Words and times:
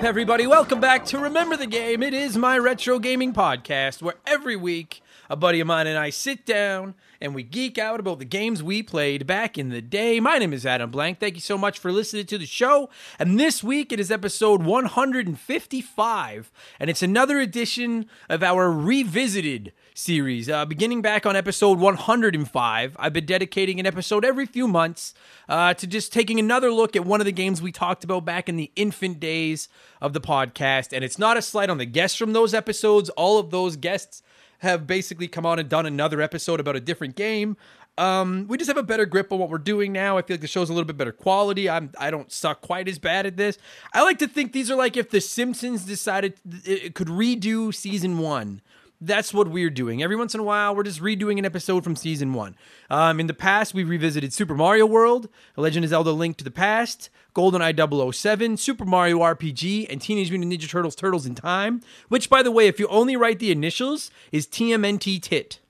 Up, 0.00 0.06
everybody? 0.06 0.46
Welcome 0.46 0.80
back 0.80 1.04
to 1.06 1.18
Remember 1.18 1.58
the 1.58 1.66
Game. 1.66 2.02
It 2.02 2.14
is 2.14 2.34
my 2.34 2.56
retro 2.56 2.98
gaming 2.98 3.34
podcast 3.34 4.00
where 4.00 4.14
every 4.26 4.56
week 4.56 5.02
a 5.28 5.36
buddy 5.36 5.60
of 5.60 5.66
mine 5.66 5.86
and 5.86 5.98
I 5.98 6.08
sit 6.08 6.46
down 6.46 6.94
and 7.20 7.34
we 7.34 7.42
geek 7.42 7.76
out 7.76 8.00
about 8.00 8.18
the 8.18 8.24
games 8.24 8.62
we 8.62 8.82
played 8.82 9.26
back 9.26 9.58
in 9.58 9.68
the 9.68 9.82
day. 9.82 10.18
My 10.18 10.38
name 10.38 10.54
is 10.54 10.64
Adam 10.64 10.90
Blank. 10.90 11.20
Thank 11.20 11.34
you 11.34 11.42
so 11.42 11.58
much 11.58 11.78
for 11.78 11.92
listening 11.92 12.24
to 12.26 12.38
the 12.38 12.46
show. 12.46 12.88
And 13.18 13.38
this 13.38 13.62
week 13.62 13.92
it 13.92 14.00
is 14.00 14.10
episode 14.10 14.62
155, 14.62 16.50
and 16.80 16.88
it's 16.88 17.02
another 17.02 17.38
edition 17.38 18.06
of 18.30 18.42
our 18.42 18.72
revisited 18.72 19.70
series. 20.00 20.48
Uh, 20.48 20.64
beginning 20.64 21.02
back 21.02 21.26
on 21.26 21.36
episode 21.36 21.78
105, 21.78 22.96
I've 22.98 23.12
been 23.12 23.26
dedicating 23.26 23.78
an 23.78 23.86
episode 23.86 24.24
every 24.24 24.46
few 24.46 24.66
months 24.66 25.12
uh, 25.48 25.74
to 25.74 25.86
just 25.86 26.12
taking 26.12 26.38
another 26.38 26.72
look 26.72 26.96
at 26.96 27.04
one 27.04 27.20
of 27.20 27.26
the 27.26 27.32
games 27.32 27.60
we 27.60 27.70
talked 27.70 28.02
about 28.02 28.24
back 28.24 28.48
in 28.48 28.56
the 28.56 28.72
infant 28.76 29.20
days 29.20 29.68
of 30.00 30.14
the 30.14 30.20
podcast. 30.20 30.94
And 30.94 31.04
it's 31.04 31.18
not 31.18 31.36
a 31.36 31.42
slight 31.42 31.68
on 31.68 31.78
the 31.78 31.84
guests 31.84 32.16
from 32.16 32.32
those 32.32 32.54
episodes. 32.54 33.10
All 33.10 33.38
of 33.38 33.50
those 33.50 33.76
guests 33.76 34.22
have 34.60 34.86
basically 34.86 35.28
come 35.28 35.44
on 35.44 35.58
and 35.58 35.68
done 35.68 35.84
another 35.86 36.20
episode 36.22 36.60
about 36.60 36.76
a 36.76 36.80
different 36.80 37.14
game. 37.14 37.56
Um, 37.98 38.46
we 38.48 38.56
just 38.56 38.68
have 38.68 38.78
a 38.78 38.82
better 38.82 39.04
grip 39.04 39.30
on 39.32 39.38
what 39.38 39.50
we're 39.50 39.58
doing 39.58 39.92
now. 39.92 40.16
I 40.16 40.22
feel 40.22 40.34
like 40.34 40.40
the 40.40 40.46
show's 40.46 40.70
a 40.70 40.72
little 40.72 40.86
bit 40.86 40.96
better 40.96 41.12
quality. 41.12 41.68
I'm 41.68 41.90
I 41.98 42.10
don't 42.10 42.32
suck 42.32 42.62
quite 42.62 42.88
as 42.88 42.98
bad 42.98 43.26
at 43.26 43.36
this. 43.36 43.58
I 43.92 44.02
like 44.02 44.18
to 44.20 44.28
think 44.28 44.52
these 44.52 44.70
are 44.70 44.76
like 44.76 44.96
if 44.96 45.10
The 45.10 45.20
Simpsons 45.20 45.84
decided 45.84 46.34
it 46.64 46.94
could 46.94 47.08
redo 47.08 47.74
season 47.74 48.18
one 48.18 48.62
that's 49.00 49.32
what 49.32 49.48
we're 49.48 49.70
doing. 49.70 50.02
Every 50.02 50.16
once 50.16 50.34
in 50.34 50.40
a 50.40 50.44
while, 50.44 50.76
we're 50.76 50.82
just 50.82 51.00
redoing 51.00 51.38
an 51.38 51.46
episode 51.46 51.84
from 51.84 51.96
season 51.96 52.34
one. 52.34 52.54
Um, 52.90 53.18
in 53.18 53.26
the 53.26 53.34
past, 53.34 53.72
we 53.72 53.82
revisited 53.82 54.32
Super 54.32 54.54
Mario 54.54 54.84
World, 54.84 55.28
A 55.56 55.62
Legend 55.62 55.84
of 55.84 55.90
Zelda 55.90 56.12
Link 56.12 56.36
to 56.36 56.44
the 56.44 56.50
Past, 56.50 57.08
GoldenEye 57.34 58.12
007, 58.14 58.56
Super 58.58 58.84
Mario 58.84 59.20
RPG, 59.20 59.86
and 59.90 60.02
Teenage 60.02 60.30
Mutant 60.30 60.52
Ninja 60.52 60.68
Turtles 60.68 60.94
Turtles 60.94 61.24
in 61.24 61.34
Time, 61.34 61.80
which, 62.08 62.28
by 62.28 62.42
the 62.42 62.50
way, 62.50 62.66
if 62.66 62.78
you 62.78 62.86
only 62.88 63.16
write 63.16 63.38
the 63.38 63.50
initials, 63.50 64.10
is 64.32 64.46
TMNT 64.46 65.22
TIT. 65.22 65.60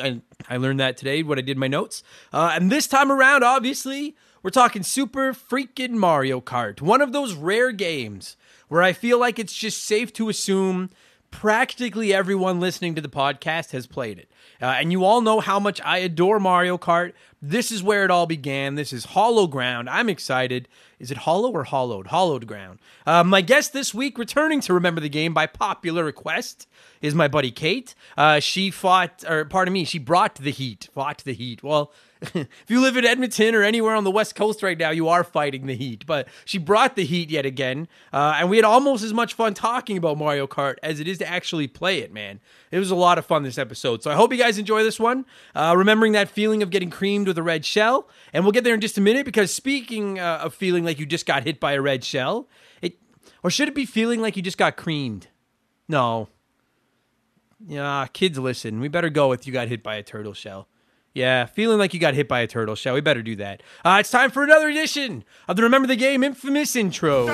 And 0.00 0.22
I 0.48 0.56
learned 0.56 0.80
that 0.80 0.96
today 0.96 1.22
when 1.22 1.38
I 1.38 1.42
did 1.42 1.58
my 1.58 1.68
notes. 1.68 2.02
Uh, 2.32 2.52
and 2.54 2.70
this 2.70 2.86
time 2.86 3.12
around, 3.12 3.42
obviously, 3.42 4.16
we're 4.42 4.50
talking 4.50 4.82
Super 4.82 5.34
freaking 5.34 5.92
Mario 5.92 6.40
Kart, 6.40 6.80
one 6.80 7.02
of 7.02 7.12
those 7.12 7.34
rare 7.34 7.72
games 7.72 8.36
where 8.68 8.82
I 8.82 8.92
feel 8.92 9.18
like 9.18 9.38
it's 9.38 9.54
just 9.54 9.84
safe 9.84 10.12
to 10.14 10.28
assume 10.28 10.90
practically 11.30 12.12
everyone 12.12 12.60
listening 12.60 12.94
to 12.94 13.00
the 13.00 13.08
podcast 13.08 13.70
has 13.72 13.86
played 13.86 14.18
it. 14.18 14.30
Uh, 14.60 14.66
and 14.66 14.90
you 14.92 15.04
all 15.04 15.20
know 15.20 15.40
how 15.40 15.60
much 15.60 15.80
I 15.84 15.98
adore 15.98 16.40
Mario 16.40 16.78
Kart. 16.78 17.12
This 17.40 17.70
is 17.70 17.82
where 17.82 18.04
it 18.04 18.10
all 18.10 18.26
began. 18.26 18.74
This 18.74 18.92
is 18.92 19.06
Hollow 19.06 19.46
Ground. 19.46 19.88
I'm 19.88 20.08
excited. 20.08 20.68
Is 20.98 21.12
it 21.12 21.18
hollow 21.18 21.52
or 21.52 21.64
hollowed? 21.64 22.08
Hollowed 22.08 22.46
ground. 22.46 22.80
Uh, 23.06 23.22
my 23.22 23.40
guest 23.40 23.72
this 23.72 23.94
week, 23.94 24.18
returning 24.18 24.60
to 24.62 24.74
remember 24.74 25.00
the 25.00 25.08
game 25.08 25.32
by 25.32 25.46
popular 25.46 26.04
request, 26.04 26.66
is 27.00 27.14
my 27.14 27.28
buddy 27.28 27.52
Kate. 27.52 27.94
Uh, 28.16 28.40
she 28.40 28.70
fought, 28.70 29.24
or 29.28 29.44
pardon 29.44 29.72
me, 29.72 29.84
she 29.84 29.98
brought 29.98 30.34
the 30.36 30.50
heat. 30.50 30.88
Fought 30.92 31.18
the 31.18 31.34
heat. 31.34 31.62
Well, 31.62 31.92
if 32.34 32.48
you 32.66 32.80
live 32.80 32.96
in 32.96 33.04
Edmonton 33.04 33.54
or 33.54 33.62
anywhere 33.62 33.94
on 33.94 34.02
the 34.02 34.10
West 34.10 34.34
Coast 34.34 34.60
right 34.64 34.76
now, 34.76 34.90
you 34.90 35.06
are 35.06 35.22
fighting 35.22 35.66
the 35.66 35.76
heat. 35.76 36.04
But 36.04 36.26
she 36.44 36.58
brought 36.58 36.96
the 36.96 37.04
heat 37.04 37.30
yet 37.30 37.46
again, 37.46 37.86
uh, 38.12 38.34
and 38.38 38.50
we 38.50 38.56
had 38.56 38.64
almost 38.64 39.04
as 39.04 39.14
much 39.14 39.34
fun 39.34 39.54
talking 39.54 39.96
about 39.96 40.18
Mario 40.18 40.48
Kart 40.48 40.76
as 40.82 40.98
it 40.98 41.06
is 41.06 41.18
to 41.18 41.28
actually 41.28 41.68
play 41.68 42.00
it. 42.00 42.12
Man, 42.12 42.40
it 42.72 42.80
was 42.80 42.90
a 42.90 42.96
lot 42.96 43.18
of 43.18 43.26
fun 43.26 43.44
this 43.44 43.56
episode. 43.58 44.02
So 44.02 44.10
I 44.10 44.14
hope 44.14 44.32
you 44.32 44.38
guys 44.38 44.58
enjoy 44.58 44.82
this 44.82 44.98
one. 44.98 45.26
Uh, 45.54 45.74
remembering 45.76 46.10
that 46.12 46.28
feeling 46.28 46.60
of 46.60 46.70
getting 46.70 46.90
creamed 46.90 47.27
with 47.28 47.38
a 47.38 47.42
red 47.42 47.64
shell, 47.64 48.08
and 48.32 48.44
we'll 48.44 48.52
get 48.52 48.64
there 48.64 48.74
in 48.74 48.80
just 48.80 48.98
a 48.98 49.00
minute. 49.00 49.24
Because 49.24 49.54
speaking 49.54 50.18
uh, 50.18 50.40
of 50.42 50.54
feeling 50.54 50.84
like 50.84 50.98
you 50.98 51.06
just 51.06 51.26
got 51.26 51.44
hit 51.44 51.60
by 51.60 51.74
a 51.74 51.80
red 51.80 52.02
shell, 52.02 52.48
it 52.82 52.98
or 53.42 53.50
should 53.50 53.68
it 53.68 53.74
be 53.74 53.86
feeling 53.86 54.20
like 54.20 54.36
you 54.36 54.42
just 54.42 54.58
got 54.58 54.76
creamed? 54.76 55.28
No. 55.88 56.28
Yeah, 57.66 58.06
kids, 58.12 58.38
listen. 58.38 58.80
We 58.80 58.88
better 58.88 59.10
go 59.10 59.28
with 59.28 59.46
you 59.46 59.52
got 59.52 59.68
hit 59.68 59.82
by 59.82 59.96
a 59.96 60.02
turtle 60.02 60.34
shell. 60.34 60.68
Yeah, 61.14 61.46
feeling 61.46 61.78
like 61.78 61.94
you 61.94 62.00
got 62.00 62.14
hit 62.14 62.28
by 62.28 62.40
a 62.40 62.46
turtle 62.46 62.76
shell. 62.76 62.94
We 62.94 63.00
better 63.00 63.22
do 63.22 63.34
that. 63.36 63.62
Uh, 63.84 63.96
it's 64.00 64.10
time 64.10 64.30
for 64.30 64.44
another 64.44 64.68
edition 64.68 65.24
of 65.48 65.56
the 65.56 65.62
Remember 65.62 65.88
the 65.88 65.96
Game 65.96 66.22
infamous 66.22 66.76
intro. 66.76 67.26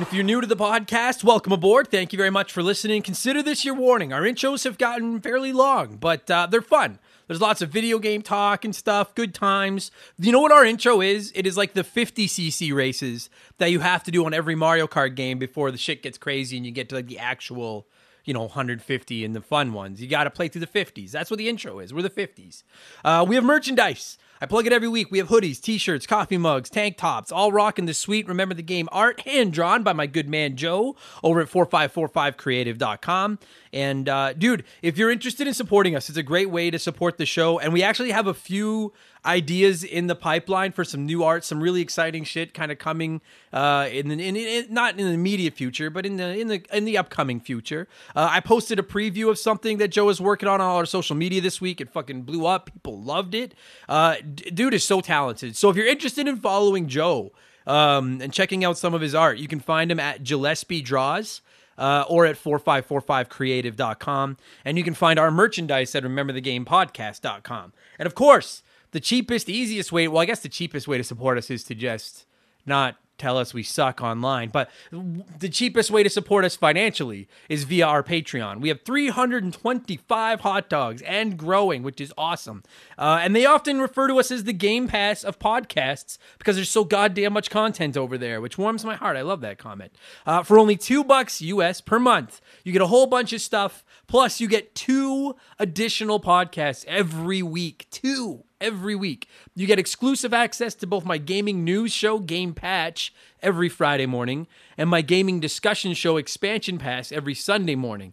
If 0.00 0.14
you're 0.14 0.24
new 0.24 0.40
to 0.40 0.46
the 0.46 0.56
podcast, 0.56 1.22
welcome 1.24 1.52
aboard. 1.52 1.88
Thank 1.88 2.14
you 2.14 2.16
very 2.16 2.30
much 2.30 2.52
for 2.52 2.62
listening. 2.62 3.02
Consider 3.02 3.42
this 3.42 3.66
your 3.66 3.74
warning. 3.74 4.14
Our 4.14 4.22
intros 4.22 4.64
have 4.64 4.78
gotten 4.78 5.20
fairly 5.20 5.52
long, 5.52 5.96
but 5.96 6.30
uh, 6.30 6.46
they're 6.46 6.62
fun. 6.62 6.98
There's 7.26 7.42
lots 7.42 7.60
of 7.60 7.68
video 7.68 7.98
game 7.98 8.22
talk 8.22 8.64
and 8.64 8.74
stuff, 8.74 9.14
good 9.14 9.34
times. 9.34 9.90
You 10.18 10.32
know 10.32 10.40
what 10.40 10.52
our 10.52 10.64
intro 10.64 11.02
is? 11.02 11.32
It 11.34 11.46
is 11.46 11.58
like 11.58 11.74
the 11.74 11.84
50cc 11.84 12.74
races 12.74 13.28
that 13.58 13.70
you 13.70 13.80
have 13.80 14.02
to 14.04 14.10
do 14.10 14.24
on 14.24 14.32
every 14.32 14.54
Mario 14.54 14.86
Kart 14.86 15.14
game 15.14 15.38
before 15.38 15.70
the 15.70 15.76
shit 15.76 16.02
gets 16.02 16.16
crazy 16.16 16.56
and 16.56 16.64
you 16.64 16.72
get 16.72 16.88
to 16.88 16.94
like 16.94 17.06
the 17.06 17.18
actual 17.18 17.86
you 18.24 18.32
know 18.32 18.42
150 18.42 19.24
and 19.24 19.36
the 19.36 19.40
fun 19.42 19.74
ones. 19.74 20.00
You 20.00 20.08
got 20.08 20.24
to 20.24 20.30
play 20.30 20.48
through 20.48 20.62
the 20.62 20.66
50s. 20.66 21.10
That's 21.10 21.30
what 21.30 21.36
the 21.36 21.48
intro 21.48 21.78
is. 21.78 21.92
We're 21.92 22.02
the 22.02 22.10
50s. 22.10 22.62
Uh, 23.04 23.26
we 23.28 23.34
have 23.34 23.44
merchandise. 23.44 24.16
I 24.42 24.46
plug 24.46 24.66
it 24.66 24.72
every 24.72 24.88
week. 24.88 25.10
We 25.10 25.18
have 25.18 25.28
hoodies, 25.28 25.60
t-shirts, 25.60 26.06
coffee 26.06 26.38
mugs, 26.38 26.70
tank 26.70 26.96
tops, 26.96 27.30
all 27.30 27.52
rocking 27.52 27.84
the 27.84 27.92
sweet 27.92 28.26
Remember 28.26 28.54
the 28.54 28.62
Game 28.62 28.88
art, 28.90 29.20
hand 29.20 29.52
drawn 29.52 29.82
by 29.82 29.92
my 29.92 30.06
good 30.06 30.30
man 30.30 30.56
Joe 30.56 30.96
over 31.22 31.42
at 31.42 31.48
4545creative.com. 31.48 33.38
And 33.74 34.08
uh, 34.08 34.32
dude, 34.32 34.64
if 34.80 34.96
you're 34.96 35.10
interested 35.10 35.46
in 35.46 35.52
supporting 35.52 35.94
us, 35.94 36.08
it's 36.08 36.16
a 36.16 36.22
great 36.22 36.48
way 36.48 36.70
to 36.70 36.78
support 36.78 37.18
the 37.18 37.26
show. 37.26 37.58
And 37.58 37.74
we 37.74 37.82
actually 37.82 38.12
have 38.12 38.26
a 38.26 38.32
few 38.32 38.94
ideas 39.24 39.84
in 39.84 40.06
the 40.06 40.14
pipeline 40.14 40.72
for 40.72 40.84
some 40.84 41.06
new 41.06 41.22
art, 41.22 41.44
some 41.44 41.62
really 41.62 41.82
exciting 41.82 42.24
shit 42.24 42.54
kind 42.54 42.72
of 42.72 42.78
coming 42.78 43.20
uh, 43.52 43.88
in, 43.90 44.08
the, 44.08 44.14
in, 44.14 44.36
in, 44.36 44.72
not 44.72 44.98
in 44.98 45.06
the 45.06 45.12
immediate 45.12 45.54
future, 45.54 45.90
but 45.90 46.06
in 46.06 46.16
the 46.16 46.38
in 46.38 46.48
the 46.48 46.64
in 46.72 46.84
the 46.84 46.96
upcoming 46.96 47.40
future. 47.40 47.88
Uh, 48.14 48.28
I 48.30 48.40
posted 48.40 48.78
a 48.78 48.82
preview 48.82 49.30
of 49.30 49.38
something 49.38 49.78
that 49.78 49.88
Joe 49.88 50.08
is 50.08 50.20
working 50.20 50.48
on 50.48 50.60
on 50.60 50.76
our 50.76 50.86
social 50.86 51.16
media 51.16 51.40
this 51.40 51.60
week. 51.60 51.80
It 51.80 51.90
fucking 51.90 52.22
blew 52.22 52.46
up. 52.46 52.72
People 52.72 53.00
loved 53.00 53.34
it. 53.34 53.54
Uh, 53.88 54.16
d- 54.34 54.50
dude 54.50 54.74
is 54.74 54.84
so 54.84 55.00
talented. 55.00 55.56
So 55.56 55.70
if 55.70 55.76
you're 55.76 55.86
interested 55.86 56.26
in 56.26 56.36
following 56.36 56.88
Joe 56.88 57.32
um, 57.66 58.20
and 58.20 58.32
checking 58.32 58.64
out 58.64 58.78
some 58.78 58.94
of 58.94 59.00
his 59.00 59.14
art, 59.14 59.38
you 59.38 59.48
can 59.48 59.60
find 59.60 59.90
him 59.90 60.00
at 60.00 60.24
Gillespie 60.24 60.82
Draws 60.82 61.42
uh, 61.80 62.04
or 62.08 62.26
at 62.26 62.36
4545creative.com. 62.36 64.36
And 64.64 64.78
you 64.78 64.84
can 64.84 64.94
find 64.94 65.18
our 65.18 65.30
merchandise 65.30 65.94
at 65.94 66.04
rememberthegamepodcast.com. 66.04 67.72
And 67.98 68.06
of 68.06 68.14
course, 68.14 68.62
the 68.92 69.00
cheapest, 69.00 69.48
easiest 69.48 69.92
way, 69.92 70.08
well, 70.08 70.22
I 70.22 70.26
guess 70.26 70.40
the 70.40 70.48
cheapest 70.48 70.88
way 70.88 70.98
to 70.98 71.04
support 71.04 71.38
us 71.38 71.50
is 71.50 71.64
to 71.64 71.74
just 71.74 72.26
not 72.66 72.96
tell 73.20 73.36
us 73.36 73.54
we 73.54 73.62
suck 73.62 74.00
online. 74.00 74.48
But 74.48 74.70
the 74.90 75.48
cheapest 75.48 75.90
way 75.90 76.02
to 76.02 76.10
support 76.10 76.44
us 76.44 76.56
financially 76.56 77.28
is 77.48 77.64
via 77.64 77.86
our 77.86 78.02
Patreon. 78.02 78.60
We 78.60 78.70
have 78.70 78.80
325 78.82 80.40
hot 80.40 80.68
dogs 80.68 81.02
and 81.02 81.36
growing, 81.36 81.82
which 81.82 82.00
is 82.00 82.12
awesome. 82.16 82.64
Uh, 82.98 83.20
and 83.22 83.36
they 83.36 83.44
often 83.44 83.80
refer 83.80 84.08
to 84.08 84.18
us 84.18 84.30
as 84.30 84.44
the 84.44 84.52
Game 84.52 84.88
Pass 84.88 85.22
of 85.22 85.38
podcasts 85.38 86.18
because 86.38 86.56
there's 86.56 86.70
so 86.70 86.82
goddamn 86.82 87.34
much 87.34 87.50
content 87.50 87.96
over 87.96 88.16
there, 88.16 88.40
which 88.40 88.58
warms 88.58 88.84
my 88.84 88.96
heart. 88.96 89.16
I 89.16 89.22
love 89.22 89.42
that 89.42 89.58
comment. 89.58 89.92
Uh, 90.26 90.42
for 90.42 90.58
only 90.58 90.76
two 90.76 91.04
bucks 91.04 91.42
US 91.42 91.80
per 91.80 91.98
month, 91.98 92.40
you 92.64 92.72
get 92.72 92.82
a 92.82 92.86
whole 92.86 93.06
bunch 93.06 93.32
of 93.32 93.42
stuff. 93.42 93.84
Plus, 94.06 94.40
you 94.40 94.48
get 94.48 94.74
two 94.74 95.36
additional 95.58 96.18
podcasts 96.18 96.84
every 96.86 97.42
week. 97.42 97.86
Two 97.90 98.44
every 98.60 98.94
week. 98.94 99.28
You 99.54 99.66
get 99.66 99.78
exclusive 99.78 100.34
access 100.34 100.74
to 100.76 100.86
both 100.86 101.04
my 101.04 101.18
gaming 101.18 101.64
news 101.64 101.92
show, 101.92 102.18
Game 102.18 102.54
Patch, 102.54 103.12
every 103.42 103.68
Friday 103.68 104.06
morning, 104.06 104.46
and 104.76 104.90
my 104.90 105.02
gaming 105.02 105.40
discussion 105.40 105.94
show, 105.94 106.16
Expansion 106.16 106.78
Pass, 106.78 107.12
every 107.12 107.34
Sunday 107.34 107.74
morning, 107.74 108.12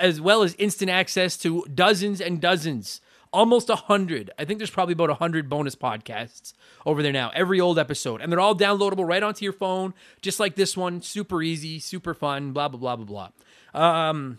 as 0.00 0.20
well 0.20 0.42
as 0.42 0.54
instant 0.54 0.90
access 0.90 1.36
to 1.38 1.64
dozens 1.72 2.20
and 2.20 2.40
dozens. 2.40 3.00
Almost 3.32 3.70
a 3.70 3.76
hundred. 3.76 4.30
I 4.38 4.44
think 4.44 4.58
there's 4.58 4.70
probably 4.70 4.92
about 4.92 5.08
a 5.08 5.14
hundred 5.14 5.48
bonus 5.48 5.74
podcasts 5.74 6.52
over 6.84 7.02
there 7.02 7.12
now. 7.12 7.30
Every 7.34 7.60
old 7.60 7.78
episode, 7.78 8.20
and 8.20 8.30
they're 8.30 8.40
all 8.40 8.54
downloadable 8.54 9.08
right 9.08 9.22
onto 9.22 9.42
your 9.42 9.54
phone, 9.54 9.94
just 10.20 10.38
like 10.38 10.54
this 10.54 10.76
one. 10.76 11.00
Super 11.00 11.42
easy, 11.42 11.78
super 11.78 12.12
fun. 12.12 12.52
Blah 12.52 12.68
blah 12.68 12.78
blah 12.78 12.96
blah 12.96 13.30
blah. 13.72 14.08
Um, 14.08 14.38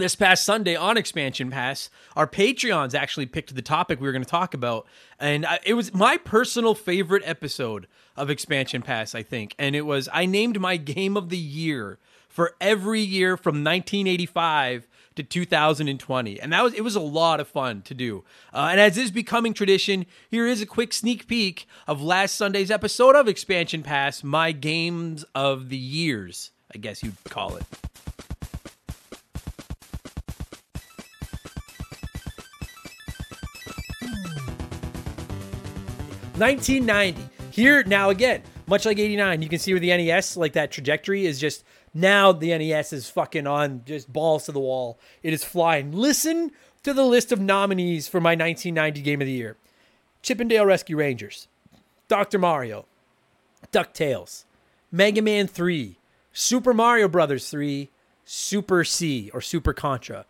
this 0.00 0.16
past 0.16 0.44
Sunday 0.44 0.76
on 0.76 0.96
Expansion 0.96 1.50
Pass, 1.50 1.90
our 2.16 2.26
Patreons 2.26 2.94
actually 2.94 3.26
picked 3.26 3.54
the 3.54 3.62
topic 3.62 4.00
we 4.00 4.06
were 4.06 4.12
going 4.12 4.24
to 4.24 4.28
talk 4.30 4.54
about. 4.54 4.86
And 5.18 5.46
it 5.64 5.74
was 5.74 5.94
my 5.94 6.16
personal 6.16 6.74
favorite 6.74 7.22
episode 7.24 7.86
of 8.16 8.30
Expansion 8.30 8.82
Pass, 8.82 9.14
I 9.14 9.22
think. 9.22 9.54
And 9.58 9.74
it 9.76 9.82
was, 9.82 10.08
I 10.12 10.26
named 10.26 10.60
my 10.60 10.76
game 10.76 11.16
of 11.16 11.28
the 11.28 11.38
year 11.38 11.98
for 12.28 12.54
every 12.60 13.00
year 13.00 13.36
from 13.36 13.62
1985 13.62 14.88
to 15.14 15.22
2020 15.22 16.40
and 16.40 16.52
that 16.52 16.64
was 16.64 16.74
it 16.74 16.80
was 16.80 16.96
a 16.96 17.00
lot 17.00 17.38
of 17.38 17.46
fun 17.46 17.80
to 17.82 17.94
do 17.94 18.24
uh, 18.52 18.66
and 18.72 18.80
as 18.80 18.98
is 18.98 19.12
becoming 19.12 19.54
tradition 19.54 20.04
here 20.28 20.44
is 20.44 20.60
a 20.60 20.66
quick 20.66 20.92
sneak 20.92 21.28
peek 21.28 21.68
of 21.86 22.02
last 22.02 22.34
sunday's 22.34 22.72
episode 22.72 23.14
of 23.14 23.28
expansion 23.28 23.84
pass 23.84 24.24
my 24.24 24.50
games 24.50 25.24
of 25.32 25.68
the 25.68 25.76
years 25.76 26.50
i 26.74 26.78
guess 26.78 27.04
you'd 27.04 27.14
call 27.28 27.54
it 27.54 27.64
1990 36.36 37.30
Here 37.50 37.84
now 37.84 38.10
again, 38.10 38.42
much 38.66 38.84
like 38.84 38.98
89, 38.98 39.40
you 39.40 39.48
can 39.48 39.58
see 39.58 39.72
where 39.72 39.80
the 39.80 39.96
NES 39.96 40.36
like 40.36 40.54
that 40.54 40.72
trajectory 40.72 41.26
is 41.26 41.38
just 41.38 41.64
now 41.94 42.32
the 42.32 42.56
NES 42.56 42.92
is 42.92 43.08
fucking 43.08 43.46
on 43.46 43.82
just 43.84 44.12
balls 44.12 44.46
to 44.46 44.52
the 44.52 44.58
wall. 44.58 44.98
It 45.22 45.32
is 45.32 45.44
flying. 45.44 45.92
Listen 45.92 46.50
to 46.82 46.92
the 46.92 47.04
list 47.04 47.30
of 47.30 47.40
nominees 47.40 48.08
for 48.08 48.20
my 48.20 48.30
1990 48.30 49.00
game 49.02 49.20
of 49.20 49.26
the 49.26 49.32
year. 49.32 49.56
Chip 50.22 50.40
'n 50.40 50.48
Dale 50.48 50.66
Rescue 50.66 50.96
Rangers, 50.96 51.46
Dr. 52.08 52.38
Mario, 52.38 52.86
DuckTales, 53.70 54.44
Mega 54.90 55.22
Man 55.22 55.46
3, 55.46 55.98
Super 56.32 56.74
Mario 56.74 57.06
Brothers 57.06 57.48
3, 57.50 57.90
Super 58.24 58.82
C 58.82 59.30
or 59.32 59.40
Super 59.40 59.72
Contra. 59.72 60.26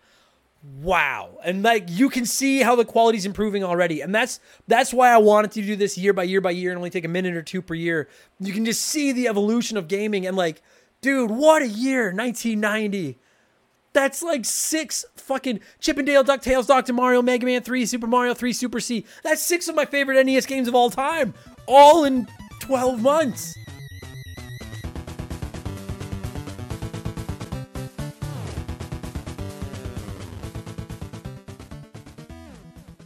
Wow. 0.65 1.39
And 1.45 1.63
like 1.63 1.85
you 1.89 2.09
can 2.09 2.25
see 2.25 2.61
how 2.61 2.75
the 2.75 2.87
quality's 2.87 3.27
improving 3.27 3.63
already. 3.63 4.01
And 4.01 4.15
that's 4.15 4.41
that's 4.67 4.95
why 4.95 5.11
I 5.11 5.19
wanted 5.19 5.53
to 5.53 5.63
do 5.63 5.77
this 5.77 5.99
year 5.99 6.15
by 6.15 6.23
year 6.23 6.41
by 6.41 6.53
year 6.53 6.71
and 6.71 6.79
only 6.79 6.91
take 6.91 7.05
a 7.05 7.09
minute 7.09 7.35
or 7.37 7.43
two 7.43 7.61
per 7.61 7.75
year. 7.75 8.09
You 8.41 8.53
can 8.53 8.65
just 8.65 8.83
see 8.83 9.13
the 9.13 9.29
evolution 9.29 9.77
of 9.77 9.89
gaming 9.89 10.27
and 10.27 10.37
like 10.37 10.63
dude, 11.03 11.31
what 11.31 11.61
a 11.61 11.69
year, 11.69 12.05
1990. 12.05 13.19
That's 13.93 14.23
like 14.23 14.47
six 14.47 15.05
fucking 15.17 15.61
Chip 15.81 15.99
'n 15.99 16.07
Dale, 16.07 16.25
DuckTales, 16.25 16.67
Dr. 16.67 16.95
Mario, 16.95 17.21
Mega 17.21 17.45
Man 17.45 17.63
3, 17.63 17.85
Super 17.85 18.07
Mario 18.07 18.33
3, 18.33 18.53
Super 18.53 18.81
C. 18.81 19.05
That's 19.23 19.43
six 19.43 19.69
of 19.69 19.75
my 19.75 19.85
favorite 19.85 20.25
NES 20.25 20.47
games 20.47 20.67
of 20.67 20.75
all 20.75 20.89
time, 20.89 21.35
all 21.67 22.05
in 22.05 22.27
12 22.61 23.03
months. 23.03 23.55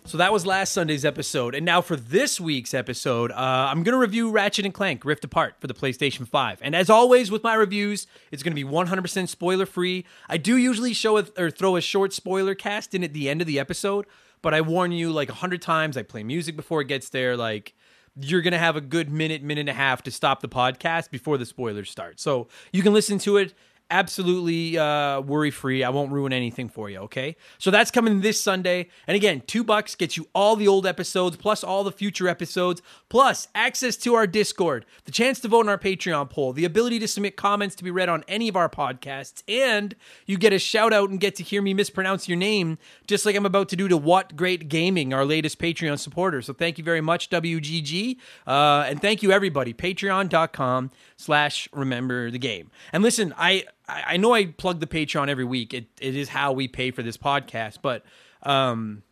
So 0.09 0.17
that 0.17 0.33
was 0.33 0.47
last 0.47 0.73
Sunday's 0.73 1.05
episode, 1.05 1.55
and 1.55 1.67
now 1.67 1.83
for 1.83 1.95
this 1.95 2.41
week's 2.41 2.73
episode, 2.73 3.31
uh, 3.31 3.35
I'm 3.37 3.83
going 3.83 3.93
to 3.93 3.99
review 3.99 4.31
Ratchet 4.31 4.65
and 4.65 4.73
Clank 4.73 5.05
Rift 5.05 5.23
Apart 5.23 5.57
for 5.61 5.67
the 5.67 5.75
PlayStation 5.75 6.27
5. 6.27 6.61
And 6.63 6.75
as 6.75 6.89
always 6.89 7.31
with 7.31 7.43
my 7.43 7.53
reviews, 7.53 8.07
it's 8.33 8.43
going 8.43 8.57
to 8.57 8.65
be 8.65 8.67
100% 8.67 9.29
spoiler 9.29 9.67
free. 9.67 10.07
I 10.27 10.39
do 10.39 10.57
usually 10.57 10.95
show 10.95 11.19
a, 11.19 11.27
or 11.37 11.51
throw 11.51 11.77
a 11.77 11.83
short 11.83 12.15
spoiler 12.15 12.55
cast 12.55 12.95
in 12.95 13.05
at 13.05 13.13
the 13.13 13.29
end 13.29 13.43
of 13.43 13.47
the 13.47 13.61
episode, 13.61 14.07
but 14.41 14.55
I 14.55 14.63
warn 14.63 14.93
you 14.93 15.13
like 15.13 15.29
a 15.29 15.35
hundred 15.35 15.61
times. 15.61 15.95
I 15.99 16.05
play 16.05 16.23
music 16.23 16.57
before 16.57 16.81
it 16.81 16.89
gets 16.89 17.11
there. 17.11 17.37
Like 17.37 17.75
you're 18.19 18.41
going 18.41 18.53
to 18.53 18.59
have 18.59 18.77
a 18.77 18.81
good 18.81 19.11
minute, 19.11 19.43
minute 19.43 19.61
and 19.61 19.69
a 19.69 19.75
half 19.75 20.03
to 20.05 20.11
stop 20.11 20.41
the 20.41 20.49
podcast 20.49 21.11
before 21.11 21.37
the 21.37 21.45
spoilers 21.45 21.91
start. 21.91 22.19
So 22.19 22.49
you 22.73 22.83
can 22.83 22.95
listen 22.95 23.19
to 23.19 23.37
it 23.37 23.53
absolutely 23.91 24.77
uh, 24.79 25.21
worry 25.21 25.51
free. 25.51 25.83
I 25.83 25.91
won't 25.91 26.13
ruin 26.13 26.33
anything 26.33 26.69
for 26.69 26.91
you. 26.91 26.99
Okay, 27.01 27.37
so 27.59 27.71
that's 27.71 27.91
coming 27.91 28.21
this 28.21 28.41
Sunday. 28.41 28.89
And 29.07 29.15
again, 29.15 29.43
two 29.47 29.65
bucks 29.65 29.95
gets 29.95 30.17
you 30.17 30.29
all 30.35 30.57
the 30.57 30.69
old 30.69 30.87
episodes 30.87 31.37
plus 31.37 31.65
all 31.65 31.85
the 31.85 31.93
future 31.93 32.29
episodes, 32.29 32.83
plus 33.09 33.49
access 33.55 33.97
to 33.99 34.15
our 34.15 34.27
Discord, 34.27 34.85
the 35.05 35.13
chance 35.13 35.41
to 35.41 35.49
vote 35.49 35.63
in 35.63 35.69
our 35.69 35.79
Patreon 35.79 36.31
poll, 36.31 36.53
the 36.53 36.65
ability 36.65 36.99
to 36.99 37.09
submit 37.09 37.37
comments 37.37 37.75
to 37.77 37.85
be 37.85 37.91
read 37.91 38.09
on 38.09 38.25
any 38.29 38.49
of 38.49 38.57
our 38.57 38.69
podcasts, 38.69 39.43
and 39.49 39.95
you 40.27 40.37
get 40.37 40.53
a 40.53 40.59
shout 40.59 40.93
out 40.93 41.11
and 41.11 41.21
get 41.21 41.35
to 41.37 41.43
hear 41.43 41.63
me 41.63 41.75
mispronounce 41.75 42.29
your 42.29 42.39
name, 42.39 42.79
just 43.07 43.25
like 43.25 43.37
I'm 43.37 43.47
about 43.47 43.69
to 43.71 43.77
do 43.77 43.89
to 43.89 43.97
What 43.97 44.37
Great 44.37 44.69
Gaming, 44.69 45.15
our 45.15 45.25
latest 45.25 45.59
Patreon 45.59 45.99
supporter. 45.99 46.43
So 46.43 46.53
thank 46.53 46.79
you 46.79 46.85
very 46.85 47.01
much, 47.01 47.31
WGG, 47.31 48.17
uh, 48.47 48.85
and 48.87 49.01
thank 49.01 49.23
you 49.23 49.33
everybody. 49.33 49.73
Patreon.com 49.73 50.91
slash 51.17 51.69
Remember 51.73 52.31
the 52.31 52.39
Game. 52.39 52.71
And 52.93 53.03
listen, 53.03 53.35
I 53.37 53.65
I 53.89 54.17
know 54.19 54.35
I 54.35 54.47
plug 54.47 54.81
the 54.81 54.87
Patreon 54.87 55.29
every 55.29 55.45
week. 55.45 55.73
It 55.73 55.87
it 56.01 56.15
is 56.15 56.29
how 56.29 56.53
we 56.53 56.69
pay 56.69 56.91
for 56.91 57.03
this 57.03 57.17
podcast, 57.17 57.79
but 57.83 58.05
um, 58.43 59.03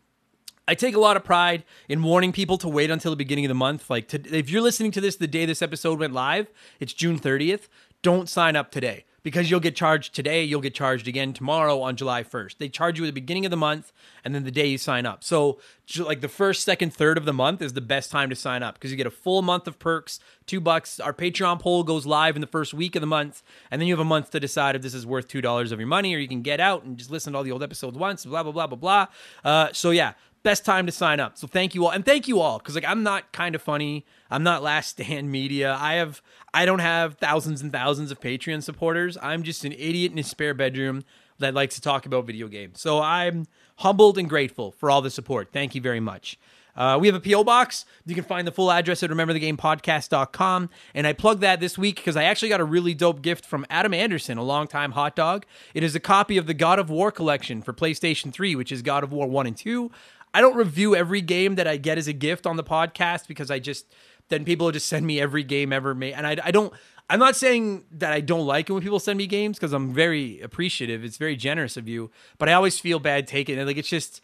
I 0.68 0.74
take 0.74 0.94
a 0.94 1.00
lot 1.00 1.16
of 1.16 1.24
pride 1.24 1.64
in 1.88 2.02
warning 2.02 2.32
people 2.32 2.58
to 2.58 2.68
wait 2.68 2.90
until 2.90 3.10
the 3.10 3.16
beginning 3.16 3.44
of 3.44 3.48
the 3.48 3.54
month. 3.54 3.88
Like, 3.88 4.08
to, 4.08 4.36
if 4.36 4.50
you're 4.50 4.60
listening 4.60 4.90
to 4.92 5.00
this 5.00 5.16
the 5.16 5.26
day 5.26 5.46
this 5.46 5.62
episode 5.62 6.00
went 6.00 6.12
live, 6.12 6.48
it's 6.80 6.92
June 6.92 7.18
30th. 7.18 7.68
Don't 8.02 8.28
sign 8.28 8.56
up 8.56 8.70
today 8.70 9.04
because 9.26 9.50
you'll 9.50 9.58
get 9.58 9.74
charged 9.74 10.14
today. 10.14 10.44
You'll 10.44 10.60
get 10.60 10.72
charged 10.72 11.08
again 11.08 11.32
tomorrow 11.32 11.80
on 11.80 11.96
July 11.96 12.22
1st. 12.22 12.58
They 12.58 12.68
charge 12.68 12.96
you 12.96 13.04
at 13.04 13.08
the 13.08 13.12
beginning 13.12 13.44
of 13.44 13.50
the 13.50 13.56
month 13.56 13.92
and 14.24 14.32
then 14.32 14.44
the 14.44 14.52
day 14.52 14.66
you 14.66 14.78
sign 14.78 15.04
up. 15.04 15.24
So, 15.24 15.58
like 15.98 16.20
the 16.20 16.28
first, 16.28 16.62
second, 16.62 16.94
third 16.94 17.18
of 17.18 17.24
the 17.24 17.32
month 17.32 17.60
is 17.60 17.72
the 17.72 17.80
best 17.80 18.12
time 18.12 18.30
to 18.30 18.36
sign 18.36 18.62
up 18.62 18.74
because 18.74 18.92
you 18.92 18.96
get 18.96 19.04
a 19.04 19.10
full 19.10 19.42
month 19.42 19.66
of 19.66 19.80
perks, 19.80 20.20
two 20.46 20.60
bucks. 20.60 21.00
Our 21.00 21.12
Patreon 21.12 21.58
poll 21.58 21.82
goes 21.82 22.06
live 22.06 22.36
in 22.36 22.40
the 22.40 22.46
first 22.46 22.72
week 22.72 22.94
of 22.94 23.00
the 23.00 23.08
month, 23.08 23.42
and 23.68 23.80
then 23.80 23.88
you 23.88 23.94
have 23.94 24.00
a 24.00 24.04
month 24.04 24.30
to 24.30 24.38
decide 24.38 24.76
if 24.76 24.82
this 24.82 24.94
is 24.94 25.04
worth 25.04 25.26
two 25.26 25.40
dollars 25.40 25.72
of 25.72 25.80
your 25.80 25.88
money, 25.88 26.14
or 26.14 26.18
you 26.18 26.28
can 26.28 26.42
get 26.42 26.60
out 26.60 26.84
and 26.84 26.96
just 26.96 27.10
listen 27.10 27.32
to 27.32 27.38
all 27.38 27.42
the 27.42 27.50
old 27.50 27.64
episodes 27.64 27.98
once. 27.98 28.24
Blah 28.24 28.44
blah 28.44 28.52
blah 28.52 28.68
blah 28.68 28.76
blah. 28.76 29.06
Uh, 29.44 29.72
so 29.72 29.90
yeah, 29.90 30.12
best 30.46 30.64
time 30.64 30.86
to 30.86 30.92
sign 30.92 31.18
up. 31.18 31.36
So 31.36 31.48
thank 31.48 31.74
you 31.74 31.84
all, 31.84 31.90
and 31.90 32.04
thank 32.04 32.28
you 32.28 32.38
all 32.38 32.58
because 32.58 32.76
like 32.76 32.84
I'm 32.84 33.02
not 33.02 33.32
kind 33.32 33.56
of 33.56 33.62
funny. 33.62 34.06
I'm 34.30 34.44
not 34.44 34.62
last 34.62 34.90
stand 34.90 35.32
media. 35.32 35.76
I 35.78 35.94
have 35.94 36.22
I 36.54 36.64
don't 36.64 36.78
have 36.78 37.16
thousands 37.16 37.62
and 37.62 37.72
thousands 37.72 38.12
of 38.12 38.20
Patreon 38.20 38.62
supporters. 38.62 39.18
I'm 39.20 39.42
just 39.42 39.64
an 39.64 39.72
idiot 39.72 40.12
in 40.12 40.18
a 40.20 40.22
spare 40.22 40.54
bedroom 40.54 41.02
that 41.40 41.52
likes 41.52 41.74
to 41.74 41.80
talk 41.80 42.06
about 42.06 42.26
video 42.26 42.46
games. 42.46 42.80
So 42.80 43.02
I'm 43.02 43.48
humbled 43.78 44.18
and 44.18 44.28
grateful 44.28 44.70
for 44.70 44.88
all 44.88 45.02
the 45.02 45.10
support. 45.10 45.48
Thank 45.52 45.74
you 45.74 45.80
very 45.80 46.00
much. 46.00 46.38
Uh, 46.76 46.98
we 47.00 47.06
have 47.06 47.16
a 47.16 47.20
P.O. 47.20 47.42
box. 47.42 47.86
You 48.04 48.14
can 48.14 48.24
find 48.24 48.46
the 48.46 48.52
full 48.52 48.70
address 48.70 49.02
at 49.02 49.10
rememberthegamepodcast.com. 49.10 50.70
And 50.94 51.06
I 51.06 51.12
plug 51.14 51.40
that 51.40 51.58
this 51.58 51.78
week 51.78 51.96
because 51.96 52.16
I 52.16 52.24
actually 52.24 52.50
got 52.50 52.60
a 52.60 52.64
really 52.64 52.92
dope 52.94 53.22
gift 53.22 53.46
from 53.46 53.64
Adam 53.70 53.94
Anderson, 53.94 54.36
a 54.36 54.42
longtime 54.42 54.92
hot 54.92 55.16
dog. 55.16 55.46
It 55.72 55.82
is 55.82 55.94
a 55.94 56.00
copy 56.00 56.36
of 56.36 56.46
the 56.46 56.54
God 56.54 56.78
of 56.78 56.90
War 56.90 57.10
collection 57.10 57.62
for 57.62 57.72
PlayStation 57.72 58.32
3, 58.32 58.54
which 58.54 58.70
is 58.70 58.82
God 58.82 59.02
of 59.02 59.12
War 59.12 59.26
1 59.26 59.46
and 59.46 59.56
2. 59.56 59.90
I 60.34 60.40
don't 60.40 60.56
review 60.56 60.94
every 60.94 61.20
game 61.20 61.54
that 61.54 61.66
I 61.66 61.76
get 61.76 61.98
as 61.98 62.08
a 62.08 62.12
gift 62.12 62.46
on 62.46 62.56
the 62.56 62.64
podcast 62.64 63.26
because 63.26 63.50
I 63.50 63.58
just 63.58 63.86
then 64.28 64.44
people 64.44 64.70
just 64.72 64.88
send 64.88 65.06
me 65.06 65.20
every 65.20 65.44
game 65.44 65.72
ever 65.72 65.94
made, 65.94 66.14
and 66.14 66.26
I, 66.26 66.36
I 66.42 66.50
don't. 66.50 66.72
I'm 67.08 67.20
not 67.20 67.36
saying 67.36 67.84
that 67.92 68.12
I 68.12 68.20
don't 68.20 68.46
like 68.46 68.68
it 68.68 68.72
when 68.72 68.82
people 68.82 68.98
send 68.98 69.16
me 69.16 69.28
games 69.28 69.58
because 69.58 69.72
I'm 69.72 69.94
very 69.94 70.40
appreciative. 70.40 71.04
It's 71.04 71.18
very 71.18 71.36
generous 71.36 71.76
of 71.76 71.88
you, 71.88 72.10
but 72.36 72.48
I 72.48 72.54
always 72.54 72.80
feel 72.80 72.98
bad 72.98 73.28
taking 73.28 73.56
it. 73.58 73.64
Like 73.64 73.76
it's 73.76 73.88
just, 73.88 74.22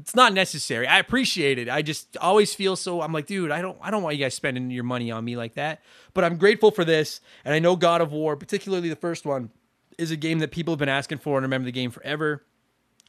it's 0.00 0.14
not 0.14 0.32
necessary. 0.32 0.86
I 0.86 0.98
appreciate 0.98 1.58
it. 1.58 1.68
I 1.68 1.82
just 1.82 2.16
always 2.16 2.54
feel 2.54 2.74
so. 2.74 3.02
I'm 3.02 3.12
like, 3.12 3.26
dude, 3.26 3.50
I 3.50 3.60
don't, 3.60 3.76
I 3.82 3.90
don't 3.90 4.02
want 4.02 4.16
you 4.16 4.24
guys 4.24 4.32
spending 4.32 4.70
your 4.70 4.82
money 4.84 5.10
on 5.10 5.26
me 5.26 5.36
like 5.36 5.56
that. 5.56 5.82
But 6.14 6.24
I'm 6.24 6.38
grateful 6.38 6.70
for 6.70 6.86
this, 6.86 7.20
and 7.44 7.54
I 7.54 7.58
know 7.58 7.76
God 7.76 8.00
of 8.00 8.12
War, 8.12 8.34
particularly 8.34 8.88
the 8.88 8.96
first 8.96 9.26
one, 9.26 9.50
is 9.98 10.10
a 10.10 10.16
game 10.16 10.38
that 10.38 10.52
people 10.52 10.72
have 10.72 10.78
been 10.78 10.88
asking 10.88 11.18
for 11.18 11.36
and 11.36 11.44
remember 11.44 11.66
the 11.66 11.72
game 11.72 11.90
forever. 11.90 12.44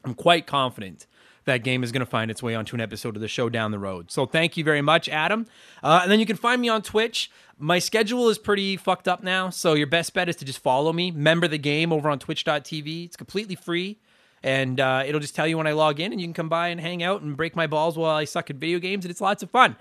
I'm 0.04 0.14
quite 0.14 0.46
confident 0.46 1.06
that 1.46 1.64
game 1.64 1.82
is 1.82 1.90
going 1.90 2.00
to 2.00 2.06
find 2.06 2.30
its 2.30 2.42
way 2.42 2.54
onto 2.54 2.76
an 2.76 2.80
episode 2.80 3.16
of 3.16 3.22
the 3.22 3.28
show 3.28 3.48
down 3.48 3.70
the 3.70 3.78
road. 3.78 4.10
So 4.10 4.26
thank 4.26 4.56
you 4.56 4.64
very 4.64 4.82
much, 4.82 5.08
Adam. 5.08 5.46
Uh, 5.82 6.00
and 6.02 6.12
then 6.12 6.20
you 6.20 6.26
can 6.26 6.36
find 6.36 6.60
me 6.60 6.68
on 6.68 6.82
Twitch. 6.82 7.30
My 7.58 7.78
schedule 7.78 8.28
is 8.28 8.36
pretty 8.36 8.76
fucked 8.76 9.08
up 9.08 9.22
now, 9.22 9.48
so 9.48 9.74
your 9.74 9.86
best 9.86 10.12
bet 10.12 10.28
is 10.28 10.36
to 10.36 10.44
just 10.44 10.58
follow 10.58 10.92
me. 10.92 11.10
Member 11.10 11.48
the 11.48 11.58
game 11.58 11.92
over 11.92 12.10
on 12.10 12.18
twitch.tv. 12.18 13.06
It's 13.06 13.16
completely 13.16 13.54
free. 13.54 13.98
And 14.42 14.78
uh, 14.78 15.02
it'll 15.06 15.20
just 15.20 15.34
tell 15.34 15.46
you 15.46 15.56
when 15.56 15.66
I 15.66 15.72
log 15.72 15.98
in, 15.98 16.12
and 16.12 16.20
you 16.20 16.26
can 16.26 16.34
come 16.34 16.48
by 16.48 16.68
and 16.68 16.80
hang 16.80 17.02
out 17.02 17.22
and 17.22 17.36
break 17.36 17.56
my 17.56 17.66
balls 17.66 17.96
while 17.96 18.14
I 18.14 18.24
suck 18.24 18.50
at 18.50 18.56
video 18.56 18.78
games, 18.78 19.04
and 19.04 19.10
it's 19.10 19.20
lots 19.20 19.42
of 19.42 19.50
fun. 19.50 19.76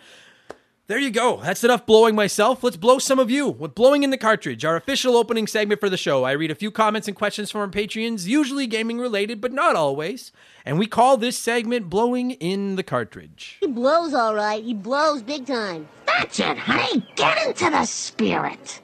There 0.88 1.00
you 1.00 1.10
go. 1.10 1.38
That's 1.38 1.64
enough 1.64 1.88
blowing 1.88 2.14
myself. 2.14 2.64
Let's 2.64 2.78
blow 2.78 3.00
some 3.00 3.18
of 3.18 3.32
you 3.32 3.50
with 3.50 3.74
Blowing 3.74 4.04
in 4.04 4.12
the 4.12 4.20
Cartridge, 4.20 4.64
our 4.64 4.76
official 4.76 5.18
opening 5.18 5.48
segment 5.48 5.80
for 5.80 5.90
the 5.90 5.98
show. 5.98 6.26
I 6.26 6.34
read 6.34 6.52
a 6.52 6.56
few 6.56 6.70
comments 6.70 7.08
and 7.08 7.18
questions 7.18 7.50
from 7.50 7.62
our 7.62 7.68
Patreons, 7.68 8.28
usually 8.28 8.68
gaming 8.68 9.00
related, 9.00 9.42
but 9.42 9.52
not 9.52 9.76
always. 9.76 10.32
And 10.64 10.78
we 10.78 10.86
call 10.86 11.18
this 11.18 11.40
segment 11.40 11.90
Blowing 11.90 12.32
in 12.32 12.76
the 12.76 12.84
Cartridge. 12.84 13.58
He 13.62 13.68
blows 13.68 14.14
all 14.14 14.36
right. 14.36 14.64
He 14.64 14.76
blows 14.76 15.24
big 15.24 15.48
time. 15.48 15.88
That's 16.06 16.40
it, 16.40 16.56
honey. 16.56 17.04
Get 17.16 17.48
into 17.48 17.72
the 17.72 17.86
spirit. 17.86 18.80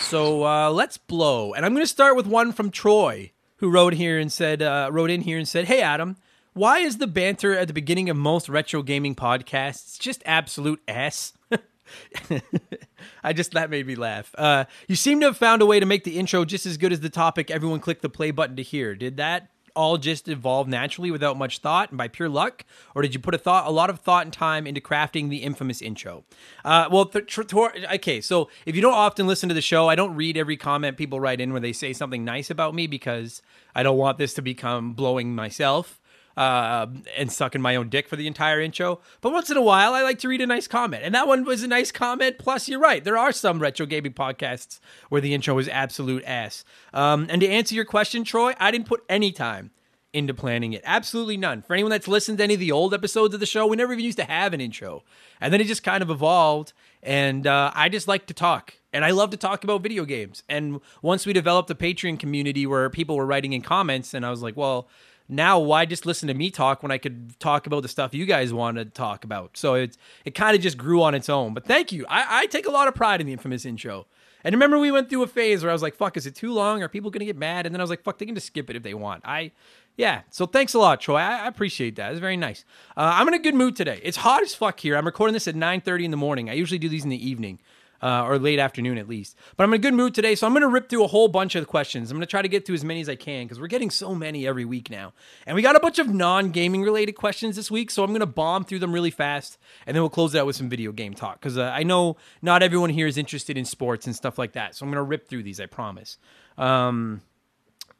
So 0.00 0.44
uh, 0.44 0.70
let's 0.70 0.98
blow. 0.98 1.54
And 1.54 1.64
I'm 1.64 1.72
going 1.72 1.84
to 1.84 1.88
start 1.88 2.16
with 2.16 2.26
one 2.26 2.52
from 2.52 2.72
Troy, 2.72 3.30
who 3.58 3.70
wrote 3.70 3.92
here 3.92 4.18
and 4.18 4.32
said, 4.32 4.60
uh, 4.60 4.88
wrote 4.90 5.10
in 5.10 5.20
here 5.20 5.38
and 5.38 5.46
said, 5.46 5.66
"Hey 5.66 5.82
Adam, 5.82 6.16
why 6.60 6.80
is 6.80 6.98
the 6.98 7.06
banter 7.06 7.56
at 7.56 7.68
the 7.68 7.72
beginning 7.72 8.10
of 8.10 8.18
most 8.18 8.46
retro 8.46 8.82
gaming 8.82 9.14
podcasts 9.14 9.98
just 9.98 10.22
absolute 10.26 10.82
ass? 10.86 11.32
I 13.24 13.32
just 13.32 13.52
that 13.52 13.70
made 13.70 13.86
me 13.86 13.94
laugh. 13.94 14.34
Uh, 14.36 14.66
you 14.86 14.94
seem 14.94 15.20
to 15.20 15.26
have 15.26 15.38
found 15.38 15.62
a 15.62 15.66
way 15.66 15.80
to 15.80 15.86
make 15.86 16.04
the 16.04 16.18
intro 16.18 16.44
just 16.44 16.66
as 16.66 16.76
good 16.76 16.92
as 16.92 17.00
the 17.00 17.08
topic 17.08 17.50
everyone 17.50 17.80
clicked 17.80 18.02
the 18.02 18.10
play 18.10 18.30
button 18.30 18.56
to 18.56 18.62
hear. 18.62 18.94
Did 18.94 19.16
that 19.16 19.48
all 19.74 19.96
just 19.96 20.28
evolve 20.28 20.68
naturally 20.68 21.10
without 21.10 21.38
much 21.38 21.60
thought 21.60 21.88
and 21.88 21.96
by 21.96 22.08
pure 22.08 22.28
luck, 22.28 22.66
or 22.94 23.00
did 23.00 23.14
you 23.14 23.20
put 23.20 23.34
a 23.34 23.38
thought, 23.38 23.66
a 23.66 23.70
lot 23.70 23.88
of 23.88 24.00
thought 24.00 24.26
and 24.26 24.32
time 24.32 24.66
into 24.66 24.82
crafting 24.82 25.30
the 25.30 25.38
infamous 25.38 25.80
intro? 25.80 26.24
Uh, 26.62 26.88
well, 26.92 27.06
th- 27.06 27.26
tr- 27.26 27.42
tr- 27.42 27.68
okay. 27.94 28.20
So 28.20 28.50
if 28.66 28.76
you 28.76 28.82
don't 28.82 28.92
often 28.92 29.26
listen 29.26 29.48
to 29.48 29.54
the 29.54 29.62
show, 29.62 29.88
I 29.88 29.94
don't 29.94 30.14
read 30.14 30.36
every 30.36 30.58
comment 30.58 30.98
people 30.98 31.20
write 31.20 31.40
in 31.40 31.52
where 31.52 31.60
they 31.60 31.72
say 31.72 31.94
something 31.94 32.22
nice 32.22 32.50
about 32.50 32.74
me 32.74 32.86
because 32.86 33.40
I 33.74 33.82
don't 33.82 33.96
want 33.96 34.18
this 34.18 34.34
to 34.34 34.42
become 34.42 34.92
blowing 34.92 35.34
myself 35.34 36.00
uh, 36.36 36.86
and 37.16 37.30
sucking 37.30 37.60
my 37.60 37.76
own 37.76 37.88
dick 37.88 38.08
for 38.08 38.16
the 38.16 38.26
entire 38.26 38.60
intro. 38.60 39.00
But 39.20 39.32
once 39.32 39.50
in 39.50 39.56
a 39.56 39.62
while, 39.62 39.94
I 39.94 40.02
like 40.02 40.18
to 40.20 40.28
read 40.28 40.40
a 40.40 40.46
nice 40.46 40.66
comment. 40.66 41.02
And 41.04 41.14
that 41.14 41.28
one 41.28 41.44
was 41.44 41.62
a 41.62 41.68
nice 41.68 41.92
comment. 41.92 42.38
Plus, 42.38 42.68
you're 42.68 42.80
right. 42.80 43.02
There 43.04 43.18
are 43.18 43.32
some 43.32 43.58
retro 43.58 43.86
gaming 43.86 44.12
podcasts 44.12 44.80
where 45.08 45.20
the 45.20 45.34
intro 45.34 45.58
is 45.58 45.68
absolute 45.68 46.24
ass. 46.24 46.64
Um, 46.94 47.26
and 47.30 47.40
to 47.40 47.48
answer 47.48 47.74
your 47.74 47.84
question, 47.84 48.24
Troy, 48.24 48.54
I 48.58 48.70
didn't 48.70 48.86
put 48.86 49.04
any 49.08 49.32
time 49.32 49.70
into 50.12 50.34
planning 50.34 50.72
it. 50.72 50.82
Absolutely 50.84 51.36
none. 51.36 51.62
For 51.62 51.74
anyone 51.74 51.90
that's 51.90 52.08
listened 52.08 52.38
to 52.38 52.44
any 52.44 52.54
of 52.54 52.60
the 52.60 52.72
old 52.72 52.92
episodes 52.92 53.32
of 53.32 53.40
the 53.40 53.46
show, 53.46 53.66
we 53.66 53.76
never 53.76 53.92
even 53.92 54.04
used 54.04 54.18
to 54.18 54.24
have 54.24 54.52
an 54.52 54.60
intro. 54.60 55.04
And 55.40 55.52
then 55.52 55.60
it 55.60 55.66
just 55.66 55.82
kind 55.82 56.02
of 56.02 56.10
evolved. 56.10 56.72
And 57.02 57.46
uh, 57.46 57.70
I 57.74 57.88
just 57.88 58.08
like 58.08 58.26
to 58.26 58.34
talk. 58.34 58.74
And 58.92 59.04
I 59.04 59.12
love 59.12 59.30
to 59.30 59.36
talk 59.36 59.62
about 59.62 59.82
video 59.82 60.04
games. 60.04 60.42
And 60.48 60.80
once 61.00 61.26
we 61.26 61.32
developed 61.32 61.70
a 61.70 61.76
Patreon 61.76 62.18
community 62.18 62.66
where 62.66 62.90
people 62.90 63.16
were 63.16 63.26
writing 63.26 63.52
in 63.52 63.62
comments, 63.62 64.14
and 64.14 64.26
I 64.26 64.30
was 64.30 64.42
like, 64.42 64.56
well, 64.56 64.88
now 65.30 65.58
why 65.58 65.84
just 65.86 66.06
listen 66.06 66.28
to 66.28 66.34
me 66.34 66.50
talk 66.50 66.82
when 66.82 66.90
I 66.90 66.98
could 66.98 67.38
talk 67.38 67.66
about 67.66 67.82
the 67.82 67.88
stuff 67.88 68.14
you 68.14 68.26
guys 68.26 68.52
want 68.52 68.76
to 68.76 68.84
talk 68.84 69.24
about? 69.24 69.56
So 69.56 69.74
it 69.74 69.96
it 70.24 70.34
kind 70.34 70.56
of 70.56 70.62
just 70.62 70.76
grew 70.76 71.02
on 71.02 71.14
its 71.14 71.28
own. 71.28 71.54
But 71.54 71.64
thank 71.64 71.92
you. 71.92 72.04
I, 72.08 72.42
I 72.42 72.46
take 72.46 72.66
a 72.66 72.70
lot 72.70 72.88
of 72.88 72.94
pride 72.94 73.20
in 73.20 73.26
the 73.26 73.32
infamous 73.32 73.64
intro. 73.64 74.06
And 74.42 74.54
remember, 74.54 74.78
we 74.78 74.90
went 74.90 75.10
through 75.10 75.22
a 75.22 75.26
phase 75.26 75.62
where 75.62 75.70
I 75.70 75.72
was 75.72 75.82
like, 75.82 75.94
"Fuck, 75.94 76.16
is 76.16 76.26
it 76.26 76.34
too 76.34 76.52
long? 76.52 76.82
Are 76.82 76.88
people 76.88 77.10
gonna 77.10 77.26
get 77.26 77.36
mad?" 77.36 77.66
And 77.66 77.74
then 77.74 77.80
I 77.80 77.84
was 77.84 77.90
like, 77.90 78.02
"Fuck, 78.02 78.18
they 78.18 78.26
can 78.26 78.34
just 78.34 78.46
skip 78.46 78.70
it 78.70 78.76
if 78.76 78.82
they 78.82 78.94
want." 78.94 79.22
I, 79.26 79.52
yeah. 79.96 80.22
So 80.30 80.46
thanks 80.46 80.74
a 80.74 80.78
lot, 80.78 81.00
Troy. 81.00 81.16
I, 81.16 81.44
I 81.44 81.46
appreciate 81.46 81.96
that. 81.96 82.10
It's 82.10 82.20
very 82.20 82.36
nice. 82.36 82.64
Uh, 82.96 83.12
I'm 83.14 83.28
in 83.28 83.34
a 83.34 83.38
good 83.38 83.54
mood 83.54 83.76
today. 83.76 84.00
It's 84.02 84.16
hot 84.16 84.42
as 84.42 84.54
fuck 84.54 84.80
here. 84.80 84.96
I'm 84.96 85.04
recording 85.04 85.34
this 85.34 85.46
at 85.46 85.54
9:30 85.54 86.04
in 86.04 86.10
the 86.10 86.16
morning. 86.16 86.48
I 86.48 86.54
usually 86.54 86.78
do 86.78 86.88
these 86.88 87.04
in 87.04 87.10
the 87.10 87.28
evening 87.28 87.58
uh, 88.02 88.24
or 88.24 88.38
late 88.38 88.58
afternoon 88.58 88.98
at 88.98 89.08
least. 89.08 89.36
But 89.56 89.64
I'm 89.64 89.72
in 89.72 89.80
a 89.80 89.82
good 89.82 89.94
mood 89.94 90.14
today, 90.14 90.34
so 90.34 90.46
I'm 90.46 90.52
going 90.52 90.62
to 90.62 90.68
rip 90.68 90.88
through 90.88 91.04
a 91.04 91.08
whole 91.08 91.28
bunch 91.28 91.54
of 91.54 91.66
questions. 91.66 92.10
I'm 92.10 92.16
going 92.16 92.26
to 92.26 92.30
try 92.30 92.42
to 92.42 92.48
get 92.48 92.66
through 92.66 92.76
as 92.76 92.84
many 92.84 93.00
as 93.00 93.08
I 93.08 93.16
can 93.16 93.44
because 93.44 93.60
we're 93.60 93.66
getting 93.66 93.90
so 93.90 94.14
many 94.14 94.46
every 94.46 94.64
week 94.64 94.90
now. 94.90 95.12
And 95.46 95.54
we 95.54 95.62
got 95.62 95.76
a 95.76 95.80
bunch 95.80 95.98
of 95.98 96.08
non 96.08 96.50
gaming 96.50 96.82
related 96.82 97.12
questions 97.12 97.56
this 97.56 97.70
week, 97.70 97.90
so 97.90 98.02
I'm 98.02 98.10
going 98.10 98.20
to 98.20 98.26
bomb 98.26 98.64
through 98.64 98.80
them 98.80 98.92
really 98.92 99.10
fast, 99.10 99.58
and 99.86 99.94
then 99.94 100.02
we'll 100.02 100.10
close 100.10 100.34
it 100.34 100.38
out 100.38 100.46
with 100.46 100.56
some 100.56 100.68
video 100.68 100.92
game 100.92 101.14
talk 101.14 101.40
because 101.40 101.58
uh, 101.58 101.72
I 101.74 101.82
know 101.82 102.16
not 102.42 102.62
everyone 102.62 102.90
here 102.90 103.06
is 103.06 103.16
interested 103.16 103.56
in 103.56 103.64
sports 103.64 104.06
and 104.06 104.14
stuff 104.14 104.38
like 104.38 104.52
that. 104.52 104.74
So 104.74 104.84
I'm 104.84 104.90
going 104.90 104.96
to 104.96 105.02
rip 105.02 105.28
through 105.28 105.42
these, 105.42 105.60
I 105.60 105.66
promise. 105.66 106.18
Um, 106.58 107.22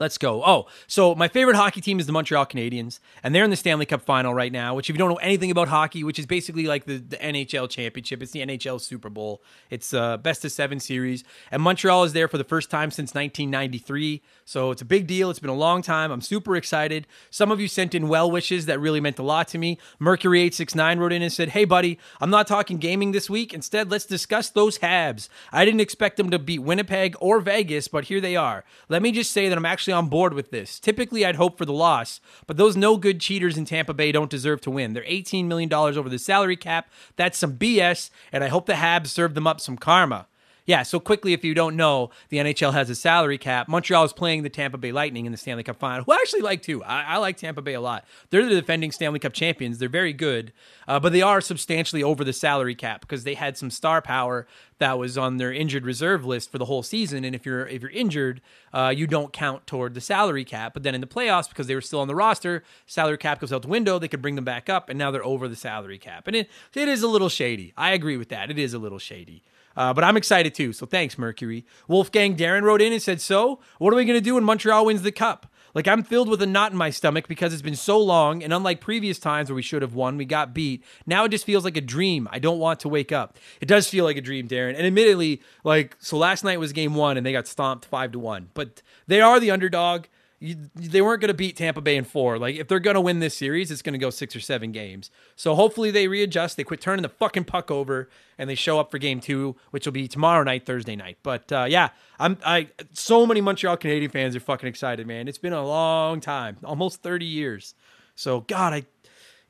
Let's 0.01 0.17
go. 0.17 0.43
Oh, 0.43 0.65
so 0.87 1.15
my 1.15 1.29
favorite 1.29 1.57
hockey 1.57 1.83
team 1.83 2.01
is 2.01 2.07
the 2.07 2.13
Montreal 2.13 2.47
Canadiens, 2.47 3.01
and 3.23 3.35
they're 3.35 3.45
in 3.45 3.51
the 3.51 3.57
Stanley 3.57 3.85
Cup 3.85 4.01
final 4.01 4.33
right 4.33 4.51
now, 4.51 4.75
which, 4.75 4.89
if 4.89 4.95
you 4.95 4.99
don't 4.99 5.11
know 5.11 5.17
anything 5.17 5.51
about 5.51 5.69
hockey, 5.69 6.03
which 6.03 6.19
is 6.19 6.25
basically 6.25 6.65
like 6.65 6.87
the, 6.87 6.97
the 6.97 7.19
NHL 7.19 7.69
championship, 7.69 8.23
it's 8.23 8.33
the 8.33 8.41
NHL 8.41 8.81
Super 8.81 9.11
Bowl. 9.11 9.43
It's 9.69 9.93
a 9.93 10.01
uh, 10.01 10.17
best 10.17 10.43
of 10.47 10.53
seven 10.53 10.81
series, 10.81 11.23
and 11.51 11.61
Montreal 11.61 12.05
is 12.05 12.15
there 12.15 12.29
for 12.29 12.39
the 12.39 12.45
first 12.45 12.71
time 12.71 12.91
since 12.91 13.15
1993. 13.15 14.23
So 14.47 14.71
it's 14.71 14.81
a 14.81 14.87
big 14.87 15.07
deal. 15.07 15.29
It's 15.29 15.39
been 15.39 15.51
a 15.51 15.55
long 15.55 15.83
time. 15.83 16.11
I'm 16.11 16.23
super 16.23 16.57
excited. 16.57 17.07
Some 17.31 17.53
of 17.53 17.61
you 17.61 17.69
sent 17.69 17.95
in 17.95 18.09
well 18.09 18.31
wishes 18.31 18.65
that 18.67 18.81
really 18.81 19.01
meant 19.01 19.19
a 19.19 19.23
lot 19.23 19.49
to 19.49 19.59
me. 19.59 19.79
Mercury869 20.01 20.99
wrote 20.99 21.13
in 21.13 21.21
and 21.21 21.33
said, 21.33 21.51
Hey, 21.51 21.67
buddy, 21.67 21.99
I'm 22.21 22.31
not 22.31 22.47
talking 22.47 22.79
gaming 22.79 23.13
this 23.13 23.29
week. 23.29 23.53
Instead, 23.53 23.91
let's 23.91 24.07
discuss 24.07 24.49
those 24.49 24.79
Habs. 24.79 25.29
I 25.53 25.67
didn't 25.67 25.83
expect 25.83 26.17
them 26.17 26.31
to 26.31 26.39
beat 26.39 26.61
Winnipeg 26.61 27.17
or 27.21 27.39
Vegas, 27.41 27.87
but 27.87 28.05
here 28.05 28.21
they 28.21 28.35
are. 28.35 28.65
Let 28.89 29.03
me 29.03 29.13
just 29.13 29.31
say 29.31 29.49
that 29.49 29.59
I'm 29.59 29.67
actually 29.67 29.90
actually 29.91 30.05
on 30.05 30.09
board 30.09 30.35
with 30.35 30.51
this. 30.51 30.79
Typically, 30.79 31.25
I'd 31.25 31.37
hope 31.37 31.59
for 31.59 31.65
the 31.65 31.73
loss, 31.73 32.21
but 32.47 32.57
those 32.57 32.77
no 32.77 32.97
good 32.97 33.21
cheaters 33.21 33.59
in 33.59 33.65
Tampa 33.65 33.93
Bay 33.93 34.13
don't 34.13 34.31
deserve 34.31 34.61
to 34.63 34.71
win. 34.71 34.93
They're 34.93 35.03
$18 35.05 35.47
million 35.47 35.73
over 35.73 36.09
the 36.09 36.19
salary 36.19 36.57
cap. 36.57 36.91
That's 37.17 37.39
some 37.39 37.57
BS, 37.57 38.11
and 38.33 38.45
I 38.45 38.49
hope 38.49 38.67
the 38.67 38.75
Habs 38.75 39.09
serve 39.09 39.35
them 39.35 39.47
up 39.47 39.61
some 39.61 39.77
karma. 39.77 40.27
Yeah, 40.71 40.85
so 40.85 41.01
quickly, 41.01 41.33
if 41.33 41.43
you 41.43 41.53
don't 41.53 41.75
know, 41.75 42.11
the 42.29 42.37
NHL 42.37 42.73
has 42.75 42.89
a 42.91 42.95
salary 42.95 43.39
cap. 43.39 43.67
Montreal 43.67 44.05
is 44.05 44.13
playing 44.13 44.45
the 44.45 44.49
Tampa 44.49 44.79
Bay 44.79 44.93
Lightning 44.93 45.27
in 45.27 45.33
the 45.33 45.37
Stanley 45.37 45.65
Cup 45.65 45.81
final, 45.81 46.05
who 46.05 46.13
I 46.13 46.19
actually 46.23 46.43
like 46.43 46.63
too. 46.63 46.81
I, 46.85 47.03
I 47.03 47.17
like 47.17 47.37
Tampa 47.37 47.61
Bay 47.61 47.75
a 47.75 47.81
lot. 47.81 48.05
They're 48.31 48.49
the 48.49 48.55
defending 48.55 48.93
Stanley 48.93 49.19
Cup 49.19 49.33
champions. 49.33 49.79
They're 49.79 49.89
very 49.89 50.13
good, 50.13 50.53
uh, 50.87 51.01
but 51.01 51.13
they 51.13 51.23
are 51.23 51.41
substantially 51.41 52.05
over 52.05 52.23
the 52.23 52.33
salary 52.33 52.77
cap 52.77 53.01
because 53.01 53.25
they 53.25 53.35
had 53.35 53.59
some 53.59 53.69
star 53.69 54.01
power 54.01 54.47
that 54.79 54.97
was 54.97 55.19
on 55.19 55.39
their 55.39 55.53
injured 55.53 55.85
reserve 55.85 56.25
list 56.25 56.53
for 56.53 56.59
the 56.59 56.67
whole 56.67 56.85
season. 56.85 57.25
And 57.25 57.35
if 57.35 57.45
you're 57.45 57.67
if 57.67 57.83
you're 57.83 57.91
injured, 57.91 58.41
uh, 58.73 58.95
you 58.97 59.09
don't 59.09 59.33
count 59.33 59.67
toward 59.67 59.95
the 59.95 60.01
salary 60.01 60.45
cap. 60.45 60.73
But 60.73 60.85
then 60.85 60.95
in 60.95 61.01
the 61.01 61.09
playoffs, 61.09 61.49
because 61.49 61.67
they 61.67 61.75
were 61.75 61.81
still 61.81 61.99
on 61.99 62.07
the 62.07 62.15
roster, 62.15 62.63
salary 62.87 63.19
cap 63.19 63.41
goes 63.41 63.53
out 63.53 63.63
the 63.63 63.69
window. 63.69 63.99
They 63.99 64.07
could 64.07 64.23
bring 64.23 64.37
them 64.37 64.45
back 64.45 64.69
up, 64.69 64.89
and 64.89 64.97
now 64.97 65.11
they're 65.11 65.27
over 65.27 65.49
the 65.49 65.57
salary 65.57 65.99
cap. 65.99 66.29
And 66.29 66.37
it 66.37 66.49
it 66.75 66.87
is 66.87 67.03
a 67.03 67.09
little 67.09 67.29
shady. 67.29 67.73
I 67.77 67.91
agree 67.91 68.17
with 68.17 68.29
that. 68.29 68.53
It 68.53 68.59
is 68.61 68.73
a 68.73 68.79
little 68.79 69.01
shady. 69.01 69.43
Uh, 69.77 69.95
but 69.95 70.05
I'm 70.05 70.17
excited 70.17 70.55
too. 70.55 70.73
So 70.73 70.87
thanks, 70.87 71.19
Mercury. 71.19 71.65
Wolfgang 71.89 72.37
Darren 72.37 72.63
wrote 72.63 72.83
in 72.83 72.93
and 72.93 73.03
said, 73.03 73.21
So, 73.21 73.61
what 73.79 73.93
are 73.93 73.97
we 73.97 74.05
going 74.05 74.19
to 74.19 74.21
do 74.21 74.35
when 74.35 74.45
Montreal 74.45 74.87
wins 74.87 75.03
the 75.03 75.13
cup? 75.13 75.47
Like, 75.75 75.87
I'm 75.87 76.03
filled 76.03 76.29
with 76.29 76.43
a 76.43 76.47
knot 76.47 76.73
in 76.73 76.79
my 76.79 76.91
stomach 76.91 77.29
because 77.29 77.53
it's 77.53 77.63
been 77.63 77.77
so 77.77 77.99
long. 77.99 78.43
And 78.43 78.53
unlike 78.53 78.81
previous 78.81 79.19
times 79.19 79.49
where 79.49 79.55
we 79.55 79.63
should 79.63 79.83
have 79.83 79.95
won, 79.95 80.17
we 80.17 80.25
got 80.25 80.53
beat. 80.53 80.85
Now 81.07 81.25
it 81.25 81.29
just 81.31 81.45
feels 81.45 81.65
like 81.65 81.77
a 81.77 81.81
dream. 81.81 82.29
I 82.33 82.39
don't 82.39 82.59
want 82.59 82.81
to 82.81 82.89
wake 82.89 83.13
up. 83.13 83.39
It 83.61 83.67
does 83.67 83.89
feel 83.89 84.05
like 84.05 84.17
a 84.17 84.21
dream, 84.21 84.49
Darren. 84.49 84.75
And 84.77 84.87
admittedly, 84.87 85.43
like, 85.65 85.97
so 86.01 86.17
last 86.17 86.45
night 86.45 86.59
was 86.59 86.73
game 86.73 86.95
one 86.95 87.17
and 87.17 87.25
they 87.25 87.33
got 87.33 87.47
stomped 87.47 87.85
five 87.85 88.13
to 88.13 88.19
one. 88.19 88.51
But 88.55 88.83
they 89.07 89.21
are 89.21 89.39
the 89.39 89.51
underdog 89.51 90.07
you, 90.43 90.57
they 90.75 91.03
weren't 91.03 91.21
going 91.21 91.29
to 91.29 91.35
beat 91.35 91.57
Tampa 91.57 91.83
Bay 91.83 91.97
in 91.97 92.05
four. 92.05 92.39
Like, 92.39 92.57
if 92.57 92.67
they're 92.67 92.81
going 92.81 92.95
to 92.95 93.01
win 93.01 93.21
this 93.21 93.37
series, 93.37 93.71
it's 93.71 93.83
going 93.83 93.93
to 93.93 93.99
go 93.99 94.09
six 94.09 94.35
or 94.35 94.41
seven 94.41 94.73
games. 94.73 95.11
So 95.37 95.55
hopefully 95.55 95.91
they 95.91 96.09
readjust. 96.09 96.57
They 96.57 96.65
quit 96.65 96.81
turning 96.81 97.03
the 97.03 97.11
fucking 97.11 97.45
puck 97.45 97.71
over 97.71 98.09
and 98.39 98.49
they 98.49 98.55
show 98.55 98.81
up 98.81 98.91
for 98.91 98.97
game 98.97 99.21
two, 99.21 99.57
which 99.71 99.87
will 99.87 99.93
be 99.93 100.09
tomorrow 100.09 100.43
night, 100.43 100.65
Thursday 100.65 100.97
night. 100.97 101.19
But 101.23 101.53
uh, 101.53 101.67
yeah, 101.69 101.91
I'm 102.19 102.39
I 102.45 102.69
so 102.93 103.27
many 103.27 103.43
Montreal 103.43 103.77
Canadian 103.77 104.11
fans 104.11 104.35
are 104.35 104.41
fucking 104.41 104.69
excited, 104.69 105.07
man. 105.07 105.29
It's 105.29 105.39
been 105.39 105.53
a 105.53 105.65
long 105.65 106.21
time, 106.21 106.57
almost 106.65 107.03
30 107.03 107.27
years. 107.27 107.75
So 108.15 108.41
God, 108.41 108.73
I 108.73 108.85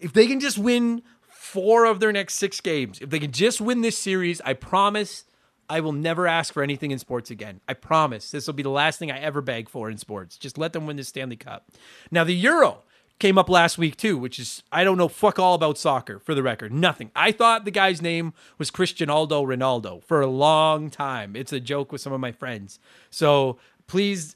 if 0.00 0.12
they 0.12 0.26
can 0.26 0.40
just 0.40 0.58
win 0.58 1.02
four 1.28 1.84
of 1.84 2.00
their 2.00 2.10
next 2.10 2.34
six 2.34 2.60
games, 2.60 2.98
if 3.00 3.10
they 3.10 3.20
can 3.20 3.30
just 3.30 3.60
win 3.60 3.82
this 3.82 3.96
series, 3.96 4.40
I 4.40 4.54
promise 4.54 5.24
I 5.70 5.80
will 5.80 5.92
never 5.92 6.26
ask 6.26 6.52
for 6.52 6.62
anything 6.62 6.90
in 6.90 6.98
sports 6.98 7.30
again. 7.30 7.60
I 7.68 7.74
promise. 7.74 8.32
This 8.32 8.46
will 8.46 8.54
be 8.54 8.64
the 8.64 8.68
last 8.68 8.98
thing 8.98 9.10
I 9.10 9.20
ever 9.20 9.40
beg 9.40 9.68
for 9.68 9.88
in 9.88 9.98
sports. 9.98 10.36
Just 10.36 10.58
let 10.58 10.72
them 10.72 10.86
win 10.86 10.96
the 10.96 11.04
Stanley 11.04 11.36
Cup. 11.36 11.70
Now, 12.10 12.24
the 12.24 12.34
Euro 12.34 12.82
came 13.20 13.38
up 13.38 13.48
last 13.48 13.78
week 13.78 13.96
too, 13.96 14.18
which 14.18 14.40
is 14.40 14.64
I 14.72 14.82
don't 14.82 14.98
know 14.98 15.06
fuck 15.06 15.38
all 15.38 15.54
about 15.54 15.78
soccer 15.78 16.18
for 16.18 16.34
the 16.34 16.42
record. 16.42 16.72
Nothing. 16.72 17.12
I 17.14 17.30
thought 17.30 17.64
the 17.64 17.70
guy's 17.70 18.02
name 18.02 18.32
was 18.58 18.70
Cristiano 18.70 19.26
Ronaldo 19.26 20.02
for 20.02 20.20
a 20.20 20.26
long 20.26 20.90
time. 20.90 21.36
It's 21.36 21.52
a 21.52 21.60
joke 21.60 21.92
with 21.92 22.00
some 22.00 22.12
of 22.12 22.20
my 22.20 22.32
friends. 22.32 22.80
So 23.10 23.58
please 23.86 24.34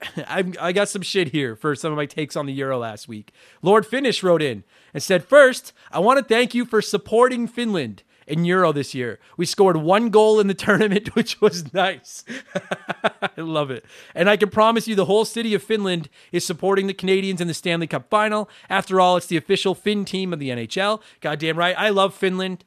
I, 0.16 0.52
I 0.60 0.72
got 0.72 0.88
some 0.88 1.02
shit 1.02 1.28
here 1.28 1.56
for 1.56 1.74
some 1.74 1.92
of 1.92 1.96
my 1.96 2.06
takes 2.06 2.36
on 2.36 2.46
the 2.46 2.52
Euro 2.52 2.78
last 2.78 3.08
week. 3.08 3.32
Lord 3.62 3.86
Finnish 3.86 4.22
wrote 4.22 4.42
in 4.42 4.64
and 4.92 5.02
said, 5.02 5.24
First, 5.24 5.72
I 5.90 5.98
want 5.98 6.18
to 6.18 6.24
thank 6.24 6.54
you 6.54 6.64
for 6.64 6.82
supporting 6.82 7.46
Finland 7.46 8.02
in 8.28 8.44
Euro 8.44 8.72
this 8.72 8.94
year. 8.94 9.18
We 9.36 9.46
scored 9.46 9.78
one 9.78 10.10
goal 10.10 10.38
in 10.38 10.46
the 10.46 10.54
tournament, 10.66 11.14
which 11.14 11.40
was 11.40 11.72
nice. 11.74 12.24
I 13.20 13.40
love 13.40 13.70
it. 13.70 13.84
And 14.14 14.30
I 14.30 14.36
can 14.36 14.50
promise 14.50 14.86
you 14.86 14.94
the 14.94 15.06
whole 15.06 15.24
city 15.24 15.54
of 15.54 15.62
Finland 15.62 16.08
is 16.30 16.44
supporting 16.44 16.86
the 16.86 16.94
Canadians 16.94 17.40
in 17.40 17.48
the 17.48 17.54
Stanley 17.54 17.86
Cup 17.86 18.08
final. 18.08 18.48
After 18.68 19.00
all, 19.00 19.16
it's 19.16 19.26
the 19.26 19.36
official 19.36 19.74
Finn 19.74 20.04
team 20.04 20.32
of 20.32 20.38
the 20.38 20.50
NHL. 20.50 21.00
Goddamn 21.20 21.58
right. 21.58 21.76
I 21.76 21.88
love 21.88 22.14
Finland 22.14 22.64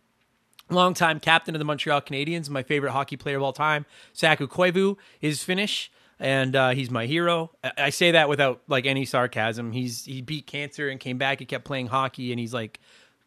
longtime 0.71 1.19
captain 1.19 1.53
of 1.53 1.59
the 1.59 1.65
Montreal 1.65 2.01
Canadiens, 2.01 2.49
my 2.49 2.63
favorite 2.63 2.91
hockey 2.91 3.17
player 3.17 3.37
of 3.37 3.43
all 3.43 3.53
time, 3.53 3.85
Saku 4.13 4.47
Koivu, 4.47 4.97
is 5.19 5.43
Finnish, 5.43 5.91
and 6.19 6.55
uh, 6.55 6.69
he's 6.69 6.89
my 6.89 7.05
hero. 7.05 7.51
I 7.77 7.89
say 7.89 8.11
that 8.11 8.29
without 8.29 8.61
like 8.67 8.85
any 8.85 9.05
sarcasm. 9.05 9.71
He's 9.71 10.05
he 10.05 10.21
beat 10.21 10.47
cancer 10.47 10.87
and 10.87 10.99
came 10.99 11.17
back. 11.17 11.39
He 11.39 11.45
kept 11.45 11.65
playing 11.65 11.87
hockey, 11.87 12.31
and 12.31 12.39
he's 12.39 12.53
like 12.53 12.79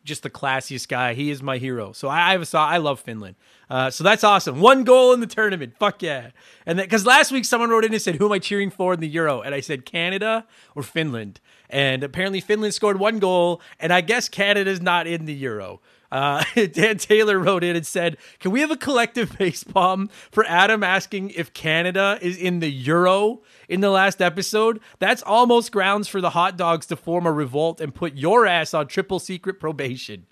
just 0.04 0.22
the 0.22 0.30
classiest 0.30 0.88
guy. 0.88 1.14
He 1.14 1.30
is 1.30 1.42
my 1.42 1.58
hero. 1.58 1.92
So 1.92 2.08
I, 2.08 2.30
I 2.30 2.32
have. 2.32 2.54
I 2.54 2.76
love 2.76 3.00
Finland. 3.00 3.36
Uh, 3.68 3.90
so 3.90 4.04
that's 4.04 4.22
awesome. 4.22 4.60
One 4.60 4.84
goal 4.84 5.12
in 5.12 5.20
the 5.20 5.26
tournament. 5.26 5.74
Fuck 5.78 6.02
yeah. 6.02 6.30
And 6.66 6.78
because 6.78 7.06
last 7.06 7.32
week 7.32 7.44
someone 7.44 7.70
wrote 7.70 7.84
in 7.84 7.92
and 7.92 8.02
said, 8.02 8.16
"Who 8.16 8.26
am 8.26 8.32
I 8.32 8.38
cheering 8.38 8.70
for 8.70 8.94
in 8.94 9.00
the 9.00 9.08
Euro?" 9.08 9.40
And 9.40 9.54
I 9.54 9.60
said 9.60 9.84
Canada 9.84 10.46
or 10.74 10.82
Finland. 10.82 11.40
And 11.70 12.04
apparently 12.04 12.40
Finland 12.40 12.74
scored 12.74 12.98
one 12.98 13.18
goal, 13.18 13.60
and 13.80 13.92
I 13.92 14.00
guess 14.02 14.28
Canada's 14.28 14.80
not 14.80 15.06
in 15.06 15.24
the 15.24 15.34
Euro. 15.34 15.80
Uh, 16.14 16.44
Dan 16.72 16.96
Taylor 16.96 17.40
wrote 17.40 17.64
in 17.64 17.74
and 17.74 17.84
said, 17.84 18.16
"Can 18.38 18.52
we 18.52 18.60
have 18.60 18.70
a 18.70 18.76
collective 18.76 19.30
facepalm 19.38 20.10
for 20.30 20.46
Adam 20.46 20.84
asking 20.84 21.30
if 21.30 21.52
Canada 21.52 22.18
is 22.22 22.36
in 22.36 22.60
the 22.60 22.70
Euro 22.70 23.42
in 23.68 23.80
the 23.80 23.90
last 23.90 24.22
episode? 24.22 24.78
That's 25.00 25.22
almost 25.22 25.72
grounds 25.72 26.06
for 26.06 26.20
the 26.20 26.30
hot 26.30 26.56
dogs 26.56 26.86
to 26.86 26.96
form 26.96 27.26
a 27.26 27.32
revolt 27.32 27.80
and 27.80 27.92
put 27.92 28.14
your 28.14 28.46
ass 28.46 28.72
on 28.72 28.86
triple 28.86 29.18
secret 29.18 29.58
probation." 29.58 30.26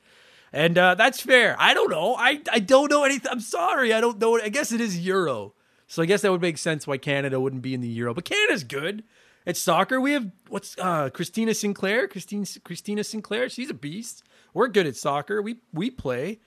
And 0.53 0.77
uh, 0.77 0.95
that's 0.95 1.21
fair. 1.21 1.57
I 1.59 1.73
don't 1.75 1.91
know. 1.91 2.15
I, 2.15 2.43
I 2.53 2.59
don't 2.59 2.91
know 2.91 3.05
anything. 3.05 3.31
I'm 3.33 3.41
sorry. 3.41 3.93
I 3.95 4.03
don't 4.03 4.19
know. 4.21 4.39
I 4.39 4.51
guess 4.51 4.71
it 4.71 4.83
is 4.83 5.01
Euro. 5.01 5.55
So 5.87 6.03
I 6.03 6.07
guess 6.07 6.21
that 6.21 6.31
would 6.31 6.43
make 6.43 6.59
sense 6.59 6.87
why 6.87 6.99
Canada 6.99 7.41
wouldn't 7.41 7.63
be 7.63 7.73
in 7.73 7.81
the 7.81 7.89
Euro. 7.89 8.13
But 8.13 8.27
Canada's 8.27 8.63
good. 8.63 9.03
It's 9.47 9.59
soccer. 9.59 9.99
We 9.99 10.13
have 10.13 10.31
what's 10.49 10.77
uh 10.79 11.11
Christina 11.11 11.55
Sinclair? 11.55 12.07
Christine 12.07 12.45
Christina 12.63 13.03
Sinclair. 13.03 13.49
She's 13.49 13.71
a 13.71 13.75
beast. 13.75 14.23
We're 14.55 14.69
good 14.69 14.87
at 14.87 14.97
soccer. 14.97 15.41
We 15.43 15.57
we 15.73 15.91
play. 15.91 16.41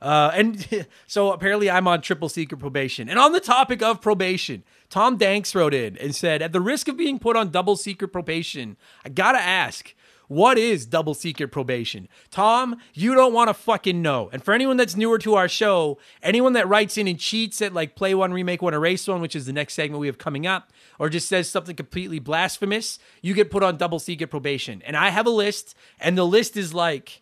Uh, 0.00 0.32
and 0.34 0.86
so 1.06 1.32
apparently 1.32 1.70
I'm 1.70 1.86
on 1.86 2.00
triple 2.02 2.28
secret 2.28 2.58
probation. 2.58 3.08
And 3.08 3.18
on 3.18 3.32
the 3.32 3.40
topic 3.40 3.82
of 3.82 4.00
probation, 4.00 4.64
Tom 4.90 5.16
Danks 5.16 5.54
wrote 5.54 5.72
in 5.72 5.96
and 5.96 6.14
said, 6.14 6.42
at 6.42 6.52
the 6.52 6.60
risk 6.60 6.88
of 6.88 6.96
being 6.96 7.20
put 7.20 7.36
on 7.36 7.50
double 7.50 7.76
secret 7.76 8.08
probation, 8.08 8.76
I 9.04 9.10
gotta 9.10 9.38
ask, 9.38 9.94
What 10.26 10.58
is 10.58 10.86
double 10.86 11.14
secret 11.14 11.52
probation? 11.52 12.08
Tom, 12.30 12.78
you 12.94 13.14
don't 13.14 13.32
want 13.32 13.48
to 13.48 13.54
fucking 13.54 14.02
know. 14.02 14.28
And 14.32 14.42
for 14.42 14.54
anyone 14.54 14.76
that's 14.76 14.96
newer 14.96 15.18
to 15.18 15.34
our 15.34 15.48
show, 15.48 15.98
anyone 16.22 16.54
that 16.54 16.68
writes 16.68 16.98
in 16.98 17.06
and 17.06 17.18
cheats 17.18 17.62
at 17.62 17.72
like 17.72 17.94
play 17.94 18.14
one, 18.14 18.32
remake 18.32 18.62
one, 18.62 18.74
erase 18.74 19.06
one, 19.06 19.20
which 19.20 19.36
is 19.36 19.46
the 19.46 19.52
next 19.52 19.74
segment 19.74 20.00
we 20.00 20.08
have 20.08 20.18
coming 20.18 20.46
up, 20.46 20.72
or 20.98 21.08
just 21.08 21.28
says 21.28 21.48
something 21.48 21.76
completely 21.76 22.18
blasphemous, 22.18 22.98
you 23.20 23.34
get 23.34 23.50
put 23.50 23.62
on 23.62 23.76
double 23.76 23.98
secret 23.98 24.28
probation. 24.30 24.82
And 24.84 24.96
I 24.96 25.10
have 25.10 25.26
a 25.26 25.30
list, 25.30 25.76
and 26.00 26.18
the 26.18 26.26
list 26.26 26.56
is 26.56 26.72
like 26.74 27.21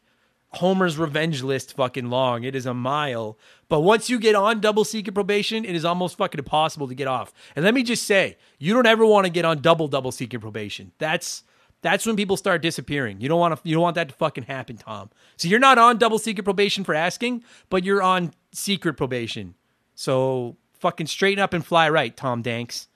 Homer's 0.54 0.98
revenge 0.98 1.42
list 1.42 1.74
fucking 1.74 2.10
long. 2.10 2.42
It 2.42 2.56
is 2.56 2.66
a 2.66 2.74
mile. 2.74 3.38
But 3.68 3.80
once 3.80 4.10
you 4.10 4.18
get 4.18 4.34
on 4.34 4.60
double 4.60 4.84
secret 4.84 5.14
probation, 5.14 5.64
it 5.64 5.76
is 5.76 5.84
almost 5.84 6.16
fucking 6.18 6.40
impossible 6.40 6.88
to 6.88 6.94
get 6.94 7.06
off. 7.06 7.32
And 7.54 7.64
let 7.64 7.72
me 7.72 7.84
just 7.84 8.02
say, 8.04 8.36
you 8.58 8.74
don't 8.74 8.86
ever 8.86 9.06
want 9.06 9.26
to 9.26 9.30
get 9.30 9.44
on 9.44 9.60
double 9.60 9.86
double 9.86 10.10
secret 10.10 10.40
probation. 10.40 10.90
That's 10.98 11.44
that's 11.82 12.04
when 12.04 12.16
people 12.16 12.36
start 12.36 12.62
disappearing. 12.62 13.20
You 13.20 13.28
don't 13.28 13.38
want 13.38 13.56
to 13.56 13.68
you 13.68 13.74
don't 13.74 13.82
want 13.82 13.94
that 13.94 14.08
to 14.08 14.14
fucking 14.14 14.44
happen, 14.44 14.76
Tom. 14.76 15.10
So 15.36 15.48
you're 15.48 15.60
not 15.60 15.78
on 15.78 15.98
double 15.98 16.18
secret 16.18 16.44
probation 16.44 16.82
for 16.84 16.94
asking, 16.94 17.44
but 17.68 17.84
you're 17.84 18.02
on 18.02 18.32
secret 18.52 18.94
probation. 18.94 19.54
So 19.94 20.56
fucking 20.80 21.06
straighten 21.06 21.42
up 21.42 21.54
and 21.54 21.64
fly 21.64 21.88
right, 21.88 22.16
Tom 22.16 22.42
Danks. 22.42 22.88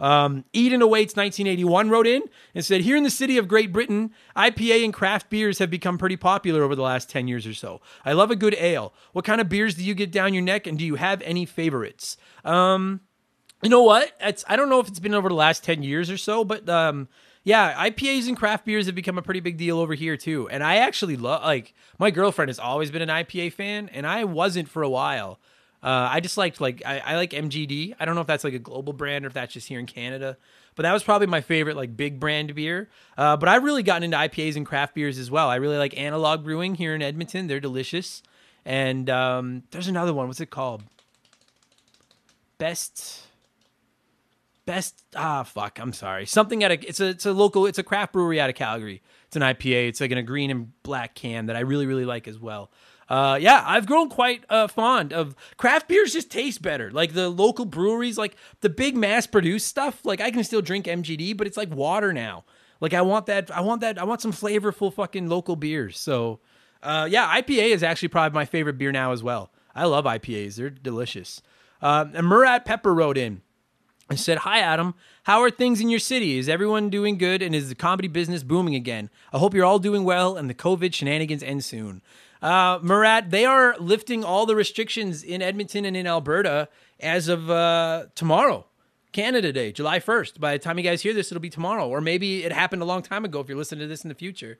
Um, 0.00 0.44
Eden 0.52 0.82
Awaits 0.82 1.16
1981 1.16 1.90
wrote 1.90 2.06
in 2.06 2.22
and 2.54 2.64
said, 2.64 2.80
Here 2.80 2.96
in 2.96 3.04
the 3.04 3.10
city 3.10 3.38
of 3.38 3.48
Great 3.48 3.72
Britain, 3.72 4.10
IPA 4.36 4.84
and 4.84 4.92
craft 4.92 5.30
beers 5.30 5.58
have 5.58 5.70
become 5.70 5.98
pretty 5.98 6.16
popular 6.16 6.62
over 6.62 6.74
the 6.74 6.82
last 6.82 7.08
10 7.10 7.28
years 7.28 7.46
or 7.46 7.54
so. 7.54 7.80
I 8.04 8.12
love 8.12 8.30
a 8.30 8.36
good 8.36 8.56
ale. 8.58 8.92
What 9.12 9.24
kind 9.24 9.40
of 9.40 9.48
beers 9.48 9.74
do 9.74 9.84
you 9.84 9.94
get 9.94 10.10
down 10.10 10.34
your 10.34 10.42
neck, 10.42 10.66
and 10.66 10.78
do 10.78 10.84
you 10.84 10.96
have 10.96 11.22
any 11.22 11.46
favorites? 11.46 12.16
Um, 12.44 13.00
you 13.62 13.70
know 13.70 13.82
what? 13.82 14.12
It's, 14.20 14.44
I 14.48 14.56
don't 14.56 14.68
know 14.68 14.80
if 14.80 14.88
it's 14.88 15.00
been 15.00 15.14
over 15.14 15.28
the 15.28 15.34
last 15.34 15.62
10 15.62 15.82
years 15.82 16.10
or 16.10 16.16
so, 16.16 16.44
but 16.44 16.68
um, 16.68 17.08
yeah, 17.44 17.88
IPAs 17.88 18.28
and 18.28 18.36
craft 18.36 18.64
beers 18.64 18.86
have 18.86 18.94
become 18.94 19.18
a 19.18 19.22
pretty 19.22 19.40
big 19.40 19.56
deal 19.56 19.78
over 19.78 19.94
here 19.94 20.16
too. 20.16 20.48
And 20.48 20.62
I 20.62 20.76
actually 20.76 21.16
love, 21.16 21.42
like, 21.42 21.74
my 21.98 22.10
girlfriend 22.10 22.48
has 22.48 22.58
always 22.58 22.90
been 22.90 23.02
an 23.02 23.08
IPA 23.08 23.52
fan, 23.52 23.88
and 23.92 24.06
I 24.06 24.24
wasn't 24.24 24.68
for 24.68 24.82
a 24.82 24.88
while. 24.88 25.38
Uh, 25.82 26.08
I 26.12 26.20
just 26.20 26.38
liked 26.38 26.60
like 26.60 26.82
I, 26.86 27.00
I, 27.00 27.16
like 27.16 27.30
MGD. 27.30 27.96
I 27.98 28.04
don't 28.04 28.14
know 28.14 28.20
if 28.20 28.26
that's 28.28 28.44
like 28.44 28.54
a 28.54 28.60
global 28.60 28.92
brand 28.92 29.24
or 29.24 29.28
if 29.28 29.34
that's 29.34 29.52
just 29.52 29.66
here 29.66 29.80
in 29.80 29.86
Canada, 29.86 30.36
but 30.76 30.84
that 30.84 30.92
was 30.92 31.02
probably 31.02 31.26
my 31.26 31.40
favorite 31.40 31.76
like 31.76 31.96
big 31.96 32.20
brand 32.20 32.54
beer. 32.54 32.88
Uh, 33.18 33.36
but 33.36 33.48
I've 33.48 33.64
really 33.64 33.82
gotten 33.82 34.04
into 34.04 34.16
IPAs 34.16 34.54
and 34.54 34.64
craft 34.64 34.94
beers 34.94 35.18
as 35.18 35.28
well. 35.28 35.48
I 35.48 35.56
really 35.56 35.78
like 35.78 35.98
Analog 35.98 36.44
Brewing 36.44 36.76
here 36.76 36.94
in 36.94 37.02
Edmonton. 37.02 37.48
They're 37.48 37.58
delicious. 37.58 38.22
And 38.64 39.10
um, 39.10 39.64
there's 39.72 39.88
another 39.88 40.14
one. 40.14 40.28
What's 40.28 40.40
it 40.40 40.50
called? 40.50 40.84
Best. 42.58 43.22
Best 44.64 45.02
ah 45.16 45.42
fuck 45.42 45.80
I'm 45.80 45.92
sorry 45.92 46.24
something 46.24 46.62
at 46.62 46.70
a 46.70 46.88
it's 46.88 47.00
a 47.00 47.08
it's 47.08 47.26
a 47.26 47.32
local 47.32 47.66
it's 47.66 47.80
a 47.80 47.82
craft 47.82 48.12
brewery 48.12 48.40
out 48.40 48.48
of 48.48 48.54
Calgary 48.54 49.02
it's 49.26 49.34
an 49.34 49.42
IPA 49.42 49.88
it's 49.88 50.00
like 50.00 50.12
in 50.12 50.18
a 50.18 50.22
green 50.22 50.52
and 50.52 50.80
black 50.84 51.16
can 51.16 51.46
that 51.46 51.56
I 51.56 51.60
really 51.60 51.84
really 51.84 52.04
like 52.04 52.28
as 52.28 52.38
well 52.38 52.70
uh, 53.12 53.36
yeah, 53.36 53.62
I've 53.66 53.84
grown 53.84 54.08
quite 54.08 54.42
uh, 54.48 54.66
fond 54.68 55.12
of 55.12 55.36
craft 55.58 55.86
beers. 55.86 56.14
Just 56.14 56.30
taste 56.30 56.62
better. 56.62 56.90
Like 56.90 57.12
the 57.12 57.28
local 57.28 57.66
breweries, 57.66 58.16
like 58.16 58.36
the 58.62 58.70
big 58.70 58.96
mass 58.96 59.26
produced 59.26 59.68
stuff. 59.68 60.02
Like 60.02 60.22
I 60.22 60.30
can 60.30 60.42
still 60.44 60.62
drink 60.62 60.86
MGD, 60.86 61.36
but 61.36 61.46
it's 61.46 61.58
like 61.58 61.70
water 61.70 62.14
now. 62.14 62.44
Like 62.80 62.94
I 62.94 63.02
want 63.02 63.26
that. 63.26 63.50
I 63.50 63.60
want 63.60 63.82
that. 63.82 63.98
I 63.98 64.04
want 64.04 64.22
some 64.22 64.32
flavorful 64.32 64.90
fucking 64.90 65.28
local 65.28 65.56
beers. 65.56 65.98
So, 65.98 66.40
uh, 66.82 67.06
yeah, 67.10 67.38
IPA 67.38 67.74
is 67.74 67.82
actually 67.82 68.08
probably 68.08 68.34
my 68.34 68.46
favorite 68.46 68.78
beer 68.78 68.92
now 68.92 69.12
as 69.12 69.22
well. 69.22 69.52
I 69.74 69.84
love 69.84 70.06
IPAs. 70.06 70.56
They're 70.56 70.70
delicious. 70.70 71.42
Uh, 71.82 72.06
and 72.14 72.26
Murat 72.26 72.64
Pepper 72.64 72.94
wrote 72.94 73.18
in 73.18 73.42
and 74.08 74.18
said, 74.18 74.38
Hi, 74.38 74.60
Adam. 74.60 74.94
How 75.24 75.42
are 75.42 75.50
things 75.50 75.82
in 75.82 75.90
your 75.90 76.00
city? 76.00 76.38
Is 76.38 76.48
everyone 76.48 76.88
doing 76.88 77.18
good? 77.18 77.42
And 77.42 77.54
is 77.54 77.68
the 77.68 77.74
comedy 77.74 78.08
business 78.08 78.42
booming 78.42 78.74
again? 78.74 79.10
I 79.34 79.38
hope 79.38 79.52
you're 79.52 79.66
all 79.66 79.78
doing 79.78 80.04
well 80.04 80.38
and 80.38 80.48
the 80.48 80.54
COVID 80.54 80.94
shenanigans 80.94 81.42
end 81.42 81.62
soon. 81.62 82.00
Uh, 82.42 82.80
Murat, 82.82 83.30
they 83.30 83.44
are 83.44 83.76
lifting 83.78 84.24
all 84.24 84.46
the 84.46 84.56
restrictions 84.56 85.22
in 85.22 85.40
Edmonton 85.40 85.84
and 85.84 85.96
in 85.96 86.08
Alberta 86.08 86.68
as 86.98 87.28
of 87.28 87.48
uh, 87.48 88.06
tomorrow, 88.16 88.66
Canada 89.12 89.52
Day, 89.52 89.70
July 89.70 90.00
1st. 90.00 90.40
By 90.40 90.54
the 90.54 90.58
time 90.58 90.76
you 90.76 90.84
guys 90.84 91.02
hear 91.02 91.14
this, 91.14 91.30
it'll 91.30 91.40
be 91.40 91.50
tomorrow. 91.50 91.88
Or 91.88 92.00
maybe 92.00 92.42
it 92.42 92.50
happened 92.50 92.82
a 92.82 92.84
long 92.84 93.02
time 93.02 93.24
ago 93.24 93.38
if 93.40 93.48
you're 93.48 93.56
listening 93.56 93.82
to 93.82 93.86
this 93.86 94.02
in 94.02 94.08
the 94.08 94.14
future. 94.16 94.58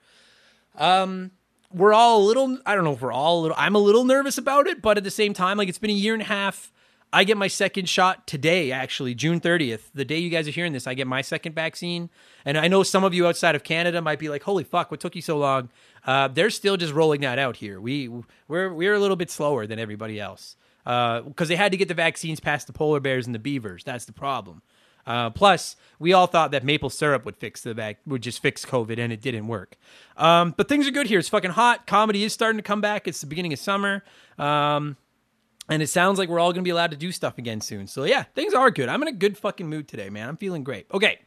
Um, 0.76 1.32
we're 1.72 1.92
all 1.92 2.22
a 2.22 2.24
little, 2.24 2.58
I 2.64 2.76
don't 2.76 2.84
know 2.84 2.92
if 2.92 3.00
we're 3.00 3.12
all 3.12 3.40
a 3.40 3.42
little, 3.42 3.56
I'm 3.58 3.74
a 3.74 3.80
little 3.80 4.04
nervous 4.04 4.38
about 4.38 4.68
it, 4.68 4.80
but 4.80 4.96
at 4.96 5.04
the 5.04 5.10
same 5.10 5.34
time, 5.34 5.58
like 5.58 5.68
it's 5.68 5.78
been 5.78 5.90
a 5.90 5.94
year 5.94 6.12
and 6.12 6.22
a 6.22 6.26
half. 6.26 6.70
I 7.14 7.24
get 7.24 7.36
my 7.36 7.48
second 7.48 7.90
shot 7.90 8.26
today, 8.26 8.72
actually, 8.72 9.14
June 9.14 9.38
30th. 9.38 9.90
The 9.92 10.04
day 10.04 10.16
you 10.16 10.30
guys 10.30 10.48
are 10.48 10.50
hearing 10.50 10.72
this, 10.72 10.86
I 10.86 10.94
get 10.94 11.06
my 11.06 11.20
second 11.20 11.54
vaccine. 11.54 12.08
And 12.46 12.56
I 12.56 12.68
know 12.68 12.82
some 12.82 13.04
of 13.04 13.12
you 13.12 13.26
outside 13.26 13.54
of 13.54 13.64
Canada 13.64 14.00
might 14.00 14.18
be 14.18 14.30
like, 14.30 14.44
holy 14.44 14.64
fuck, 14.64 14.90
what 14.90 14.98
took 14.98 15.14
you 15.14 15.20
so 15.20 15.36
long? 15.36 15.68
Uh, 16.04 16.28
they're 16.28 16.50
still 16.50 16.76
just 16.76 16.92
rolling 16.92 17.20
that 17.20 17.38
out 17.38 17.56
here. 17.56 17.80
We 17.80 18.08
we're 18.48 18.72
we're 18.72 18.94
a 18.94 18.98
little 18.98 19.16
bit 19.16 19.30
slower 19.30 19.66
than 19.66 19.78
everybody 19.78 20.18
else 20.18 20.56
because 20.84 21.24
uh, 21.28 21.44
they 21.44 21.56
had 21.56 21.72
to 21.72 21.78
get 21.78 21.88
the 21.88 21.94
vaccines 21.94 22.40
past 22.40 22.66
the 22.66 22.72
polar 22.72 23.00
bears 23.00 23.26
and 23.26 23.34
the 23.34 23.38
beavers. 23.38 23.84
That's 23.84 24.04
the 24.04 24.12
problem. 24.12 24.62
Uh, 25.06 25.30
plus, 25.30 25.76
we 25.98 26.12
all 26.12 26.26
thought 26.26 26.52
that 26.52 26.64
maple 26.64 26.90
syrup 26.90 27.24
would 27.24 27.36
fix 27.36 27.62
the 27.62 27.74
vac- 27.74 28.00
would 28.06 28.22
just 28.22 28.40
fix 28.40 28.64
COVID, 28.64 28.98
and 28.98 29.12
it 29.12 29.20
didn't 29.20 29.48
work. 29.48 29.76
Um, 30.16 30.54
but 30.56 30.68
things 30.68 30.86
are 30.86 30.92
good 30.92 31.06
here. 31.08 31.18
It's 31.18 31.28
fucking 31.28 31.52
hot. 31.52 31.86
Comedy 31.86 32.22
is 32.24 32.32
starting 32.32 32.58
to 32.58 32.62
come 32.62 32.80
back. 32.80 33.08
It's 33.08 33.20
the 33.20 33.26
beginning 33.26 33.52
of 33.52 33.58
summer, 33.58 34.04
um, 34.38 34.96
and 35.68 35.82
it 35.82 35.88
sounds 35.88 36.18
like 36.18 36.28
we're 36.28 36.38
all 36.38 36.52
going 36.52 36.62
to 36.62 36.66
be 36.66 36.70
allowed 36.70 36.92
to 36.92 36.96
do 36.96 37.10
stuff 37.10 37.38
again 37.38 37.60
soon. 37.60 37.86
So 37.88 38.04
yeah, 38.04 38.24
things 38.34 38.54
are 38.54 38.70
good. 38.70 38.88
I'm 38.88 39.02
in 39.02 39.08
a 39.08 39.12
good 39.12 39.36
fucking 39.36 39.68
mood 39.68 39.88
today, 39.88 40.08
man. 40.08 40.28
I'm 40.28 40.36
feeling 40.36 40.62
great. 40.62 40.86
Okay, 40.92 41.18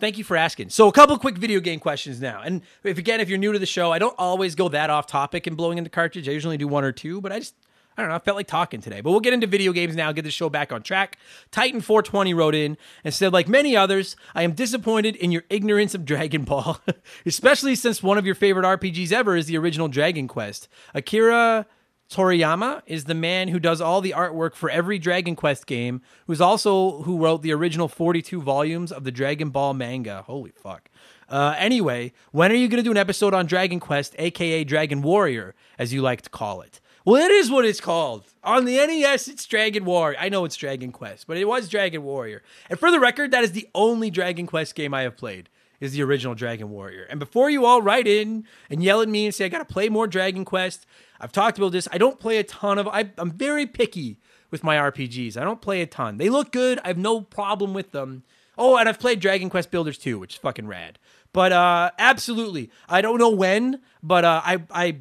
Thank 0.00 0.18
you 0.18 0.24
for 0.24 0.36
asking. 0.36 0.70
So, 0.70 0.88
a 0.88 0.92
couple 0.92 1.16
quick 1.18 1.38
video 1.38 1.60
game 1.60 1.80
questions 1.80 2.20
now. 2.20 2.42
And 2.42 2.62
if 2.82 2.98
again, 2.98 3.20
if 3.20 3.28
you're 3.28 3.38
new 3.38 3.52
to 3.52 3.58
the 3.58 3.66
show, 3.66 3.92
I 3.92 3.98
don't 3.98 4.14
always 4.18 4.54
go 4.54 4.68
that 4.68 4.90
off 4.90 5.06
topic 5.06 5.46
and 5.46 5.56
blowing 5.56 5.78
in 5.78 5.84
the 5.84 5.90
cartridge. 5.90 6.28
I 6.28 6.32
usually 6.32 6.56
do 6.56 6.68
one 6.68 6.84
or 6.84 6.92
two, 6.92 7.20
but 7.20 7.32
I 7.32 7.38
just 7.38 7.54
I 7.96 8.02
don't 8.02 8.08
know. 8.08 8.16
I 8.16 8.18
felt 8.18 8.36
like 8.36 8.48
talking 8.48 8.80
today, 8.80 9.00
but 9.00 9.12
we'll 9.12 9.20
get 9.20 9.32
into 9.32 9.46
video 9.46 9.72
games 9.72 9.94
now. 9.94 10.10
Get 10.10 10.22
the 10.22 10.30
show 10.30 10.48
back 10.48 10.72
on 10.72 10.82
track. 10.82 11.16
Titan 11.52 11.80
420 11.80 12.34
wrote 12.34 12.54
in 12.54 12.76
and 13.04 13.14
said, 13.14 13.32
like 13.32 13.48
many 13.48 13.76
others, 13.76 14.16
I 14.34 14.42
am 14.42 14.52
disappointed 14.52 15.14
in 15.16 15.30
your 15.30 15.44
ignorance 15.48 15.94
of 15.94 16.04
Dragon 16.04 16.42
Ball, 16.42 16.80
especially 17.26 17.76
since 17.76 18.02
one 18.02 18.18
of 18.18 18.26
your 18.26 18.34
favorite 18.34 18.64
RPGs 18.64 19.12
ever 19.12 19.36
is 19.36 19.46
the 19.46 19.56
original 19.56 19.86
Dragon 19.86 20.26
Quest. 20.26 20.68
Akira 20.92 21.66
Toriyama 22.10 22.82
is 22.86 23.04
the 23.04 23.14
man 23.14 23.48
who 23.48 23.58
does 23.58 23.80
all 23.80 24.00
the 24.00 24.14
artwork 24.16 24.54
for 24.54 24.70
every 24.70 24.98
Dragon 24.98 25.34
Quest 25.34 25.66
game, 25.66 26.02
who's 26.26 26.40
also 26.40 27.02
who 27.02 27.18
wrote 27.18 27.42
the 27.42 27.52
original 27.52 27.88
42 27.88 28.40
volumes 28.40 28.92
of 28.92 29.04
the 29.04 29.10
Dragon 29.10 29.50
Ball 29.50 29.74
manga. 29.74 30.22
Holy 30.22 30.52
fuck. 30.52 30.90
Uh, 31.28 31.54
anyway, 31.58 32.12
when 32.30 32.52
are 32.52 32.56
you 32.56 32.68
going 32.68 32.78
to 32.78 32.84
do 32.84 32.90
an 32.90 32.96
episode 32.96 33.34
on 33.34 33.46
Dragon 33.46 33.80
Quest, 33.80 34.14
aka 34.18 34.64
Dragon 34.64 35.02
Warrior, 35.02 35.54
as 35.78 35.92
you 35.92 36.02
like 36.02 36.22
to 36.22 36.30
call 36.30 36.60
it? 36.60 36.80
Well, 37.04 37.22
it 37.22 37.30
is 37.30 37.50
what 37.50 37.66
it's 37.66 37.80
called. 37.80 38.24
On 38.42 38.64
the 38.64 38.76
NES, 38.76 39.28
it's 39.28 39.44
Dragon 39.44 39.84
Warrior. 39.84 40.16
I 40.18 40.28
know 40.28 40.44
it's 40.44 40.56
Dragon 40.56 40.90
Quest, 40.92 41.26
but 41.26 41.36
it 41.36 41.46
was 41.46 41.68
Dragon 41.68 42.02
Warrior. 42.02 42.42
And 42.70 42.78
for 42.78 42.90
the 42.90 43.00
record, 43.00 43.30
that 43.30 43.44
is 43.44 43.52
the 43.52 43.68
only 43.74 44.10
Dragon 44.10 44.46
Quest 44.46 44.74
game 44.74 44.94
I 44.94 45.02
have 45.02 45.16
played 45.16 45.50
is 45.80 45.92
the 45.92 46.02
original 46.02 46.34
Dragon 46.34 46.70
Warrior. 46.70 47.06
And 47.10 47.20
before 47.20 47.50
you 47.50 47.66
all 47.66 47.82
write 47.82 48.06
in 48.06 48.46
and 48.70 48.82
yell 48.82 49.02
at 49.02 49.08
me 49.08 49.26
and 49.26 49.34
say 49.34 49.44
I 49.44 49.48
got 49.48 49.58
to 49.58 49.70
play 49.70 49.90
more 49.90 50.06
Dragon 50.06 50.44
Quest, 50.44 50.86
I've 51.24 51.32
talked 51.32 51.56
about 51.56 51.72
this. 51.72 51.88
I 51.90 51.96
don't 51.96 52.20
play 52.20 52.36
a 52.36 52.44
ton 52.44 52.78
of. 52.78 52.86
I, 52.86 53.08
I'm 53.16 53.30
very 53.30 53.66
picky 53.66 54.20
with 54.50 54.62
my 54.62 54.76
RPGs. 54.76 55.38
I 55.38 55.42
don't 55.42 55.62
play 55.62 55.80
a 55.80 55.86
ton. 55.86 56.18
They 56.18 56.28
look 56.28 56.52
good. 56.52 56.78
I 56.84 56.88
have 56.88 56.98
no 56.98 57.22
problem 57.22 57.72
with 57.72 57.92
them. 57.92 58.24
Oh, 58.58 58.76
and 58.76 58.86
I've 58.86 59.00
played 59.00 59.20
Dragon 59.20 59.48
Quest 59.48 59.70
Builders 59.70 59.96
2, 59.96 60.18
which 60.18 60.34
is 60.34 60.38
fucking 60.38 60.66
rad. 60.66 60.98
But 61.32 61.50
uh, 61.50 61.92
absolutely, 61.98 62.70
I 62.90 63.00
don't 63.00 63.18
know 63.18 63.30
when, 63.30 63.80
but 64.02 64.26
uh, 64.26 64.42
I, 64.44 64.62
I, 64.70 64.98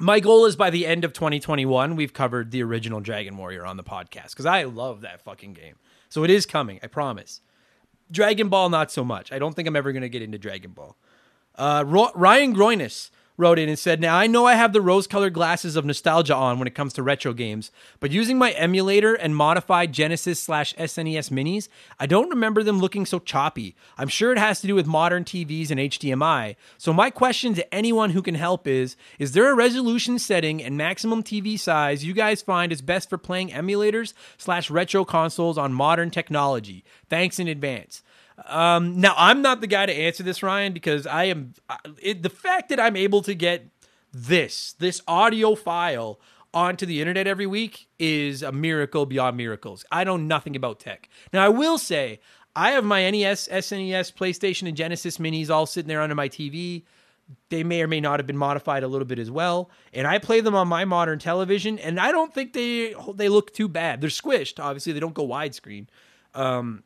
my 0.00 0.18
goal 0.18 0.44
is 0.44 0.56
by 0.56 0.70
the 0.70 0.84
end 0.86 1.04
of 1.04 1.12
2021, 1.12 1.94
we've 1.94 2.12
covered 2.12 2.50
the 2.50 2.64
original 2.64 3.00
Dragon 3.00 3.36
Warrior 3.36 3.64
on 3.64 3.76
the 3.76 3.84
podcast 3.84 4.30
because 4.30 4.44
I 4.44 4.64
love 4.64 5.02
that 5.02 5.20
fucking 5.20 5.54
game. 5.54 5.76
So 6.08 6.24
it 6.24 6.30
is 6.30 6.46
coming, 6.46 6.80
I 6.82 6.88
promise. 6.88 7.42
Dragon 8.10 8.48
Ball, 8.48 8.70
not 8.70 8.90
so 8.90 9.04
much. 9.04 9.30
I 9.30 9.38
don't 9.38 9.54
think 9.54 9.68
I'm 9.68 9.76
ever 9.76 9.92
going 9.92 10.02
to 10.02 10.08
get 10.08 10.20
into 10.20 10.36
Dragon 10.36 10.72
Ball. 10.72 10.96
Uh, 11.54 11.84
Ryan 11.86 12.54
Groinus 12.56 13.10
wrote 13.38 13.58
in 13.58 13.68
and 13.68 13.78
said, 13.78 14.00
Now 14.00 14.16
I 14.16 14.26
know 14.26 14.44
I 14.44 14.54
have 14.54 14.74
the 14.74 14.82
rose 14.82 15.06
colored 15.06 15.32
glasses 15.32 15.76
of 15.76 15.86
nostalgia 15.86 16.34
on 16.34 16.58
when 16.58 16.68
it 16.68 16.74
comes 16.74 16.92
to 16.94 17.02
retro 17.02 17.32
games, 17.32 17.70
but 18.00 18.10
using 18.10 18.36
my 18.36 18.50
emulator 18.50 19.14
and 19.14 19.34
modified 19.34 19.92
Genesis 19.92 20.40
slash 20.40 20.74
SNES 20.74 21.30
minis, 21.30 21.68
I 21.98 22.06
don't 22.06 22.28
remember 22.28 22.62
them 22.62 22.80
looking 22.80 23.06
so 23.06 23.20
choppy. 23.20 23.74
I'm 23.96 24.08
sure 24.08 24.32
it 24.32 24.38
has 24.38 24.60
to 24.60 24.66
do 24.66 24.74
with 24.74 24.86
modern 24.86 25.24
TVs 25.24 25.70
and 25.70 25.80
HDMI. 25.80 26.56
So 26.76 26.92
my 26.92 27.08
question 27.08 27.54
to 27.54 27.74
anyone 27.74 28.10
who 28.10 28.20
can 28.20 28.34
help 28.34 28.66
is 28.66 28.96
Is 29.18 29.32
there 29.32 29.50
a 29.50 29.54
resolution 29.54 30.18
setting 30.18 30.62
and 30.62 30.76
maximum 30.76 31.22
TV 31.22 31.58
size 31.58 32.04
you 32.04 32.12
guys 32.12 32.42
find 32.42 32.72
is 32.72 32.82
best 32.82 33.08
for 33.08 33.16
playing 33.16 33.50
emulators 33.50 34.12
slash 34.36 34.70
retro 34.70 35.04
consoles 35.04 35.56
on 35.56 35.72
modern 35.72 36.10
technology? 36.10 36.84
Thanks 37.08 37.38
in 37.38 37.46
advance. 37.46 38.02
Um, 38.46 39.00
now, 39.00 39.14
I'm 39.16 39.42
not 39.42 39.60
the 39.60 39.66
guy 39.66 39.86
to 39.86 39.92
answer 39.92 40.22
this, 40.22 40.42
Ryan, 40.42 40.72
because 40.72 41.06
I 41.06 41.24
am 41.24 41.54
it, 42.02 42.22
the 42.22 42.30
fact 42.30 42.68
that 42.68 42.78
I'm 42.80 42.96
able 42.96 43.22
to 43.22 43.34
get 43.34 43.66
this 44.12 44.74
this 44.74 45.02
audio 45.08 45.54
file 45.54 46.20
onto 46.54 46.86
the 46.86 47.00
internet 47.00 47.26
every 47.26 47.46
week 47.46 47.88
is 47.98 48.42
a 48.42 48.52
miracle 48.52 49.06
beyond 49.06 49.36
miracles. 49.36 49.84
I 49.92 50.04
know 50.04 50.16
nothing 50.16 50.56
about 50.56 50.80
tech. 50.80 51.08
Now, 51.32 51.44
I 51.44 51.48
will 51.48 51.78
say 51.78 52.20
I 52.56 52.70
have 52.72 52.84
my 52.84 53.08
NES, 53.10 53.48
SNES, 53.48 54.14
PlayStation, 54.14 54.66
and 54.66 54.76
Genesis 54.76 55.18
minis 55.18 55.50
all 55.50 55.66
sitting 55.66 55.88
there 55.88 56.00
under 56.00 56.14
my 56.14 56.28
TV. 56.28 56.84
they 57.50 57.62
may 57.62 57.82
or 57.82 57.86
may 57.88 58.00
not 58.00 58.18
have 58.18 58.26
been 58.26 58.38
modified 58.38 58.82
a 58.82 58.88
little 58.88 59.06
bit 59.06 59.18
as 59.18 59.30
well. 59.30 59.70
And 59.92 60.06
I 60.06 60.18
play 60.18 60.40
them 60.40 60.54
on 60.54 60.68
my 60.68 60.84
modern 60.84 61.18
television, 61.18 61.78
and 61.78 62.00
I 62.00 62.12
don't 62.12 62.32
think 62.32 62.52
they 62.54 62.94
they 63.14 63.28
look 63.28 63.52
too 63.52 63.68
bad. 63.68 64.00
They're 64.00 64.10
squished, 64.10 64.58
obviously. 64.62 64.92
They 64.92 65.00
don't 65.00 65.14
go 65.14 65.26
widescreen. 65.26 65.86
Um, 66.34 66.82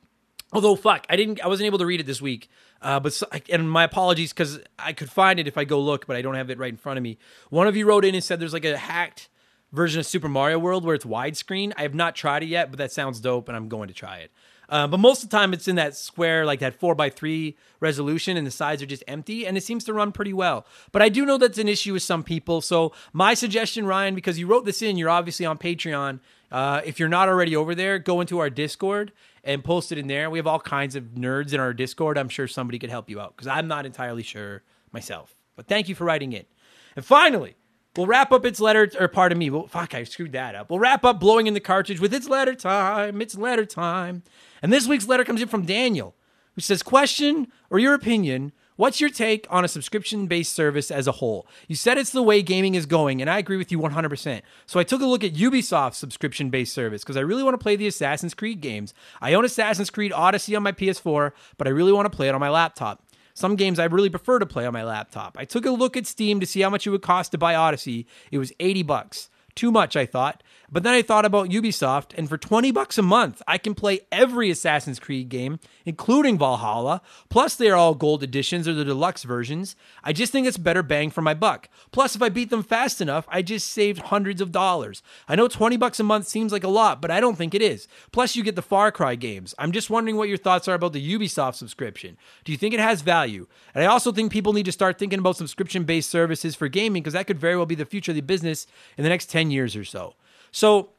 although, 0.52 0.76
fuck, 0.76 1.06
I 1.08 1.16
didn't. 1.16 1.42
I 1.42 1.48
wasn't 1.48 1.66
able 1.66 1.78
to 1.78 1.86
read 1.86 2.00
it 2.00 2.06
this 2.06 2.22
week. 2.22 2.48
Uh, 2.80 2.98
but 2.98 3.22
and 3.50 3.70
my 3.70 3.84
apologies 3.84 4.32
because 4.32 4.60
I 4.78 4.92
could 4.92 5.10
find 5.10 5.38
it 5.38 5.46
if 5.46 5.56
I 5.56 5.64
go 5.64 5.80
look, 5.80 6.06
but 6.06 6.16
I 6.16 6.22
don't 6.22 6.34
have 6.34 6.50
it 6.50 6.58
right 6.58 6.70
in 6.70 6.76
front 6.76 6.98
of 6.98 7.02
me. 7.02 7.18
One 7.50 7.66
of 7.66 7.76
you 7.76 7.86
wrote 7.86 8.04
in 8.04 8.14
and 8.14 8.24
said 8.24 8.40
there's 8.40 8.52
like 8.52 8.64
a 8.64 8.76
hacked 8.76 9.28
version 9.72 10.00
of 10.00 10.06
Super 10.06 10.28
Mario 10.28 10.58
World 10.58 10.84
where 10.84 10.94
it's 10.94 11.04
widescreen. 11.04 11.72
I 11.76 11.82
have 11.82 11.94
not 11.94 12.14
tried 12.14 12.42
it 12.42 12.46
yet, 12.46 12.70
but 12.70 12.78
that 12.78 12.92
sounds 12.92 13.20
dope, 13.20 13.48
and 13.48 13.56
I'm 13.56 13.68
going 13.68 13.88
to 13.88 13.94
try 13.94 14.18
it. 14.18 14.32
Uh, 14.68 14.86
but 14.86 14.98
most 14.98 15.22
of 15.22 15.28
the 15.28 15.36
time, 15.36 15.52
it's 15.52 15.68
in 15.68 15.76
that 15.76 15.94
square, 15.94 16.46
like 16.46 16.60
that 16.60 16.74
four 16.74 16.94
by 16.94 17.10
three 17.10 17.56
resolution, 17.80 18.36
and 18.36 18.46
the 18.46 18.50
sides 18.50 18.82
are 18.82 18.86
just 18.86 19.04
empty, 19.06 19.46
and 19.46 19.56
it 19.56 19.62
seems 19.62 19.84
to 19.84 19.92
run 19.92 20.12
pretty 20.12 20.32
well. 20.32 20.66
But 20.92 21.02
I 21.02 21.08
do 21.08 21.26
know 21.26 21.36
that's 21.36 21.58
an 21.58 21.68
issue 21.68 21.92
with 21.92 22.02
some 22.02 22.22
people. 22.22 22.60
So 22.62 22.92
my 23.12 23.34
suggestion, 23.34 23.86
Ryan, 23.86 24.14
because 24.14 24.38
you 24.38 24.46
wrote 24.46 24.64
this 24.64 24.80
in, 24.80 24.96
you're 24.96 25.10
obviously 25.10 25.44
on 25.44 25.58
Patreon. 25.58 26.20
Uh, 26.52 26.82
if 26.84 27.00
you're 27.00 27.08
not 27.08 27.30
already 27.30 27.56
over 27.56 27.74
there, 27.74 27.98
go 27.98 28.20
into 28.20 28.38
our 28.38 28.50
Discord 28.50 29.10
and 29.42 29.64
post 29.64 29.90
it 29.90 29.96
in 29.96 30.06
there. 30.06 30.28
We 30.28 30.38
have 30.38 30.46
all 30.46 30.60
kinds 30.60 30.94
of 30.94 31.04
nerds 31.14 31.54
in 31.54 31.60
our 31.60 31.72
Discord. 31.72 32.18
I'm 32.18 32.28
sure 32.28 32.46
somebody 32.46 32.78
could 32.78 32.90
help 32.90 33.08
you 33.08 33.18
out 33.20 33.34
because 33.34 33.46
I'm 33.46 33.66
not 33.66 33.86
entirely 33.86 34.22
sure 34.22 34.62
myself. 34.92 35.34
But 35.56 35.66
thank 35.66 35.88
you 35.88 35.94
for 35.94 36.04
writing 36.04 36.34
it. 36.34 36.46
And 36.94 37.02
finally, 37.02 37.56
we'll 37.96 38.06
wrap 38.06 38.32
up 38.32 38.44
its 38.44 38.60
letter, 38.60 38.90
or 39.00 39.08
pardon 39.08 39.38
me, 39.38 39.48
well, 39.48 39.66
fuck, 39.66 39.94
I 39.94 40.04
screwed 40.04 40.32
that 40.32 40.54
up. 40.54 40.68
We'll 40.68 40.78
wrap 40.78 41.06
up 41.06 41.18
blowing 41.18 41.46
in 41.46 41.54
the 41.54 41.60
cartridge 41.60 42.00
with 42.00 42.12
its 42.12 42.28
letter 42.28 42.54
time. 42.54 43.22
It's 43.22 43.34
letter 43.34 43.64
time. 43.64 44.22
And 44.60 44.70
this 44.70 44.86
week's 44.86 45.08
letter 45.08 45.24
comes 45.24 45.40
in 45.40 45.48
from 45.48 45.64
Daniel, 45.64 46.14
who 46.54 46.60
says, 46.60 46.82
Question 46.82 47.50
or 47.70 47.78
your 47.78 47.94
opinion 47.94 48.52
What's 48.82 49.00
your 49.00 49.10
take 49.10 49.46
on 49.48 49.64
a 49.64 49.68
subscription 49.68 50.26
based 50.26 50.54
service 50.54 50.90
as 50.90 51.06
a 51.06 51.12
whole? 51.12 51.46
You 51.68 51.76
said 51.76 51.98
it's 51.98 52.10
the 52.10 52.20
way 52.20 52.42
gaming 52.42 52.74
is 52.74 52.84
going, 52.84 53.20
and 53.20 53.30
I 53.30 53.38
agree 53.38 53.56
with 53.56 53.70
you 53.70 53.78
100%. 53.78 54.42
So 54.66 54.80
I 54.80 54.82
took 54.82 55.00
a 55.00 55.06
look 55.06 55.22
at 55.22 55.34
Ubisoft's 55.34 55.98
subscription 55.98 56.50
based 56.50 56.74
service 56.74 57.04
because 57.04 57.16
I 57.16 57.20
really 57.20 57.44
want 57.44 57.54
to 57.54 57.62
play 57.62 57.76
the 57.76 57.86
Assassin's 57.86 58.34
Creed 58.34 58.60
games. 58.60 58.92
I 59.20 59.34
own 59.34 59.44
Assassin's 59.44 59.88
Creed 59.88 60.12
Odyssey 60.12 60.56
on 60.56 60.64
my 60.64 60.72
PS4, 60.72 61.30
but 61.58 61.68
I 61.68 61.70
really 61.70 61.92
want 61.92 62.10
to 62.10 62.16
play 62.16 62.26
it 62.26 62.34
on 62.34 62.40
my 62.40 62.50
laptop. 62.50 63.04
Some 63.34 63.54
games 63.54 63.78
I 63.78 63.84
really 63.84 64.10
prefer 64.10 64.40
to 64.40 64.46
play 64.46 64.66
on 64.66 64.72
my 64.72 64.82
laptop. 64.82 65.36
I 65.38 65.44
took 65.44 65.64
a 65.64 65.70
look 65.70 65.96
at 65.96 66.08
Steam 66.08 66.40
to 66.40 66.46
see 66.46 66.62
how 66.62 66.70
much 66.70 66.84
it 66.84 66.90
would 66.90 67.02
cost 67.02 67.30
to 67.30 67.38
buy 67.38 67.54
Odyssey. 67.54 68.08
It 68.32 68.38
was 68.38 68.52
80 68.58 68.82
bucks. 68.82 69.30
Too 69.54 69.70
much, 69.70 69.94
I 69.94 70.06
thought. 70.06 70.42
But 70.72 70.84
then 70.84 70.94
I 70.94 71.02
thought 71.02 71.26
about 71.26 71.50
Ubisoft, 71.50 72.12
and 72.16 72.30
for 72.30 72.38
20 72.38 72.70
bucks 72.70 72.96
a 72.96 73.02
month, 73.02 73.42
I 73.46 73.58
can 73.58 73.74
play 73.74 74.00
every 74.10 74.50
Assassin's 74.50 74.98
Creed 74.98 75.28
game, 75.28 75.60
including 75.84 76.38
Valhalla. 76.38 77.02
Plus, 77.28 77.54
they 77.54 77.68
are 77.68 77.76
all 77.76 77.94
gold 77.94 78.22
editions 78.22 78.66
or 78.66 78.72
the 78.72 78.82
deluxe 78.82 79.22
versions. 79.22 79.76
I 80.02 80.14
just 80.14 80.32
think 80.32 80.46
it's 80.46 80.56
better 80.56 80.82
bang 80.82 81.10
for 81.10 81.20
my 81.20 81.34
buck. 81.34 81.68
Plus, 81.90 82.16
if 82.16 82.22
I 82.22 82.30
beat 82.30 82.48
them 82.48 82.62
fast 82.62 83.02
enough, 83.02 83.26
I 83.28 83.42
just 83.42 83.68
saved 83.68 84.00
hundreds 84.04 84.40
of 84.40 84.50
dollars. 84.50 85.02
I 85.28 85.36
know 85.36 85.46
20 85.46 85.76
bucks 85.76 86.00
a 86.00 86.04
month 86.04 86.26
seems 86.26 86.52
like 86.52 86.64
a 86.64 86.68
lot, 86.68 87.02
but 87.02 87.10
I 87.10 87.20
don't 87.20 87.36
think 87.36 87.54
it 87.54 87.60
is. 87.60 87.86
Plus, 88.10 88.34
you 88.34 88.42
get 88.42 88.56
the 88.56 88.62
Far 88.62 88.90
Cry 88.90 89.14
games. 89.14 89.54
I'm 89.58 89.72
just 89.72 89.90
wondering 89.90 90.16
what 90.16 90.30
your 90.30 90.38
thoughts 90.38 90.68
are 90.68 90.74
about 90.74 90.94
the 90.94 91.18
Ubisoft 91.18 91.56
subscription. 91.56 92.16
Do 92.44 92.52
you 92.52 92.56
think 92.56 92.72
it 92.72 92.80
has 92.80 93.02
value? 93.02 93.46
And 93.74 93.84
I 93.84 93.88
also 93.88 94.10
think 94.10 94.32
people 94.32 94.54
need 94.54 94.64
to 94.64 94.72
start 94.72 94.98
thinking 94.98 95.18
about 95.18 95.36
subscription 95.36 95.84
based 95.84 96.08
services 96.08 96.54
for 96.54 96.68
gaming 96.68 97.02
because 97.02 97.12
that 97.12 97.26
could 97.26 97.38
very 97.38 97.56
well 97.58 97.66
be 97.66 97.74
the 97.74 97.84
future 97.84 98.12
of 98.12 98.16
the 98.16 98.22
business 98.22 98.66
in 98.96 99.04
the 99.04 99.10
next 99.10 99.28
10 99.28 99.50
years 99.50 99.76
or 99.76 99.84
so. 99.84 100.14
So, 100.52 100.90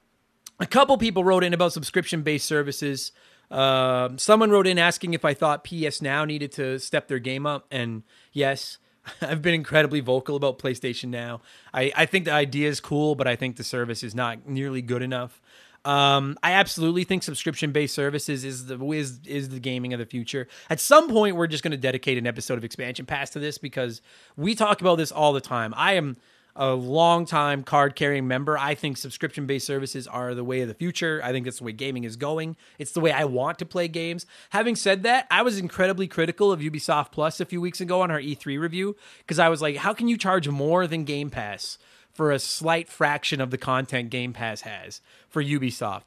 a 0.60 0.66
couple 0.66 0.98
people 0.98 1.24
wrote 1.24 1.44
in 1.44 1.54
about 1.54 1.74
subscription 1.74 2.22
based 2.22 2.48
services. 2.48 3.12
Uh, 3.50 4.10
someone 4.18 4.50
wrote 4.50 4.68
in 4.68 4.80
asking 4.80 5.14
if 5.14 5.24
I 5.24 5.34
thought 5.34 5.64
PS 5.64 6.02
Now 6.02 6.26
needed 6.26 6.52
to 6.54 6.80
step 6.80 7.08
their 7.08 7.20
game 7.20 7.46
up, 7.46 7.68
and 7.72 8.04
yes, 8.32 8.78
I've 9.22 9.42
been 9.42 9.54
incredibly 9.54 10.00
vocal 10.00 10.36
about 10.36 10.60
PlayStation 10.60 11.10
Now. 11.10 11.42
I, 11.74 11.92
I 11.96 12.06
think 12.06 12.26
the 12.26 12.34
idea 12.34 12.70
is 12.70 12.80
cool, 12.80 13.16
but 13.16 13.28
I 13.28 13.36
think 13.36 13.58
the 13.58 13.64
service 13.64 14.04
is 14.04 14.16
not 14.16 14.48
nearly 14.48 14.82
good 14.82 15.02
enough. 15.02 15.42
Um, 15.86 16.38
I 16.42 16.54
absolutely 16.54 17.04
think 17.04 17.24
subscription 17.24 17.74
based 17.74 17.94
services 17.94 18.46
is 18.46 18.68
the 18.68 18.82
is, 18.92 19.20
is 19.26 19.50
the 19.50 19.60
gaming 19.60 19.92
of 19.92 20.00
the 20.00 20.06
future. 20.06 20.48
At 20.70 20.80
some 20.80 21.10
point, 21.10 21.36
we're 21.36 21.48
just 21.48 21.62
going 21.62 21.72
to 21.72 21.78
dedicate 21.78 22.18
an 22.18 22.26
episode 22.26 22.58
of 22.58 22.64
Expansion 22.64 23.06
Pass 23.06 23.32
to 23.32 23.40
this 23.40 23.58
because 23.58 24.02
we 24.38 24.56
talk 24.56 24.80
about 24.80 24.98
this 24.98 25.12
all 25.12 25.34
the 25.34 25.42
time. 25.42 25.74
I 25.76 25.94
am 25.94 26.16
a 26.56 26.74
long-time 26.74 27.64
card 27.64 27.96
carrying 27.96 28.28
member. 28.28 28.58
I 28.58 28.76
think 28.76 28.98
subscription 28.98 29.46
based 29.46 29.66
services 29.66 30.08
are 30.08 30.36
the 30.36 30.44
way 30.44 30.62
of 30.62 30.68
the 30.68 30.74
future. 30.74 31.20
I 31.24 31.32
think 31.32 31.46
that's 31.46 31.58
the 31.58 31.64
way 31.64 31.72
gaming 31.72 32.04
is 32.04 32.16
going. 32.16 32.56
It's 32.78 32.92
the 32.92 33.00
way 33.00 33.12
I 33.12 33.26
want 33.26 33.60
to 33.60 33.66
play 33.66 33.88
games. 33.88 34.26
Having 34.52 34.76
said 34.76 35.04
that, 35.04 35.28
I 35.32 35.42
was 35.42 35.58
incredibly 35.58 36.08
critical 36.08 36.52
of 36.52 36.60
Ubisoft 36.60 37.12
Plus 37.12 37.40
a 37.40 37.46
few 37.46 37.60
weeks 37.60 37.82
ago 37.82 38.02
on 38.02 38.12
our 38.12 38.20
E3 38.20 38.60
review 38.60 38.96
because 39.20 39.40
I 39.40 39.50
was 39.50 39.62
like, 39.62 39.78
how 39.78 39.94
can 39.94 40.08
you 40.08 40.18
charge 40.18 40.48
more 40.48 40.86
than 40.86 41.06
Game 41.06 41.30
Pass 41.30 41.78
for 42.12 42.32
a 42.32 42.38
slight 42.38 42.88
fraction 42.88 43.42
of 43.42 43.50
the 43.50 43.58
content 43.58 44.12
Game 44.12 44.34
Pass 44.34 44.62
has 44.62 45.02
for 45.30 45.44
Ubisoft? 45.44 46.06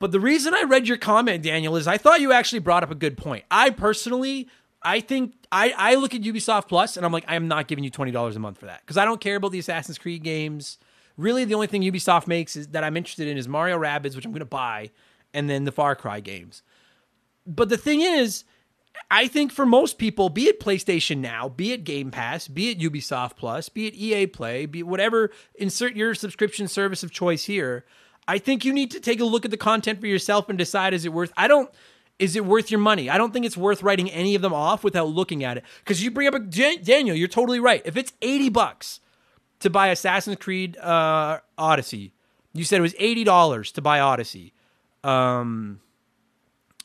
But 0.00 0.12
the 0.12 0.20
reason 0.20 0.54
I 0.54 0.62
read 0.62 0.86
your 0.86 0.96
comment, 0.96 1.42
Daniel, 1.42 1.76
is 1.76 1.88
I 1.88 1.98
thought 1.98 2.20
you 2.20 2.32
actually 2.32 2.60
brought 2.60 2.82
up 2.82 2.90
a 2.90 2.96
good 2.96 3.16
point. 3.16 3.44
I 3.50 3.70
personally 3.70 4.48
I 4.82 5.00
think 5.00 5.34
I, 5.50 5.74
I 5.76 5.94
look 5.96 6.14
at 6.14 6.22
Ubisoft 6.22 6.68
Plus 6.68 6.96
and 6.96 7.04
I'm 7.04 7.12
like, 7.12 7.24
I 7.26 7.36
am 7.36 7.48
not 7.48 7.68
giving 7.68 7.84
you 7.84 7.90
twenty 7.90 8.12
dollars 8.12 8.36
a 8.36 8.38
month 8.38 8.58
for 8.58 8.66
that 8.66 8.80
because 8.80 8.96
I 8.96 9.04
don't 9.04 9.20
care 9.20 9.36
about 9.36 9.52
the 9.52 9.58
Assassin's 9.58 9.98
Creed 9.98 10.22
games. 10.22 10.78
Really, 11.16 11.44
the 11.44 11.54
only 11.54 11.66
thing 11.66 11.82
Ubisoft 11.82 12.28
makes 12.28 12.54
is 12.56 12.68
that 12.68 12.84
I'm 12.84 12.96
interested 12.96 13.26
in 13.26 13.36
is 13.36 13.48
Mario 13.48 13.78
Rabbids, 13.78 14.14
which 14.14 14.24
I'm 14.24 14.30
going 14.30 14.38
to 14.40 14.44
buy, 14.44 14.90
and 15.34 15.50
then 15.50 15.64
the 15.64 15.72
Far 15.72 15.96
Cry 15.96 16.20
games. 16.20 16.62
But 17.44 17.70
the 17.70 17.76
thing 17.76 18.02
is, 18.02 18.44
I 19.10 19.26
think 19.26 19.52
for 19.52 19.66
most 19.66 19.98
people, 19.98 20.28
be 20.28 20.46
it 20.46 20.60
PlayStation 20.60 21.18
Now, 21.18 21.48
be 21.48 21.72
it 21.72 21.82
Game 21.84 22.10
Pass, 22.10 22.46
be 22.46 22.70
it 22.70 22.78
Ubisoft 22.78 23.36
Plus, 23.36 23.68
be 23.68 23.86
it 23.86 23.94
EA 23.94 24.26
Play, 24.26 24.66
be 24.66 24.82
whatever, 24.82 25.30
insert 25.54 25.96
your 25.96 26.14
subscription 26.14 26.68
service 26.68 27.02
of 27.02 27.10
choice 27.10 27.44
here. 27.44 27.84
I 28.28 28.38
think 28.38 28.64
you 28.64 28.72
need 28.72 28.90
to 28.90 29.00
take 29.00 29.20
a 29.20 29.24
look 29.24 29.44
at 29.44 29.50
the 29.50 29.56
content 29.56 30.00
for 30.00 30.06
yourself 30.06 30.48
and 30.48 30.58
decide 30.58 30.92
is 30.92 31.06
it 31.06 31.12
worth. 31.12 31.32
I 31.36 31.48
don't 31.48 31.70
is 32.18 32.34
it 32.34 32.44
worth 32.44 32.70
your 32.70 32.80
money? 32.80 33.08
I 33.08 33.16
don't 33.18 33.32
think 33.32 33.46
it's 33.46 33.56
worth 33.56 33.82
writing 33.82 34.10
any 34.10 34.34
of 34.34 34.42
them 34.42 34.52
off 34.52 34.82
without 34.82 35.08
looking 35.08 35.44
at 35.44 35.56
it. 35.56 35.64
Because 35.78 36.02
you 36.02 36.10
bring 36.10 36.26
up 36.26 36.34
a 36.34 36.40
Daniel, 36.40 37.16
you're 37.16 37.28
totally 37.28 37.60
right. 37.60 37.82
If 37.84 37.96
it's 37.96 38.12
80 38.22 38.48
bucks 38.50 39.00
to 39.60 39.70
buy 39.70 39.88
Assassin's 39.88 40.36
Creed 40.36 40.76
uh, 40.78 41.38
Odyssey, 41.56 42.12
you 42.52 42.64
said 42.64 42.78
it 42.78 42.82
was 42.82 42.94
$80 42.94 43.72
to 43.72 43.82
buy 43.82 44.00
Odyssey. 44.00 44.52
Um, 45.04 45.80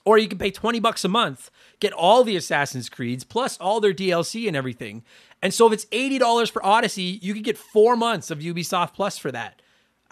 or 0.05 0.17
you 0.17 0.27
can 0.27 0.37
pay 0.37 0.51
20 0.51 0.79
bucks 0.79 1.03
a 1.03 1.09
month, 1.09 1.49
get 1.79 1.93
all 1.93 2.23
the 2.23 2.35
Assassin's 2.35 2.89
Creeds 2.89 3.23
plus 3.23 3.57
all 3.57 3.79
their 3.79 3.93
DLC 3.93 4.47
and 4.47 4.55
everything. 4.55 5.03
And 5.41 5.53
so 5.53 5.65
if 5.67 5.73
it's 5.73 5.85
$80 5.85 6.51
for 6.51 6.63
Odyssey, 6.65 7.19
you 7.21 7.33
could 7.33 7.43
get 7.43 7.57
four 7.57 7.95
months 7.95 8.29
of 8.29 8.39
Ubisoft 8.39 8.93
Plus 8.93 9.17
for 9.17 9.31
that 9.31 9.61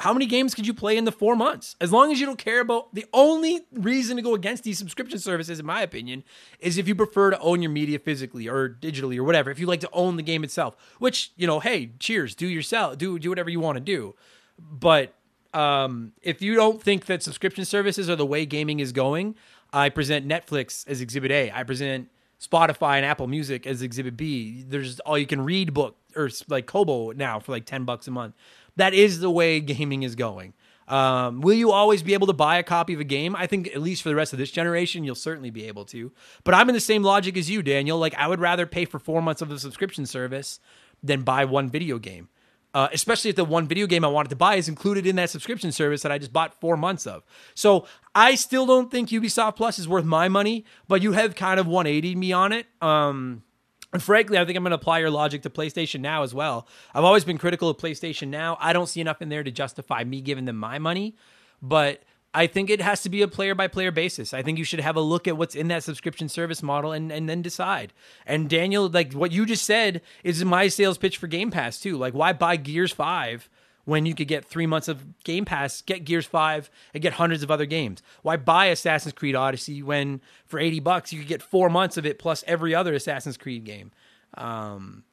how 0.01 0.13
many 0.13 0.25
games 0.25 0.55
could 0.55 0.65
you 0.65 0.73
play 0.73 0.97
in 0.97 1.05
the 1.05 1.11
four 1.11 1.35
months? 1.35 1.75
As 1.79 1.91
long 1.91 2.11
as 2.11 2.19
you 2.19 2.25
don't 2.25 2.39
care 2.39 2.59
about 2.59 2.93
the 2.93 3.05
only 3.13 3.61
reason 3.71 4.15
to 4.17 4.23
go 4.23 4.33
against 4.33 4.63
these 4.63 4.79
subscription 4.79 5.19
services, 5.19 5.59
in 5.59 5.65
my 5.65 5.81
opinion, 5.81 6.23
is 6.59 6.79
if 6.79 6.87
you 6.87 6.95
prefer 6.95 7.29
to 7.29 7.39
own 7.39 7.61
your 7.61 7.69
media 7.69 7.99
physically 7.99 8.49
or 8.49 8.67
digitally 8.67 9.17
or 9.17 9.23
whatever. 9.23 9.51
If 9.51 9.59
you 9.59 9.67
like 9.67 9.79
to 9.81 9.89
own 9.93 10.15
the 10.15 10.23
game 10.23 10.43
itself, 10.43 10.75
which 10.97 11.31
you 11.35 11.45
know, 11.45 11.59
hey, 11.59 11.91
cheers, 11.99 12.33
do 12.33 12.47
yourself, 12.47 12.97
do 12.97 13.19
do 13.19 13.29
whatever 13.29 13.51
you 13.51 13.59
want 13.59 13.75
to 13.75 13.79
do. 13.79 14.15
But 14.59 15.13
um, 15.53 16.13
if 16.23 16.41
you 16.41 16.55
don't 16.55 16.81
think 16.81 17.05
that 17.05 17.21
subscription 17.21 17.63
services 17.63 18.09
are 18.09 18.15
the 18.15 18.25
way 18.25 18.47
gaming 18.47 18.79
is 18.79 18.91
going, 18.91 19.35
I 19.71 19.89
present 19.89 20.27
Netflix 20.27 20.87
as 20.87 20.99
Exhibit 21.01 21.31
A. 21.31 21.51
I 21.51 21.63
present 21.63 22.09
Spotify 22.41 22.95
and 22.95 23.05
Apple 23.05 23.27
Music 23.27 23.67
as 23.67 23.83
Exhibit 23.83 24.17
B. 24.17 24.63
There's 24.67 24.99
all 25.01 25.17
you 25.17 25.27
can 25.27 25.41
read 25.41 25.75
book 25.75 25.97
or 26.15 26.29
like 26.47 26.65
Kobo 26.65 27.11
now 27.11 27.39
for 27.39 27.51
like 27.51 27.65
ten 27.65 27.85
bucks 27.85 28.07
a 28.07 28.11
month 28.11 28.33
that 28.75 28.93
is 28.93 29.19
the 29.19 29.31
way 29.31 29.59
gaming 29.59 30.03
is 30.03 30.15
going. 30.15 30.53
Um, 30.87 31.39
will 31.39 31.53
you 31.53 31.71
always 31.71 32.03
be 32.03 32.13
able 32.13 32.27
to 32.27 32.33
buy 32.33 32.57
a 32.57 32.63
copy 32.63 32.93
of 32.93 32.99
a 32.99 33.05
game? 33.05 33.33
I 33.35 33.47
think 33.47 33.67
at 33.67 33.81
least 33.81 34.01
for 34.03 34.09
the 34.09 34.15
rest 34.15 34.33
of 34.33 34.39
this 34.39 34.51
generation, 34.51 35.05
you'll 35.05 35.15
certainly 35.15 35.49
be 35.49 35.65
able 35.65 35.85
to. 35.85 36.11
But 36.43 36.53
I'm 36.53 36.67
in 36.69 36.75
the 36.75 36.81
same 36.81 37.01
logic 37.01 37.37
as 37.37 37.49
you, 37.49 37.63
Daniel. 37.63 37.97
Like 37.97 38.13
I 38.15 38.27
would 38.27 38.41
rather 38.41 38.65
pay 38.65 38.83
for 38.83 38.99
four 38.99 39.21
months 39.21 39.41
of 39.41 39.47
the 39.47 39.57
subscription 39.57 40.05
service 40.05 40.59
than 41.01 41.21
buy 41.21 41.45
one 41.45 41.69
video 41.69 41.97
game. 41.97 42.27
Uh, 42.73 42.87
especially 42.93 43.29
if 43.29 43.35
the 43.35 43.43
one 43.43 43.67
video 43.67 43.85
game 43.85 44.05
I 44.05 44.07
wanted 44.07 44.29
to 44.29 44.37
buy 44.37 44.55
is 44.55 44.69
included 44.69 45.05
in 45.05 45.17
that 45.17 45.29
subscription 45.29 45.73
service 45.73 46.03
that 46.03 46.11
I 46.11 46.17
just 46.17 46.31
bought 46.31 46.59
four 46.61 46.77
months 46.77 47.05
of. 47.05 47.23
So 47.53 47.85
I 48.15 48.35
still 48.35 48.65
don't 48.65 48.89
think 48.89 49.09
Ubisoft 49.09 49.57
Plus 49.57 49.77
is 49.77 49.89
worth 49.89 50.05
my 50.05 50.29
money, 50.29 50.63
but 50.87 51.01
you 51.01 51.11
have 51.11 51.35
kind 51.35 51.59
of 51.59 51.67
180 51.67 52.15
me 52.15 52.31
on 52.31 52.53
it. 52.53 52.67
Um, 52.81 53.43
and 53.93 54.01
frankly, 54.01 54.37
I 54.37 54.45
think 54.45 54.57
I'm 54.57 54.63
going 54.63 54.71
to 54.71 54.75
apply 54.75 54.99
your 54.99 55.09
logic 55.09 55.41
to 55.43 55.49
PlayStation 55.49 55.99
Now 55.99 56.23
as 56.23 56.33
well. 56.33 56.67
I've 56.93 57.03
always 57.03 57.25
been 57.25 57.37
critical 57.37 57.69
of 57.69 57.77
PlayStation 57.77 58.29
Now. 58.29 58.57
I 58.59 58.73
don't 58.73 58.87
see 58.87 59.01
enough 59.01 59.21
in 59.21 59.29
there 59.29 59.43
to 59.43 59.51
justify 59.51 60.03
me 60.03 60.21
giving 60.21 60.45
them 60.45 60.55
my 60.55 60.79
money, 60.79 61.15
but 61.61 62.03
I 62.33 62.47
think 62.47 62.69
it 62.69 62.81
has 62.81 63.03
to 63.03 63.09
be 63.09 63.21
a 63.21 63.27
player 63.27 63.53
by 63.53 63.67
player 63.67 63.91
basis. 63.91 64.33
I 64.33 64.41
think 64.41 64.57
you 64.57 64.63
should 64.63 64.79
have 64.79 64.95
a 64.95 65.01
look 65.01 65.27
at 65.27 65.35
what's 65.35 65.55
in 65.55 65.67
that 65.67 65.83
subscription 65.83 66.29
service 66.29 66.63
model 66.63 66.93
and, 66.93 67.11
and 67.11 67.27
then 67.27 67.41
decide. 67.41 67.91
And 68.25 68.49
Daniel, 68.49 68.87
like 68.87 69.11
what 69.11 69.33
you 69.33 69.45
just 69.45 69.65
said 69.65 70.01
is 70.23 70.43
my 70.45 70.69
sales 70.69 70.97
pitch 70.97 71.17
for 71.17 71.27
Game 71.27 71.51
Pass 71.51 71.79
too. 71.79 71.97
Like, 71.97 72.13
why 72.13 72.31
buy 72.31 72.55
Gears 72.55 72.93
5 72.93 73.49
when 73.85 74.05
you 74.05 74.15
could 74.15 74.27
get 74.27 74.45
three 74.45 74.67
months 74.67 74.87
of 74.87 75.23
Game 75.23 75.45
Pass, 75.45 75.81
get 75.81 76.05
Gears 76.05 76.25
5, 76.25 76.69
and 76.93 77.01
get 77.01 77.13
hundreds 77.13 77.43
of 77.43 77.51
other 77.51 77.65
games? 77.65 78.01
Why 78.21 78.37
buy 78.37 78.67
Assassin's 78.67 79.13
Creed 79.13 79.35
Odyssey 79.35 79.81
when 79.81 80.21
for 80.45 80.59
80 80.59 80.79
bucks 80.81 81.13
you 81.13 81.19
could 81.19 81.27
get 81.27 81.41
four 81.41 81.69
months 81.69 81.97
of 81.97 82.05
it 82.05 82.19
plus 82.19 82.43
every 82.47 82.75
other 82.75 82.93
Assassin's 82.93 83.37
Creed 83.37 83.63
game? 83.63 83.91
Um, 84.35 85.03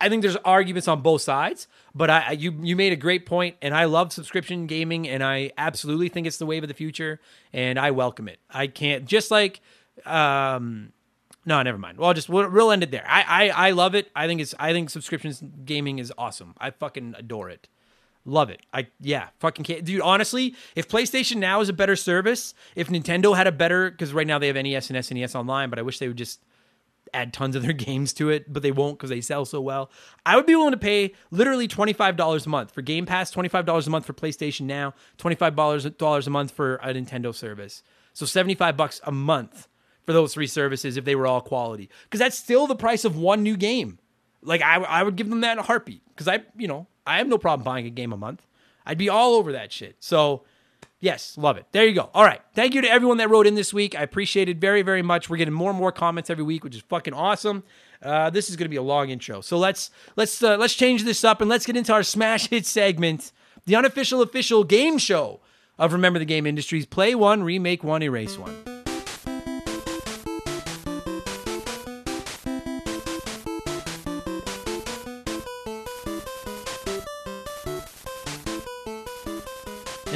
I 0.00 0.08
think 0.08 0.22
there's 0.22 0.36
arguments 0.36 0.86
on 0.86 1.00
both 1.00 1.22
sides, 1.22 1.66
but 1.94 2.08
I, 2.08 2.32
you 2.32 2.56
you 2.62 2.76
made 2.76 2.92
a 2.92 2.96
great 2.96 3.26
point, 3.26 3.56
and 3.60 3.74
I 3.74 3.86
love 3.86 4.12
subscription 4.12 4.66
gaming, 4.66 5.08
and 5.08 5.24
I 5.24 5.50
absolutely 5.58 6.08
think 6.08 6.26
it's 6.26 6.36
the 6.36 6.46
wave 6.46 6.62
of 6.62 6.68
the 6.68 6.74
future, 6.74 7.20
and 7.52 7.78
I 7.78 7.90
welcome 7.90 8.28
it. 8.28 8.38
I 8.48 8.68
can't 8.68 9.06
just 9.06 9.32
like, 9.32 9.60
um, 10.06 10.92
no, 11.44 11.60
never 11.62 11.78
mind. 11.78 11.98
Well, 11.98 12.08
I'll 12.08 12.14
just 12.14 12.28
we'll, 12.28 12.48
we'll 12.48 12.70
end 12.70 12.84
it 12.84 12.92
there. 12.92 13.04
I, 13.08 13.48
I 13.50 13.68
I 13.68 13.70
love 13.72 13.96
it. 13.96 14.10
I 14.14 14.28
think 14.28 14.40
it's 14.40 14.54
I 14.58 14.72
think 14.72 14.88
subscriptions 14.88 15.42
gaming 15.64 15.98
is 15.98 16.12
awesome. 16.16 16.54
I 16.58 16.70
fucking 16.70 17.14
adore 17.18 17.50
it. 17.50 17.68
Love 18.24 18.50
it. 18.50 18.60
I 18.72 18.86
yeah, 19.00 19.28
fucking 19.40 19.64
can't, 19.64 19.84
dude. 19.84 20.00
Honestly, 20.00 20.54
if 20.76 20.88
PlayStation 20.88 21.36
Now 21.36 21.60
is 21.60 21.68
a 21.68 21.72
better 21.72 21.96
service, 21.96 22.54
if 22.76 22.88
Nintendo 22.88 23.36
had 23.36 23.48
a 23.48 23.52
better, 23.52 23.90
because 23.90 24.12
right 24.12 24.26
now 24.26 24.38
they 24.38 24.46
have 24.46 24.56
NES 24.56 24.90
and 24.90 24.98
SNES 24.98 25.34
online, 25.34 25.70
but 25.70 25.78
I 25.78 25.82
wish 25.82 25.98
they 25.98 26.06
would 26.06 26.18
just 26.18 26.40
add 27.12 27.32
tons 27.32 27.56
of 27.56 27.62
their 27.62 27.72
games 27.72 28.12
to 28.14 28.30
it, 28.30 28.52
but 28.52 28.62
they 28.62 28.70
won't 28.70 28.96
because 28.96 29.10
they 29.10 29.20
sell 29.20 29.44
so 29.44 29.60
well. 29.60 29.90
I 30.24 30.36
would 30.36 30.46
be 30.46 30.54
willing 30.54 30.72
to 30.72 30.76
pay 30.76 31.14
literally 31.32 31.66
twenty 31.66 31.92
five 31.92 32.16
dollars 32.16 32.46
a 32.46 32.48
month 32.48 32.70
for 32.70 32.80
Game 32.80 33.06
Pass, 33.06 33.30
twenty 33.30 33.48
five 33.48 33.66
dollars 33.66 33.88
a 33.88 33.90
month 33.90 34.06
for 34.06 34.12
PlayStation 34.12 34.62
Now, 34.62 34.94
twenty 35.18 35.36
five 35.36 35.56
dollars 35.56 35.84
a 36.26 36.30
month 36.30 36.52
for 36.52 36.76
a 36.76 36.94
Nintendo 36.94 37.34
service. 37.34 37.82
So 38.12 38.24
seventy 38.24 38.54
five 38.54 38.76
bucks 38.76 39.00
a 39.04 39.12
month 39.12 39.66
for 40.06 40.12
those 40.12 40.34
three 40.34 40.46
services 40.46 40.96
if 40.96 41.04
they 41.04 41.14
were 41.16 41.26
all 41.26 41.40
quality, 41.40 41.88
because 42.04 42.20
that's 42.20 42.38
still 42.38 42.68
the 42.68 42.76
price 42.76 43.04
of 43.04 43.16
one 43.16 43.42
new 43.42 43.56
game. 43.56 43.98
Like 44.42 44.62
I, 44.62 44.76
I 44.76 45.02
would 45.02 45.16
give 45.16 45.28
them 45.28 45.40
that 45.40 45.52
in 45.52 45.58
a 45.58 45.62
heartbeat 45.62 46.02
because 46.08 46.28
I, 46.28 46.44
you 46.56 46.68
know, 46.68 46.86
I 47.06 47.18
have 47.18 47.28
no 47.28 47.38
problem 47.38 47.64
buying 47.64 47.86
a 47.86 47.90
game 47.90 48.12
a 48.12 48.16
month. 48.16 48.46
I'd 48.86 48.98
be 48.98 49.08
all 49.08 49.34
over 49.34 49.52
that 49.52 49.72
shit. 49.72 49.96
So, 50.00 50.42
yes, 51.00 51.36
love 51.38 51.56
it. 51.56 51.66
There 51.72 51.86
you 51.86 51.94
go. 51.94 52.10
All 52.14 52.24
right. 52.24 52.40
Thank 52.54 52.74
you 52.74 52.80
to 52.82 52.90
everyone 52.90 53.18
that 53.18 53.30
wrote 53.30 53.46
in 53.46 53.54
this 53.54 53.72
week. 53.72 53.96
I 53.96 54.02
appreciate 54.02 54.48
it 54.48 54.58
very, 54.58 54.82
very 54.82 55.02
much. 55.02 55.30
We're 55.30 55.36
getting 55.36 55.54
more 55.54 55.70
and 55.70 55.78
more 55.78 55.92
comments 55.92 56.30
every 56.30 56.44
week, 56.44 56.64
which 56.64 56.74
is 56.74 56.82
fucking 56.82 57.14
awesome. 57.14 57.62
Uh, 58.02 58.30
this 58.30 58.50
is 58.50 58.56
going 58.56 58.64
to 58.64 58.70
be 58.70 58.76
a 58.76 58.82
long 58.82 59.10
intro, 59.10 59.40
so 59.40 59.56
let's 59.56 59.92
let's 60.16 60.42
uh, 60.42 60.56
let's 60.56 60.74
change 60.74 61.04
this 61.04 61.22
up 61.22 61.40
and 61.40 61.48
let's 61.48 61.64
get 61.64 61.76
into 61.76 61.92
our 61.92 62.02
smash 62.02 62.48
hit 62.48 62.66
segment, 62.66 63.30
the 63.64 63.76
unofficial 63.76 64.20
official 64.22 64.64
game 64.64 64.98
show 64.98 65.38
of 65.78 65.92
Remember 65.92 66.18
the 66.18 66.24
Game 66.24 66.44
Industries. 66.44 66.84
Play 66.84 67.14
one, 67.14 67.44
remake 67.44 67.84
one, 67.84 68.02
erase 68.02 68.36
one. 68.36 68.71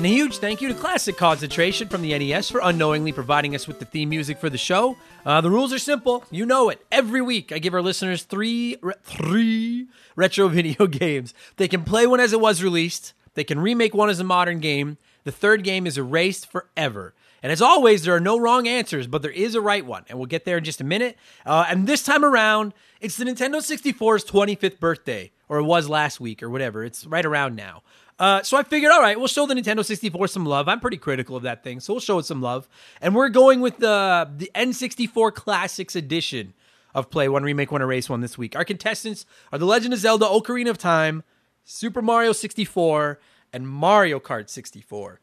And 0.07 0.13
a 0.13 0.19
huge 0.19 0.39
thank 0.39 0.61
you 0.61 0.69
to 0.69 0.75
Classic 0.75 1.17
Concentration 1.17 1.89
from 1.89 2.01
the 2.01 2.17
NES 2.17 2.49
for 2.49 2.61
unknowingly 2.63 3.11
providing 3.11 3.57
us 3.57 3.67
with 3.67 3.81
the 3.81 3.85
theme 3.85 4.09
music 4.11 4.39
for 4.39 4.49
the 4.49 4.57
show. 4.57 4.97
Uh, 5.25 5.41
the 5.41 5.51
rules 5.51 5.73
are 5.73 5.81
simple. 5.81 6.23
You 6.31 6.47
know 6.47 6.69
it. 6.69 6.81
Every 6.93 7.21
week, 7.21 7.51
I 7.51 7.59
give 7.59 7.75
our 7.75 7.83
listeners 7.83 8.23
three, 8.23 8.77
re- 8.83 8.95
three 9.03 9.89
retro 10.15 10.47
video 10.47 10.87
games. 10.87 11.35
They 11.57 11.67
can 11.67 11.83
play 11.83 12.07
one 12.07 12.21
as 12.21 12.33
it 12.33 12.41
was 12.41 12.63
released, 12.63 13.15
they 13.35 13.43
can 13.43 13.59
remake 13.59 13.95
one 13.95 14.09
as 14.09 14.21
a 14.21 14.25
modern 14.25 14.61
game. 14.61 14.97
The 15.25 15.33
third 15.33 15.65
game 15.65 15.89
is 15.89 15.99
erased 15.99 16.49
forever. 16.49 17.13
And 17.43 17.51
as 17.51 17.61
always, 17.61 18.05
there 18.05 18.15
are 18.15 18.21
no 18.21 18.39
wrong 18.39 18.69
answers, 18.69 19.09
but 19.09 19.23
there 19.23 19.33
is 19.33 19.57
a 19.57 19.61
right 19.61 19.85
one. 19.85 20.05
And 20.09 20.19
we'll 20.19 20.27
get 20.27 20.45
there 20.45 20.59
in 20.59 20.65
just 20.65 20.81
a 20.81 20.85
minute. 20.85 21.17
Uh, 21.45 21.67
and 21.69 21.89
this 21.89 22.05
time 22.05 22.25
around, 22.25 22.75
it's 23.01 23.17
the 23.17 23.25
Nintendo 23.25 23.57
64's 23.57 24.25
25th 24.25 24.79
birthday, 24.79 25.33
or 25.49 25.59
it 25.59 25.65
was 25.65 25.89
last 25.89 26.21
week, 26.21 26.45
or 26.45 26.49
whatever. 26.49 26.85
It's 26.85 27.07
right 27.07 27.27
around 27.27 27.57
now. 27.57 27.83
Uh, 28.19 28.43
so 28.43 28.57
I 28.57 28.63
figured, 28.63 28.93
all 28.93 29.01
right, 29.01 29.19
we'll 29.19 29.29
show 29.29 29.47
the 29.47 29.55
Nintendo 29.55 29.85
64 29.85 30.29
some 30.29 30.47
love. 30.47 30.69
I'm 30.69 30.81
pretty 30.81 30.97
critical 30.97 31.37
of 31.37 31.43
that 31.43 31.63
thing, 31.63 31.81
so 31.81 31.93
we'll 31.93 32.01
show 32.01 32.19
it 32.19 32.25
some 32.25 32.41
love. 32.41 32.69
And 33.01 33.15
we're 33.15 33.29
going 33.29 33.61
with 33.61 33.79
the 33.79 34.31
the 34.37 34.51
N64 34.55 35.35
Classics 35.35 35.95
edition 35.95 36.55
of 36.95 37.11
Play 37.11 37.29
One, 37.29 37.43
Remake 37.43 37.71
One, 37.71 37.83
Erase 37.83 38.09
One 38.09 38.23
this 38.23 38.39
week. 38.39 38.57
Our 38.57 38.65
contestants 38.65 39.27
are 39.53 39.59
The 39.59 39.67
Legend 39.67 39.93
of 39.93 40.01
Zelda: 40.01 40.25
Ocarina 40.25 40.71
of 40.71 40.79
Time, 40.79 41.25
Super 41.65 42.01
Mario 42.01 42.33
64, 42.33 43.21
and 43.53 43.69
Mario 43.69 44.19
Kart 44.19 44.49
64. 44.49 45.21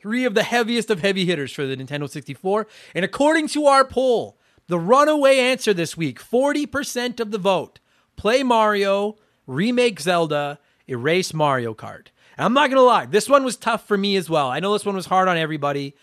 Three 0.00 0.24
of 0.24 0.34
the 0.34 0.42
heaviest 0.42 0.90
of 0.90 1.00
heavy 1.00 1.26
hitters 1.26 1.52
for 1.52 1.66
the 1.66 1.76
Nintendo 1.76 2.08
64. 2.08 2.66
And 2.94 3.04
according 3.04 3.48
to 3.48 3.66
our 3.66 3.84
poll, 3.84 4.38
the 4.66 4.78
runaway 4.78 5.38
answer 5.38 5.72
this 5.74 5.96
week 5.96 6.20
40% 6.20 7.20
of 7.20 7.30
the 7.30 7.38
vote 7.38 7.78
play 8.16 8.42
Mario, 8.42 9.16
remake 9.46 10.00
Zelda, 10.00 10.58
erase 10.88 11.32
Mario 11.32 11.74
Kart. 11.74 12.08
And 12.36 12.44
I'm 12.44 12.54
not 12.54 12.68
going 12.68 12.78
to 12.78 12.82
lie, 12.82 13.06
this 13.06 13.28
one 13.28 13.44
was 13.44 13.56
tough 13.56 13.86
for 13.86 13.96
me 13.96 14.16
as 14.16 14.28
well. 14.30 14.48
I 14.48 14.60
know 14.60 14.72
this 14.72 14.86
one 14.86 14.94
was 14.94 15.06
hard 15.06 15.28
on 15.28 15.36
everybody. 15.36 15.94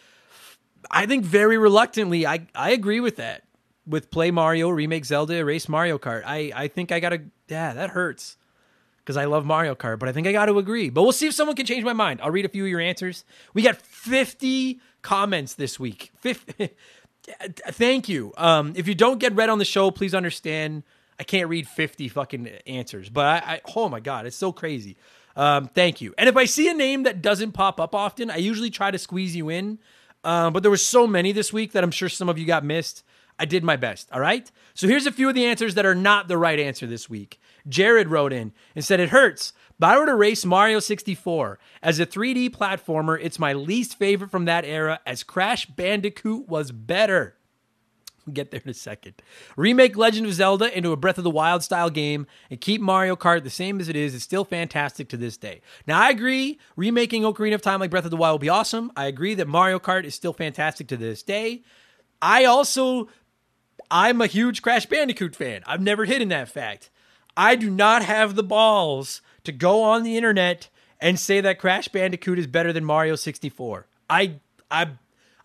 I 0.89 1.05
think 1.05 1.25
very 1.25 1.57
reluctantly, 1.57 2.25
I, 2.25 2.47
I 2.55 2.71
agree 2.71 2.99
with 2.99 3.17
that. 3.17 3.43
With 3.85 4.11
play 4.11 4.29
Mario, 4.29 4.69
remake 4.69 5.05
Zelda, 5.05 5.33
erase 5.33 5.67
Mario 5.67 5.97
Kart. 5.97 6.21
I, 6.25 6.51
I 6.55 6.67
think 6.67 6.91
I 6.91 6.99
got 6.99 7.09
to, 7.09 7.21
yeah, 7.47 7.73
that 7.73 7.89
hurts 7.89 8.37
because 8.99 9.17
I 9.17 9.25
love 9.25 9.43
Mario 9.43 9.73
Kart, 9.73 9.97
but 9.97 10.07
I 10.07 10.11
think 10.11 10.27
I 10.27 10.31
got 10.31 10.45
to 10.45 10.59
agree. 10.59 10.91
But 10.91 11.01
we'll 11.01 11.11
see 11.11 11.25
if 11.25 11.33
someone 11.33 11.55
can 11.55 11.65
change 11.65 11.83
my 11.83 11.93
mind. 11.93 12.19
I'll 12.21 12.29
read 12.29 12.45
a 12.45 12.49
few 12.49 12.63
of 12.65 12.69
your 12.69 12.79
answers. 12.79 13.25
We 13.55 13.63
got 13.63 13.77
50 13.77 14.79
comments 15.01 15.55
this 15.55 15.79
week. 15.79 16.11
50. 16.19 16.69
Thank 17.71 18.07
you. 18.07 18.33
Um, 18.37 18.73
if 18.75 18.87
you 18.87 18.93
don't 18.93 19.19
get 19.19 19.33
read 19.33 19.49
on 19.49 19.57
the 19.57 19.65
show, 19.65 19.89
please 19.89 20.13
understand 20.13 20.83
I 21.19 21.23
can't 21.23 21.49
read 21.49 21.67
50 21.67 22.07
fucking 22.09 22.47
answers. 22.67 23.09
But 23.09 23.25
I, 23.25 23.53
I 23.53 23.61
oh 23.75 23.89
my 23.89 23.99
God, 23.99 24.27
it's 24.27 24.37
so 24.37 24.51
crazy. 24.51 24.95
Um, 25.39 25.67
thank 25.67 26.01
you. 26.01 26.13
And 26.17 26.27
if 26.27 26.35
I 26.35 26.43
see 26.43 26.67
a 26.67 26.73
name 26.73 27.03
that 27.03 27.21
doesn't 27.21 27.53
pop 27.53 27.79
up 27.79 27.95
often, 27.95 28.29
I 28.29 28.35
usually 28.35 28.69
try 28.69 28.91
to 28.91 28.97
squeeze 28.97 29.37
you 29.37 29.47
in. 29.47 29.79
Um, 30.25 30.51
but 30.51 30.63
there 30.63 30.69
were 30.69 30.75
so 30.75 31.07
many 31.07 31.31
this 31.31 31.53
week 31.53 31.71
that 31.71 31.81
I'm 31.81 31.91
sure 31.91 32.09
some 32.09 32.27
of 32.27 32.37
you 32.37 32.45
got 32.45 32.65
missed. 32.65 33.05
I 33.39 33.45
did 33.45 33.63
my 33.63 33.77
best. 33.77 34.09
All 34.11 34.19
right. 34.19 34.51
So 34.73 34.85
here's 34.85 35.05
a 35.05 35.13
few 35.13 35.29
of 35.29 35.35
the 35.35 35.45
answers 35.45 35.75
that 35.75 35.85
are 35.85 35.95
not 35.95 36.27
the 36.27 36.37
right 36.37 36.59
answer 36.59 36.85
this 36.85 37.09
week. 37.09 37.39
Jared 37.69 38.09
wrote 38.09 38.33
in 38.33 38.51
and 38.75 38.83
said, 38.83 38.99
It 38.99 39.09
hurts, 39.09 39.53
but 39.79 39.87
I 39.87 39.97
would 39.97 40.09
erase 40.09 40.43
Mario 40.43 40.79
64. 40.79 41.57
As 41.81 42.01
a 42.01 42.05
3D 42.05 42.49
platformer, 42.49 43.17
it's 43.21 43.39
my 43.39 43.53
least 43.53 43.97
favorite 43.97 44.31
from 44.31 44.43
that 44.43 44.65
era, 44.65 44.99
as 45.05 45.23
Crash 45.23 45.67
Bandicoot 45.67 46.49
was 46.49 46.73
better. 46.73 47.37
Get 48.33 48.51
there 48.51 48.61
in 48.63 48.69
a 48.69 48.73
second. 48.73 49.15
Remake 49.55 49.97
Legend 49.97 50.25
of 50.25 50.33
Zelda 50.33 50.75
into 50.75 50.91
a 50.91 50.97
Breath 50.97 51.17
of 51.17 51.23
the 51.23 51.29
Wild 51.29 51.63
style 51.63 51.89
game 51.89 52.27
and 52.49 52.61
keep 52.61 52.81
Mario 52.81 53.15
Kart 53.15 53.43
the 53.43 53.49
same 53.49 53.79
as 53.79 53.89
it 53.89 53.95
is 53.95 54.13
It's 54.15 54.23
still 54.23 54.45
fantastic 54.45 55.09
to 55.09 55.17
this 55.17 55.37
day. 55.37 55.61
Now, 55.87 55.99
I 56.01 56.09
agree, 56.09 56.59
remaking 56.75 57.23
Ocarina 57.23 57.55
of 57.55 57.61
Time 57.61 57.79
like 57.79 57.91
Breath 57.91 58.05
of 58.05 58.11
the 58.11 58.17
Wild 58.17 58.33
will 58.33 58.39
be 58.39 58.49
awesome. 58.49 58.91
I 58.95 59.05
agree 59.05 59.35
that 59.35 59.47
Mario 59.47 59.79
Kart 59.79 60.03
is 60.03 60.15
still 60.15 60.33
fantastic 60.33 60.87
to 60.87 60.97
this 60.97 61.23
day. 61.23 61.63
I 62.21 62.45
also 62.45 63.07
I'm 63.91 64.21
a 64.21 64.27
huge 64.27 64.61
Crash 64.61 64.85
Bandicoot 64.85 65.35
fan. 65.35 65.63
I've 65.65 65.81
never 65.81 66.05
hidden 66.05 66.29
that 66.29 66.49
fact. 66.49 66.89
I 67.35 67.55
do 67.55 67.69
not 67.69 68.03
have 68.03 68.35
the 68.35 68.43
balls 68.43 69.21
to 69.45 69.51
go 69.51 69.81
on 69.83 70.03
the 70.03 70.17
internet 70.17 70.69
and 70.99 71.19
say 71.19 71.41
that 71.41 71.59
Crash 71.59 71.87
Bandicoot 71.87 72.37
is 72.37 72.47
better 72.47 72.73
than 72.73 72.85
Mario 72.85 73.15
64. 73.15 73.87
I 74.09 74.35
I 74.69 74.89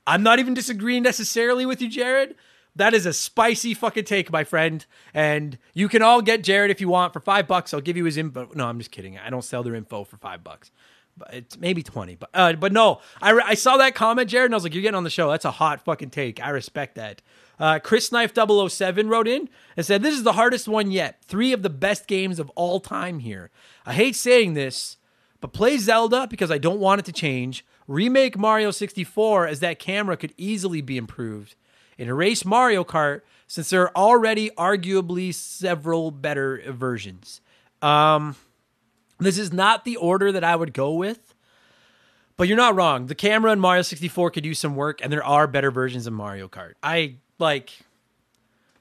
I'm 0.06 0.22
not 0.22 0.38
even 0.38 0.54
disagreeing 0.54 1.02
necessarily 1.02 1.64
with 1.64 1.80
you, 1.80 1.88
Jared. 1.88 2.34
That 2.76 2.94
is 2.94 3.06
a 3.06 3.12
spicy 3.12 3.74
fucking 3.74 4.04
take, 4.04 4.32
my 4.32 4.44
friend. 4.44 4.84
And 5.12 5.58
you 5.74 5.88
can 5.88 6.02
all 6.02 6.22
get 6.22 6.42
Jared 6.42 6.70
if 6.70 6.80
you 6.80 6.88
want 6.88 7.12
for 7.12 7.20
five 7.20 7.46
bucks. 7.46 7.72
I'll 7.72 7.80
give 7.80 7.96
you 7.96 8.04
his 8.04 8.16
info. 8.16 8.50
No, 8.54 8.66
I'm 8.66 8.78
just 8.78 8.90
kidding. 8.90 9.18
I 9.18 9.30
don't 9.30 9.44
sell 9.44 9.62
their 9.62 9.74
info 9.74 10.04
for 10.04 10.16
five 10.16 10.42
bucks. 10.42 10.70
But 11.16 11.32
it's 11.32 11.58
maybe 11.58 11.82
20. 11.82 12.16
But 12.16 12.30
uh, 12.34 12.54
but 12.54 12.72
no, 12.72 13.00
I, 13.22 13.32
I 13.32 13.54
saw 13.54 13.76
that 13.76 13.94
comment, 13.94 14.28
Jared, 14.28 14.46
and 14.46 14.54
I 14.54 14.56
was 14.56 14.64
like, 14.64 14.74
you're 14.74 14.82
getting 14.82 14.96
on 14.96 15.04
the 15.04 15.10
show. 15.10 15.30
That's 15.30 15.44
a 15.44 15.52
hot 15.52 15.84
fucking 15.84 16.10
take. 16.10 16.42
I 16.42 16.50
respect 16.50 16.96
that. 16.96 17.22
Uh, 17.58 17.78
Chris 17.78 18.10
Knife 18.10 18.32
007 18.34 19.08
wrote 19.08 19.28
in 19.28 19.48
and 19.76 19.87
said, 19.87 20.02
This 20.02 20.14
is 20.14 20.24
the 20.24 20.32
hardest 20.32 20.66
one 20.66 20.90
yet. 20.90 21.22
Three 21.24 21.52
of 21.52 21.62
the 21.62 21.70
best 21.70 22.06
games 22.06 22.38
of 22.38 22.50
all 22.50 22.80
time 22.80 23.20
here. 23.20 23.50
I 23.87 23.92
hate 23.92 24.16
saying 24.16 24.54
this, 24.54 24.96
but 25.40 25.52
play 25.52 25.78
Zelda 25.78 26.26
because 26.28 26.50
I 26.50 26.58
don't 26.58 26.80
want 26.80 26.98
it 26.98 27.04
to 27.04 27.12
change. 27.12 27.64
Remake 27.87 28.37
Mario 28.37 28.70
64 28.70 29.46
as 29.46 29.60
that 29.60 29.78
camera 29.78 30.16
could 30.16 30.34
easily 30.37 30.80
be 30.80 30.96
improved. 30.96 31.54
And 31.98 32.09
erase 32.09 32.44
Mario 32.44 32.85
Kart 32.85 33.22
since 33.46 33.70
there 33.70 33.83
are 33.83 33.92
already 33.94 34.50
arguably 34.50 35.33
several 35.35 36.11
better 36.11 36.62
versions. 36.68 37.40
Um, 37.83 38.37
this 39.18 39.38
is 39.38 39.52
not 39.52 39.85
the 39.85 39.96
order 39.96 40.33
that 40.33 40.44
I 40.44 40.57
would 40.57 40.72
go 40.72 40.92
with. 40.94 41.35
But 42.37 42.48
you're 42.48 42.57
not 42.57 42.74
wrong. 42.74 43.07
The 43.07 43.14
camera 43.14 43.52
in 43.52 43.61
Mario 43.61 43.83
64 43.83 44.33
could 44.33 44.44
use 44.44 44.59
some 44.59 44.74
work, 44.74 45.00
and 45.00 45.12
there 45.12 45.24
are 45.24 45.46
better 45.46 45.70
versions 45.70 46.07
of 46.07 46.12
Mario 46.12 46.48
Kart. 46.48 46.72
I 46.83 47.16
like 47.38 47.70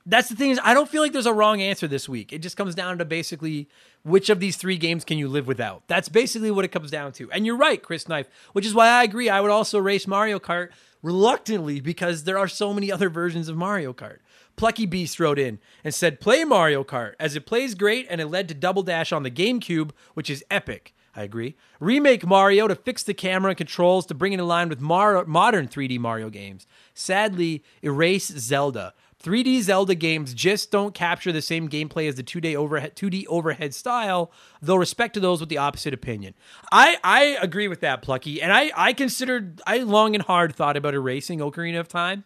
that's 0.06 0.28
the 0.28 0.36
thing 0.36 0.50
is 0.50 0.60
I 0.64 0.74
don't 0.74 0.90
feel 0.90 1.02
like 1.02 1.14
there's 1.14 1.26
a 1.26 1.34
wrong 1.34 1.62
answer 1.62 1.88
this 1.88 2.10
week. 2.10 2.34
It 2.34 2.40
just 2.40 2.58
comes 2.58 2.76
down 2.76 2.98
to 2.98 3.06
basically 3.06 3.70
which 4.04 4.30
of 4.30 4.40
these 4.40 4.58
three 4.58 4.78
games 4.78 5.06
can 5.06 5.18
you 5.18 5.28
live 5.28 5.48
without. 5.48 5.84
That's 5.88 6.10
basically 6.10 6.52
what 6.52 6.66
it 6.66 6.70
comes 6.70 6.92
down 6.92 7.14
to. 7.14 7.32
And 7.32 7.46
you're 7.46 7.56
right, 7.56 7.82
Chris 7.82 8.08
Knife, 8.08 8.28
which 8.54 8.66
is 8.66 8.74
why 8.74 8.88
I 8.88 9.04
agree. 9.04 9.30
I 9.30 9.40
would 9.40 9.52
also 9.52 9.80
race 9.80 10.08
Mario 10.08 10.40
Kart 10.40 10.70
reluctantly 11.04 11.80
because 11.80 12.24
there 12.24 12.40
are 12.40 12.48
so 12.48 12.74
many 12.74 12.92
other 12.92 13.10
versions 13.10 13.48
of 13.48 13.56
Mario 13.56 13.94
Kart. 13.94 14.18
Plucky 14.56 14.88
Beast 14.88 15.20
wrote 15.20 15.38
in 15.38 15.60
and 15.84 15.94
said, 15.94 16.20
"Play 16.20 16.44
Mario 16.44 16.84
Kart 16.84 17.14
as 17.20 17.36
it 17.36 17.46
plays 17.46 17.76
great 17.76 18.08
and 18.10 18.20
it 18.20 18.28
led 18.28 18.48
to 18.48 18.56
Double 18.56 18.82
Dash 18.82 19.12
on 19.12 19.24
the 19.24 19.32
GameCube, 19.32 19.92
which 20.16 20.30
is 20.30 20.44
epic." 20.50 20.96
I 21.16 21.22
agree. 21.22 21.56
Remake 21.80 22.26
Mario 22.26 22.68
to 22.68 22.76
fix 22.76 23.04
the 23.04 23.14
camera 23.14 23.50
and 23.50 23.58
controls 23.58 24.08
to 24.08 24.16
bring 24.16 24.34
it 24.34 24.40
in 24.40 24.48
line 24.48 24.68
with 24.68 24.82
Mar- 24.82 25.26
modern 25.26 25.68
3D 25.68 26.00
Mario 26.00 26.30
games. 26.32 26.66
Sadly, 26.96 27.64
erase 27.84 28.28
Zelda. 28.28 28.96
3D 29.24 29.62
Zelda 29.62 29.96
games 29.96 30.34
just 30.34 30.70
don't 30.70 30.94
capture 30.94 31.32
the 31.32 31.42
same 31.42 31.70
gameplay 31.70 32.10
as 32.10 32.16
the 32.16 32.24
2D 32.24 32.56
overhead 32.56 32.96
2D 32.96 33.26
overhead 33.28 33.74
style, 33.74 34.32
though 34.62 34.76
respect 34.76 35.14
to 35.14 35.22
those 35.22 35.40
with 35.40 35.48
the 35.48 35.58
opposite 35.58 35.94
opinion. 35.94 36.34
I 36.74 36.98
I 37.04 37.38
agree 37.42 37.70
with 37.70 37.80
that, 37.80 38.02
Plucky, 38.02 38.42
and 38.42 38.52
I 38.52 38.72
I 38.76 38.92
considered 38.92 39.62
I 39.66 39.78
long 39.78 40.14
and 40.14 40.24
hard 40.24 40.54
thought 40.54 40.76
about 40.76 40.94
erasing 40.94 41.40
Ocarina 41.40 41.80
of 41.80 41.88
Time 41.88 42.26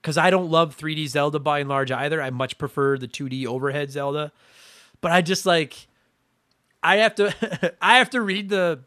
because 0.00 0.16
I 0.16 0.30
don't 0.30 0.48
love 0.48 0.76
3D 0.76 1.08
Zelda 1.08 1.40
by 1.40 1.58
and 1.58 1.68
large 1.68 1.90
either. 1.90 2.22
I 2.22 2.30
much 2.30 2.56
prefer 2.56 2.96
the 2.98 3.08
2D 3.08 3.44
overhead 3.44 3.90
Zelda, 3.90 4.30
but 5.00 5.10
I 5.10 5.22
just 5.22 5.44
like 5.44 5.88
I 6.84 6.98
have 6.98 7.16
to 7.16 7.74
I 7.82 7.98
have 7.98 8.10
to 8.10 8.20
read 8.20 8.48
the 8.48 8.84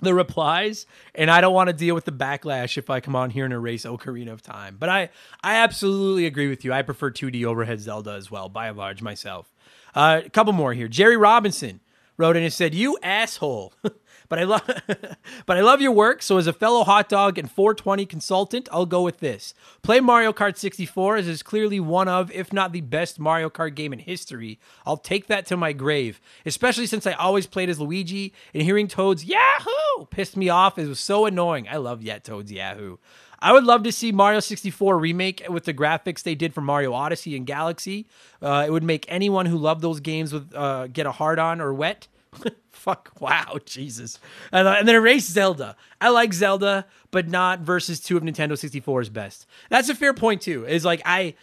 the 0.00 0.14
replies 0.14 0.86
and 1.14 1.30
I 1.30 1.40
don't 1.40 1.54
want 1.54 1.68
to 1.68 1.72
deal 1.72 1.94
with 1.94 2.04
the 2.04 2.12
backlash 2.12 2.78
if 2.78 2.90
I 2.90 3.00
come 3.00 3.16
on 3.16 3.30
here 3.30 3.44
and 3.44 3.52
erase 3.52 3.84
Ocarina 3.84 4.32
of 4.32 4.42
Time. 4.42 4.76
But 4.78 4.88
I 4.88 5.10
I 5.42 5.56
absolutely 5.56 6.26
agree 6.26 6.48
with 6.48 6.64
you. 6.64 6.72
I 6.72 6.82
prefer 6.82 7.10
2D 7.10 7.44
overhead 7.44 7.80
Zelda 7.80 8.12
as 8.12 8.30
well 8.30 8.48
by 8.48 8.68
and 8.68 8.76
large 8.76 9.02
myself. 9.02 9.52
Uh, 9.94 10.22
a 10.24 10.30
couple 10.30 10.52
more 10.52 10.72
here. 10.74 10.88
Jerry 10.88 11.16
Robinson 11.16 11.80
wrote 12.18 12.36
in 12.36 12.42
and 12.42 12.52
said, 12.52 12.74
"You 12.74 12.98
asshole." 13.02 13.72
but 14.28 14.38
I 14.38 14.44
love 14.44 14.62
but 15.46 15.56
I 15.56 15.60
love 15.60 15.80
your 15.80 15.92
work. 15.92 16.22
So 16.22 16.36
as 16.36 16.46
a 16.46 16.52
fellow 16.52 16.84
hot 16.84 17.08
dog 17.08 17.38
and 17.38 17.50
420 17.50 18.06
consultant, 18.06 18.68
I'll 18.70 18.86
go 18.86 19.02
with 19.02 19.20
this. 19.20 19.54
Play 19.82 20.00
Mario 20.00 20.32
Kart 20.32 20.56
64 20.56 21.16
as 21.16 21.28
is 21.28 21.42
clearly 21.42 21.80
one 21.80 22.08
of, 22.08 22.30
if 22.32 22.52
not 22.52 22.72
the 22.72 22.80
best 22.80 23.18
Mario 23.18 23.48
Kart 23.48 23.74
game 23.74 23.92
in 23.92 23.98
history. 24.00 24.58
I'll 24.84 24.96
take 24.96 25.26
that 25.28 25.46
to 25.46 25.56
my 25.56 25.72
grave, 25.72 26.20
especially 26.44 26.86
since 26.86 27.06
I 27.06 27.12
always 27.12 27.46
played 27.46 27.70
as 27.70 27.80
Luigi 27.80 28.34
and 28.52 28.62
hearing 28.62 28.88
Toad's 28.88 29.24
Yahoo 29.24 30.06
pissed 30.10 30.36
me 30.36 30.48
off. 30.48 30.78
It 30.78 30.88
was 30.88 31.00
so 31.00 31.26
annoying. 31.26 31.68
I 31.68 31.76
love 31.76 32.02
Yet 32.02 32.24
Toad's 32.24 32.52
Yahoo. 32.52 32.98
I 33.40 33.52
would 33.52 33.64
love 33.64 33.84
to 33.84 33.92
see 33.92 34.12
Mario 34.12 34.40
64 34.40 34.98
remake 34.98 35.44
with 35.48 35.64
the 35.64 35.74
graphics 35.74 36.22
they 36.22 36.34
did 36.34 36.54
for 36.54 36.60
Mario 36.60 36.92
Odyssey 36.92 37.36
and 37.36 37.46
Galaxy. 37.46 38.06
Uh, 38.42 38.64
it 38.66 38.70
would 38.70 38.82
make 38.82 39.06
anyone 39.08 39.46
who 39.46 39.56
loved 39.56 39.80
those 39.80 40.00
games 40.00 40.32
with 40.32 40.54
uh, 40.54 40.88
get 40.88 41.06
a 41.06 41.12
hard 41.12 41.38
on 41.38 41.60
or 41.60 41.72
wet. 41.72 42.08
Fuck, 42.70 43.12
wow, 43.20 43.58
Jesus. 43.64 44.18
And, 44.52 44.66
uh, 44.66 44.76
and 44.78 44.88
then 44.88 44.94
erase 44.94 45.26
Zelda. 45.26 45.76
I 46.00 46.10
like 46.10 46.32
Zelda, 46.32 46.86
but 47.10 47.28
not 47.28 47.60
versus 47.60 48.00
two 48.00 48.16
of 48.16 48.22
Nintendo 48.22 48.52
64's 48.52 49.08
best. 49.08 49.46
That's 49.68 49.88
a 49.88 49.94
fair 49.94 50.14
point, 50.14 50.42
too. 50.42 50.64
Is 50.66 50.84
like, 50.84 51.02
I. 51.04 51.34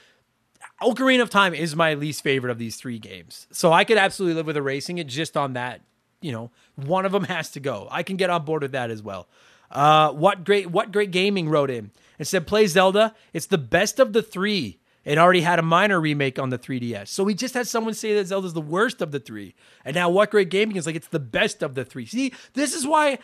Ocarina 0.81 1.21
of 1.21 1.29
Time 1.29 1.53
is 1.53 1.73
my 1.73 1.93
least 1.93 2.21
favorite 2.21 2.51
of 2.51 2.57
these 2.57 2.75
three 2.75 2.99
games. 2.99 3.47
So 3.51 3.71
I 3.71 3.85
could 3.85 3.97
absolutely 3.97 4.35
live 4.35 4.47
with 4.47 4.57
erasing 4.57 4.97
it 4.97 5.07
just 5.07 5.37
on 5.37 5.53
that. 5.53 5.81
You 6.21 6.33
know, 6.33 6.51
one 6.75 7.05
of 7.05 7.13
them 7.13 7.23
has 7.25 7.51
to 7.51 7.61
go. 7.61 7.87
I 7.89 8.03
can 8.03 8.17
get 8.17 8.29
on 8.29 8.43
board 8.43 8.61
with 8.61 8.73
that 8.73 8.91
as 8.91 9.01
well. 9.01 9.27
Uh, 9.71 10.11
what 10.11 10.43
great 10.43 10.71
what 10.71 10.91
great 10.91 11.11
gaming 11.11 11.49
wrote 11.49 11.69
in 11.69 11.91
and 12.17 12.27
said 12.27 12.47
play 12.47 12.67
Zelda. 12.67 13.15
It's 13.33 13.47
the 13.47 13.57
best 13.57 13.99
of 13.99 14.13
the 14.13 14.21
three. 14.21 14.79
It 15.03 15.19
already 15.19 15.41
had 15.41 15.59
a 15.59 15.61
minor 15.63 16.01
remake 16.01 16.39
on 16.39 16.49
the 16.49 16.57
3DS. 16.57 17.09
So 17.09 17.23
we 17.23 17.35
just 17.35 17.53
had 17.53 17.67
someone 17.67 17.93
say 17.93 18.15
that 18.15 18.25
Zelda's 18.25 18.53
the 18.53 18.61
worst 18.61 19.01
of 19.03 19.11
the 19.11 19.19
three. 19.19 19.53
And 19.85 19.93
now 19.93 20.09
What 20.09 20.31
Great 20.31 20.49
Gaming 20.49 20.77
is 20.77 20.87
like 20.87 20.95
it's 20.95 21.09
the 21.09 21.19
best 21.19 21.61
of 21.61 21.75
the 21.75 21.85
three. 21.85 22.07
See, 22.07 22.33
this 22.53 22.73
is 22.73 22.87
why 22.87 23.19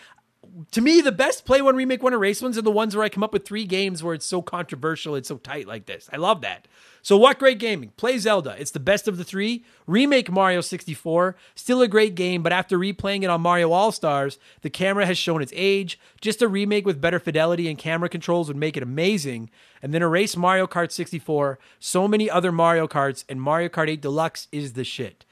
to 0.72 0.82
me, 0.82 1.02
the 1.02 1.12
best 1.12 1.46
play 1.46 1.62
one, 1.62 1.76
remake 1.76 2.04
one, 2.04 2.14
erase 2.14 2.42
ones 2.42 2.58
are 2.58 2.62
the 2.62 2.72
ones 2.72 2.96
where 2.96 3.06
I 3.06 3.10
come 3.10 3.24
up 3.24 3.34
with 3.34 3.46
three 3.46 3.66
games 3.66 4.04
where 4.04 4.14
it's 4.14 4.26
so 4.26 4.42
controversial, 4.42 5.16
it's 5.16 5.28
so 5.28 5.38
tight 5.38 5.68
like 5.68 5.86
this. 5.86 6.10
I 6.12 6.18
love 6.18 6.42
that. 6.42 6.68
So, 7.02 7.18
what 7.18 7.40
great 7.40 7.58
gaming? 7.58 7.94
Play 7.98 8.18
Zelda. 8.18 8.56
It's 8.60 8.72
the 8.72 8.80
best 8.80 9.08
of 9.08 9.18
the 9.18 9.24
three. 9.24 9.64
Remake 9.88 10.30
Mario 10.30 10.62
64. 10.62 11.36
Still 11.56 11.82
a 11.82 11.88
great 11.88 12.16
game, 12.16 12.44
but 12.44 12.54
after 12.54 12.78
replaying 12.78 13.24
it 13.24 13.30
on 13.30 13.42
Mario 13.42 13.72
All 13.72 13.92
Stars, 13.92 14.38
the 14.62 14.70
camera 14.70 15.06
has 15.06 15.18
shown 15.18 15.42
its 15.42 15.54
age. 15.56 16.00
Just 16.20 16.42
a 16.42 16.48
remake 16.48 16.86
with 16.86 17.02
better 17.02 17.20
fidelity 17.20 17.68
and 17.68 17.78
camera 17.78 18.10
controls 18.10 18.48
would 18.48 18.58
make 18.58 18.78
it 18.78 18.84
amazing. 18.84 19.50
And 19.82 19.94
then 19.94 20.04
erase 20.04 20.38
Mario 20.38 20.68
Kart 20.68 20.92
64. 20.92 21.58
So 21.80 22.08
many 22.08 22.30
other 22.30 22.52
Mario 22.52 22.88
Karts, 22.88 23.24
and 23.28 23.42
Mario 23.42 23.70
Kart 23.70 23.90
8 23.90 24.02
Deluxe 24.02 24.48
is 24.52 24.74
the 24.74 24.84
shit 24.84 25.26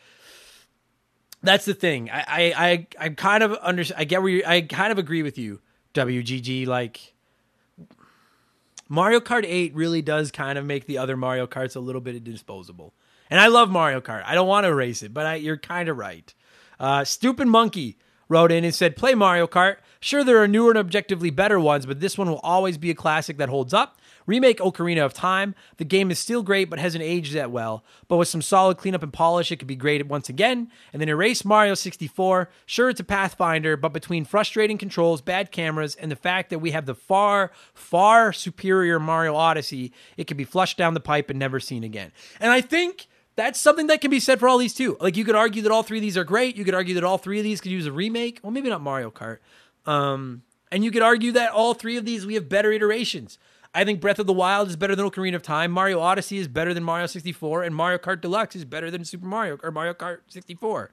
that's 1.41 1.65
the 1.65 1.73
thing. 1.73 2.09
I 2.11 2.53
I 2.57 2.87
I, 2.99 3.09
kind 3.09 3.43
of 3.43 3.57
under 3.61 3.83
I 3.97 4.03
get 4.03 4.21
where 4.21 4.31
you 4.31 4.43
I 4.45 4.61
kind 4.61 4.91
of 4.91 4.97
agree 4.97 5.23
with 5.23 5.37
you, 5.37 5.61
WGG. 5.93 6.67
Like 6.67 7.13
Mario 8.89 9.19
Kart 9.19 9.45
8 9.45 9.75
really 9.75 10.01
does 10.01 10.31
kind 10.31 10.57
of 10.57 10.65
make 10.65 10.85
the 10.85 10.97
other 10.97 11.15
Mario 11.15 11.45
Karts 11.45 11.75
a 11.75 11.79
little 11.79 12.01
bit 12.01 12.23
disposable. 12.23 12.93
And 13.29 13.39
I 13.39 13.47
love 13.47 13.69
Mario 13.69 14.01
Kart. 14.01 14.23
I 14.25 14.33
don't 14.33 14.47
want 14.47 14.65
to 14.65 14.69
erase 14.69 15.03
it, 15.03 15.13
but 15.13 15.27
I, 15.27 15.35
you're 15.35 15.57
kind 15.57 15.87
of 15.87 15.97
right. 15.97 16.33
Uh, 16.79 17.03
Stupid 17.03 17.47
Monkey 17.47 17.99
wrote 18.27 18.51
in 18.51 18.63
and 18.63 18.73
said, 18.73 18.95
Play 18.95 19.13
Mario 19.13 19.45
Kart. 19.45 19.77
Sure, 19.99 20.23
there 20.23 20.41
are 20.41 20.47
newer 20.47 20.71
and 20.71 20.79
objectively 20.79 21.29
better 21.29 21.59
ones, 21.59 21.85
but 21.85 21.99
this 21.99 22.17
one 22.17 22.29
will 22.29 22.39
always 22.39 22.77
be 22.79 22.89
a 22.89 22.95
classic 22.95 23.37
that 23.37 23.49
holds 23.49 23.73
up. 23.73 23.98
Remake 24.29 24.59
Ocarina 24.59 25.03
of 25.03 25.13
Time. 25.13 25.55
The 25.77 25.83
game 25.83 26.11
is 26.11 26.19
still 26.19 26.43
great, 26.43 26.69
but 26.69 26.77
hasn't 26.77 27.03
aged 27.03 27.33
that 27.33 27.49
well. 27.49 27.83
But 28.07 28.17
with 28.17 28.27
some 28.27 28.43
solid 28.43 28.77
cleanup 28.77 29.01
and 29.01 29.11
polish, 29.11 29.51
it 29.51 29.57
could 29.57 29.67
be 29.67 29.75
great 29.75 30.05
once 30.05 30.29
again. 30.29 30.69
And 30.93 31.01
then 31.01 31.09
erase 31.09 31.43
Mario 31.43 31.73
64. 31.73 32.47
Sure, 32.67 32.89
it's 32.91 32.99
a 32.99 33.03
Pathfinder, 33.03 33.75
but 33.75 33.91
between 33.91 34.25
frustrating 34.25 34.77
controls, 34.77 35.21
bad 35.21 35.51
cameras, 35.51 35.95
and 35.95 36.11
the 36.11 36.15
fact 36.15 36.51
that 36.51 36.59
we 36.59 36.69
have 36.71 36.85
the 36.85 36.93
far, 36.93 37.51
far 37.73 38.31
superior 38.31 38.99
Mario 38.99 39.35
Odyssey, 39.35 39.91
it 40.15 40.25
could 40.25 40.37
be 40.37 40.43
flushed 40.43 40.77
down 40.77 40.93
the 40.93 40.99
pipe 40.99 41.31
and 41.31 41.39
never 41.39 41.59
seen 41.59 41.83
again. 41.83 42.11
And 42.39 42.51
I 42.51 42.61
think 42.61 43.07
that's 43.35 43.59
something 43.59 43.87
that 43.87 43.99
can 43.99 44.11
be 44.11 44.19
said 44.19 44.39
for 44.39 44.47
all 44.47 44.59
these 44.59 44.75
too. 44.75 44.95
Like 44.99 45.17
you 45.17 45.25
could 45.25 45.33
argue 45.33 45.63
that 45.63 45.71
all 45.71 45.81
three 45.81 45.97
of 45.97 46.03
these 46.03 46.17
are 46.17 46.23
great. 46.23 46.55
You 46.55 46.65
could 46.65 46.75
argue 46.75 46.93
that 46.93 47.03
all 47.03 47.17
three 47.17 47.39
of 47.39 47.43
these 47.43 47.61
could 47.61 47.71
use 47.71 47.87
a 47.87 47.91
remake. 47.91 48.39
Well, 48.43 48.51
maybe 48.51 48.69
not 48.69 48.81
Mario 48.81 49.09
Kart. 49.09 49.39
Um, 49.87 50.43
and 50.71 50.83
you 50.83 50.91
could 50.91 51.01
argue 51.01 51.31
that 51.31 51.51
all 51.51 51.73
three 51.73 51.97
of 51.97 52.05
these 52.05 52.27
we 52.27 52.35
have 52.35 52.47
better 52.47 52.71
iterations. 52.71 53.39
I 53.73 53.83
think 53.83 54.01
Breath 54.01 54.19
of 54.19 54.25
the 54.27 54.33
Wild 54.33 54.67
is 54.69 54.75
better 54.75 54.95
than 54.95 55.05
Ocarina 55.05 55.35
of 55.35 55.43
Time. 55.43 55.71
Mario 55.71 55.99
Odyssey 55.99 56.37
is 56.37 56.47
better 56.47 56.73
than 56.73 56.83
Mario 56.83 57.05
64, 57.05 57.63
and 57.63 57.75
Mario 57.75 57.99
Kart 57.99 58.19
Deluxe 58.19 58.55
is 58.55 58.65
better 58.65 58.89
than 58.89 59.05
Super 59.05 59.27
Mario 59.27 59.59
or 59.61 59.71
Mario 59.71 59.93
Kart 59.93 60.19
64. 60.27 60.91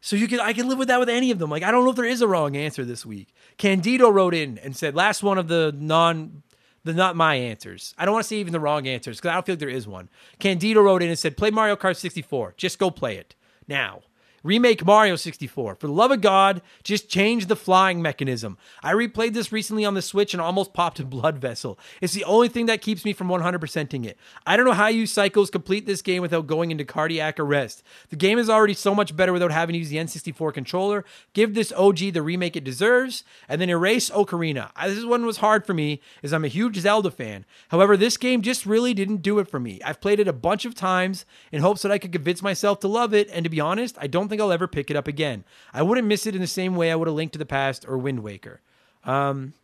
So 0.00 0.16
you 0.16 0.28
can 0.28 0.40
I 0.40 0.52
can 0.52 0.68
live 0.68 0.78
with 0.78 0.88
that 0.88 1.00
with 1.00 1.08
any 1.08 1.30
of 1.30 1.38
them. 1.38 1.50
Like 1.50 1.62
I 1.62 1.70
don't 1.70 1.84
know 1.84 1.90
if 1.90 1.96
there 1.96 2.04
is 2.04 2.22
a 2.22 2.28
wrong 2.28 2.56
answer 2.56 2.84
this 2.84 3.04
week. 3.04 3.34
Candido 3.58 4.08
wrote 4.08 4.34
in 4.34 4.58
and 4.58 4.76
said 4.76 4.94
last 4.94 5.22
one 5.22 5.36
of 5.36 5.48
the 5.48 5.74
non 5.76 6.42
the 6.84 6.94
not 6.94 7.16
my 7.16 7.34
answers. 7.34 7.94
I 7.98 8.04
don't 8.04 8.14
want 8.14 8.24
to 8.24 8.28
say 8.28 8.36
even 8.36 8.52
the 8.52 8.60
wrong 8.60 8.86
answers 8.86 9.18
because 9.18 9.30
I 9.30 9.34
don't 9.34 9.44
feel 9.44 9.54
like 9.54 9.60
there 9.60 9.68
is 9.68 9.88
one. 9.88 10.08
Candido 10.38 10.80
wrote 10.80 11.02
in 11.02 11.08
and 11.08 11.18
said 11.18 11.36
play 11.36 11.50
Mario 11.50 11.76
Kart 11.76 11.96
64. 11.96 12.54
Just 12.56 12.78
go 12.78 12.90
play 12.90 13.16
it 13.16 13.34
now. 13.66 14.02
Remake 14.46 14.86
Mario 14.86 15.16
64. 15.16 15.74
For 15.74 15.86
the 15.88 15.92
love 15.92 16.12
of 16.12 16.20
God, 16.20 16.62
just 16.84 17.08
change 17.08 17.46
the 17.46 17.56
flying 17.56 18.00
mechanism. 18.00 18.56
I 18.80 18.92
replayed 18.92 19.34
this 19.34 19.50
recently 19.50 19.84
on 19.84 19.94
the 19.94 20.02
Switch 20.02 20.32
and 20.32 20.40
almost 20.40 20.72
popped 20.72 21.00
a 21.00 21.04
blood 21.04 21.38
vessel. 21.38 21.80
It's 22.00 22.12
the 22.12 22.22
only 22.22 22.46
thing 22.48 22.66
that 22.66 22.80
keeps 22.80 23.04
me 23.04 23.12
from 23.12 23.26
100%ing 23.26 24.04
it. 24.04 24.16
I 24.46 24.56
don't 24.56 24.64
know 24.64 24.72
how 24.72 24.86
you 24.86 25.04
cycles 25.04 25.50
complete 25.50 25.84
this 25.84 26.00
game 26.00 26.22
without 26.22 26.46
going 26.46 26.70
into 26.70 26.84
cardiac 26.84 27.40
arrest. 27.40 27.82
The 28.10 28.16
game 28.16 28.38
is 28.38 28.48
already 28.48 28.74
so 28.74 28.94
much 28.94 29.16
better 29.16 29.32
without 29.32 29.50
having 29.50 29.72
to 29.72 29.80
use 29.80 29.88
the 29.88 29.96
N64 29.96 30.54
controller. 30.54 31.04
Give 31.32 31.52
this 31.54 31.72
OG 31.72 32.12
the 32.12 32.22
remake 32.22 32.54
it 32.54 32.62
deserves, 32.62 33.24
and 33.48 33.60
then 33.60 33.68
erase 33.68 34.10
Ocarina. 34.10 34.70
This 34.86 35.04
one 35.04 35.26
was 35.26 35.38
hard 35.38 35.66
for 35.66 35.74
me, 35.74 36.00
as 36.22 36.32
I'm 36.32 36.44
a 36.44 36.48
huge 36.48 36.78
Zelda 36.78 37.10
fan. 37.10 37.46
However, 37.70 37.96
this 37.96 38.16
game 38.16 38.42
just 38.42 38.64
really 38.64 38.94
didn't 38.94 39.22
do 39.22 39.40
it 39.40 39.50
for 39.50 39.58
me. 39.58 39.80
I've 39.84 40.00
played 40.00 40.20
it 40.20 40.28
a 40.28 40.32
bunch 40.32 40.64
of 40.64 40.76
times 40.76 41.26
in 41.50 41.62
hopes 41.62 41.82
that 41.82 41.90
I 41.90 41.98
could 41.98 42.12
convince 42.12 42.42
myself 42.42 42.78
to 42.80 42.88
love 42.88 43.12
it, 43.12 43.28
and 43.32 43.42
to 43.42 43.50
be 43.50 43.58
honest, 43.58 43.96
I 44.00 44.06
don't 44.06 44.28
think 44.28 44.35
think 44.36 44.44
I'll 44.44 44.52
ever 44.52 44.68
pick 44.68 44.90
it 44.90 44.96
up 44.96 45.08
again. 45.08 45.44
I 45.72 45.82
wouldn't 45.82 46.06
miss 46.06 46.26
it 46.26 46.34
in 46.34 46.42
the 46.42 46.46
same 46.46 46.76
way 46.76 46.92
I 46.92 46.94
would 46.94 47.08
have 47.08 47.14
Link 47.14 47.32
to 47.32 47.38
the 47.38 47.46
Past 47.46 47.86
or 47.88 47.96
Wind 47.96 48.22
Waker. 48.22 48.60
Um, 49.04 49.54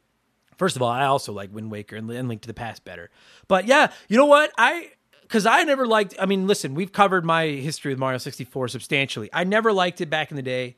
first 0.57 0.77
of 0.77 0.83
all, 0.83 0.89
I 0.89 1.05
also 1.05 1.33
like 1.33 1.53
Wind 1.53 1.71
Waker 1.71 1.97
and, 1.97 2.11
and 2.11 2.29
Link 2.29 2.41
to 2.43 2.49
the 2.49 2.55
Past 2.55 2.85
better. 2.85 3.11
But 3.49 3.67
yeah, 3.67 3.93
you 4.09 4.17
know 4.17 4.27
what? 4.27 4.51
I 4.57 4.93
because 5.23 5.45
I 5.45 5.63
never 5.65 5.87
liked. 5.87 6.15
I 6.19 6.25
mean, 6.27 6.47
listen, 6.47 6.75
we've 6.75 6.93
covered 6.93 7.25
my 7.25 7.47
history 7.47 7.93
with 7.93 7.99
Mario 7.99 8.19
64 8.19 8.69
substantially. 8.69 9.29
I 9.33 9.45
never 9.45 9.73
liked 9.73 10.01
it 10.01 10.09
back 10.09 10.31
in 10.31 10.37
the 10.37 10.43
day. 10.43 10.77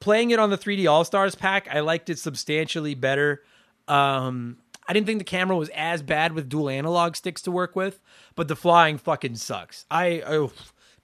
Playing 0.00 0.30
it 0.30 0.38
on 0.38 0.50
the 0.50 0.58
3D 0.58 0.90
All 0.90 1.04
Stars 1.04 1.34
pack, 1.34 1.68
I 1.70 1.80
liked 1.80 2.10
it 2.10 2.18
substantially 2.18 2.94
better. 2.94 3.42
Um, 3.88 4.58
I 4.86 4.92
didn't 4.92 5.06
think 5.06 5.18
the 5.18 5.24
camera 5.24 5.56
was 5.56 5.70
as 5.70 6.02
bad 6.02 6.32
with 6.32 6.48
dual 6.48 6.68
analog 6.68 7.16
sticks 7.16 7.40
to 7.42 7.50
work 7.50 7.76
with, 7.76 8.00
but 8.34 8.48
the 8.48 8.56
flying 8.56 8.98
fucking 8.98 9.36
sucks. 9.36 9.86
I 9.90 10.22
oh, 10.26 10.52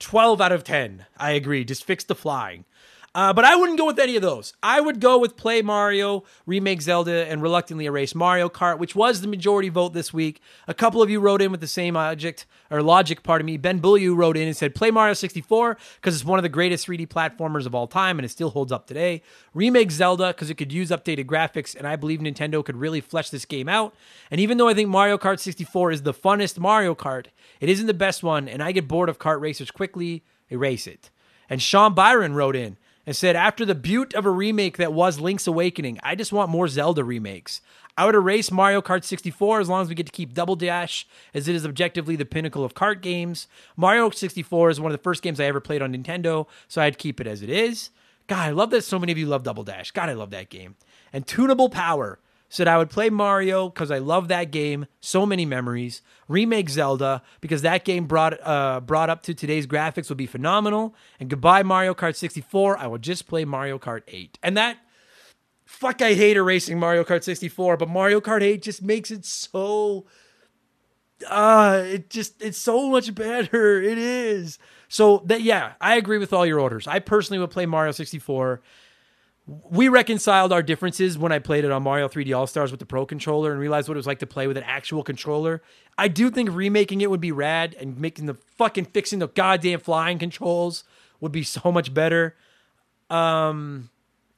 12 0.01 0.41
out 0.41 0.51
of 0.51 0.65
10. 0.65 1.07
I 1.19 1.33
agree. 1.33 1.65
Just 1.65 1.85
fix 1.85 2.03
the 2.05 2.15
flying. 2.15 2.65
Uh, 3.13 3.33
but 3.33 3.45
I 3.45 3.57
wouldn't 3.57 3.77
go 3.77 3.87
with 3.87 3.99
any 3.99 4.15
of 4.15 4.23
those. 4.23 4.53
I 4.63 4.81
would 4.81 5.01
go 5.01 5.19
with 5.19 5.37
Play 5.37 5.63
Mario, 5.63 6.23
Remake 6.47 6.81
Zelda, 6.81 7.27
and 7.27 7.43
reluctantly 7.43 7.87
erase 7.87 8.15
Mario 8.15 8.49
Kart, 8.49 8.79
which 8.79 8.95
was 8.95 9.21
the 9.21 9.27
majority 9.27 9.69
vote 9.69 9.95
this 9.95 10.13
week. 10.13 10.41
A 10.69 10.75
couple 10.75 11.03
of 11.03 11.11
you 11.11 11.19
wrote 11.19 11.43
in 11.43 11.51
with 11.51 11.61
the 11.61 11.67
same 11.67 11.97
object 11.97 12.47
or 12.71 12.83
logic. 12.83 13.25
Pardon 13.25 13.47
me. 13.47 13.57
Ben 13.57 13.81
Bulliu 13.81 14.15
wrote 14.15 14.37
in 14.37 14.47
and 14.47 14.57
said 14.57 14.77
Play 14.77 14.93
Mario 14.93 15.15
64 15.15 15.77
because 15.97 16.15
it's 16.15 16.25
one 16.25 16.39
of 16.39 16.45
the 16.45 16.49
greatest 16.49 16.87
3D 16.87 17.09
platformers 17.09 17.67
of 17.67 17.75
all 17.75 17.89
time 17.89 18.17
and 18.21 18.25
it 18.25 18.29
still 18.29 18.51
holds 18.51 18.71
up 18.71 18.87
today. 18.87 19.23
Remake 19.55 19.91
Zelda 19.91 20.29
because 20.29 20.49
it 20.49 20.55
could 20.55 20.73
use 20.73 20.91
updated 20.91 21.25
graphics 21.25 21.75
and 21.75 21.89
I 21.89 21.97
believe 21.97 22.21
Nintendo 22.21 22.65
could 22.65 22.77
really 22.77 23.01
flesh 23.01 23.31
this 23.31 23.45
game 23.45 23.69
out. 23.69 23.93
And 24.31 24.41
even 24.41 24.57
though 24.57 24.69
I 24.69 24.75
think 24.75 24.89
Mario 24.89 25.19
Kart 25.19 25.41
64 25.41 25.91
is 25.91 26.03
the 26.03 26.15
funnest 26.15 26.61
Mario 26.61 26.95
Kart, 26.95 27.27
it 27.59 27.69
isn't 27.69 27.89
the 27.89 27.95
best 27.95 28.23
one, 28.23 28.49
and 28.49 28.63
I 28.63 28.71
get 28.71 28.87
bored 28.87 29.09
of 29.09 29.19
kart 29.19 29.41
racers 29.41 29.73
quickly. 29.73 30.23
Erase 30.49 30.87
it. 30.87 31.11
And 31.49 31.61
Sean 31.61 31.95
Byron 31.95 32.35
wrote 32.35 32.55
in 32.55 32.79
and 33.07 33.17
said, 33.17 33.37
After 33.37 33.65
the 33.65 33.75
beaut 33.75 34.15
of 34.15 34.27
a 34.27 34.31
remake 34.31 34.77
that 34.77 34.93
was 34.93 35.21
Link's 35.21 35.47
Awakening, 35.47 35.99
I 36.03 36.15
just 36.15 36.33
want 36.33 36.51
more 36.51 36.69
Zelda 36.69 37.05
remakes. 37.05 37.61
I 37.97 38.07
would 38.07 38.15
erase 38.15 38.51
Mario 38.51 38.81
Kart 38.81 39.05
64 39.05 39.61
as 39.61 39.69
long 39.69 39.83
as 39.83 39.89
we 39.89 39.95
get 39.95 40.07
to 40.07 40.13
keep 40.13 40.33
Double 40.33 40.57
Dash, 40.57 41.07
as 41.35 41.49
it 41.49 41.55
is 41.55 41.67
objectively 41.67 42.17
the 42.17 42.25
pinnacle 42.25 42.65
of 42.65 42.75
kart 42.75 43.03
games. 43.03 43.47
Mario 43.77 44.09
64 44.11 44.71
is 44.71 44.81
one 44.81 44.91
of 44.93 44.99
the 44.99 45.03
first 45.03 45.23
games 45.23 45.41
I 45.41 45.45
ever 45.45 45.61
played 45.61 45.83
on 45.83 45.93
Nintendo, 45.95 46.47
so 46.69 46.81
I'd 46.81 46.99
keep 46.99 47.21
it 47.21 47.27
as 47.27 47.43
it 47.43 47.51
is. 47.51 47.91
God, 48.27 48.49
I 48.49 48.51
love 48.53 48.71
that 48.71 48.85
so 48.85 48.99
many 48.99 49.13
of 49.13 49.19
you 49.19 49.27
love 49.27 49.43
Double 49.43 49.65
Dash. 49.65 49.91
God, 49.91 50.09
I 50.09 50.15
love 50.15 50.31
that 50.31 50.49
game. 50.49 50.77
And 51.13 51.27
Tunable 51.27 51.69
Power 51.69 52.21
said 52.51 52.69
I 52.69 52.77
would 52.77 52.91
play 52.91 53.09
Mario 53.09 53.71
because 53.71 53.91
I 53.91 53.99
love 53.99 54.29
that 54.29 54.51
game. 54.51 54.87
So 55.01 55.25
many 55.25 55.47
memories. 55.47 56.03
Remake 56.29 56.69
Zelda 56.69 57.23
because 57.41 57.63
that 57.63 57.85
game 57.85 58.07
brought 58.07 58.39
uh, 58.47 58.81
brought 58.81 59.09
up 59.09 59.23
to 59.23 59.35
today's 59.35 59.67
graphics 59.67 60.11
would 60.11 60.19
be 60.19 60.27
phenomenal. 60.27 60.95
And 61.19 61.31
goodbye 61.31 61.63
Mario 61.63 61.95
Kart 61.95 62.17
64. 62.17 62.77
I 62.77 62.87
will 62.89 62.99
just 62.99 63.27
play 63.27 63.47
Mario 63.47 63.79
Kart 63.79 64.03
8. 64.07 64.39
And 64.43 64.57
that 64.57 64.77
fuck, 65.65 66.03
I 66.03 66.15
hate 66.15 66.37
erasing 66.37 66.79
Mario 66.79 67.05
Kart 67.05 67.23
64, 67.23 67.77
but 67.77 67.89
Mario 67.89 68.21
Kart 68.21 68.43
8 68.43 68.61
just 68.61 68.83
makes 68.83 69.11
it 69.11 69.25
so. 69.25 70.07
Uh, 71.29 71.83
it 71.87 72.11
just 72.11 72.43
it's 72.43 72.59
so 72.59 72.91
much 72.91 73.15
better. 73.15 73.81
It 73.81 73.97
is. 73.97 74.59
So 74.89 75.23
that 75.27 75.43
yeah, 75.43 75.75
I 75.81 75.95
agree 75.97 76.19
with 76.19 76.33
all 76.33 76.45
your 76.45 76.59
orders. 76.59 76.89
I 76.89 76.99
personally 76.99 77.39
would 77.39 77.51
play 77.51 77.67
Mario 77.67 77.93
64 77.93 78.61
we 79.69 79.89
reconciled 79.89 80.53
our 80.53 80.63
differences 80.63 81.19
when 81.19 81.33
I 81.33 81.41
played 81.41 81.65
it 81.65 81.73
on 81.73 81.83
Mario 81.83 82.09
3D 82.09 82.37
All 82.37 82.47
Stars 82.47 82.71
with 82.71 82.79
the 82.79 82.87
Pro 82.87 83.05
controller 83.05 83.51
and 83.51 83.61
realized 83.61 83.89
what 83.89 83.97
it 83.97 83.99
was 83.99 84.07
like 84.07 84.21
to 84.21 84.27
play 84.27 84.47
with 84.47 84.57
an 84.57 84.63
actual 84.63 85.03
controller. 85.03 85.61
I 85.99 86.07
do 86.09 86.31
think 86.31 86.51
remaking 86.53 87.01
it 87.01 87.11
would 87.11 87.21
be 87.21 87.33
rad 87.33 87.75
and 87.81 87.99
making 87.99 88.27
the 88.27 88.35
fucking 88.35 88.87
fixing 88.87 89.19
the 89.19 89.29
goddamn 89.29 89.81
flying 89.81 90.19
controls 90.19 90.85
would 91.21 91.33
be 91.33 91.43
so 91.43 91.73
much 91.73 91.93
better. 91.93 92.37
Um, 93.09 93.91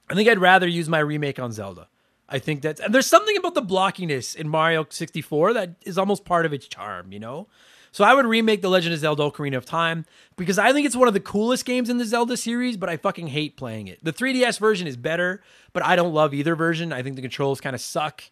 I 0.09 0.15
think 0.15 0.27
I'd 0.29 0.39
rather 0.39 0.67
use 0.67 0.89
my 0.89 0.99
remake 0.99 1.37
on 1.39 1.51
Zelda. 1.51 1.89
I 2.27 2.39
think 2.39 2.63
that's 2.63 2.81
and 2.81 2.93
there's 2.93 3.05
something 3.05 3.37
about 3.37 3.53
the 3.53 3.61
blockiness 3.61 4.35
in 4.35 4.49
Mario 4.49 4.87
64 4.89 5.53
that 5.53 5.75
is 5.83 5.99
almost 5.99 6.25
part 6.25 6.47
of 6.47 6.53
its 6.53 6.67
charm, 6.67 7.11
you 7.11 7.19
know. 7.19 7.47
So 7.93 8.03
I 8.03 8.15
would 8.15 8.25
remake 8.25 8.63
The 8.63 8.69
Legend 8.69 8.95
of 8.95 8.99
Zelda 8.99 9.21
Ocarina 9.21 9.55
of 9.55 9.65
Time 9.65 10.05
because 10.35 10.57
I 10.57 10.73
think 10.73 10.87
it's 10.87 10.95
one 10.95 11.07
of 11.07 11.13
the 11.13 11.19
coolest 11.19 11.63
games 11.63 11.91
in 11.91 11.99
the 11.99 12.05
Zelda 12.05 12.35
series, 12.35 12.75
but 12.75 12.89
I 12.89 12.97
fucking 12.97 13.27
hate 13.27 13.55
playing 13.55 13.87
it. 13.87 14.03
The 14.03 14.11
3DS 14.11 14.59
version 14.59 14.87
is 14.87 14.97
better, 14.97 15.43
but 15.73 15.85
I 15.85 15.95
don't 15.95 16.11
love 16.11 16.33
either 16.33 16.55
version. 16.55 16.91
I 16.91 17.03
think 17.03 17.15
the 17.15 17.21
controls 17.21 17.61
kind 17.61 17.75
of 17.75 17.81
suck. 17.81 18.23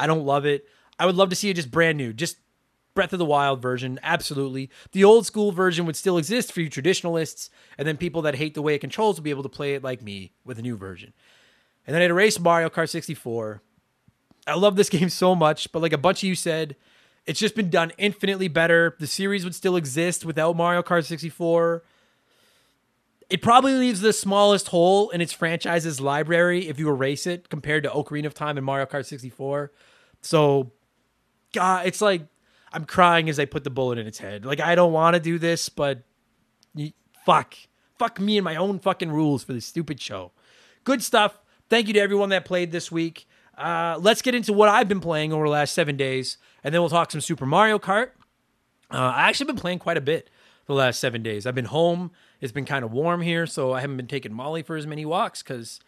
I 0.00 0.08
don't 0.08 0.26
love 0.26 0.44
it. 0.44 0.66
I 0.98 1.06
would 1.06 1.14
love 1.14 1.30
to 1.30 1.36
see 1.36 1.48
it 1.48 1.54
just 1.54 1.70
brand 1.70 1.96
new, 1.96 2.12
just 2.12 2.38
Breath 2.94 3.12
of 3.12 3.20
the 3.20 3.24
Wild 3.24 3.62
version, 3.62 4.00
absolutely. 4.02 4.68
The 4.90 5.04
old 5.04 5.26
school 5.26 5.52
version 5.52 5.86
would 5.86 5.96
still 5.96 6.18
exist 6.18 6.52
for 6.52 6.60
you 6.60 6.68
traditionalists, 6.68 7.50
and 7.78 7.86
then 7.86 7.96
people 7.96 8.22
that 8.22 8.34
hate 8.34 8.54
the 8.54 8.62
way 8.62 8.74
it 8.74 8.80
controls 8.80 9.16
would 9.16 9.24
be 9.24 9.30
able 9.30 9.42
to 9.44 9.48
play 9.48 9.74
it 9.74 9.84
like 9.84 10.02
me 10.02 10.32
with 10.44 10.58
a 10.58 10.62
new 10.62 10.76
version. 10.76 11.12
And 11.86 11.94
then 11.94 12.02
I'd 12.02 12.10
erase 12.10 12.38
Mario 12.40 12.68
Kart 12.68 12.88
64. 12.88 13.62
I 14.46 14.54
love 14.54 14.74
this 14.74 14.88
game 14.90 15.08
so 15.08 15.36
much, 15.36 15.70
but 15.70 15.82
like 15.82 15.92
a 15.92 15.98
bunch 15.98 16.24
of 16.24 16.28
you 16.28 16.34
said, 16.34 16.74
it's 17.26 17.40
just 17.40 17.54
been 17.54 17.70
done 17.70 17.92
infinitely 17.96 18.48
better. 18.48 18.96
The 18.98 19.06
series 19.06 19.44
would 19.44 19.54
still 19.54 19.76
exist 19.76 20.24
without 20.24 20.56
Mario 20.56 20.82
Kart 20.82 21.04
64. 21.04 21.82
It 23.30 23.40
probably 23.40 23.74
leaves 23.74 24.00
the 24.00 24.12
smallest 24.12 24.68
hole 24.68 25.10
in 25.10 25.20
its 25.20 25.32
franchise's 25.32 26.00
library 26.00 26.68
if 26.68 26.78
you 26.78 26.88
erase 26.88 27.26
it 27.26 27.48
compared 27.48 27.82
to 27.84 27.90
Ocarina 27.90 28.26
of 28.26 28.34
Time 28.34 28.58
and 28.58 28.66
Mario 28.66 28.86
Kart 28.86 29.06
64. 29.06 29.72
So, 30.20 30.72
God, 31.52 31.86
it's 31.86 32.02
like 32.02 32.26
I'm 32.72 32.84
crying 32.84 33.30
as 33.30 33.38
I 33.38 33.46
put 33.46 33.64
the 33.64 33.70
bullet 33.70 33.98
in 33.98 34.06
its 34.06 34.18
head. 34.18 34.44
Like, 34.44 34.60
I 34.60 34.74
don't 34.74 34.92
want 34.92 35.14
to 35.14 35.20
do 35.20 35.38
this, 35.38 35.68
but 35.68 36.02
fuck. 37.24 37.54
Fuck 37.98 38.20
me 38.20 38.36
and 38.36 38.44
my 38.44 38.56
own 38.56 38.78
fucking 38.80 39.10
rules 39.10 39.44
for 39.44 39.52
this 39.52 39.64
stupid 39.64 40.00
show. 40.00 40.32
Good 40.82 41.02
stuff. 41.02 41.38
Thank 41.70 41.86
you 41.86 41.94
to 41.94 42.00
everyone 42.00 42.28
that 42.28 42.44
played 42.44 42.72
this 42.72 42.92
week. 42.92 43.26
Uh, 43.56 43.98
let's 44.00 44.22
get 44.22 44.34
into 44.34 44.52
what 44.52 44.68
I've 44.68 44.88
been 44.88 45.00
playing 45.00 45.32
over 45.32 45.44
the 45.44 45.50
last 45.50 45.74
seven 45.74 45.96
days 45.96 46.38
and 46.64 46.74
then 46.74 46.80
we'll 46.80 46.90
talk 46.90 47.10
some 47.10 47.20
Super 47.20 47.46
Mario 47.46 47.78
Kart. 47.78 48.10
Uh, 48.90 49.12
I 49.14 49.28
actually 49.28 49.46
been 49.46 49.56
playing 49.56 49.78
quite 49.78 49.96
a 49.96 50.00
bit 50.00 50.30
the 50.66 50.74
last 50.74 50.98
seven 50.98 51.22
days. 51.22 51.46
I've 51.46 51.54
been 51.54 51.66
home. 51.66 52.10
It's 52.40 52.52
been 52.52 52.64
kind 52.64 52.84
of 52.84 52.92
warm 52.92 53.20
here, 53.20 53.46
so 53.46 53.72
I 53.72 53.80
haven't 53.80 53.96
been 53.96 54.06
taking 54.06 54.32
Molly 54.32 54.62
for 54.62 54.76
as 54.76 54.86
many 54.86 55.04
walks 55.04 55.42
because 55.42 55.80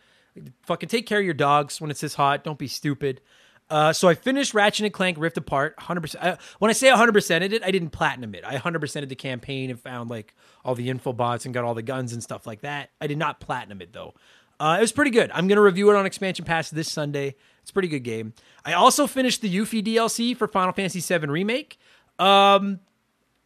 fucking 0.62 0.88
take 0.88 1.06
care 1.06 1.18
of 1.18 1.24
your 1.24 1.34
dogs 1.34 1.80
when 1.80 1.90
it's 1.90 2.00
this 2.00 2.14
hot. 2.14 2.44
Don't 2.44 2.58
be 2.58 2.68
stupid. 2.68 3.20
Uh, 3.68 3.92
so 3.92 4.08
I 4.08 4.14
finished 4.14 4.54
Ratchet 4.54 4.84
and 4.84 4.94
Clank 4.94 5.18
Rift 5.18 5.36
Apart 5.36 5.76
100%. 5.78 6.16
Uh, 6.20 6.36
when 6.60 6.68
I 6.68 6.72
say 6.72 6.88
100%ed 6.88 7.52
it, 7.52 7.64
I 7.64 7.72
didn't 7.72 7.90
platinum 7.90 8.34
it. 8.34 8.44
I 8.44 8.56
100%ed 8.56 9.08
the 9.08 9.16
campaign 9.16 9.70
and 9.70 9.80
found 9.80 10.08
like 10.08 10.34
all 10.64 10.76
the 10.76 10.88
info 10.88 11.12
bots 11.12 11.46
and 11.46 11.54
got 11.54 11.64
all 11.64 11.74
the 11.74 11.82
guns 11.82 12.12
and 12.12 12.22
stuff 12.22 12.46
like 12.46 12.60
that. 12.60 12.90
I 13.00 13.08
did 13.08 13.18
not 13.18 13.40
platinum 13.40 13.82
it 13.82 13.92
though. 13.92 14.14
Uh, 14.58 14.76
it 14.78 14.80
was 14.80 14.92
pretty 14.92 15.10
good. 15.10 15.30
I'm 15.32 15.48
going 15.48 15.56
to 15.56 15.62
review 15.62 15.90
it 15.90 15.96
on 15.96 16.06
Expansion 16.06 16.44
Pass 16.44 16.70
this 16.70 16.90
Sunday. 16.90 17.34
It's 17.60 17.70
a 17.70 17.72
pretty 17.72 17.88
good 17.88 18.04
game. 18.04 18.32
I 18.64 18.72
also 18.72 19.06
finished 19.06 19.42
the 19.42 19.54
Yuffie 19.54 19.84
DLC 19.84 20.36
for 20.36 20.48
Final 20.48 20.72
Fantasy 20.72 21.00
VII 21.00 21.26
Remake. 21.26 21.78
Um, 22.18 22.80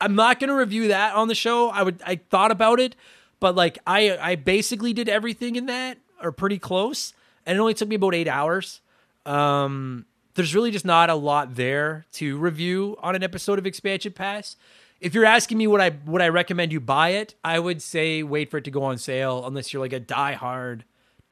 I'm 0.01 0.15
not 0.15 0.41
going 0.41 0.49
to 0.49 0.55
review 0.55 0.89
that 0.89 1.15
on 1.15 1.29
the 1.29 1.35
show. 1.35 1.71
I 1.71 1.83
would 1.83 2.03
I 2.07 2.17
thought 2.17 2.51
about 2.51 2.81
it, 2.81 2.97
but 3.39 3.55
like 3.55 3.79
I 3.87 4.17
I 4.17 4.35
basically 4.37 4.93
did 4.93 5.09
everything 5.09 5.57
in 5.57 5.67
that 5.67 5.99
or 6.23 6.33
pretty 6.33 6.59
close, 6.59 7.13
and 7.45 7.57
it 7.57 7.61
only 7.61 7.75
took 7.75 7.89
me 7.89 7.97
about 7.97 8.15
eight 8.15 8.29
hours. 8.29 8.81
Um, 9.27 10.07
there's 10.35 10.55
really 10.55 10.71
just 10.71 10.85
not 10.85 11.11
a 11.11 11.15
lot 11.15 11.57
there 11.57 12.07
to 12.13 12.39
review 12.39 12.97
on 13.01 13.15
an 13.15 13.23
episode 13.23 13.59
of 13.59 13.67
Expansion 13.67 14.13
Pass. 14.13 14.57
If 15.01 15.15
you're 15.15 15.25
asking 15.25 15.59
me 15.59 15.67
what 15.67 15.81
I 15.81 15.93
would 16.07 16.23
I 16.23 16.29
recommend 16.29 16.73
you 16.73 16.81
buy 16.81 17.11
it, 17.11 17.35
I 17.45 17.59
would 17.59 17.83
say 17.83 18.23
wait 18.23 18.51
for 18.51 18.59
it 18.59 18.65
to 18.65 18.71
go 18.71 18.83
on 18.85 18.99
sale 18.99 19.47
unless 19.47 19.73
you're 19.73 19.83
like 19.83 19.93
a 19.93 20.01
die 20.01 20.35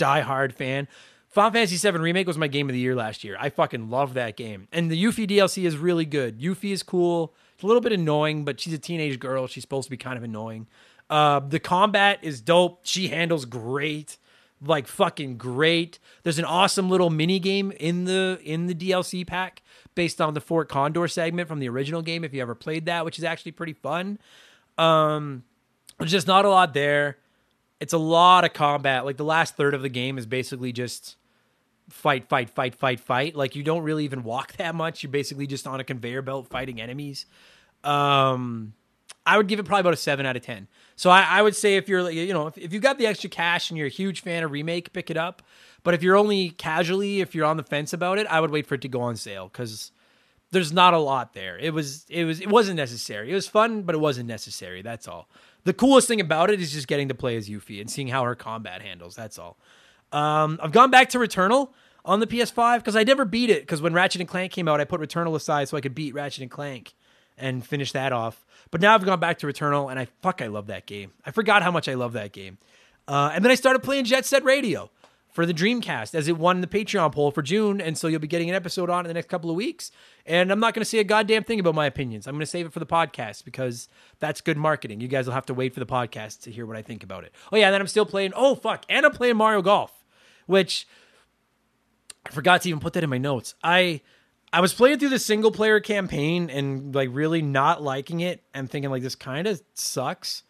hard, 0.01 0.21
die 0.21 0.21
hard 0.21 0.55
fan. 0.55 0.89
Final 1.29 1.51
Fantasy 1.51 1.77
VII 1.77 1.99
Remake 1.99 2.27
was 2.27 2.39
my 2.39 2.49
game 2.49 2.69
of 2.69 2.73
the 2.73 2.81
year 2.81 2.95
last 2.95 3.23
year. 3.23 3.37
I 3.39 3.51
fucking 3.51 3.91
love 3.91 4.15
that 4.15 4.37
game. 4.37 4.67
And 4.73 4.91
the 4.91 5.03
Yuffie 5.03 5.29
DLC 5.29 5.65
is 5.67 5.77
really 5.77 6.07
good. 6.07 6.41
Yuffie 6.41 6.73
is 6.73 6.83
cool. 6.83 7.35
It's 7.55 7.63
a 7.63 7.67
little 7.67 7.83
bit 7.83 7.93
annoying, 7.93 8.45
but 8.45 8.61
she's 8.61 8.73
a 8.73 8.79
teenage 8.79 9.19
girl. 9.19 9.47
She's 9.47 9.63
supposed 9.63 9.87
to 9.87 9.91
be 9.91 9.97
kind 9.97 10.17
of 10.17 10.23
annoying. 10.25 10.69
Uh, 11.11 11.41
the 11.41 11.61
combat 11.61 12.21
is 12.23 12.41
dope. 12.41 12.81
She 12.85 13.09
handles 13.09 13.45
great. 13.45 14.17
Like 14.65 14.89
fucking 14.89 15.37
great. 15.37 15.99
There's 16.23 16.39
an 16.39 16.45
awesome 16.45 16.91
little 16.91 17.11
mini 17.11 17.39
game 17.39 17.73
in 17.73 18.07
the 18.07 18.41
in 18.43 18.67
the 18.67 18.75
DLC 18.75 19.25
pack 19.25 19.63
based 19.95 20.21
on 20.21 20.35
the 20.35 20.41
Fort 20.41 20.69
Condor 20.69 21.07
segment 21.07 21.47
from 21.47 21.61
the 21.61 21.69
original 21.69 22.03
game. 22.03 22.25
If 22.25 22.35
you 22.35 22.43
ever 22.43 22.57
played 22.57 22.87
that, 22.87 23.05
which 23.05 23.19
is 23.19 23.25
actually 23.25 23.53
pretty 23.53 23.75
fun. 23.75 24.19
Um, 24.77 25.45
there's 25.99 26.11
just 26.11 26.27
not 26.27 26.45
a 26.45 26.49
lot 26.49 26.75
there. 26.75 27.19
It's 27.81 27.93
a 27.93 27.99
lot 27.99 28.45
of 28.45 28.53
combat. 28.53 29.05
Like 29.05 29.17
the 29.17 29.25
last 29.25 29.57
third 29.57 29.75
of 29.75 29.83
the 29.83 29.89
game 29.89 30.19
is 30.19 30.27
basically 30.27 30.73
just 30.73 31.17
fight, 31.89 32.29
fight, 32.29 32.51
fight, 32.51 32.75
fight, 32.75 33.01
fight. 33.01 33.37
Like 33.37 33.57
you 33.57 33.63
don't 33.63 33.83
really 33.83 34.05
even 34.05 34.25
walk 34.25 34.55
that 34.55 34.75
much. 34.75 35.03
You're 35.03 35.13
basically 35.13 35.47
just 35.47 35.67
on 35.67 35.81
a 35.81 35.85
conveyor 35.85 36.23
belt 36.23 36.49
fighting 36.49 36.81
enemies. 36.81 37.27
Um, 37.85 38.75
I 39.25 39.37
would 39.37 39.47
give 39.47 39.59
it 39.59 39.65
probably 39.65 39.81
about 39.81 39.95
a 39.95 39.99
seven 39.99 40.27
out 40.27 40.37
of 40.37 40.43
ten. 40.43 40.69
So 40.97 41.11
I, 41.11 41.23
I 41.23 41.43
would 41.43 41.55
say 41.55 41.77
if 41.77 41.89
you're, 41.89 42.11
you 42.11 42.33
know, 42.33 42.49
if, 42.49 42.59
if 42.59 42.73
you've 42.73 42.83
got 42.83 42.99
the 42.99 43.07
extra 43.07 43.31
cash 43.31 43.71
and 43.71 43.79
you're 43.79 43.87
a 43.87 43.91
huge 43.91 44.23
fan 44.23 44.43
of 44.43 44.51
remake, 44.51 44.93
pick 44.93 45.11
it 45.11 45.17
up. 45.17 45.43
But 45.85 45.95
if 45.95 46.03
you're 46.03 46.17
only 46.17 46.51
casually, 46.51 47.21
if 47.21 47.35
you're 47.35 47.47
on 47.47 47.57
the 47.57 47.63
fence 47.63 47.93
about 47.93 48.19
it, 48.19 48.27
I 48.27 48.41
would 48.41 48.51
wait 48.51 48.67
for 48.67 48.75
it 48.75 48.81
to 48.83 48.89
go 48.89 49.01
on 49.03 49.17
sale 49.17 49.49
because 49.49 49.93
there's 50.51 50.73
not 50.73 50.95
a 50.95 50.99
lot 50.99 51.35
there. 51.35 51.59
It 51.59 51.73
was, 51.73 52.05
it 52.09 52.25
was, 52.25 52.41
it 52.41 52.49
wasn't 52.49 52.77
necessary. 52.79 53.31
It 53.31 53.35
was 53.35 53.47
fun, 53.47 53.83
but 53.83 53.95
it 53.95 53.99
wasn't 53.99 54.29
necessary. 54.29 54.83
That's 54.83 55.07
all. 55.07 55.29
The 55.69 55.75
coolest 55.75 56.09
thing 56.09 56.19
about 56.19 56.49
it 56.49 56.63
is 56.63 56.73
just 56.73 56.89
getting 56.89 57.09
to 57.09 57.15
play 57.15 57.37
as 57.37 57.47
Yuffie 57.47 57.79
and 57.79 57.91
seeing 57.91 58.09
how 58.09 58.25
her 58.25 58.35
combat 58.35 58.81
handles. 58.81 59.15
That's 59.15 59.39
all. 59.39 59.59
Um, 60.13 60.59
I've 60.63 60.73
gone 60.73 60.91
back 60.91 61.11
to 61.11 61.19
Returnal 61.19 61.69
on 62.07 62.21
the 62.21 62.27
PS5 62.27 62.79
because 62.79 62.97
I 62.97 63.03
never 63.03 63.27
beat 63.27 63.51
it 63.51 63.65
because 63.65 63.83
when 63.83 63.93
Ratchet 63.93 64.23
and 64.23 64.29
Clank 64.31 64.51
came 64.51 64.67
out, 64.67 64.81
I 64.81 64.85
put 64.85 64.99
Returnal 64.99 65.37
aside 65.37 65.69
so 65.69 65.77
I 65.77 65.83
could 65.83 65.95
beat 65.95 66.15
Ratchet 66.15 66.41
and 66.41 66.51
Clank 66.51 66.95
and 67.37 67.67
finish 67.67 67.93
that 67.93 68.15
off. 68.15 68.47
But 68.71 68.81
now 68.81 68.95
I've 68.95 69.05
gone 69.05 69.21
back 69.21 69.41
to 69.41 69.47
Returnal 69.47 69.91
and 69.91 70.01
I 70.01 70.07
fuck 70.23 70.41
I 70.41 70.47
love 70.47 70.69
that 70.69 70.87
game. 70.87 71.13
I 71.27 71.33
forgot 71.33 71.63
how 71.63 71.71
much 71.71 71.87
I 71.87 71.93
love 71.93 72.15
that 72.15 72.33
game. 72.33 72.57
Uh, 73.07 73.33
and 73.35 73.45
then 73.45 73.53
I 73.53 73.55
started 73.55 73.81
playing 73.81 74.07
Jet 74.07 74.25
Set 74.25 74.45
Radio 74.45 74.91
for 75.39 75.45
the 75.45 75.55
Dreamcast 75.55 76.15
as 76.15 76.29
it 76.29 76.39
won 76.39 76.63
the 76.63 76.67
Patreon 76.67 77.13
poll 77.13 77.31
for 77.31 77.43
June, 77.43 77.81
and 77.81 77.97
so 77.97 78.09
you'll 78.09 78.21
be 78.21 78.27
getting 78.27 78.49
an 78.49 78.57
episode 78.57 78.91
on 78.91 79.05
in 79.05 79.09
the 79.09 79.15
next 79.15 79.29
couple 79.29 79.51
of 79.51 79.57
weeks. 79.57 79.93
And 80.29 80.53
I'm 80.53 80.61
not 80.61 80.75
going 80.75 80.83
to 80.83 80.89
say 80.89 80.99
a 80.99 81.05
goddamn 81.05 81.45
thing 81.45 81.59
about 81.59 81.75
my 81.75 81.87
opinions. 81.87 82.27
I'm 82.27 82.35
going 82.35 82.41
to 82.41 82.47
save 82.47 82.67
it 82.67 82.73
for 82.73 82.81
the 82.81 82.87
podcast 82.87 83.45
because 83.45 83.89
that's 84.21 84.41
good 84.41 84.57
marketing. 84.59 85.01
You 85.01 85.09
guys 85.09 85.27
will 85.27 85.35
have 85.35 85.47
to 85.47 85.55
wait 85.55 85.75
for 85.75 85.81
the 85.81 85.87
podcast 85.87 86.43
to 86.43 86.53
hear 86.53 86.67
what 86.67 86.77
I 86.77 86.83
think 86.83 87.03
about 87.03 87.25
it. 87.25 87.33
Oh 87.51 87.57
yeah, 87.57 87.67
and 87.67 87.75
then 87.75 87.81
I'm 87.81 87.87
still 87.87 88.07
playing. 88.07 88.33
Oh 88.37 88.55
fuck, 88.55 88.85
and 88.89 89.05
I'm 89.05 89.13
playing 89.13 89.37
Mario 89.37 89.63
Golf 89.63 89.99
which 90.49 90.89
I 92.27 92.31
forgot 92.31 92.63
to 92.63 92.69
even 92.71 92.81
put 92.81 92.95
that 92.95 93.05
in 93.05 93.11
my 93.11 93.19
notes. 93.19 93.55
I 93.63 94.01
I 94.53 94.61
was 94.61 94.75
playing 94.75 94.99
through 94.99 95.11
the 95.11 95.19
single 95.21 95.53
player 95.53 95.79
campaign 95.79 96.51
and 96.51 96.93
like 96.95 97.11
really 97.13 97.43
not 97.43 97.83
liking 97.83 98.21
it 98.21 98.43
and 98.53 98.69
thinking 98.69 98.91
like 98.91 99.03
this 99.03 99.15
kind 99.15 99.47
of 99.47 99.63
sucks. 99.75 100.43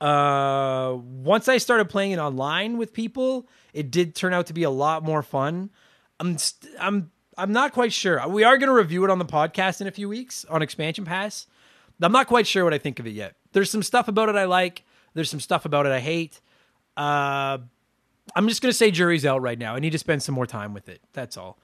Uh 0.00 0.96
once 1.00 1.48
I 1.48 1.58
started 1.58 1.88
playing 1.88 2.12
it 2.12 2.18
online 2.18 2.78
with 2.78 2.92
people, 2.92 3.48
it 3.72 3.90
did 3.90 4.14
turn 4.14 4.32
out 4.32 4.46
to 4.46 4.52
be 4.52 4.62
a 4.62 4.70
lot 4.70 5.02
more 5.02 5.22
fun. 5.22 5.70
I'm 6.20 6.38
st- 6.38 6.74
I'm 6.78 7.10
I'm 7.40 7.52
not 7.52 7.72
quite 7.72 7.92
sure. 7.92 8.26
We 8.28 8.44
are 8.44 8.58
going 8.58 8.68
to 8.68 8.74
review 8.74 9.02
it 9.04 9.10
on 9.10 9.18
the 9.18 9.24
podcast 9.24 9.80
in 9.80 9.86
a 9.86 9.90
few 9.90 10.08
weeks 10.08 10.44
on 10.50 10.60
Expansion 10.60 11.06
Pass. 11.06 11.46
I'm 12.02 12.12
not 12.12 12.26
quite 12.26 12.46
sure 12.46 12.64
what 12.64 12.74
I 12.74 12.78
think 12.78 12.98
of 12.98 13.06
it 13.06 13.12
yet. 13.12 13.34
There's 13.52 13.70
some 13.70 13.82
stuff 13.82 14.08
about 14.08 14.28
it 14.28 14.36
I 14.36 14.44
like. 14.44 14.84
There's 15.14 15.30
some 15.30 15.40
stuff 15.40 15.64
about 15.64 15.86
it 15.86 15.92
I 15.92 16.00
hate. 16.00 16.40
Uh, 16.96 17.58
I'm 18.34 18.48
just 18.48 18.62
gonna 18.62 18.72
say 18.72 18.90
jury's 18.90 19.26
out 19.26 19.42
right 19.42 19.58
now. 19.58 19.74
I 19.74 19.80
need 19.80 19.90
to 19.90 19.98
spend 19.98 20.22
some 20.22 20.34
more 20.34 20.46
time 20.46 20.74
with 20.74 20.88
it. 20.88 21.00
That's 21.12 21.36
all. 21.36 21.58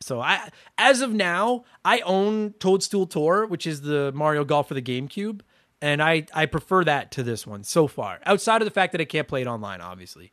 So 0.00 0.20
I, 0.20 0.50
as 0.76 1.00
of 1.00 1.12
now, 1.12 1.64
I 1.84 2.00
own 2.00 2.54
Toadstool 2.58 3.06
Tour, 3.06 3.46
which 3.46 3.66
is 3.66 3.82
the 3.82 4.12
Mario 4.12 4.44
Golf 4.44 4.68
for 4.68 4.74
the 4.74 4.82
GameCube, 4.82 5.40
and 5.80 6.02
I 6.02 6.26
I 6.34 6.46
prefer 6.46 6.84
that 6.84 7.10
to 7.12 7.22
this 7.22 7.46
one 7.46 7.64
so 7.64 7.86
far. 7.86 8.20
Outside 8.24 8.62
of 8.62 8.66
the 8.66 8.72
fact 8.72 8.92
that 8.92 9.00
I 9.00 9.04
can't 9.04 9.28
play 9.28 9.42
it 9.42 9.46
online, 9.46 9.80
obviously, 9.80 10.32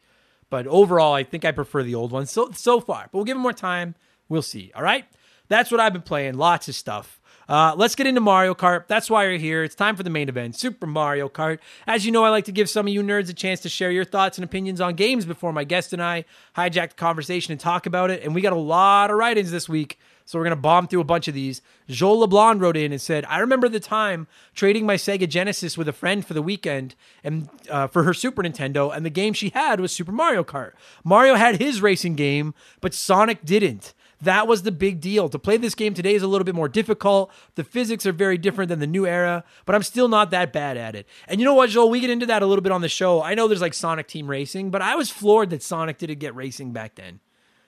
but 0.50 0.68
overall, 0.68 1.14
I 1.14 1.24
think 1.24 1.46
I 1.46 1.52
prefer 1.52 1.84
the 1.84 1.96
old 1.96 2.12
one 2.12 2.26
so 2.26 2.52
so 2.52 2.80
far. 2.80 3.10
But 3.12 3.18
we'll 3.18 3.26
give 3.26 3.38
it 3.38 3.42
more 3.42 3.54
time. 3.54 3.96
We'll 4.30 4.42
see. 4.42 4.72
All 4.76 4.84
right, 4.84 5.06
that's 5.48 5.72
what 5.72 5.80
I've 5.80 5.94
been 5.94 6.02
playing. 6.02 6.36
Lots 6.36 6.68
of 6.68 6.76
stuff. 6.76 7.20
Uh, 7.48 7.76
let's 7.78 7.96
get 7.96 8.08
into 8.08 8.22
Mario 8.22 8.56
Kart. 8.56 8.88
That's 8.88 9.10
why 9.10 9.26
you're 9.26 9.38
here. 9.38 9.64
It's 9.64 9.76
time 9.76 9.96
for 9.96 10.04
the 10.04 10.10
main 10.10 10.30
event, 10.30 10.56
Super 10.56 10.88
Mario 10.88 11.30
Kart. 11.30 11.60
As 11.86 12.06
you 12.06 12.12
know, 12.12 12.24
I 12.24 12.30
like 12.30 12.46
to 12.46 12.52
give 12.52 12.70
some 12.70 12.88
of 12.88 12.94
you 12.94 13.04
nerds 13.04 13.30
a 13.30 13.34
chance 13.34 13.60
to 13.62 13.70
share 13.70 13.92
your 13.92 14.06
thoughts 14.06 14.38
and 14.38 14.46
opinions 14.46 14.82
on 14.82 14.96
games 14.96 15.26
before 15.26 15.54
my 15.54 15.64
guest 15.64 15.94
and 15.94 16.02
I 16.02 16.26
hijack 16.58 16.90
the 16.90 16.96
conversation 16.96 17.52
and 17.52 17.60
talk 17.60 17.86
about 17.86 18.10
it. 18.10 18.24
And 18.24 18.34
we 18.34 18.42
got 18.42 18.54
a 18.54 18.58
lot 18.58 19.12
of 19.12 19.18
write 19.18 19.38
ins 19.38 19.52
this 19.52 19.70
week. 19.70 20.00
So 20.28 20.40
we're 20.40 20.46
going 20.46 20.58
to 20.58 20.62
bomb 20.62 20.88
through 20.88 21.02
a 21.02 21.04
bunch 21.04 21.28
of 21.28 21.36
these. 21.36 21.62
Joel 21.88 22.22
LeBlanc 22.22 22.60
wrote 22.60 22.76
in 22.76 22.92
and 22.92 23.00
said, 23.00 23.26
I 23.26 23.38
remember 23.38 23.70
the 23.70 23.80
time 23.80 24.26
trading 24.56 24.84
my 24.84 24.96
Sega 24.96 25.30
Genesis 25.30 25.78
with 25.78 25.88
a 25.88 25.94
friend 25.94 26.26
for 26.26 26.34
the 26.34 26.42
weekend 26.42 26.96
and 27.24 27.48
uh, 27.70 27.86
for 27.86 28.02
her 28.02 28.14
Super 28.16 28.42
Nintendo, 28.42 28.92
and 28.96 29.06
the 29.06 29.12
game 29.12 29.34
she 29.34 29.50
had 29.50 29.80
was 29.80 29.92
Super 29.92 30.12
Mario 30.12 30.44
Kart. 30.44 30.72
Mario 31.04 31.36
had 31.36 31.62
his 31.62 31.80
racing 31.80 32.16
game, 32.16 32.56
but 32.82 32.96
Sonic 32.96 33.46
didn't. 33.46 33.94
That 34.26 34.48
was 34.48 34.64
the 34.64 34.72
big 34.72 35.02
deal. 35.02 35.30
To 35.30 35.40
play 35.40 35.58
this 35.58 35.76
game 35.76 35.94
today 35.94 36.16
is 36.16 36.24
a 36.24 36.28
little 36.28 36.46
bit 36.46 36.56
more 36.56 36.68
difficult. 36.68 37.32
The 37.56 37.64
physics 37.64 38.06
are 38.06 38.12
very 38.12 38.38
different 38.38 38.70
than 38.70 38.80
the 38.80 38.88
new 38.88 39.06
era, 39.06 39.44
but 39.66 39.76
I'm 39.76 39.84
still 39.84 40.08
not 40.08 40.32
that 40.32 40.52
bad 40.52 40.78
at 40.78 40.96
it. 40.96 41.08
And 41.28 41.40
you 41.40 41.46
know 41.46 41.54
what, 41.54 41.70
Joel? 41.70 41.90
We 41.90 42.00
get 42.00 42.10
into 42.10 42.26
that 42.26 42.42
a 42.42 42.46
little 42.46 42.64
bit 42.64 42.72
on 42.72 42.82
the 42.82 42.90
show. 42.90 43.22
I 43.22 43.36
know 43.36 43.48
there's 43.48 43.62
like 43.62 43.74
Sonic 43.74 44.08
Team 44.08 44.28
Racing, 44.28 44.72
but 44.72 44.82
I 44.82 44.96
was 44.96 45.10
floored 45.10 45.52
that 45.52 45.64
Sonic 45.64 45.98
didn't 45.98 46.20
get 46.20 46.36
racing 46.36 46.74
back 46.74 46.96
then. 46.96 47.20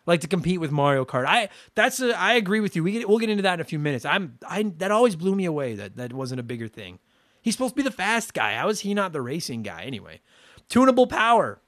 Like 0.08 0.22
to 0.22 0.28
compete 0.28 0.60
with 0.60 0.72
Mario 0.72 1.06
Kart. 1.06 1.26
I 1.28 1.50
that's 1.76 2.00
a, 2.00 2.18
I 2.18 2.34
agree 2.34 2.62
with 2.62 2.76
you. 2.76 2.84
We 2.84 2.94
get, 2.94 3.10
we'll 3.10 3.20
get 3.20 3.30
into 3.30 3.44
that 3.44 3.56
in 3.56 3.60
a 3.60 3.66
few 3.66 3.78
minutes. 3.78 4.06
I'm 4.06 4.40
I 4.48 4.64
that 4.78 4.90
always 4.90 5.16
blew 5.16 5.36
me 5.36 5.46
away 5.46 5.76
that 5.76 5.98
that 5.98 6.14
wasn't 6.14 6.40
a 6.40 6.44
bigger 6.44 6.70
thing. 6.70 7.00
He's 7.42 7.54
supposed 7.54 7.74
to 7.74 7.76
be 7.76 7.84
the 7.84 7.92
fast 7.92 8.34
guy. 8.34 8.56
How 8.56 8.70
is 8.70 8.80
he 8.80 8.94
not 8.94 9.14
the 9.14 9.22
racing 9.22 9.64
guy 9.64 9.84
anyway? 9.84 10.22
Tunable 10.70 11.08
power 11.08 11.60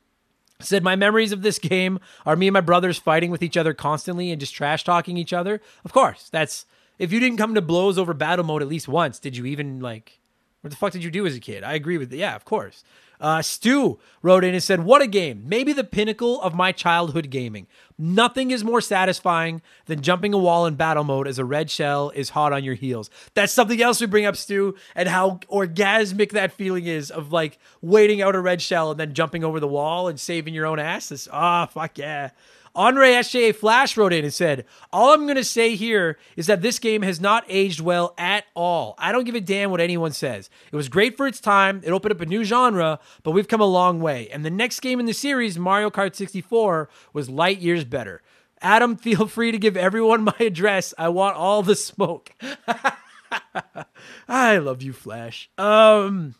said 0.62 0.84
my 0.84 0.95
memories 0.95 1.32
of 1.32 1.41
this 1.41 1.60
game 1.60 1.99
are 2.26 2.36
me 2.36 2.47
and 2.47 2.53
my 2.53 2.62
brothers 2.62 2.97
fighting 2.97 3.32
with 3.32 3.41
each 3.41 3.57
other 3.57 3.74
constantly 3.74 4.32
and 4.32 4.39
just 4.39 4.53
trash 4.53 4.84
talking 4.84 5.18
each 5.18 5.34
other. 5.34 5.62
Of 5.86 5.93
course, 5.93 6.30
that's 6.30 6.66
if 6.97 7.14
you 7.14 7.20
didn't 7.20 7.38
come 7.38 7.55
to 7.55 7.62
blows 7.62 7.97
over 7.97 8.14
battle 8.14 8.45
mode 8.45 8.62
at 8.62 8.68
least 8.68 8.88
once, 8.88 9.20
did 9.20 9.38
you 9.38 9.45
even 9.45 9.80
like 9.80 10.20
what 10.62 10.72
the 10.72 10.76
fuck 10.76 10.91
did 10.91 11.03
you 11.03 11.12
do 11.12 11.26
as 11.26 11.36
a 11.36 11.39
kid? 11.39 11.64
I 11.64 11.74
agree 11.74 11.97
with 11.97 12.12
yeah, 12.12 12.36
of 12.36 12.45
course. 12.45 12.84
Uh, 13.20 13.41
Stu 13.41 13.99
wrote 14.22 14.43
in 14.43 14.53
and 14.53 14.63
said, 14.63 14.84
What 14.84 15.01
a 15.01 15.07
game. 15.07 15.43
Maybe 15.45 15.74
the 15.74 15.84
pinnacle 15.84 16.41
of 16.41 16.55
my 16.55 16.72
childhood 16.72 17.30
gaming. 17.30 17.67
Nothing 17.97 18.51
is 18.51 18.63
more 18.63 18.80
satisfying 18.80 19.61
than 19.88 20.01
jumping 20.01 20.34
a 20.34 20.38
wall 20.38 20.65
in 20.65 20.76
battle 20.76 21.03
mode 21.03 21.28
as 21.28 21.38
a 21.38 21.43
red 21.43 21.70
shell 21.70 22.11
is 22.11 22.30
hot 22.30 22.53
on 22.53 22.63
your 22.63 22.76
heels. 22.76 23.09
That's 23.34 23.51
something 23.51 23.82
else 23.82 23.99
we 23.99 24.07
bring 24.07 24.26
up, 24.26 24.38
Stu, 24.38 24.76
and 24.95 25.09
how 25.09 25.39
orgasmic 25.51 26.32
that 26.32 26.53
feeling 26.53 26.86
is 26.86 27.11
of 27.11 27.34
like 27.34 27.59
waiting 27.82 28.22
out 28.22 28.36
a 28.36 28.39
red 28.39 28.61
shell 28.61 28.91
and 28.91 28.99
then 28.99 29.13
jumping 29.13 29.43
over 29.43 29.59
the 29.59 29.67
wall 29.67 30.07
and 30.07 30.17
saving 30.17 30.53
your 30.53 30.65
own 30.65 30.80
ass. 30.80 31.28
Ah, 31.32 31.63
oh, 31.63 31.72
fuck 31.72 31.97
yeah. 31.97 32.30
Andre 32.76 33.11
SJA 33.13 33.55
Flash 33.55 33.97
wrote 33.97 34.13
in 34.13 34.24
and 34.24 34.34
said, 34.34 34.65
All 34.91 35.13
I'm 35.13 35.24
going 35.24 35.36
to 35.36 35.43
say 35.43 35.76
here 35.76 36.17
is 36.36 36.47
that 36.47 36.61
this 36.61 36.80
game 36.80 37.01
has 37.01 37.20
not 37.20 37.43
aged 37.47 37.82
well 37.82 38.13
at 38.17 38.45
all. 38.55 38.95
I 38.97 39.11
don't 39.11 39.24
give 39.24 39.36
a 39.36 39.41
damn 39.41 39.72
what 39.72 39.82
anyone 39.82 40.11
says. 40.11 40.49
It 40.72 40.76
was 40.76 40.89
great 40.89 41.17
for 41.17 41.28
its 41.28 41.39
time, 41.39 41.82
it 41.84 41.91
opened 41.91 42.13
up 42.13 42.22
a 42.22 42.26
new 42.26 42.43
genre, 42.43 42.99
but 43.24 43.32
we've 43.32 43.47
come 43.47 43.61
a 43.61 43.65
long 43.65 43.99
way. 43.99 44.30
And 44.30 44.45
the 44.45 44.49
next 44.49 44.80
game 44.82 44.99
in 44.99 45.05
the 45.05 45.13
series, 45.13 45.57
Mario 45.57 45.89
Kart 45.89 46.15
64, 46.15 46.89
was 47.13 47.30
light 47.30 47.59
years 47.59 47.84
better. 47.84 48.22
Adam, 48.61 48.95
feel 48.97 49.28
free 49.28 49.51
to 49.51 49.57
give 49.57 49.78
everyone 49.78 50.24
my 50.24 50.36
address. 50.39 50.93
I 50.97 51.09
want 51.09 51.38
all 51.38 51.63
the 51.63 51.76
smoke. 51.76 52.32
I 54.28 54.57
love 54.57 54.82
you, 54.82 54.93
Flash. 54.93 55.49
Um, 55.57 56.36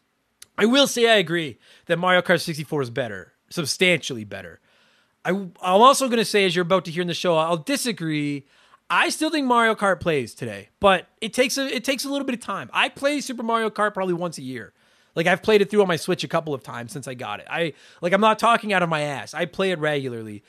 I 0.58 0.66
will 0.66 0.88
say 0.88 1.10
I 1.10 1.16
agree 1.16 1.58
that 1.86 2.00
Mario 2.00 2.22
Kart 2.22 2.42
64 2.42 2.84
is 2.84 2.90
better, 2.90 3.34
substantially 3.50 4.24
better. 4.24 4.60
I, 5.26 5.32
I'm 5.32 5.52
also 5.62 6.08
going 6.08 6.20
to 6.20 6.26
say, 6.26 6.46
as 6.46 6.56
you're 6.56 6.64
about 6.64 6.86
to 6.86 6.92
hear 6.92 7.02
in 7.02 7.08
the 7.08 7.14
show, 7.14 7.36
I'll 7.38 7.58
disagree. 7.58 8.46
I 8.90 9.10
still 9.10 9.30
think 9.30 9.46
Mario 9.46 9.76
Kart 9.76 10.00
plays 10.00 10.34
today, 10.34 10.70
but 10.80 11.08
it 11.22 11.34
takes 11.34 11.58
a 11.58 11.68
it 11.68 11.84
takes 11.84 12.06
a 12.06 12.10
little 12.10 12.26
bit 12.26 12.34
of 12.34 12.42
time. 12.42 12.70
I 12.74 12.90
play 12.90 13.22
Super 13.22 13.44
Mario 13.44 13.70
Kart 13.70 13.94
probably 13.94 14.16
once 14.16 14.38
a 14.38 14.42
year. 14.42 14.74
Like 15.16 15.28
I've 15.28 15.44
played 15.44 15.62
it 15.62 15.70
through 15.70 15.82
on 15.82 15.88
my 15.88 15.96
Switch 15.96 16.24
a 16.24 16.28
couple 16.28 16.54
of 16.54 16.64
times 16.64 16.92
since 16.92 17.08
I 17.08 17.14
got 17.14 17.40
it. 17.40 17.48
I 17.50 17.74
like 18.02 18.14
I'm 18.14 18.22
not 18.22 18.40
talking 18.40 18.74
out 18.74 18.82
of 18.82 18.90
my 18.90 19.02
ass. 19.02 19.34
I 19.34 19.46
play 19.46 19.72
it 19.72 19.80
regularly. 19.80 20.44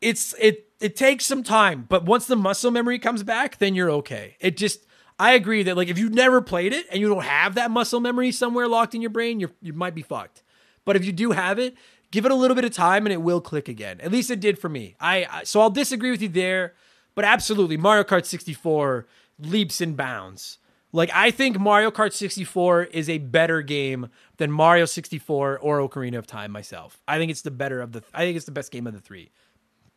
It's 0.00 0.34
it 0.38 0.70
it 0.80 0.96
takes 0.96 1.26
some 1.26 1.42
time, 1.42 1.84
but 1.88 2.04
once 2.04 2.26
the 2.26 2.36
muscle 2.36 2.70
memory 2.70 2.98
comes 2.98 3.22
back, 3.22 3.58
then 3.58 3.74
you're 3.74 3.90
okay. 3.90 4.36
It 4.40 4.56
just 4.56 4.86
I 5.18 5.34
agree 5.34 5.62
that 5.64 5.76
like 5.76 5.88
if 5.88 5.98
you've 5.98 6.14
never 6.14 6.40
played 6.40 6.72
it 6.72 6.86
and 6.90 7.00
you 7.00 7.08
don't 7.08 7.24
have 7.24 7.56
that 7.56 7.70
muscle 7.70 8.00
memory 8.00 8.30
somewhere 8.30 8.68
locked 8.68 8.94
in 8.94 9.02
your 9.02 9.10
brain, 9.10 9.40
you 9.40 9.50
you 9.60 9.72
might 9.72 9.94
be 9.94 10.02
fucked. 10.02 10.42
But 10.84 10.96
if 10.96 11.04
you 11.04 11.12
do 11.12 11.32
have 11.32 11.58
it, 11.58 11.74
give 12.10 12.24
it 12.24 12.32
a 12.32 12.34
little 12.34 12.54
bit 12.54 12.64
of 12.64 12.72
time 12.72 13.06
and 13.06 13.12
it 13.12 13.22
will 13.22 13.40
click 13.40 13.68
again. 13.68 14.00
At 14.00 14.12
least 14.12 14.30
it 14.30 14.40
did 14.40 14.58
for 14.58 14.68
me. 14.68 14.96
I 15.00 15.42
so 15.44 15.60
I'll 15.60 15.70
disagree 15.70 16.10
with 16.10 16.22
you 16.22 16.28
there, 16.28 16.74
but 17.14 17.24
absolutely 17.24 17.76
Mario 17.76 18.04
Kart 18.04 18.24
64 18.24 19.06
leaps 19.38 19.80
and 19.80 19.96
bounds. 19.96 20.58
Like 20.92 21.10
I 21.14 21.30
think 21.30 21.58
Mario 21.58 21.90
Kart 21.90 22.12
64 22.12 22.84
is 22.84 23.08
a 23.08 23.18
better 23.18 23.62
game 23.62 24.08
than 24.38 24.50
Mario 24.50 24.84
64 24.86 25.58
or 25.58 25.78
Ocarina 25.80 26.18
of 26.18 26.26
Time 26.26 26.50
myself. 26.50 27.00
I 27.06 27.18
think 27.18 27.30
it's 27.30 27.42
the 27.42 27.50
better 27.50 27.80
of 27.80 27.92
the 27.92 28.02
I 28.14 28.24
think 28.24 28.36
it's 28.36 28.46
the 28.46 28.52
best 28.52 28.72
game 28.72 28.86
of 28.86 28.94
the 28.94 29.00
3 29.00 29.30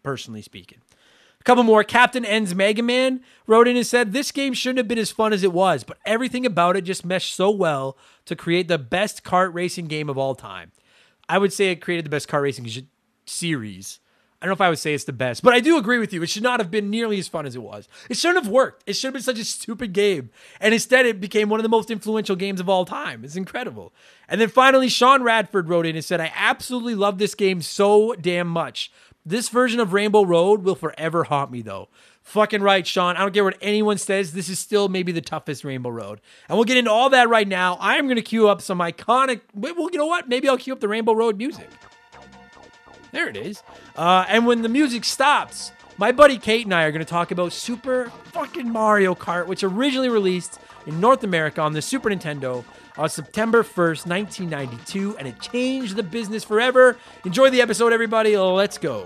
personally 0.04 0.42
speaking. 0.42 0.80
A 1.42 1.44
couple 1.44 1.64
more. 1.64 1.84
Captain 1.84 2.24
Ends 2.24 2.54
Mega 2.54 2.84
Man 2.84 3.22
wrote 3.48 3.68
in 3.68 3.76
and 3.76 3.86
said, 3.86 4.14
This 4.14 4.32
game 4.32 4.54
shouldn't 4.54 4.78
have 4.78 4.88
been 4.88 5.00
as 5.00 5.10
fun 5.10 5.34
as 5.34 5.44
it 5.44 5.52
was, 5.52 5.84
but 5.84 5.98
everything 6.06 6.46
about 6.46 6.78
it 6.78 6.84
just 6.84 7.04
meshed 7.04 7.34
so 7.34 7.50
well 7.50 7.98
to 8.26 8.36
create 8.36 8.68
the 8.68 8.78
best 8.78 9.24
kart 9.24 9.52
racing 9.52 9.88
game 9.88 10.08
of 10.08 10.20
all 10.20 10.36
time. 10.36 10.72
I 11.32 11.38
would 11.38 11.54
say 11.54 11.72
it 11.72 11.80
created 11.80 12.06
the 12.06 12.10
best 12.10 12.28
car 12.28 12.42
racing 12.42 12.68
series. 13.26 14.02
I 14.42 14.46
don't 14.46 14.50
know 14.50 14.56
if 14.56 14.62
I 14.62 14.70
would 14.70 14.80
say 14.80 14.94
it's 14.94 15.06
the 15.06 15.14
best, 15.14 15.44
but 15.44 15.54
I 15.54 15.62
do 15.62 15.78
agree 15.78 15.98
with 15.98 16.12
you. 16.12 16.22
It 16.22 16.30
should 16.30 16.44
not 16.44 16.60
have 16.60 16.70
been 16.70 16.90
nearly 16.90 17.20
as 17.20 17.30
fun 17.30 17.46
as 17.46 17.56
it 17.56 17.62
was. 17.62 17.88
It 18.10 18.18
shouldn't 18.18 18.44
have 18.44 18.52
worked. 18.52 18.84
It 18.86 18.94
should 18.94 19.08
have 19.08 19.14
been 19.14 19.22
such 19.22 19.40
a 19.40 19.46
stupid 19.46 19.94
game. 19.94 20.30
And 20.60 20.74
instead, 20.74 21.06
it 21.06 21.22
became 21.22 21.48
one 21.48 21.62
of 21.62 21.64
the 21.64 21.70
most 21.70 21.90
influential 21.90 22.36
games 22.36 22.60
of 22.60 22.68
all 22.68 22.84
time. 22.84 23.24
It's 23.24 23.38
incredible. 23.38 23.94
And 24.28 24.42
then 24.42 24.50
finally, 24.50 24.90
Sean 24.90 25.24
Radford 25.24 25.70
wrote 25.70 25.86
in 25.86 25.96
and 25.96 26.04
said, 26.04 26.20
I 26.20 26.34
absolutely 26.36 26.96
love 26.96 27.18
this 27.18 27.34
game 27.34 27.62
so 27.62 28.14
damn 28.16 28.50
much. 28.50 28.92
This 29.26 29.48
version 29.48 29.80
of 29.80 29.94
Rainbow 29.94 30.26
Road 30.26 30.64
will 30.64 30.76
forever 30.76 31.24
haunt 31.24 31.50
me, 31.50 31.62
though. 31.62 31.88
Fucking 32.24 32.62
right, 32.62 32.86
Sean. 32.86 33.18
I 33.18 33.22
don't 33.22 33.34
care 33.34 33.44
what 33.44 33.58
anyone 33.62 33.98
says. 33.98 34.32
This 34.32 34.48
is 34.48 34.60
still 34.60 34.88
maybe 34.88 35.12
the 35.12 35.22
toughest 35.22 35.64
Rainbow 35.64 35.90
Road. 35.90 36.22
And 36.48 36.58
we'll 36.58 36.66
get 36.66 36.78
into 36.78 36.92
all 36.92 37.10
that 37.10 37.30
right 37.30 37.48
now. 37.48 37.76
I 37.76 37.98
am 37.98 38.06
going 38.06 38.16
to 38.16 38.22
cue 38.22 38.48
up 38.48 38.62
some 38.62 38.80
iconic. 38.80 39.42
Well, 39.54 39.90
you 39.92 39.98
know 39.98 40.06
what? 40.06 40.30
Maybe 40.30 40.48
I'll 40.48 40.58
cue 40.58 40.74
up 40.74 40.80
the 40.80 40.88
Rainbow 40.88 41.14
Road 41.14 41.38
music. 41.38 41.70
There 43.12 43.28
it 43.28 43.36
is. 43.36 43.64
Uh, 43.96 44.26
and 44.30 44.46
when 44.46 44.62
the 44.62 44.70
music 44.70 45.04
stops, 45.04 45.72
my 45.98 46.12
buddy 46.12 46.38
Kate 46.38 46.66
and 46.66 46.74
I 46.74 46.84
are 46.84 46.92
going 46.92 47.04
to 47.04 47.10
talk 47.10 47.32
about 47.32 47.52
Super 47.52 48.10
fucking 48.32 48.70
Mario 48.70 49.14
Kart, 49.14 49.48
which 49.48 49.64
originally 49.64 50.10
released 50.10 50.60
in 50.88 51.00
North 51.00 51.24
America 51.24 51.62
on 51.62 51.74
the 51.74 51.82
Super 51.82 52.10
Nintendo 52.10 52.64
on 52.98 53.10
September 53.10 53.64
1st, 53.64 54.08
1992, 54.08 55.18
and 55.18 55.28
it 55.28 55.40
changed 55.40 55.96
the 55.96 56.04
business 56.04 56.44
forever. 56.44 56.98
Enjoy 57.26 57.50
the 57.50 57.62
episode, 57.62 57.94
everybody. 57.94 58.38
Let's 58.38 58.78
go. 58.78 59.06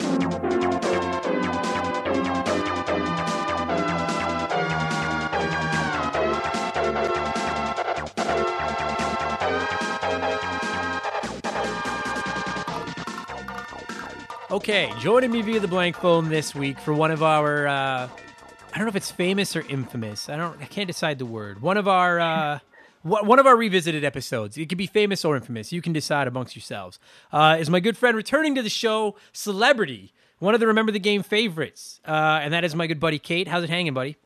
Okay, 14.51 14.91
joining 14.99 15.31
me 15.31 15.41
via 15.41 15.61
the 15.61 15.67
blank 15.67 15.95
phone 15.95 16.27
this 16.27 16.53
week 16.53 16.77
for 16.77 16.93
one 16.93 17.09
of 17.09 17.23
our 17.23 17.67
uh, 17.67 18.09
I 18.09 18.75
don't 18.75 18.81
know 18.81 18.89
if 18.89 18.97
it's 18.97 19.09
famous 19.09 19.55
or 19.55 19.61
infamous. 19.69 20.27
I 20.27 20.35
don't 20.35 20.61
I 20.61 20.65
can't 20.65 20.87
decide 20.87 21.19
the 21.19 21.25
word. 21.25 21.61
One 21.61 21.77
of 21.77 21.87
our 21.87 22.19
uh, 22.19 22.59
one 23.01 23.39
of 23.39 23.47
our 23.47 23.55
revisited 23.55 24.03
episodes. 24.03 24.57
It 24.57 24.67
could 24.67 24.77
be 24.77 24.87
famous 24.87 25.23
or 25.23 25.37
infamous. 25.37 25.71
You 25.71 25.81
can 25.81 25.93
decide 25.93 26.27
amongst 26.27 26.53
yourselves. 26.53 26.99
Uh, 27.31 27.55
is 27.61 27.69
my 27.69 27.79
good 27.79 27.95
friend 27.95 28.17
returning 28.17 28.53
to 28.55 28.61
the 28.61 28.69
show, 28.69 29.15
celebrity, 29.31 30.11
one 30.39 30.53
of 30.53 30.59
the 30.59 30.67
remember 30.67 30.91
the 30.91 30.99
game 30.99 31.23
favorites, 31.23 32.01
uh, 32.05 32.41
and 32.41 32.53
that 32.53 32.65
is 32.65 32.75
my 32.75 32.87
good 32.87 32.99
buddy 32.99 33.19
Kate. 33.19 33.47
How's 33.47 33.63
it 33.63 33.69
hanging, 33.69 33.93
buddy? 33.93 34.17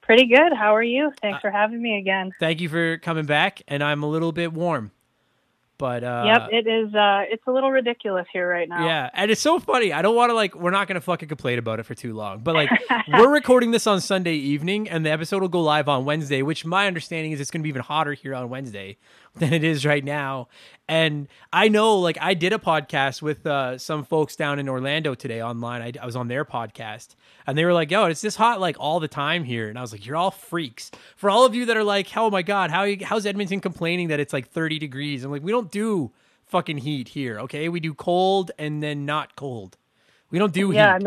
Pretty 0.00 0.28
good. 0.28 0.54
How 0.54 0.74
are 0.74 0.82
you? 0.82 1.08
Uh, 1.08 1.20
Thanks 1.20 1.40
for 1.42 1.50
having 1.50 1.82
me 1.82 1.98
again. 1.98 2.32
Thank 2.40 2.62
you 2.62 2.70
for 2.70 2.96
coming 2.96 3.26
back, 3.26 3.60
and 3.68 3.84
I'm 3.84 4.02
a 4.02 4.08
little 4.08 4.32
bit 4.32 4.54
warm, 4.54 4.92
but 5.78 6.02
uh, 6.04 6.24
yep, 6.26 6.48
it 6.52 6.66
is. 6.66 6.94
Uh, 6.94 7.22
it's 7.28 7.46
a 7.46 7.50
little 7.50 7.70
ridiculous 7.70 8.26
here 8.32 8.48
right 8.48 8.68
now. 8.68 8.84
Yeah, 8.84 9.10
and 9.12 9.30
it's 9.30 9.40
so 9.40 9.58
funny. 9.58 9.92
I 9.92 10.02
don't 10.02 10.16
want 10.16 10.30
to 10.30 10.34
like. 10.34 10.54
We're 10.54 10.70
not 10.70 10.88
gonna 10.88 11.00
fucking 11.00 11.28
complain 11.28 11.58
about 11.58 11.80
it 11.80 11.84
for 11.84 11.94
too 11.94 12.14
long, 12.14 12.40
but 12.40 12.54
like, 12.54 12.70
we're 13.12 13.32
recording 13.32 13.70
this 13.70 13.86
on 13.86 14.00
Sunday 14.00 14.34
evening, 14.34 14.88
and 14.88 15.04
the 15.04 15.10
episode 15.10 15.42
will 15.42 15.48
go 15.48 15.62
live 15.62 15.88
on 15.88 16.04
Wednesday. 16.04 16.42
Which 16.42 16.64
my 16.64 16.86
understanding 16.86 17.32
is 17.32 17.40
it's 17.40 17.50
gonna 17.50 17.62
be 17.62 17.68
even 17.68 17.82
hotter 17.82 18.12
here 18.14 18.34
on 18.34 18.48
Wednesday 18.48 18.96
than 19.36 19.52
it 19.52 19.64
is 19.64 19.86
right 19.86 20.04
now. 20.04 20.48
And 20.88 21.28
I 21.52 21.68
know, 21.68 21.98
like, 21.98 22.18
I 22.20 22.34
did 22.34 22.52
a 22.52 22.58
podcast 22.58 23.22
with 23.22 23.46
uh, 23.46 23.78
some 23.78 24.04
folks 24.04 24.36
down 24.36 24.58
in 24.58 24.68
Orlando 24.68 25.14
today 25.14 25.42
online. 25.42 25.82
I, 25.82 25.92
I 26.00 26.06
was 26.06 26.16
on 26.16 26.28
their 26.28 26.44
podcast, 26.44 27.16
and 27.46 27.58
they 27.58 27.64
were 27.64 27.72
like, 27.72 27.90
"Yo, 27.90 28.06
it's 28.06 28.20
this 28.20 28.36
hot 28.36 28.60
like 28.60 28.76
all 28.78 29.00
the 29.00 29.08
time 29.08 29.44
here," 29.44 29.68
and 29.68 29.78
I 29.78 29.82
was 29.82 29.92
like, 29.92 30.06
"You're 30.06 30.16
all 30.16 30.30
freaks." 30.30 30.90
For 31.16 31.30
all 31.30 31.44
of 31.44 31.54
you 31.54 31.66
that 31.66 31.76
are 31.76 31.84
like, 31.84 32.16
"Oh 32.16 32.30
my 32.30 32.42
god, 32.42 32.70
how 32.70 32.86
how's 33.04 33.26
Edmonton 33.26 33.60
complaining 33.60 34.08
that 34.08 34.20
it's 34.20 34.32
like 34.32 34.48
30 34.48 34.78
degrees?" 34.78 35.24
I'm 35.24 35.30
like, 35.32 35.42
we 35.42 35.52
don't 35.52 35.70
do 35.70 36.12
fucking 36.46 36.78
heat 36.78 37.08
here, 37.08 37.40
okay? 37.40 37.68
We 37.68 37.80
do 37.80 37.94
cold 37.94 38.52
and 38.58 38.82
then 38.82 39.04
not 39.06 39.36
cold. 39.36 39.76
We 40.30 40.38
don't 40.38 40.52
do 40.52 40.70
Yeah, 40.70 40.98
heat. 40.98 41.02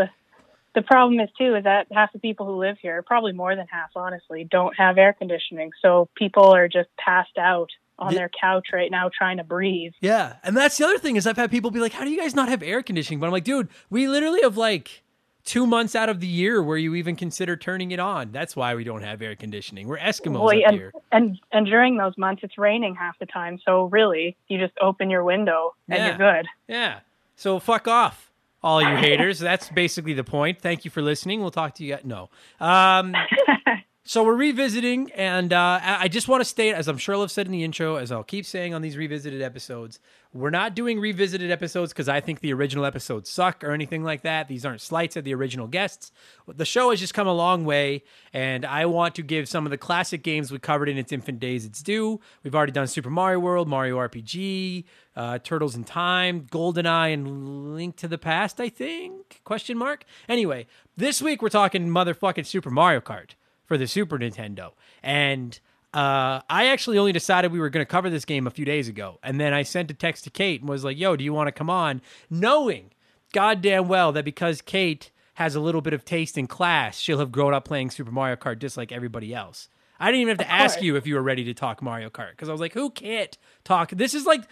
the 0.75 0.81
problem 0.83 1.19
is 1.19 1.29
too 1.37 1.55
is 1.55 1.63
that 1.63 1.87
half 1.91 2.13
the 2.13 2.19
people 2.19 2.45
who 2.45 2.57
live 2.59 2.77
here, 2.81 3.01
probably 3.01 3.33
more 3.33 3.55
than 3.55 3.67
half, 3.67 3.91
honestly, 3.95 4.45
don't 4.49 4.75
have 4.77 4.97
air 4.97 5.13
conditioning. 5.13 5.71
So 5.81 6.09
people 6.15 6.53
are 6.55 6.67
just 6.67 6.89
passed 6.97 7.37
out 7.37 7.69
on 7.99 8.13
The- 8.13 8.19
their 8.19 8.29
couch 8.41 8.67
right 8.73 8.89
now 8.89 9.09
trying 9.15 9.37
to 9.37 9.43
breathe. 9.43 9.93
Yeah, 10.01 10.37
and 10.43 10.57
that's 10.57 10.77
the 10.77 10.85
other 10.85 10.97
thing 10.97 11.15
is 11.15 11.27
I've 11.27 11.37
had 11.37 11.51
people 11.51 11.69
be 11.71 11.79
like, 11.79 11.93
"How 11.93 12.03
do 12.03 12.09
you 12.09 12.19
guys 12.19 12.33
not 12.35 12.49
have 12.49 12.63
air 12.63 12.81
conditioning?" 12.81 13.19
But 13.19 13.27
I'm 13.27 13.31
like, 13.33 13.43
dude, 13.43 13.67
we 13.89 14.07
literally 14.07 14.41
have 14.41 14.57
like 14.57 15.03
two 15.45 15.65
months 15.65 15.95
out 15.95 16.09
of 16.09 16.19
the 16.19 16.27
year 16.27 16.61
where 16.61 16.77
you 16.77 16.93
even 16.95 17.15
consider 17.15 17.55
turning 17.57 17.91
it 17.91 17.99
on. 17.99 18.31
That's 18.31 18.55
why 18.55 18.75
we 18.75 18.83
don't 18.83 19.01
have 19.01 19.21
air 19.21 19.35
conditioning. 19.35 19.87
We're 19.87 19.97
Eskimos 19.97 20.39
Well, 20.41 20.49
and, 20.51 20.75
here. 20.75 20.91
and 21.11 21.39
and 21.51 21.65
during 21.65 21.97
those 21.97 22.17
months, 22.17 22.43
it's 22.43 22.57
raining 22.57 22.95
half 22.95 23.17
the 23.19 23.25
time. 23.25 23.59
So 23.65 23.85
really, 23.85 24.35
you 24.47 24.59
just 24.59 24.73
open 24.81 25.09
your 25.09 25.23
window 25.23 25.73
and 25.87 25.97
Yeah. 25.97 26.07
you're 26.07 26.17
good. 26.17 26.47
Yeah. 26.67 26.99
So 27.35 27.57
fuck 27.59 27.87
off, 27.87 28.31
all 28.61 28.81
you 28.81 28.95
haters. 28.97 29.39
That's 29.39 29.69
basically 29.69 30.13
the 30.13 30.23
point. 30.25 30.61
Thank 30.61 30.85
you 30.85 30.91
for 30.91 31.01
listening. 31.01 31.41
We'll 31.41 31.51
talk 31.51 31.73
to 31.75 31.83
you. 31.85 31.97
No. 32.03 32.29
Um, 32.59 33.15
so 34.05 34.23
we're 34.23 34.33
revisiting, 34.33 35.11
and 35.11 35.53
uh, 35.53 35.79
I 35.83 36.07
just 36.07 36.27
want 36.27 36.41
to 36.41 36.45
state, 36.45 36.73
as 36.73 36.87
I'm 36.87 36.97
sure 36.97 37.21
I've 37.21 37.29
said 37.29 37.45
in 37.45 37.51
the 37.51 37.63
intro, 37.63 37.97
as 37.97 38.11
I'll 38.11 38.23
keep 38.23 38.45
saying 38.45 38.73
on 38.73 38.81
these 38.81 38.97
revisited 38.97 39.41
episodes, 39.41 39.99
we're 40.33 40.49
not 40.49 40.73
doing 40.73 40.99
revisited 40.99 41.51
episodes 41.51 41.91
because 41.91 42.07
I 42.07 42.19
think 42.19 42.39
the 42.39 42.53
original 42.53 42.85
episodes 42.85 43.29
suck 43.29 43.63
or 43.63 43.71
anything 43.71 44.03
like 44.03 44.21
that. 44.21 44.47
These 44.47 44.65
aren't 44.65 44.81
slights 44.81 45.17
at 45.17 45.25
the 45.25 45.33
original 45.33 45.67
guests. 45.67 46.11
The 46.47 46.65
show 46.65 46.91
has 46.91 46.99
just 46.99 47.13
come 47.13 47.27
a 47.27 47.33
long 47.33 47.65
way, 47.65 48.03
and 48.31 48.65
I 48.65 48.85
want 48.85 49.15
to 49.15 49.21
give 49.21 49.49
some 49.49 49.65
of 49.65 49.69
the 49.69 49.77
classic 49.77 50.23
games 50.23 50.51
we 50.51 50.59
covered 50.59 50.87
in 50.87 50.97
its 50.97 51.11
infant 51.11 51.39
days 51.39 51.65
its 51.65 51.83
due. 51.83 52.19
We've 52.43 52.55
already 52.55 52.71
done 52.71 52.87
Super 52.87 53.09
Mario 53.09 53.39
World, 53.39 53.67
Mario 53.67 53.97
RPG, 53.97 54.85
uh, 55.15 55.39
Turtles 55.39 55.75
in 55.75 55.83
Time, 55.83 56.47
GoldenEye, 56.49 57.13
and 57.13 57.75
Link 57.75 57.95
to 57.97 58.07
the 58.07 58.17
Past. 58.17 58.61
I 58.61 58.69
think 58.69 59.41
question 59.43 59.77
mark. 59.77 60.05
Anyway, 60.27 60.67
this 60.95 61.21
week 61.21 61.41
we're 61.41 61.49
talking 61.49 61.89
motherfucking 61.89 62.45
Super 62.45 62.71
Mario 62.71 63.01
Kart 63.01 63.31
for 63.69 63.77
the 63.77 63.87
Super 63.87 64.17
Nintendo. 64.17 64.71
And 65.01 65.57
uh, 65.93 66.41
I 66.49 66.65
actually 66.65 66.97
only 66.97 67.13
decided 67.13 67.51
we 67.51 67.59
were 67.59 67.69
going 67.69 67.85
to 67.85 67.89
cover 67.89 68.09
this 68.09 68.25
game 68.25 68.47
a 68.47 68.49
few 68.49 68.65
days 68.65 68.89
ago. 68.89 69.19
And 69.23 69.39
then 69.39 69.53
I 69.53 69.61
sent 69.61 69.91
a 69.91 69.93
text 69.93 70.25
to 70.25 70.31
Kate 70.31 70.59
and 70.59 70.69
was 70.69 70.83
like, 70.83 70.97
yo, 70.97 71.15
do 71.15 71.23
you 71.23 71.31
want 71.31 71.47
to 71.47 71.51
come 71.51 71.69
on? 71.69 72.01
Knowing 72.29 72.91
goddamn 73.31 73.87
well 73.87 74.11
that 74.11 74.25
because 74.25 74.61
Kate 74.61 75.11
has 75.35 75.55
a 75.55 75.59
little 75.59 75.81
bit 75.81 75.93
of 75.93 76.03
taste 76.03 76.37
in 76.37 76.47
class, 76.47 76.97
she'll 76.97 77.19
have 77.19 77.31
grown 77.31 77.53
up 77.53 77.63
playing 77.63 77.91
Super 77.91 78.11
Mario 78.11 78.35
Kart 78.35 78.57
just 78.59 78.75
like 78.75 78.91
everybody 78.91 79.33
else. 79.33 79.69
I 79.99 80.07
didn't 80.07 80.21
even 80.21 80.37
have 80.37 80.47
to 80.47 80.51
ask 80.51 80.81
you 80.81 80.95
if 80.95 81.05
you 81.05 81.13
were 81.15 81.21
ready 81.21 81.43
to 81.43 81.53
talk 81.53 81.81
Mario 81.81 82.09
Kart 82.09 82.31
because 82.31 82.49
I 82.49 82.51
was 82.51 82.61
like, 82.61 82.73
who 82.73 82.89
can't 82.89 83.37
talk? 83.63 83.91
This 83.91 84.15
is 84.15 84.25
like, 84.25 84.43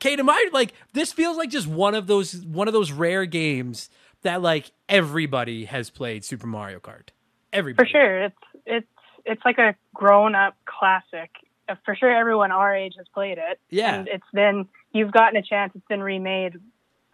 Kate, 0.00 0.18
am 0.20 0.28
I 0.28 0.48
like, 0.52 0.74
this 0.92 1.12
feels 1.12 1.38
like 1.38 1.48
just 1.48 1.66
one 1.66 1.94
of 1.94 2.08
those, 2.08 2.44
one 2.44 2.68
of 2.68 2.74
those 2.74 2.92
rare 2.92 3.24
games 3.24 3.88
that 4.22 4.42
like 4.42 4.72
everybody 4.88 5.64
has 5.64 5.88
played 5.88 6.24
Super 6.24 6.46
Mario 6.46 6.78
Kart. 6.78 7.08
Everybody. 7.52 7.88
For 7.88 7.90
sure, 7.90 8.24
it's 8.24 8.36
it's 8.66 8.86
it's 9.24 9.42
like 9.44 9.58
a 9.58 9.74
grown 9.94 10.34
up 10.34 10.54
classic. 10.66 11.30
Uh, 11.68 11.74
For 11.84 11.96
sure, 11.96 12.10
everyone 12.14 12.52
our 12.52 12.74
age 12.74 12.94
has 12.96 13.06
played 13.12 13.38
it. 13.38 13.58
Yeah. 13.70 13.94
and 13.96 14.08
it's 14.08 14.30
been 14.32 14.68
you've 14.92 15.12
gotten 15.12 15.36
a 15.36 15.42
chance. 15.42 15.72
It's 15.74 15.86
been 15.88 16.02
remade 16.02 16.54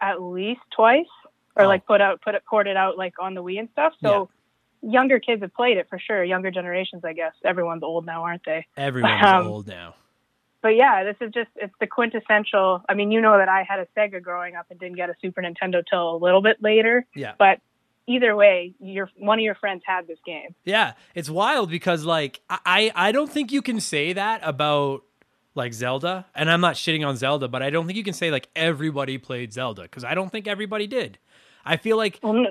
at 0.01 0.21
least 0.21 0.61
twice, 0.75 1.05
or 1.55 1.63
Oh. 1.65 1.67
like 1.67 1.85
put 1.85 2.01
out 2.01 2.21
put 2.21 2.35
it 2.35 2.43
ported 2.45 2.75
out 2.77 2.97
like 2.97 3.13
on 3.19 3.33
the 3.33 3.43
Wii 3.43 3.59
and 3.59 3.69
stuff. 3.71 3.93
So 4.01 4.29
younger 4.81 5.19
kids 5.19 5.41
have 5.41 5.53
played 5.53 5.77
it 5.77 5.87
for 5.89 5.97
sure. 5.97 6.23
Younger 6.23 6.51
generations, 6.51 7.03
I 7.05 7.13
guess. 7.13 7.33
Everyone's 7.45 7.83
old 7.83 8.05
now, 8.05 8.23
aren't 8.23 8.43
they? 8.45 8.65
Everyone's 8.77 9.23
Um, 9.25 9.47
old 9.47 9.67
now. 9.67 9.95
But 10.61 10.75
yeah, 10.75 11.03
this 11.03 11.15
is 11.19 11.31
just 11.33 11.49
it's 11.55 11.73
the 11.79 11.87
quintessential. 11.87 12.83
I 12.87 12.93
mean, 12.93 13.11
you 13.11 13.19
know 13.21 13.37
that 13.37 13.49
I 13.49 13.63
had 13.63 13.79
a 13.79 13.87
Sega 13.97 14.21
growing 14.21 14.55
up 14.55 14.67
and 14.69 14.79
didn't 14.79 14.95
get 14.97 15.09
a 15.09 15.15
Super 15.21 15.41
Nintendo 15.41 15.83
till 15.89 16.15
a 16.15 16.17
little 16.17 16.41
bit 16.41 16.61
later. 16.61 17.05
Yeah. 17.15 17.33
But 17.37 17.59
either 18.07 18.35
way, 18.35 18.73
your 18.79 19.09
one 19.17 19.39
of 19.39 19.43
your 19.43 19.55
friends 19.55 19.83
had 19.85 20.07
this 20.07 20.19
game. 20.25 20.55
Yeah, 20.65 20.93
it's 21.15 21.29
wild 21.29 21.69
because 21.69 22.05
like 22.05 22.41
I 22.49 22.91
I 22.95 23.11
don't 23.11 23.29
think 23.29 23.51
you 23.51 23.61
can 23.61 23.79
say 23.79 24.13
that 24.13 24.41
about 24.43 25.03
like 25.55 25.73
Zelda, 25.73 26.25
and 26.35 26.49
I'm 26.49 26.61
not 26.61 26.75
shitting 26.75 27.05
on 27.05 27.17
Zelda, 27.17 27.47
but 27.47 27.61
I 27.61 27.69
don't 27.69 27.85
think 27.85 27.97
you 27.97 28.03
can 28.03 28.13
say 28.13 28.31
like 28.31 28.49
everybody 28.55 29.17
played 29.17 29.53
Zelda 29.53 29.83
because 29.83 30.03
I 30.03 30.15
don't 30.15 30.31
think 30.31 30.47
everybody 30.47 30.87
did. 30.87 31.17
I 31.65 31.77
feel 31.77 31.95
like 31.97 32.19
Well, 32.21 32.45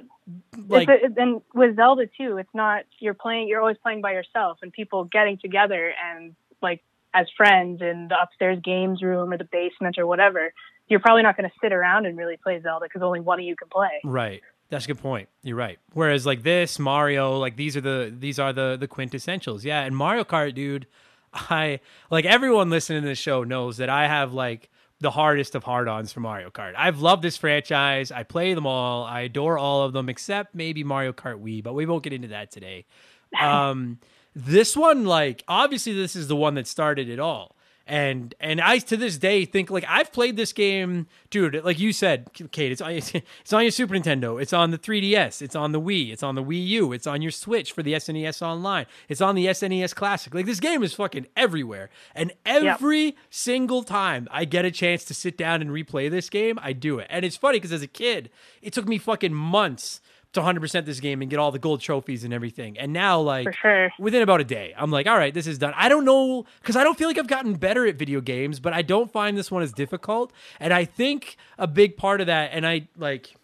like 0.68 0.88
a, 0.88 1.20
and 1.20 1.42
with 1.54 1.76
Zelda 1.76 2.06
too, 2.06 2.38
it's 2.38 2.54
not 2.54 2.84
you're 2.98 3.14
playing. 3.14 3.48
You're 3.48 3.60
always 3.60 3.76
playing 3.82 4.00
by 4.00 4.12
yourself, 4.12 4.58
and 4.62 4.72
people 4.72 5.04
getting 5.04 5.38
together 5.38 5.92
and 6.02 6.34
like 6.62 6.82
as 7.14 7.26
friends 7.36 7.82
in 7.82 8.08
the 8.08 8.16
upstairs 8.20 8.58
games 8.64 9.02
room 9.02 9.32
or 9.32 9.38
the 9.38 9.48
basement 9.50 9.98
or 9.98 10.06
whatever. 10.06 10.52
You're 10.88 11.00
probably 11.00 11.22
not 11.22 11.36
going 11.36 11.48
to 11.48 11.54
sit 11.62 11.72
around 11.72 12.06
and 12.06 12.18
really 12.18 12.36
play 12.36 12.60
Zelda 12.60 12.86
because 12.86 13.02
only 13.02 13.20
one 13.20 13.38
of 13.38 13.46
you 13.46 13.56
can 13.56 13.68
play. 13.68 14.00
right. 14.04 14.42
That's 14.72 14.86
a 14.86 14.88
good 14.88 15.00
point. 15.00 15.28
You're 15.42 15.56
right. 15.56 15.78
Whereas 15.92 16.24
like 16.24 16.42
this 16.44 16.78
Mario, 16.78 17.38
like 17.38 17.56
these 17.56 17.76
are 17.76 17.82
the 17.82 18.12
these 18.18 18.38
are 18.38 18.54
the 18.54 18.78
the 18.80 18.88
quintessentials. 18.88 19.64
Yeah, 19.64 19.82
and 19.82 19.94
Mario 19.94 20.24
Kart, 20.24 20.54
dude. 20.54 20.86
I 21.34 21.80
like 22.10 22.24
everyone 22.24 22.70
listening 22.70 23.02
to 23.02 23.08
this 23.08 23.18
show 23.18 23.44
knows 23.44 23.76
that 23.76 23.90
I 23.90 24.08
have 24.08 24.32
like 24.32 24.70
the 24.98 25.10
hardest 25.10 25.54
of 25.54 25.64
hard-ons 25.64 26.10
for 26.10 26.20
Mario 26.20 26.48
Kart. 26.48 26.72
I've 26.74 27.00
loved 27.00 27.22
this 27.22 27.36
franchise. 27.36 28.10
I 28.10 28.22
play 28.22 28.54
them 28.54 28.66
all. 28.66 29.04
I 29.04 29.20
adore 29.22 29.58
all 29.58 29.82
of 29.82 29.92
them 29.92 30.08
except 30.08 30.54
maybe 30.54 30.84
Mario 30.84 31.12
Kart 31.12 31.42
Wii, 31.42 31.62
but 31.62 31.74
we 31.74 31.84
won't 31.84 32.02
get 32.02 32.14
into 32.14 32.28
that 32.28 32.50
today. 32.50 32.86
Um 33.38 33.98
this 34.34 34.76
one 34.76 35.04
like 35.04 35.42
obviously 35.48 35.92
this 35.92 36.16
is 36.16 36.28
the 36.28 36.36
one 36.36 36.54
that 36.54 36.66
started 36.66 37.10
it 37.10 37.18
all. 37.18 37.56
And 37.86 38.34
and 38.40 38.60
I 38.60 38.78
to 38.78 38.96
this 38.96 39.18
day 39.18 39.44
think 39.44 39.70
like 39.70 39.84
I've 39.88 40.12
played 40.12 40.36
this 40.36 40.52
game, 40.52 41.06
dude. 41.30 41.64
Like 41.64 41.78
you 41.78 41.92
said, 41.92 42.30
Kate, 42.52 42.72
it's 42.72 42.80
on 42.80 42.92
it's 42.92 43.52
on 43.52 43.62
your 43.62 43.70
Super 43.70 43.94
Nintendo, 43.94 44.40
it's 44.40 44.52
on 44.52 44.70
the 44.70 44.78
3DS, 44.78 45.42
it's 45.42 45.56
on 45.56 45.72
the 45.72 45.80
Wii, 45.80 46.12
it's 46.12 46.22
on 46.22 46.34
the 46.34 46.42
Wii 46.42 46.66
U, 46.68 46.92
it's 46.92 47.06
on 47.06 47.22
your 47.22 47.30
Switch 47.30 47.72
for 47.72 47.82
the 47.82 47.94
SNES 47.94 48.42
Online, 48.42 48.86
it's 49.08 49.20
on 49.20 49.34
the 49.34 49.46
SNES 49.46 49.94
Classic. 49.94 50.34
Like 50.34 50.46
this 50.46 50.60
game 50.60 50.82
is 50.82 50.94
fucking 50.94 51.26
everywhere, 51.36 51.90
and 52.14 52.32
every 52.46 53.16
single 53.30 53.82
time 53.82 54.28
I 54.30 54.44
get 54.44 54.64
a 54.64 54.70
chance 54.70 55.04
to 55.06 55.14
sit 55.14 55.36
down 55.36 55.60
and 55.60 55.70
replay 55.70 56.10
this 56.10 56.30
game, 56.30 56.58
I 56.62 56.72
do 56.72 56.98
it. 56.98 57.08
And 57.10 57.24
it's 57.24 57.36
funny 57.36 57.58
because 57.58 57.72
as 57.72 57.82
a 57.82 57.88
kid, 57.88 58.30
it 58.60 58.72
took 58.72 58.86
me 58.86 58.98
fucking 58.98 59.34
months 59.34 60.00
to 60.32 60.40
100% 60.40 60.86
this 60.86 61.00
game 61.00 61.20
and 61.20 61.30
get 61.30 61.38
all 61.38 61.50
the 61.50 61.58
gold 61.58 61.80
trophies 61.80 62.24
and 62.24 62.32
everything. 62.32 62.78
And 62.78 62.92
now, 62.92 63.20
like, 63.20 63.54
sure. 63.54 63.92
within 63.98 64.22
about 64.22 64.40
a 64.40 64.44
day, 64.44 64.72
I'm 64.76 64.90
like, 64.90 65.06
all 65.06 65.16
right, 65.16 65.32
this 65.32 65.46
is 65.46 65.58
done. 65.58 65.74
I 65.76 65.88
don't 65.88 66.04
know, 66.04 66.46
because 66.60 66.74
I 66.74 66.84
don't 66.84 66.96
feel 66.96 67.08
like 67.08 67.18
I've 67.18 67.26
gotten 67.26 67.54
better 67.54 67.86
at 67.86 67.96
video 67.96 68.20
games, 68.20 68.58
but 68.58 68.72
I 68.72 68.82
don't 68.82 69.12
find 69.12 69.36
this 69.36 69.50
one 69.50 69.62
as 69.62 69.72
difficult. 69.72 70.32
And 70.58 70.72
I 70.72 70.84
think 70.84 71.36
a 71.58 71.66
big 71.66 71.96
part 71.96 72.20
of 72.20 72.28
that, 72.28 72.50
and 72.52 72.66
I 72.66 72.88
like, 72.96 73.34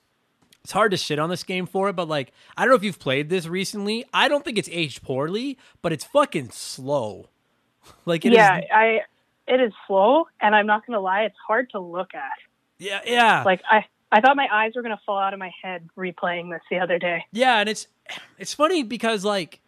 it's 0.64 0.72
hard 0.72 0.90
to 0.92 0.96
shit 0.96 1.18
on 1.18 1.30
this 1.30 1.44
game 1.44 1.66
for 1.66 1.88
it, 1.90 1.96
but 1.96 2.08
like, 2.08 2.32
I 2.56 2.62
don't 2.62 2.70
know 2.70 2.76
if 2.76 2.84
you've 2.84 2.98
played 2.98 3.28
this 3.28 3.46
recently. 3.46 4.04
I 4.12 4.28
don't 4.28 4.44
think 4.44 4.58
it's 4.58 4.68
aged 4.72 5.02
poorly, 5.02 5.58
but 5.82 5.92
it's 5.92 6.04
fucking 6.04 6.50
slow. 6.50 7.28
Like, 8.04 8.26
it 8.26 8.32
is. 8.32 8.36
yeah, 8.36 8.60
I. 8.70 9.00
It 9.46 9.62
is 9.62 9.72
slow, 9.86 10.26
and 10.42 10.54
I'm 10.54 10.66
not 10.66 10.86
going 10.86 10.94
to 10.94 11.00
lie, 11.00 11.22
it's 11.22 11.38
hard 11.46 11.70
to 11.70 11.80
look 11.80 12.14
at. 12.14 12.32
yeah, 12.78 13.00
yeah. 13.06 13.42
Like 13.44 13.62
I, 13.70 13.86
I 14.10 14.20
thought 14.20 14.36
my 14.36 14.48
eyes 14.50 14.72
were 14.74 14.82
going 14.82 14.96
to 14.96 15.02
fall 15.04 15.18
out 15.18 15.32
of 15.34 15.38
my 15.38 15.50
head 15.62 15.88
replaying 15.96 16.50
this 16.50 16.62
the 16.70 16.78
other 16.78 16.98
day. 16.98 17.24
Yeah, 17.32 17.58
and 17.60 17.68
it's 17.68 17.86
it's 18.38 18.54
funny 18.54 18.82
because 18.82 19.24
like 19.24 19.60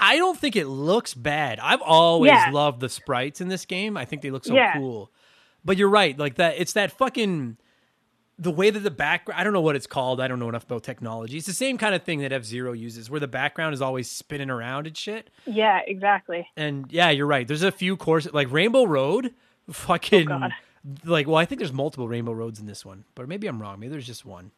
I 0.00 0.16
don't 0.16 0.38
think 0.38 0.56
it 0.56 0.66
looks 0.66 1.14
bad. 1.14 1.58
I've 1.60 1.80
always 1.82 2.32
Yeah. 2.32 2.50
loved 2.52 2.80
the 2.80 2.88
sprites 2.88 3.40
in 3.40 3.48
this 3.48 3.64
game. 3.64 3.96
I 3.96 4.04
think 4.04 4.22
they 4.22 4.30
look 4.30 4.44
so 4.44 4.54
Yeah. 4.54 4.74
cool. 4.74 5.10
But 5.64 5.76
you're 5.76 5.88
right, 5.88 6.18
like 6.18 6.34
that 6.36 6.56
it's 6.58 6.72
that 6.74 6.90
fucking 6.92 7.56
the 8.38 8.50
way 8.50 8.68
that 8.68 8.80
the 8.80 8.90
background 8.90 9.40
I 9.40 9.44
don't 9.44 9.52
know 9.54 9.62
what 9.62 9.76
it's 9.76 9.86
called. 9.86 10.20
I 10.20 10.28
don't 10.28 10.38
know 10.38 10.48
enough 10.48 10.64
about 10.64 10.82
technology. 10.82 11.38
It's 11.38 11.46
the 11.46 11.52
same 11.54 11.78
kind 11.78 11.94
of 11.94 12.02
thing 12.02 12.20
that 12.20 12.32
F-Zero 12.32 12.72
uses 12.72 13.08
where 13.08 13.20
the 13.20 13.26
background 13.28 13.72
is 13.72 13.80
always 13.80 14.10
spinning 14.10 14.50
around 14.50 14.86
and 14.86 14.94
shit. 14.96 15.30
Yeah, 15.46 15.80
exactly. 15.86 16.46
And 16.56 16.84
yeah, 16.92 17.08
you're 17.10 17.26
right. 17.26 17.46
There's 17.48 17.62
a 17.62 17.72
few 17.72 17.96
courses 17.96 18.34
like 18.34 18.50
Rainbow 18.52 18.84
Road 18.84 19.32
fucking 19.70 20.30
Oh. 20.30 20.48
Like 21.04 21.26
well, 21.26 21.36
I 21.36 21.44
think 21.44 21.58
there's 21.60 21.72
multiple 21.72 22.08
Rainbow 22.08 22.32
Roads 22.32 22.60
in 22.60 22.66
this 22.66 22.84
one, 22.84 23.04
but 23.14 23.28
maybe 23.28 23.46
I'm 23.46 23.60
wrong. 23.60 23.80
Maybe 23.80 23.90
there's 23.92 24.06
just 24.06 24.24
one. 24.24 24.50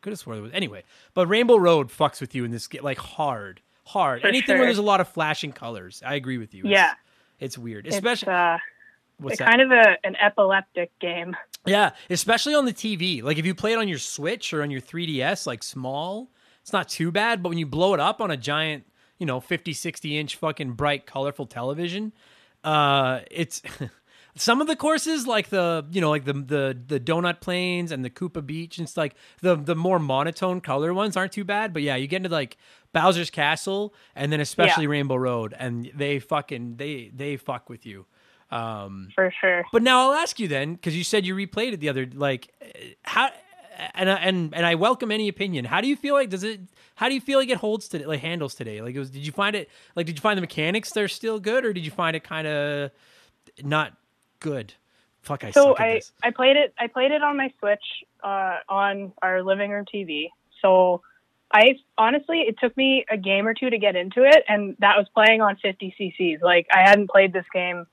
Could 0.00 0.10
have 0.12 0.18
swore 0.20 0.34
there 0.34 0.42
was 0.42 0.52
anyway. 0.52 0.82
But 1.14 1.26
Rainbow 1.26 1.56
Road 1.56 1.88
fucks 1.88 2.20
with 2.20 2.34
you 2.34 2.44
in 2.44 2.50
this 2.50 2.66
game 2.66 2.82
like 2.82 2.98
hard, 2.98 3.60
hard. 3.84 4.22
For 4.22 4.28
Anything 4.28 4.56
where 4.56 4.66
there's 4.66 4.78
a 4.78 4.82
lot 4.82 5.00
of 5.00 5.08
flashing 5.08 5.52
colors. 5.52 6.02
I 6.04 6.14
agree 6.14 6.38
with 6.38 6.54
you. 6.54 6.60
It's- 6.64 6.72
Yeah. 6.72 6.94
It's 7.38 7.56
weird. 7.56 7.86
It's 7.86 7.96
Especially 7.96 8.32
uh, 8.32 8.58
what's 9.18 9.34
it's 9.34 9.38
that? 9.38 9.48
kind 9.48 9.62
of 9.62 9.70
a 9.72 9.96
an 10.04 10.14
epileptic 10.16 10.90
game. 10.98 11.34
Yeah, 11.66 11.90
especially 12.10 12.54
on 12.54 12.66
the 12.66 12.72
TV. 12.72 13.22
Like 13.22 13.38
if 13.38 13.46
you 13.46 13.54
play 13.54 13.72
it 13.72 13.78
on 13.78 13.88
your 13.88 13.98
Switch 13.98 14.52
or 14.52 14.62
on 14.62 14.70
your 14.70 14.80
3DS, 14.82 15.46
like 15.46 15.62
small, 15.62 16.30
it's 16.62 16.72
not 16.72 16.88
too 16.90 17.10
bad. 17.10 17.42
But 17.42 17.48
when 17.50 17.56
you 17.58 17.64
blow 17.66 17.94
it 17.94 18.00
up 18.00 18.20
on 18.20 18.30
a 18.30 18.36
giant, 18.36 18.84
you 19.18 19.24
know, 19.26 19.40
50, 19.40 19.72
60 19.72 20.18
inch 20.18 20.36
fucking 20.36 20.72
bright, 20.72 21.06
colorful 21.06 21.46
television, 21.46 22.12
uh, 22.64 23.20
it's 23.30 23.62
some 24.36 24.60
of 24.60 24.66
the 24.66 24.76
courses, 24.76 25.26
like 25.26 25.48
the, 25.48 25.84
you 25.90 26.00
know, 26.00 26.10
like 26.10 26.24
the 26.24 26.32
the 26.34 26.78
the 26.86 27.00
Donut 27.00 27.40
Plains 27.40 27.92
and 27.92 28.04
the 28.04 28.10
Koopa 28.10 28.44
Beach 28.44 28.78
and 28.78 28.86
it's 28.86 28.96
like 28.96 29.14
the 29.42 29.56
the 29.56 29.74
more 29.74 29.98
monotone 29.98 30.60
color 30.60 30.94
ones 30.94 31.16
aren't 31.16 31.32
too 31.32 31.44
bad. 31.44 31.72
But 31.72 31.82
yeah, 31.82 31.96
you 31.96 32.06
get 32.06 32.16
into 32.18 32.28
like 32.28 32.56
Bowser's 32.92 33.30
Castle 33.30 33.94
and 34.14 34.32
then 34.32 34.40
especially 34.40 34.86
Rainbow 34.86 35.16
Road, 35.16 35.54
and 35.58 35.90
they 35.94 36.18
fucking 36.18 36.76
they 36.76 37.10
they 37.14 37.36
fuck 37.36 37.68
with 37.68 37.84
you. 37.86 38.06
Um, 38.52 39.10
for 39.14 39.32
sure. 39.40 39.64
but 39.72 39.82
now 39.82 40.08
I'll 40.10 40.14
ask 40.18 40.40
you 40.40 40.48
then, 40.48 40.74
because 40.74 40.96
you 40.96 41.04
said 41.04 41.24
you 41.24 41.36
replayed 41.36 41.72
it 41.72 41.78
the 41.78 41.88
other, 41.88 42.08
like, 42.12 42.52
how, 43.02 43.30
and 43.94 44.10
I- 44.10 44.16
and 44.16 44.52
and 44.52 44.66
I 44.66 44.74
welcome 44.74 45.12
any 45.12 45.28
opinion. 45.28 45.64
How 45.66 45.80
do 45.80 45.86
you 45.86 45.94
feel 45.94 46.14
like 46.14 46.30
does 46.30 46.42
it? 46.42 46.60
How 46.96 47.08
do 47.08 47.14
you 47.14 47.20
feel 47.20 47.38
like 47.38 47.48
it 47.48 47.58
holds 47.58 47.86
today, 47.88 48.06
like 48.06 48.20
handles 48.20 48.56
today? 48.56 48.82
Like, 48.82 48.96
it 48.96 48.98
was, 48.98 49.10
did 49.10 49.24
you 49.24 49.30
find 49.30 49.54
it 49.54 49.70
like 49.94 50.06
did 50.06 50.16
you 50.16 50.20
find 50.20 50.36
the 50.36 50.40
mechanics 50.40 50.90
they're 50.90 51.06
still 51.06 51.38
good, 51.38 51.64
or 51.64 51.72
did 51.72 51.84
you 51.84 51.92
find 51.92 52.16
it 52.16 52.24
kind 52.24 52.48
of 52.48 52.90
not 53.62 53.92
good? 54.40 54.74
Fuck, 55.22 55.44
I 55.44 55.50
So 55.50 55.76
I 55.78 55.94
this. 55.94 56.12
I 56.22 56.30
played 56.30 56.56
it 56.56 56.74
I 56.78 56.86
played 56.86 57.12
it 57.12 57.22
on 57.22 57.36
my 57.36 57.52
Switch 57.58 57.84
uh, 58.24 58.58
on 58.68 59.12
our 59.22 59.42
living 59.42 59.70
room 59.70 59.84
TV. 59.92 60.30
So 60.62 61.02
I 61.52 61.76
honestly 61.98 62.40
it 62.40 62.56
took 62.58 62.76
me 62.76 63.04
a 63.10 63.16
game 63.16 63.46
or 63.46 63.54
two 63.54 63.70
to 63.70 63.78
get 63.78 63.96
into 63.96 64.24
it, 64.24 64.44
and 64.48 64.76
that 64.80 64.96
was 64.96 65.06
playing 65.14 65.40
on 65.42 65.56
50 65.56 65.94
CCs. 65.98 66.40
Like 66.42 66.66
I 66.72 66.88
hadn't 66.88 67.10
played 67.10 67.32
this 67.32 67.46
game. 67.52 67.86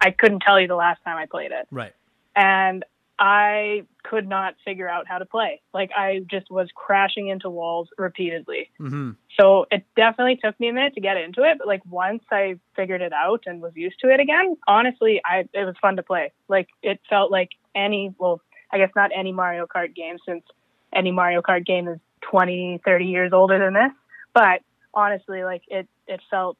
I 0.00 0.10
couldn't 0.10 0.40
tell 0.40 0.60
you 0.60 0.68
the 0.68 0.76
last 0.76 1.02
time 1.04 1.16
I 1.16 1.26
played 1.26 1.50
it, 1.52 1.66
Right. 1.70 1.92
and 2.36 2.84
I 3.18 3.82
could 4.04 4.28
not 4.28 4.54
figure 4.64 4.88
out 4.88 5.08
how 5.08 5.18
to 5.18 5.26
play. 5.26 5.60
Like 5.74 5.90
I 5.96 6.20
just 6.30 6.50
was 6.50 6.68
crashing 6.74 7.28
into 7.28 7.50
walls 7.50 7.88
repeatedly. 7.98 8.70
Mm-hmm. 8.80 9.12
So 9.38 9.66
it 9.70 9.84
definitely 9.96 10.38
took 10.42 10.58
me 10.60 10.68
a 10.68 10.72
minute 10.72 10.94
to 10.94 11.00
get 11.00 11.16
into 11.16 11.42
it, 11.42 11.58
but 11.58 11.66
like 11.66 11.82
once 11.84 12.22
I 12.30 12.58
figured 12.76 13.02
it 13.02 13.12
out 13.12 13.42
and 13.46 13.60
was 13.60 13.72
used 13.74 13.98
to 14.00 14.08
it 14.08 14.20
again, 14.20 14.56
honestly, 14.68 15.20
I 15.24 15.48
it 15.52 15.64
was 15.64 15.74
fun 15.82 15.96
to 15.96 16.02
play. 16.02 16.32
Like 16.48 16.68
it 16.82 17.00
felt 17.10 17.32
like 17.32 17.50
any 17.74 18.14
well, 18.18 18.40
I 18.72 18.78
guess 18.78 18.90
not 18.94 19.10
any 19.16 19.32
Mario 19.32 19.66
Kart 19.66 19.94
game 19.94 20.18
since 20.26 20.44
any 20.94 21.10
Mario 21.10 21.42
Kart 21.42 21.66
game 21.66 21.88
is 21.88 21.98
20, 22.30 22.80
30 22.84 23.04
years 23.04 23.32
older 23.32 23.58
than 23.58 23.74
this, 23.74 23.92
but 24.32 24.60
honestly, 24.94 25.42
like 25.42 25.62
it 25.68 25.88
it 26.06 26.20
felt 26.30 26.56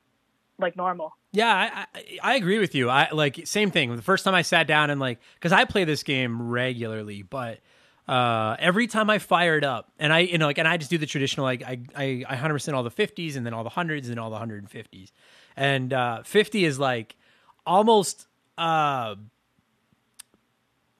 like 0.58 0.76
normal. 0.76 1.12
Yeah, 1.38 1.54
I, 1.54 1.86
I 1.94 2.18
I 2.32 2.34
agree 2.34 2.58
with 2.58 2.74
you. 2.74 2.90
I 2.90 3.08
like 3.12 3.46
same 3.46 3.70
thing. 3.70 3.94
The 3.94 4.02
first 4.02 4.24
time 4.24 4.34
I 4.34 4.42
sat 4.42 4.66
down 4.66 4.90
and 4.90 5.00
like 5.00 5.20
because 5.34 5.52
I 5.52 5.64
play 5.66 5.84
this 5.84 6.02
game 6.02 6.50
regularly, 6.50 7.22
but 7.22 7.60
uh, 8.08 8.56
every 8.58 8.86
time 8.88 9.08
I 9.08 9.18
fire 9.18 9.56
it 9.56 9.62
up, 9.64 9.92
and 10.00 10.12
I 10.12 10.20
you 10.20 10.38
know 10.38 10.46
like 10.46 10.58
and 10.58 10.66
I 10.66 10.76
just 10.78 10.90
do 10.90 10.98
the 10.98 11.06
traditional 11.06 11.44
like 11.44 11.62
I 11.62 11.78
I 11.94 12.24
I 12.28 12.34
hundred 12.36 12.54
percent 12.54 12.76
all 12.76 12.82
the 12.82 12.90
fifties 12.90 13.36
and 13.36 13.46
then 13.46 13.54
all 13.54 13.62
the 13.62 13.70
hundreds 13.70 14.08
and 14.08 14.18
all 14.18 14.30
the 14.30 14.38
hundred 14.38 14.62
and 14.62 14.70
fifties, 14.70 15.12
and 15.56 15.92
uh, 15.92 16.22
fifty 16.24 16.64
is 16.64 16.78
like 16.80 17.14
almost 17.64 18.26
uh 18.56 19.14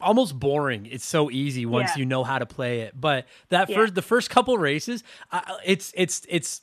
almost 0.01 0.39
boring. 0.39 0.86
It's 0.86 1.05
so 1.07 1.30
easy 1.30 1.66
once 1.66 1.91
Yeah. 1.91 1.99
you 2.01 2.07
know 2.07 2.22
how 2.22 2.39
to 2.39 2.47
play 2.47 2.80
it. 2.82 2.93
But 3.01 3.26
that 3.49 3.68
Yeah. 3.68 3.76
first 3.78 3.95
the 3.97 4.03
first 4.03 4.30
couple 4.30 4.57
races, 4.57 5.03
uh, 5.32 5.41
it's 5.64 5.93
it's 5.97 6.24
it's 6.28 6.62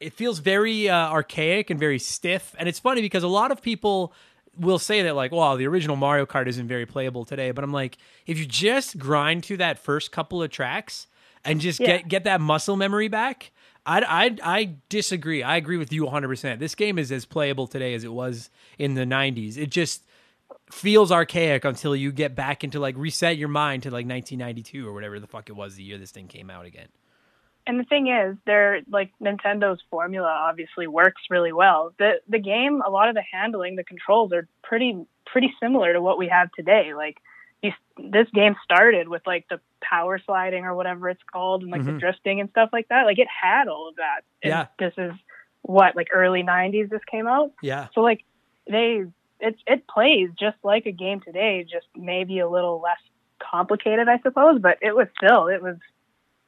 it 0.00 0.12
feels 0.12 0.38
very 0.38 0.88
uh, 0.88 1.08
archaic 1.10 1.70
and 1.70 1.78
very 1.80 1.98
stiff. 1.98 2.54
And 2.58 2.68
it's 2.68 2.78
funny 2.78 3.00
because 3.00 3.22
a 3.22 3.28
lot 3.28 3.50
of 3.50 3.62
people 3.62 4.12
will 4.58 4.78
say 4.78 5.02
that 5.02 5.14
like, 5.16 5.32
"Wow, 5.32 5.56
the 5.56 5.66
original 5.66 5.96
Mario 5.96 6.26
Kart 6.26 6.46
isn't 6.46 6.68
very 6.68 6.86
playable 6.86 7.24
today." 7.24 7.50
But 7.50 7.64
I'm 7.64 7.72
like, 7.72 7.96
if 8.26 8.38
you 8.38 8.46
just 8.46 8.98
grind 8.98 9.44
through 9.44 9.58
that 9.58 9.78
first 9.78 10.12
couple 10.12 10.42
of 10.42 10.50
tracks 10.50 11.06
and 11.44 11.60
just 11.60 11.80
Yeah. 11.80 11.86
get 11.98 12.08
get 12.08 12.24
that 12.24 12.40
muscle 12.40 12.76
memory 12.76 13.08
back. 13.08 13.50
I, 13.86 14.00
I, 14.00 14.36
I 14.58 14.70
disagree. 14.88 15.42
I 15.42 15.56
agree 15.56 15.76
with 15.76 15.92
you 15.92 16.06
100%. 16.06 16.58
This 16.58 16.74
game 16.74 16.98
is 16.98 17.12
as 17.12 17.26
playable 17.26 17.66
today 17.66 17.92
as 17.92 18.02
it 18.02 18.12
was 18.14 18.48
in 18.78 18.94
the 18.94 19.02
90s. 19.04 19.58
It 19.58 19.68
just 19.70 20.04
feels 20.72 21.12
archaic 21.12 21.66
until 21.66 21.94
you 21.94 22.10
get 22.10 22.34
back 22.34 22.64
into 22.64 22.80
like 22.80 22.96
reset 22.96 23.36
your 23.36 23.48
mind 23.50 23.82
to 23.82 23.90
like 23.90 24.06
1992 24.06 24.88
or 24.88 24.94
whatever 24.94 25.20
the 25.20 25.26
fuck 25.26 25.50
it 25.50 25.52
was 25.52 25.74
the 25.74 25.82
year 25.82 25.98
this 25.98 26.10
thing 26.12 26.28
came 26.28 26.48
out 26.48 26.64
again. 26.64 26.88
And 27.66 27.80
the 27.80 27.84
thing 27.84 28.08
is, 28.08 28.36
they're 28.46 28.80
like 28.90 29.12
Nintendo's 29.22 29.80
formula 29.90 30.28
obviously 30.28 30.86
works 30.86 31.22
really 31.30 31.52
well. 31.52 31.94
The 31.98 32.20
the 32.28 32.38
game, 32.38 32.82
a 32.84 32.90
lot 32.90 33.08
of 33.08 33.14
the 33.14 33.22
handling, 33.32 33.76
the 33.76 33.84
controls 33.84 34.32
are 34.32 34.46
pretty 34.62 35.04
pretty 35.26 35.52
similar 35.62 35.92
to 35.94 36.02
what 36.02 36.18
we 36.18 36.28
have 36.28 36.50
today. 36.52 36.92
Like 36.94 37.16
you, 37.62 37.72
this 37.96 38.28
game 38.34 38.54
started 38.62 39.08
with 39.08 39.22
like 39.26 39.46
the 39.48 39.60
power 39.82 40.18
sliding 40.18 40.64
or 40.64 40.74
whatever 40.74 41.08
it's 41.08 41.22
called, 41.32 41.62
and 41.62 41.70
like 41.70 41.80
Mhm. 41.80 41.94
the 41.94 41.98
drifting 41.98 42.40
and 42.40 42.50
stuff 42.50 42.68
like 42.72 42.88
that. 42.88 43.04
Like 43.06 43.18
it 43.18 43.28
had 43.28 43.68
all 43.68 43.88
of 43.88 43.96
that. 43.96 44.20
And 44.42 44.50
Yeah. 44.50 44.66
This 44.78 44.92
is 44.98 45.12
what 45.62 45.96
like 45.96 46.08
early 46.12 46.42
'90s. 46.42 46.90
This 46.90 47.04
came 47.10 47.26
out, 47.26 47.52
Yeah. 47.62 47.88
so 47.94 48.02
like 48.02 48.22
they 48.68 49.04
it 49.40 49.56
it 49.66 49.86
plays 49.88 50.28
just 50.38 50.58
like 50.62 50.84
a 50.84 50.92
game 50.92 51.20
today, 51.20 51.64
just 51.64 51.86
maybe 51.96 52.40
a 52.40 52.48
little 52.48 52.80
less 52.82 53.00
complicated, 53.40 54.06
I 54.08 54.18
suppose. 54.18 54.58
But 54.60 54.76
it 54.82 54.94
was 54.94 55.08
still 55.16 55.48
it 55.48 55.62
was 55.62 55.76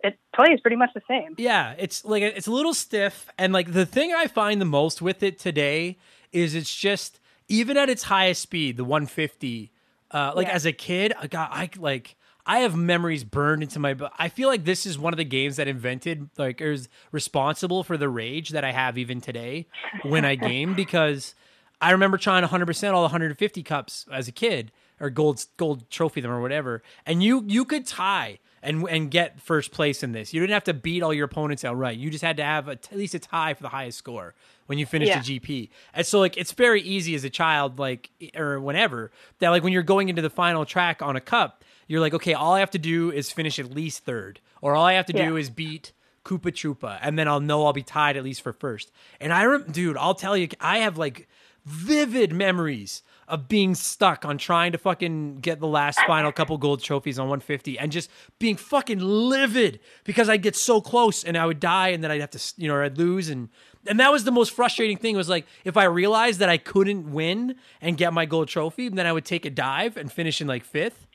it 0.07 0.19
plays 0.35 0.61
pretty 0.61 0.77
much 0.77 0.91
the 0.95 1.03
same. 1.09 1.35
Yeah, 1.37 1.75
it's 1.79 2.05
like 2.05 2.23
it's 2.23 2.47
a 2.47 2.53
little 2.53 2.75
stiff, 2.75 3.29
and 3.39 3.53
like 3.53 3.73
the 3.73 3.87
thing 3.87 4.13
I 4.15 4.27
find 4.27 4.61
the 4.61 4.65
most 4.67 5.03
with 5.03 5.23
it 5.23 5.39
today 5.39 5.99
is 6.33 6.55
it's 6.55 6.75
just 6.75 7.21
even 7.49 7.77
at 7.77 7.89
its 7.89 8.05
highest 8.05 8.43
speed, 8.43 8.77
the 8.77 8.85
150. 8.85 9.73
Uh, 10.11 10.33
like 10.37 10.47
Yeah. 10.47 10.55
as 10.55 10.67
a 10.67 10.73
kid, 10.73 11.13
I 11.21 11.27
got 11.27 11.51
I 11.53 11.69
like 11.77 12.17
I 12.47 12.59
have 12.61 12.77
memories 12.77 13.25
burned 13.25 13.63
into 13.65 13.81
my. 13.81 13.97
I 14.19 14.29
feel 14.29 14.49
like 14.49 14.65
this 14.65 14.87
is 14.87 14.99
one 14.99 15.13
of 15.13 15.17
the 15.17 15.25
games 15.25 15.57
that 15.57 15.67
invented 15.67 16.31
like 16.39 16.61
is 16.61 16.89
responsible 17.11 17.83
for 17.83 17.97
the 17.97 18.09
rage 18.09 18.51
that 18.51 18.65
I 18.65 18.71
have 18.73 18.97
even 18.99 19.21
today 19.21 19.67
when 20.03 20.25
I 20.25 20.35
game 20.51 20.75
because 20.75 21.35
I 21.81 21.91
remember 21.91 22.19
trying 22.19 22.43
100 22.43 22.67
percent 22.67 22.95
all 22.95 23.03
150 23.03 23.63
cups 23.65 24.07
as 24.13 24.29
a 24.29 24.33
kid 24.33 24.71
or 25.01 25.11
gold 25.11 25.45
gold 25.57 25.91
trophy 25.91 26.21
them 26.21 26.31
or 26.31 26.41
whatever, 26.41 26.83
and 27.05 27.23
you 27.23 27.43
you 27.49 27.65
could 27.65 27.85
tie 27.85 28.39
and 28.67 28.87
and 28.89 29.11
get 29.11 29.41
first 29.41 29.71
place 29.73 30.03
in 30.03 30.13
this. 30.13 30.35
You 30.35 30.41
didn't 30.41 30.53
have 30.55 30.65
to 30.65 30.75
beat 30.75 31.03
all 31.03 31.15
your 31.15 31.25
opponents 31.25 31.65
outright. 31.65 31.97
You 31.97 32.11
just 32.11 32.23
had 32.25 32.37
to 32.39 32.45
have 32.45 32.69
a, 32.69 32.73
at 32.73 32.93
least 32.95 33.15
a 33.15 33.19
tie 33.19 33.55
for 33.55 33.63
the 33.63 33.69
highest 33.71 33.97
score 33.99 34.35
when 34.67 34.79
you 34.79 34.85
finished 34.85 35.11
Yeah. 35.11 35.21
a 35.21 35.23
GP. 35.23 35.71
And 35.95 36.05
so 36.05 36.19
like 36.19 36.37
it's 36.37 36.53
very 36.53 36.83
easy 36.83 37.15
as 37.15 37.25
a 37.25 37.31
child, 37.31 37.79
like 37.79 38.11
or 38.37 38.61
whenever 38.61 39.11
that 39.39 39.51
like 39.51 39.63
when 39.63 39.73
you're 39.73 39.83
going 39.83 40.09
into 40.09 40.21
the 40.23 40.31
final 40.31 40.65
track 40.67 41.01
on 41.01 41.17
a 41.17 41.21
cup, 41.21 41.65
you're 41.87 42.01
like, 42.01 42.13
okay, 42.15 42.35
all 42.35 42.53
I 42.55 42.61
have 42.61 42.71
to 42.73 42.79
do 42.79 43.11
is 43.11 43.31
finish 43.31 43.59
at 43.59 43.71
least 43.71 44.05
third, 44.05 44.41
or 44.61 44.75
all 44.75 44.85
I 44.85 44.95
have 44.95 45.07
to 45.07 45.13
do 45.13 45.37
is 45.37 45.49
beat 45.51 45.93
Koopa 46.25 46.51
Troopa, 46.51 46.99
and 47.03 47.17
then 47.17 47.29
I'll 47.29 47.39
know 47.41 47.65
I'll 47.65 47.73
be 47.73 47.85
tied 47.85 48.17
at 48.17 48.25
least 48.25 48.43
for 48.43 48.53
first. 48.53 48.91
And 49.21 49.33
I, 49.33 49.45
rem- 49.45 49.71
dude, 49.71 49.97
I'll 49.97 50.17
tell 50.17 50.37
you, 50.37 50.49
I 50.61 50.79
have 50.79 50.99
like 50.99 51.29
vivid 51.65 52.33
memories 52.33 53.03
of 53.29 53.49
being 53.49 53.75
stuck 53.75 54.25
on 54.25 54.39
trying 54.39 54.73
to 54.73 54.79
fucking 54.79 55.37
get 55.41 55.59
the 55.61 55.67
last 55.67 55.99
final 56.07 56.31
couple 56.31 56.57
gold 56.59 56.83
trophies 56.83 57.19
on 57.19 57.25
150 57.29 57.79
and 57.79 57.91
just 57.91 58.09
being 58.39 58.57
fucking 58.57 58.99
livid 59.01 59.81
because 60.05 60.29
I'd 60.29 60.43
get 60.43 60.55
so 60.55 60.81
close 60.81 61.25
and 61.25 61.37
I 61.37 61.45
would 61.47 61.59
die 61.59 61.89
and 61.89 62.05
then 62.05 62.11
I'd 62.11 62.21
have 62.21 62.31
to, 62.31 62.55
you 62.57 62.69
know, 62.69 62.75
or 62.75 62.85
I'd 62.85 62.99
lose 62.99 63.29
and 63.29 63.49
and 63.89 64.01
that 64.01 64.11
was 64.13 64.25
the 64.25 64.33
most 64.33 64.53
frustrating 64.53 64.97
thing 64.97 65.17
was 65.17 65.29
like 65.29 65.47
if 65.65 65.77
I 65.77 65.85
realized 65.85 66.41
that 66.41 66.49
I 66.49 66.57
couldn't 66.59 67.13
win 67.13 67.57
and 67.81 67.97
get 67.97 68.13
my 68.13 68.27
gold 68.27 68.49
trophy, 68.49 68.89
then 68.89 69.07
I 69.07 69.13
would 69.13 69.25
take 69.25 69.45
a 69.45 69.51
dive 69.51 69.97
and 69.97 70.11
finish 70.13 70.41
in 70.41 70.47
like 70.47 70.65
fifth 70.65 71.07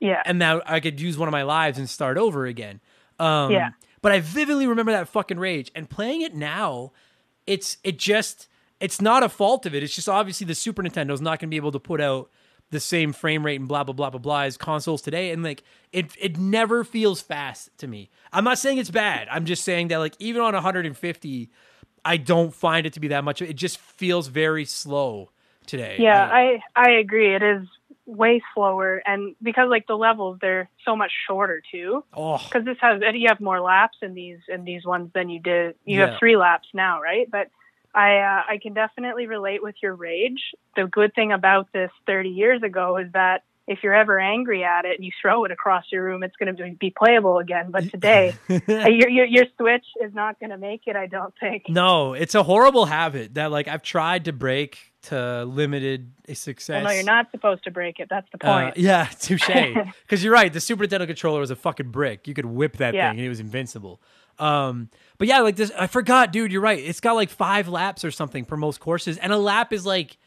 Yeah. 0.00 0.22
and 0.24 0.38
now 0.38 0.62
I 0.66 0.80
could 0.80 1.00
use 1.00 1.16
one 1.18 1.28
of 1.28 1.32
my 1.32 1.42
lives 1.42 1.78
and 1.78 1.88
start 1.88 2.18
over 2.18 2.46
again. 2.46 2.80
Um, 3.18 3.52
Yeah. 3.52 3.70
But 4.02 4.10
I 4.10 4.18
vividly 4.18 4.66
remember 4.66 4.90
that 4.90 5.06
fucking 5.06 5.38
rage. 5.38 5.70
And 5.76 5.88
playing 5.88 6.22
it 6.22 6.34
now, 6.34 6.90
it's 7.46 7.76
it 7.84 7.98
just 8.00 8.48
it's 8.82 9.00
not 9.00 9.22
a 9.22 9.28
fault 9.28 9.64
of 9.64 9.74
it. 9.74 9.82
It's 9.82 9.94
just 9.94 10.08
obviously 10.08 10.46
the 10.46 10.54
Super 10.54 10.82
Nintendo's 10.82 11.20
not 11.20 11.38
going 11.38 11.48
to 11.48 11.54
be 11.54 11.56
able 11.56 11.72
to 11.72 11.78
put 11.80 12.00
out 12.00 12.30
the 12.70 12.80
same 12.80 13.12
frame 13.12 13.44
rate 13.44 13.60
and 13.60 13.68
blah 13.68 13.84
blah 13.84 13.92
blah 13.92 14.10
blah 14.10 14.18
blah 14.18 14.40
as 14.42 14.56
consoles 14.56 15.02
today. 15.02 15.30
And 15.30 15.42
like 15.42 15.62
it 15.92 16.06
it 16.18 16.38
never 16.38 16.84
feels 16.84 17.20
fast 17.20 17.70
to 17.78 17.86
me. 17.86 18.10
I'm 18.32 18.44
not 18.44 18.58
saying 18.58 18.78
it's 18.78 18.90
bad. 18.90 19.28
I'm 19.30 19.44
just 19.44 19.62
saying 19.64 19.88
that 19.88 19.98
like 19.98 20.14
even 20.18 20.42
on 20.42 20.54
150, 20.54 21.50
I 22.04 22.16
don't 22.16 22.52
find 22.54 22.86
it 22.86 22.94
to 22.94 23.00
be 23.00 23.08
that 23.08 23.24
much. 23.24 23.40
It 23.40 23.54
just 23.54 23.78
feels 23.78 24.26
very 24.28 24.64
slow 24.64 25.30
today. 25.66 25.96
Yeah, 26.00 26.28
I 26.32 26.60
I 26.74 26.90
agree. 26.92 27.34
It 27.34 27.42
is 27.42 27.66
way 28.04 28.42
slower, 28.54 29.00
and 29.06 29.36
because 29.42 29.68
like 29.70 29.86
the 29.86 29.94
levels, 29.96 30.38
they're 30.40 30.68
so 30.84 30.96
much 30.96 31.12
shorter 31.28 31.62
too. 31.70 32.02
oh 32.14 32.38
Because 32.38 32.64
this 32.64 32.78
has 32.80 33.00
you 33.14 33.28
have 33.28 33.40
more 33.40 33.60
laps 33.60 33.98
in 34.02 34.14
these 34.14 34.38
in 34.48 34.64
these 34.64 34.84
ones 34.84 35.10
than 35.14 35.28
you 35.28 35.40
did. 35.40 35.76
You 35.84 36.00
Yeah. 36.00 36.06
have 36.10 36.18
three 36.18 36.36
laps 36.36 36.68
now, 36.74 37.00
right? 37.00 37.30
But 37.30 37.48
I 37.94 38.16
uh, 38.18 38.42
I 38.48 38.58
can 38.62 38.74
definitely 38.74 39.26
relate 39.26 39.62
with 39.62 39.74
your 39.82 39.94
rage. 39.94 40.54
The 40.76 40.86
good 40.86 41.14
thing 41.14 41.32
about 41.32 41.68
this 41.72 41.90
30 42.06 42.30
years 42.30 42.62
ago 42.62 42.96
is 42.96 43.12
that 43.12 43.44
if 43.68 43.78
you're 43.84 43.94
ever 43.94 44.18
angry 44.18 44.64
at 44.64 44.84
it 44.84 44.96
and 44.96 45.04
you 45.04 45.12
throw 45.22 45.44
it 45.44 45.52
across 45.52 45.84
your 45.92 46.02
room, 46.02 46.24
it's 46.24 46.34
going 46.36 46.56
to 46.56 46.72
be 46.74 46.90
playable 46.90 47.38
again. 47.38 47.70
But 47.70 47.90
today, 47.90 48.34
uh, 48.50 48.58
your, 48.88 49.08
your 49.08 49.26
your 49.26 49.44
Switch 49.56 49.84
is 50.02 50.12
not 50.14 50.40
going 50.40 50.50
to 50.50 50.58
make 50.58 50.82
it. 50.86 50.96
I 50.96 51.06
don't 51.06 51.32
think. 51.38 51.64
No, 51.68 52.12
it's 52.14 52.34
a 52.34 52.42
horrible 52.42 52.86
habit 52.86 53.34
that 53.34 53.50
like 53.52 53.68
I've 53.68 53.82
tried 53.82 54.24
to 54.24 54.32
break 54.32 54.78
to 55.02 55.44
limited 55.44 56.12
success. 56.32 56.76
Well, 56.76 56.84
no, 56.84 56.90
you're 56.90 57.02
not 57.04 57.30
supposed 57.30 57.64
to 57.64 57.70
break 57.70 57.98
it. 57.98 58.08
That's 58.08 58.26
the 58.32 58.44
Uh, 58.46 58.62
point. 58.64 58.76
yeah, 58.78 59.04
touche. 59.20 59.48
Because 60.02 60.22
you're 60.24 60.32
right. 60.32 60.52
The 60.52 60.60
Super 60.60 60.84
Nintendo 60.86 61.06
controller 61.06 61.40
was 61.40 61.50
a 61.50 61.56
fucking 61.56 61.90
brick. 61.90 62.26
You 62.28 62.34
could 62.34 62.46
whip 62.46 62.76
that 62.78 62.94
Yeah. 62.94 63.10
thing 63.10 63.18
and 63.18 63.26
it 63.26 63.28
was 63.28 63.40
invincible. 63.40 64.00
Um, 64.42 64.90
but 65.18 65.28
yeah, 65.28 65.40
like 65.40 65.56
this, 65.56 65.70
I 65.78 65.86
forgot, 65.86 66.32
dude. 66.32 66.50
You're 66.52 66.60
right. 66.62 66.78
It's 66.78 67.00
got 67.00 67.12
like 67.12 67.30
five 67.30 67.68
laps 67.68 68.04
or 68.04 68.10
something 68.10 68.44
for 68.44 68.56
most 68.56 68.80
courses, 68.80 69.16
and 69.18 69.32
a 69.32 69.38
lap 69.38 69.72
is 69.72 69.86
like 69.86 70.18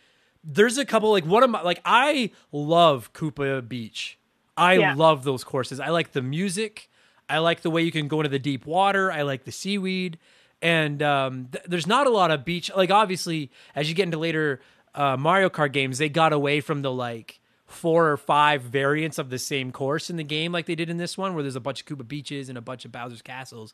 there's 0.44 0.78
a 0.78 0.86
couple 0.86 1.12
like 1.12 1.26
one 1.26 1.44
of 1.44 1.50
my 1.50 1.62
like 1.62 1.82
I 1.84 2.32
love 2.52 3.12
Koopa 3.14 3.68
Beach. 3.68 4.18
I 4.56 4.74
Yeah. 4.76 4.94
love 4.96 5.24
those 5.24 5.44
courses. 5.44 5.80
I 5.80 5.90
like 5.90 6.14
the 6.14 6.22
music. 6.22 6.90
I 7.28 7.40
like 7.40 7.62
the 7.62 7.70
way 7.72 7.82
you 7.82 7.92
can 7.92 8.08
go 8.08 8.20
into 8.22 8.30
the 8.30 8.40
deep 8.40 8.66
water. 8.66 9.12
I 9.12 9.24
like 9.24 9.44
the 9.44 9.52
seaweed. 9.52 10.18
And 10.62 11.02
um, 11.04 11.50
th- 11.52 11.66
there's 11.68 11.88
not 11.88 12.08
a 12.08 12.10
lot 12.12 12.32
of 12.32 12.46
beach. 12.46 12.72
Like 12.76 12.92
obviously, 12.92 13.52
as 13.76 13.90
you 13.90 13.96
get 13.96 14.04
into 14.04 14.18
later 14.20 14.62
uh, 14.94 15.18
Mario 15.18 15.50
Kart 15.50 15.74
games, 15.74 15.98
they 15.98 16.08
got 16.10 16.32
away 16.32 16.62
from 16.62 16.84
the 16.84 16.92
like 16.92 17.40
four 17.66 18.10
or 18.12 18.18
five 18.18 18.62
variants 18.62 19.18
of 19.18 19.30
the 19.30 19.40
same 19.40 19.72
course 19.72 20.10
in 20.10 20.18
the 20.18 20.24
game, 20.24 20.52
like 20.52 20.66
they 20.68 20.76
did 20.76 20.90
in 20.90 20.98
this 20.98 21.18
one, 21.18 21.34
where 21.34 21.42
there's 21.44 21.56
a 21.56 21.60
bunch 21.60 21.82
of 21.82 21.88
Koopa 21.88 22.08
beaches 22.08 22.48
and 22.50 22.58
a 22.58 22.62
bunch 22.62 22.86
of 22.86 22.92
Bowser's 22.92 23.22
castles. 23.24 23.74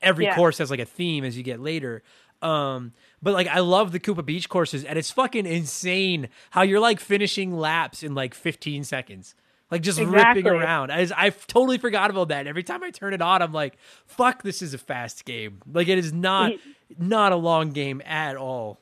Every 0.00 0.24
Yeah. 0.26 0.36
course 0.36 0.58
has 0.58 0.70
like 0.70 0.80
a 0.80 0.84
theme 0.84 1.24
as 1.24 1.36
you 1.36 1.42
get 1.42 1.60
later. 1.60 2.02
Um, 2.42 2.92
but 3.22 3.34
like 3.34 3.46
I 3.48 3.60
love 3.60 3.90
the 3.92 3.98
Koopa 4.00 4.24
Beach 4.24 4.48
courses, 4.48 4.84
and 4.84 4.98
it's 4.98 5.10
fucking 5.10 5.46
insane 5.46 6.28
how 6.50 6.62
you're 6.62 6.80
like 6.80 7.00
finishing 7.00 7.56
laps 7.56 8.02
in 8.02 8.14
like 8.14 8.34
15 8.34 8.84
seconds. 8.84 9.34
Like 9.70 9.80
just 9.82 9.98
Exactly. 9.98 10.42
ripping 10.42 10.52
around. 10.60 10.92
I, 10.92 11.08
I 11.16 11.30
totally 11.30 11.78
forgot 11.78 12.10
about 12.10 12.28
that. 12.28 12.46
Every 12.46 12.62
time 12.62 12.84
I 12.84 12.90
turn 12.90 13.14
it 13.14 13.22
on, 13.22 13.40
I'm 13.42 13.52
like, 13.52 13.78
"Fuck, 14.06 14.42
this 14.42 14.60
is 14.62 14.74
a 14.74 14.78
fast 14.78 15.24
game." 15.24 15.62
Like 15.72 15.88
it 15.88 15.96
is 15.98 16.12
not, 16.12 16.52
not 16.98 17.32
a 17.32 17.36
long 17.36 17.70
game 17.70 18.02
at 18.04 18.36
all. 18.36 18.78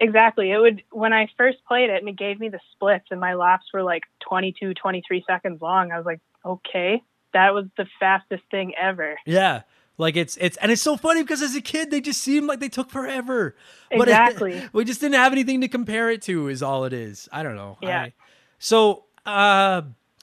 Exactly. 0.00 0.50
It 0.52 0.58
would 0.58 0.82
when 0.92 1.12
I 1.12 1.28
first 1.36 1.58
played 1.66 1.90
it 1.90 2.00
and 2.00 2.08
it 2.08 2.16
gave 2.16 2.38
me 2.38 2.48
the 2.48 2.60
splits 2.72 3.06
and 3.10 3.18
my 3.20 3.34
laps 3.34 3.66
were 3.74 3.82
like 3.82 4.02
22, 4.28 4.74
23 4.74 5.24
seconds 5.26 5.60
long. 5.60 5.90
I 5.90 5.96
was 5.96 6.06
like, 6.06 6.20
okay, 6.44 7.02
that 7.34 7.52
was 7.54 7.66
the 7.76 7.86
fastest 7.98 8.44
thing 8.50 8.74
ever. 8.80 9.18
Yeah. 9.26 9.62
Like 9.96 10.16
it's 10.16 10.36
it's 10.36 10.56
and 10.58 10.70
it's 10.70 10.82
so 10.82 10.96
funny 10.96 11.22
because 11.22 11.42
as 11.42 11.56
a 11.56 11.60
kid 11.60 11.90
they 11.90 12.00
just 12.00 12.20
seemed 12.20 12.46
like 12.46 12.60
they 12.60 12.68
took 12.68 12.90
forever. 12.90 13.56
But 13.90 14.08
it- 14.08 14.12
Exactly. 14.12 14.62
we 14.72 14.84
just 14.84 15.00
didn't 15.00 15.16
have 15.16 15.32
anything 15.32 15.60
to 15.62 15.68
compare 15.68 16.10
it 16.10 16.22
to 16.22 16.46
is 16.48 16.62
all 16.62 16.84
it 16.84 16.92
is. 16.92 17.28
I 17.32 17.42
don't 17.42 17.56
know. 17.56 17.78
Yeah. 17.82 18.02
I- 18.02 18.12
so 18.60 19.04
uh 19.26 19.82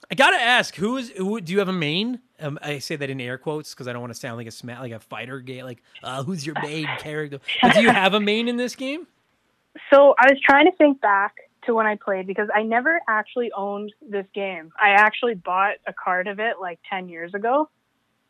I 0.09 0.15
gotta 0.15 0.39
ask, 0.39 0.75
who 0.75 0.97
is 0.97 1.09
who 1.17 1.41
do 1.41 1.51
you 1.51 1.59
have 1.59 1.67
a 1.67 1.73
main? 1.73 2.19
Um, 2.39 2.59
I 2.61 2.79
say 2.79 2.95
that 2.95 3.09
in 3.09 3.19
air 3.19 3.37
quotes 3.37 3.73
because 3.73 3.87
I 3.87 3.93
don't 3.93 4.01
want 4.01 4.13
to 4.13 4.19
sound 4.19 4.37
like 4.37 4.47
a 4.47 4.51
sma- 4.51 4.79
like 4.79 4.91
a 4.91 4.99
fighter 4.99 5.39
game. 5.39 5.63
Like, 5.65 5.81
uh, 6.03 6.21
who's 6.23 6.45
your 6.45 6.55
main 6.61 6.85
character? 6.99 7.39
But 7.61 7.73
do 7.73 7.81
you 7.81 7.89
have 7.89 8.13
a 8.13 8.19
main 8.19 8.47
in 8.47 8.55
this 8.57 8.75
game? 8.75 9.07
So 9.91 10.15
I 10.17 10.27
was 10.31 10.39
trying 10.43 10.65
to 10.65 10.71
think 10.77 11.01
back 11.01 11.35
to 11.65 11.73
when 11.73 11.85
I 11.85 11.95
played 11.95 12.27
because 12.27 12.49
I 12.53 12.63
never 12.63 13.01
actually 13.07 13.51
owned 13.55 13.91
this 14.07 14.25
game. 14.33 14.71
I 14.79 14.91
actually 14.91 15.35
bought 15.35 15.75
a 15.87 15.93
card 15.93 16.27
of 16.27 16.39
it 16.39 16.55
like 16.59 16.79
10 16.89 17.09
years 17.09 17.33
ago. 17.33 17.69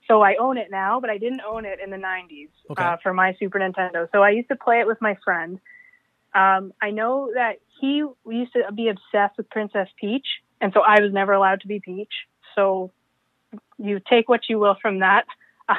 So 0.07 0.21
I 0.21 0.35
own 0.35 0.57
it 0.57 0.67
now, 0.69 0.99
but 0.99 1.09
I 1.09 1.17
didn't 1.17 1.41
own 1.41 1.65
it 1.65 1.79
in 1.83 1.89
the 1.89 1.97
90s 1.97 2.49
Okay. 2.71 2.83
uh, 2.83 2.97
for 3.01 3.13
my 3.13 3.35
Super 3.39 3.59
Nintendo. 3.59 4.07
So 4.11 4.21
I 4.21 4.31
used 4.31 4.49
to 4.49 4.55
play 4.55 4.79
it 4.79 4.87
with 4.87 5.01
my 5.01 5.17
friend. 5.23 5.59
Um, 6.33 6.73
I 6.81 6.91
know 6.91 7.31
that 7.33 7.57
he 7.79 8.03
used 8.27 8.53
to 8.53 8.71
be 8.73 8.89
obsessed 8.89 9.37
with 9.37 9.49
Princess 9.49 9.87
Peach, 9.99 10.27
and 10.61 10.73
so 10.73 10.81
I 10.81 11.01
was 11.01 11.11
never 11.11 11.33
allowed 11.33 11.61
to 11.61 11.67
be 11.67 11.79
Peach. 11.79 12.11
So 12.55 12.91
you 13.77 13.99
take 14.07 14.29
what 14.29 14.41
you 14.49 14.59
will 14.59 14.75
from 14.81 14.99
that. 14.99 15.25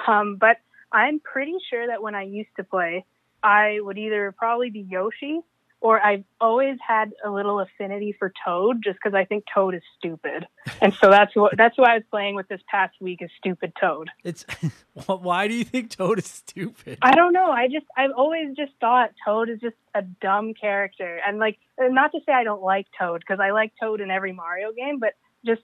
Um, 0.09 0.35
but 0.35 0.57
I'm 0.91 1.21
pretty 1.21 1.55
sure 1.71 1.87
that 1.87 2.03
when 2.03 2.17
I 2.17 2.23
used 2.23 2.51
to 2.57 2.65
play, 2.65 3.05
I 3.41 3.79
would 3.81 3.97
either 3.97 4.35
probably 4.37 4.69
be 4.69 4.81
Yoshi 4.81 5.43
or 5.81 6.01
I've 6.01 6.25
always 6.41 6.79
had 6.87 7.13
a 7.25 7.31
little 7.31 7.61
affinity 7.61 8.15
for 8.19 8.33
Toad 8.45 8.83
just 8.83 8.99
because 9.03 9.15
I 9.15 9.25
think 9.25 9.45
Toad 9.53 9.75
is 9.75 9.83
stupid. 9.99 10.47
And 10.81 10.93
so 10.95 11.11
that's 11.11 11.35
what 11.37 11.57
that's 11.57 11.77
who 11.77 11.85
I 11.85 11.95
was 11.95 12.03
playing 12.11 12.35
with 12.35 12.49
this 12.49 12.61
past 12.69 12.95
week 13.01 13.21
is 13.23 13.31
stupid 13.39 13.73
Toad. 13.81 14.11
It's 14.25 14.45
why 15.07 15.49
do 15.49 15.55
you 15.55 15.65
think 15.65 15.91
Toad 15.91 16.19
is 16.19 16.27
stupid? 16.27 16.99
I 17.03 17.15
don't 17.15 17.33
know. 17.33 17.51
I 17.51 17.69
just 17.69 17.87
I've 17.97 18.13
always 18.17 18.57
just 18.57 18.73
thought 18.81 19.11
Toad 19.25 19.49
is 19.49 19.61
just 19.61 19.77
a 19.95 20.03
dumb 20.03 20.55
character. 20.55 21.21
And 21.27 21.39
like 21.39 21.59
not 21.79 22.13
to 22.13 22.21
say 22.27 22.33
I 22.33 22.45
don't 22.45 22.63
like 22.63 22.87
Toad 22.99 23.21
because 23.21 23.41
I 23.41 23.51
like 23.51 23.73
Toad 23.81 24.01
in 24.01 24.11
every 24.11 24.33
Mario 24.33 24.73
game, 24.73 24.99
but 24.99 25.13
just 25.45 25.63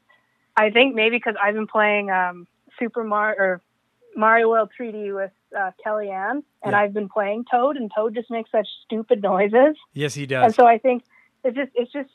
I 0.56 0.70
think 0.70 0.94
maybe 0.94 1.16
because 1.16 1.34
I've 1.42 1.54
been 1.54 1.66
playing 1.66 2.10
um, 2.10 2.46
Super 2.78 3.02
Mario 3.02 3.36
or 3.38 3.60
Mario 4.14 4.50
World 4.50 4.70
3D 4.78 5.14
with 5.14 5.32
uh, 5.57 5.70
Kellyanne, 5.84 6.42
and 6.62 6.72
Yeah. 6.72 6.80
I've 6.80 6.92
been 6.92 7.09
playing 7.09 7.44
Toad, 7.50 7.76
and 7.76 7.90
Toad 7.94 8.14
just 8.14 8.30
makes 8.30 8.50
such 8.50 8.68
stupid 8.84 9.22
noises. 9.22 9.76
Yes, 9.92 10.14
he 10.14 10.26
does. 10.26 10.44
And 10.44 10.55
so 10.55 10.66
I 10.66 10.78
think 10.78 11.05
it's 11.44 11.57
just 11.57 11.70
it's 11.74 11.92
just 11.92 12.11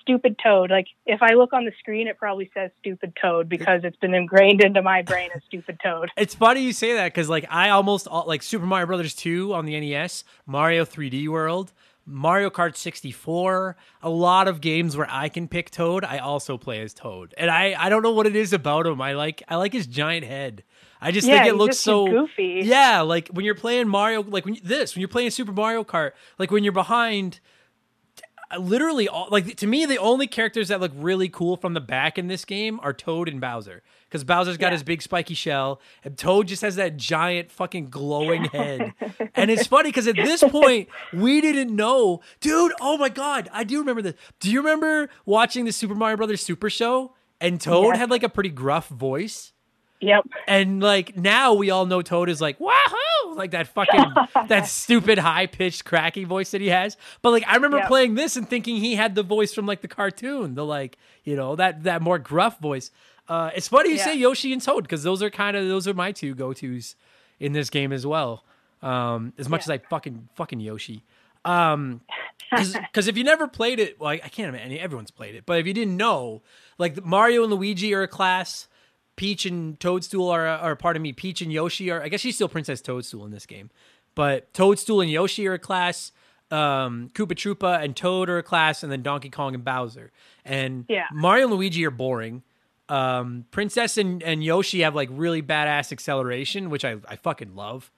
stupid 0.00 0.36
Toad. 0.42 0.70
Like 0.70 0.88
if 1.06 1.22
I 1.22 1.34
look 1.34 1.52
on 1.52 1.64
the 1.64 1.72
screen, 1.78 2.08
it 2.08 2.18
probably 2.18 2.50
says 2.54 2.70
stupid 2.78 3.12
Toad 3.20 3.48
because 3.48 3.84
it's 3.84 3.96
been 3.96 4.14
ingrained 4.14 4.62
into 4.62 4.82
my 4.82 5.02
brain 5.02 5.30
as 5.34 5.42
stupid 5.44 5.78
Toad. 5.82 6.10
It's 6.16 6.34
funny 6.34 6.62
you 6.62 6.72
say 6.72 6.94
that 6.94 7.12
because 7.12 7.28
like 7.28 7.46
I 7.50 7.70
almost 7.70 8.08
all, 8.08 8.26
like 8.26 8.42
Super 8.42 8.66
Mario 8.66 8.86
Brothers 8.86 9.14
2 9.14 9.54
on 9.54 9.66
the 9.66 9.78
NES, 9.78 10.24
Mario 10.46 10.84
3D 10.84 11.28
World, 11.28 11.72
Mario 12.04 12.50
Kart 12.50 12.74
64, 12.76 13.76
a 14.02 14.08
lot 14.08 14.48
of 14.48 14.60
games 14.60 14.96
where 14.96 15.08
I 15.10 15.28
can 15.28 15.46
pick 15.46 15.70
Toad, 15.70 16.04
I 16.04 16.18
also 16.18 16.56
play 16.56 16.80
as 16.80 16.94
Toad. 16.94 17.34
And 17.36 17.50
I 17.50 17.74
I 17.78 17.88
don't 17.88 18.02
know 18.02 18.12
what 18.12 18.26
it 18.26 18.34
is 18.34 18.52
about 18.52 18.86
him. 18.86 19.00
I 19.00 19.12
like 19.12 19.42
I 19.48 19.56
like 19.56 19.72
his 19.72 19.86
giant 19.86 20.24
head. 20.24 20.64
I 21.00 21.10
just 21.12 21.26
Yeah, 21.28 21.42
think 21.42 21.54
it 21.54 21.56
looks 21.56 21.78
so 21.78 22.06
goofy. 22.06 22.62
Yeah, 22.64 23.00
like 23.02 23.28
when 23.28 23.44
you're 23.44 23.54
playing 23.54 23.88
Mario 23.88 24.22
like 24.22 24.44
when 24.44 24.54
you, 24.54 24.60
this, 24.62 24.94
when 24.94 25.00
you're 25.00 25.08
playing 25.08 25.30
Super 25.30 25.52
Mario 25.52 25.84
Kart, 25.84 26.12
like 26.38 26.50
when 26.50 26.64
you're 26.64 26.72
behind 26.72 27.40
uh, 28.50 28.58
literally 28.58 29.08
all 29.08 29.28
like 29.30 29.56
to 29.56 29.66
me 29.66 29.84
the 29.84 29.98
only 29.98 30.26
characters 30.26 30.68
that 30.68 30.80
look 30.80 30.92
really 30.94 31.28
cool 31.28 31.56
from 31.56 31.74
the 31.74 31.80
back 31.80 32.16
in 32.18 32.28
this 32.28 32.44
game 32.44 32.80
are 32.82 32.92
Toad 32.94 33.28
and 33.28 33.40
Bowser 33.40 33.82
because 34.08 34.24
Bowser's 34.24 34.56
got 34.56 34.68
Yeah. 34.68 34.72
his 34.72 34.82
big 34.82 35.02
spiky 35.02 35.34
shell 35.34 35.80
and 36.02 36.16
Toad 36.16 36.48
just 36.48 36.62
has 36.62 36.76
that 36.76 36.96
giant 36.96 37.50
fucking 37.50 37.90
glowing 37.90 38.44
head 38.52 38.94
and 39.34 39.50
it's 39.50 39.66
funny 39.66 39.90
because 39.90 40.08
at 40.08 40.16
this 40.16 40.42
point 40.42 40.88
we 41.12 41.42
didn't 41.42 41.76
know 41.76 42.20
dude 42.40 42.72
oh 42.80 42.96
my 42.96 43.10
god 43.10 43.50
I 43.52 43.64
do 43.64 43.80
remember 43.80 44.00
this 44.00 44.14
do 44.40 44.50
you 44.50 44.60
remember 44.60 45.10
watching 45.26 45.66
the 45.66 45.72
Super 45.72 45.94
Mario 45.94 46.16
Brothers 46.16 46.42
Super 46.42 46.70
Show 46.70 47.12
and 47.42 47.60
Toad 47.60 47.88
Yes. 47.88 47.98
had 47.98 48.10
like 48.10 48.22
a 48.22 48.28
pretty 48.30 48.48
gruff 48.50 48.88
voice 48.88 49.52
Yep. 50.00 50.26
and 50.46 50.80
like 50.80 51.16
now 51.16 51.54
we 51.54 51.70
all 51.70 51.84
know 51.86 52.02
Toad 52.02 52.28
is 52.28 52.40
like 52.40 52.60
wahoo, 52.60 53.34
like 53.34 53.50
that 53.50 53.66
fucking 53.68 54.04
that 54.48 54.66
stupid 54.68 55.18
high 55.18 55.46
pitched 55.46 55.84
cracky 55.84 56.24
voice 56.24 56.52
that 56.52 56.60
he 56.60 56.68
has. 56.68 56.96
But 57.22 57.30
like 57.30 57.44
I 57.48 57.54
remember 57.56 57.78
Yeah. 57.78 57.88
playing 57.88 58.14
this 58.14 58.36
and 58.36 58.48
thinking 58.48 58.76
he 58.76 58.94
had 58.94 59.14
the 59.16 59.22
voice 59.24 59.52
from 59.52 59.66
like 59.66 59.80
the 59.80 59.88
cartoon, 59.88 60.54
the 60.54 60.64
like 60.64 60.96
you 61.24 61.34
know 61.34 61.56
that 61.56 61.82
that 61.82 62.00
more 62.02 62.18
gruff 62.18 62.60
voice. 62.60 62.90
Uh, 63.28 63.50
it's 63.56 63.68
funny 63.68 63.90
you 63.90 63.96
Yeah. 63.96 64.04
say 64.04 64.14
Yoshi 64.14 64.52
and 64.52 64.62
Toad 64.62 64.84
because 64.84 65.02
those 65.02 65.20
are 65.22 65.30
kind 65.30 65.56
of 65.56 65.66
those 65.66 65.88
are 65.88 65.94
my 65.94 66.12
two 66.12 66.34
go 66.34 66.52
tos 66.52 66.94
in 67.40 67.52
this 67.52 67.68
game 67.68 67.92
as 67.92 68.06
well. 68.06 68.44
Um, 68.82 69.32
as 69.36 69.48
much 69.48 69.66
Yeah. 69.66 69.74
as 69.74 69.80
I 69.80 69.88
fucking 69.88 70.28
fucking 70.36 70.60
Yoshi. 70.60 71.02
Um, 71.44 72.02
because 72.50 73.08
if 73.08 73.16
you 73.16 73.24
never 73.24 73.48
played 73.48 73.80
it, 73.80 73.98
well, 74.00 74.10
I, 74.10 74.14
I 74.24 74.28
can't 74.28 74.48
imagine 74.48 74.78
everyone's 74.78 75.10
played 75.10 75.34
it, 75.34 75.44
but 75.44 75.58
if 75.58 75.66
you 75.66 75.74
didn't 75.74 75.96
know, 75.96 76.42
like 76.78 77.04
Mario 77.04 77.42
and 77.42 77.52
Luigi 77.52 77.92
are 77.94 78.02
a 78.02 78.08
class, 78.08 78.67
Peach 79.18 79.44
and 79.44 79.78
Toadstool 79.78 80.30
are, 80.30 80.46
are 80.46 80.76
pardon 80.76 81.02
me, 81.02 81.12
Peach 81.12 81.42
and 81.42 81.52
Yoshi 81.52 81.90
are. 81.90 82.02
I 82.02 82.08
guess 82.08 82.20
she's 82.20 82.36
still 82.36 82.48
Princess 82.48 82.80
Toadstool 82.80 83.24
in 83.26 83.30
this 83.30 83.44
game, 83.44 83.68
but 84.14 84.52
Toadstool 84.54 85.02
and 85.02 85.10
Yoshi 85.10 85.46
are 85.46 85.54
a 85.54 85.58
class. 85.58 86.12
Um, 86.50 87.10
Koopa 87.12 87.32
Troopa 87.32 87.82
and 87.84 87.94
Toad 87.94 88.30
are 88.30 88.38
a 88.38 88.42
class, 88.42 88.82
and 88.82 88.90
then 88.90 89.02
Donkey 89.02 89.28
Kong 89.28 89.54
and 89.54 89.62
Bowser. 89.64 90.12
And 90.44 90.86
Yeah. 90.88 91.04
Mario 91.12 91.44
and 91.44 91.54
Luigi 91.54 91.84
are 91.84 91.90
boring. 91.90 92.42
Um, 92.88 93.44
Princess 93.50 93.98
and, 93.98 94.22
and 94.22 94.42
Yoshi 94.42 94.80
have 94.80 94.94
like 94.94 95.10
really 95.12 95.42
badass 95.42 95.92
acceleration, 95.92 96.70
which 96.70 96.86
I, 96.86 96.96
I 97.06 97.16
fucking 97.16 97.54
love 97.54 97.90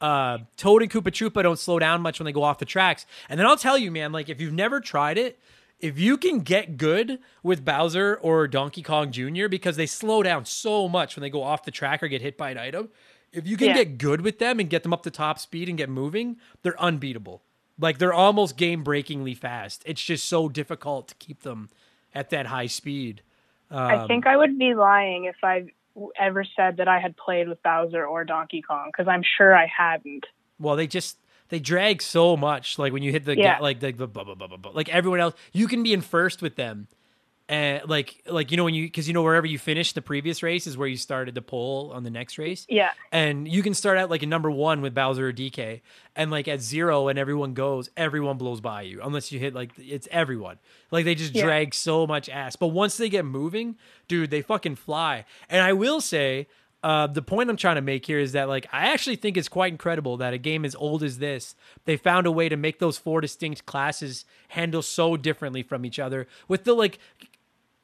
uh, 0.00 0.38
Toad 0.56 0.82
and 0.82 0.90
Koopa 0.90 1.04
Troopa 1.04 1.42
don't 1.42 1.58
slow 1.58 1.78
down 1.78 2.02
much 2.02 2.18
when 2.20 2.26
they 2.26 2.32
go 2.32 2.42
off 2.42 2.58
the 2.58 2.64
tracks. 2.66 3.06
And 3.28 3.40
then 3.40 3.46
I'll 3.46 3.56
tell 3.56 3.78
you, 3.78 3.90
man, 3.90 4.12
like 4.12 4.28
if 4.28 4.40
you've 4.40 4.52
never 4.52 4.80
tried 4.80 5.16
it, 5.18 5.38
if 5.80 5.98
you 5.98 6.16
can 6.16 6.40
get 6.40 6.76
good 6.76 7.18
with 7.42 7.64
Bowser 7.64 8.16
or 8.22 8.46
Donkey 8.48 8.82
Kong 8.82 9.12
Jr., 9.12 9.48
because 9.48 9.76
they 9.76 9.86
slow 9.86 10.22
down 10.22 10.44
so 10.44 10.88
much 10.88 11.16
when 11.16 11.22
they 11.22 11.30
go 11.30 11.42
off 11.42 11.64
the 11.64 11.70
track 11.70 12.02
or 12.02 12.08
get 12.08 12.22
hit 12.22 12.36
by 12.38 12.50
an 12.50 12.58
item, 12.58 12.88
if 13.32 13.46
you 13.46 13.56
can 13.56 13.68
Yeah. 13.68 13.74
get 13.74 13.98
good 13.98 14.20
with 14.20 14.38
them 14.38 14.60
and 14.60 14.70
get 14.70 14.82
them 14.82 14.92
up 14.92 15.02
to 15.02 15.10
top 15.10 15.38
speed 15.38 15.68
and 15.68 15.76
get 15.76 15.88
moving, 15.90 16.36
they're 16.62 16.80
unbeatable. 16.80 17.42
Like 17.78 17.98
they're 17.98 18.12
almost 18.12 18.56
game 18.56 18.84
breakingly 18.84 19.34
fast. 19.34 19.82
It's 19.84 20.02
just 20.02 20.26
so 20.26 20.48
difficult 20.48 21.08
to 21.08 21.14
keep 21.16 21.42
them 21.42 21.68
at 22.14 22.30
that 22.30 22.46
high 22.46 22.68
speed. 22.68 23.22
I 23.70 23.96
Um, 23.96 24.06
think 24.06 24.26
I 24.26 24.36
would 24.36 24.56
be 24.58 24.74
lying 24.74 25.24
if 25.24 25.36
I 25.42 25.66
ever 26.16 26.44
said 26.56 26.76
that 26.76 26.86
I 26.88 27.00
had 27.00 27.16
played 27.16 27.48
with 27.48 27.62
Bowser 27.62 28.06
or 28.06 28.24
Donkey 28.24 28.62
Kong 28.62 28.90
because 28.92 29.08
I'm 29.08 29.22
sure 29.36 29.54
I 29.56 29.66
hadn't. 29.66 30.26
Well, 30.60 30.76
they 30.76 30.86
just 30.86 31.18
they 31.50 31.60
drag 31.60 32.02
so 32.02 32.36
much. 32.36 32.78
Like 32.78 32.92
when 32.92 33.02
you 33.02 33.12
hit 33.12 33.24
the 33.24 33.36
Yeah. 33.36 33.58
ga- 33.58 33.62
like 33.62 33.80
the, 33.80 33.92
the 33.92 34.06
bu- 34.08 34.24
bu- 34.24 34.34
bu- 34.34 34.48
bu- 34.48 34.58
bu- 34.58 34.70
like 34.72 34.88
everyone 34.88 35.20
else, 35.20 35.34
you 35.52 35.68
can 35.68 35.82
be 35.82 35.92
in 35.92 36.00
first 36.00 36.40
with 36.42 36.56
them, 36.56 36.88
and 37.46 37.82
like 37.86 38.22
like 38.26 38.50
you 38.50 38.56
know 38.56 38.64
when 38.64 38.72
you 38.74 38.86
because 38.86 39.06
you 39.06 39.12
know 39.12 39.22
wherever 39.22 39.46
you 39.46 39.58
finish 39.58 39.92
the 39.92 40.00
previous 40.00 40.42
race 40.42 40.66
is 40.66 40.78
where 40.78 40.88
you 40.88 40.96
started 40.96 41.34
the 41.34 41.42
pole 41.42 41.92
on 41.94 42.02
the 42.02 42.08
next 42.10 42.38
race. 42.38 42.66
Yeah. 42.70 42.92
And 43.12 43.46
you 43.46 43.62
can 43.62 43.74
start 43.74 43.98
at 43.98 44.08
like 44.08 44.22
a 44.22 44.26
number 44.26 44.50
one 44.50 44.80
with 44.80 44.94
Bowser 44.94 45.28
or 45.28 45.32
DK, 45.32 45.82
and 46.16 46.30
like 46.30 46.48
at 46.48 46.62
zero, 46.62 47.08
and 47.08 47.18
everyone 47.18 47.52
goes, 47.52 47.90
everyone 47.98 48.38
blows 48.38 48.62
by 48.62 48.82
you 48.82 49.00
unless 49.02 49.30
you 49.30 49.38
hit 49.38 49.54
like 49.54 49.72
it's 49.76 50.08
everyone. 50.10 50.58
Like 50.90 51.04
they 51.04 51.14
just 51.14 51.34
Yeah. 51.34 51.44
drag 51.44 51.74
so 51.74 52.06
much 52.06 52.30
ass. 52.30 52.56
But 52.56 52.68
once 52.68 52.96
they 52.96 53.10
get 53.10 53.26
moving, 53.26 53.76
dude, 54.08 54.30
they 54.30 54.40
fucking 54.40 54.76
fly. 54.76 55.26
And 55.50 55.60
I 55.60 55.74
will 55.74 56.00
say, 56.00 56.46
uh, 56.84 57.06
the 57.06 57.22
point 57.22 57.48
I'm 57.48 57.56
trying 57.56 57.76
to 57.76 57.80
make 57.80 58.04
here 58.04 58.18
is 58.18 58.32
that 58.32 58.46
like 58.46 58.66
I 58.70 58.88
actually 58.88 59.16
think 59.16 59.38
it's 59.38 59.48
quite 59.48 59.72
incredible 59.72 60.18
that 60.18 60.34
a 60.34 60.38
game 60.38 60.66
as 60.66 60.74
old 60.74 61.02
as 61.02 61.18
this, 61.18 61.56
they 61.86 61.96
found 61.96 62.26
a 62.26 62.30
way 62.30 62.50
to 62.50 62.58
make 62.58 62.78
those 62.78 62.98
four 62.98 63.22
distinct 63.22 63.64
classes 63.64 64.26
handle 64.48 64.82
so 64.82 65.16
differently 65.16 65.62
from 65.62 65.86
each 65.86 65.98
other. 65.98 66.26
With 66.46 66.64
the 66.64 66.74
like 66.74 66.98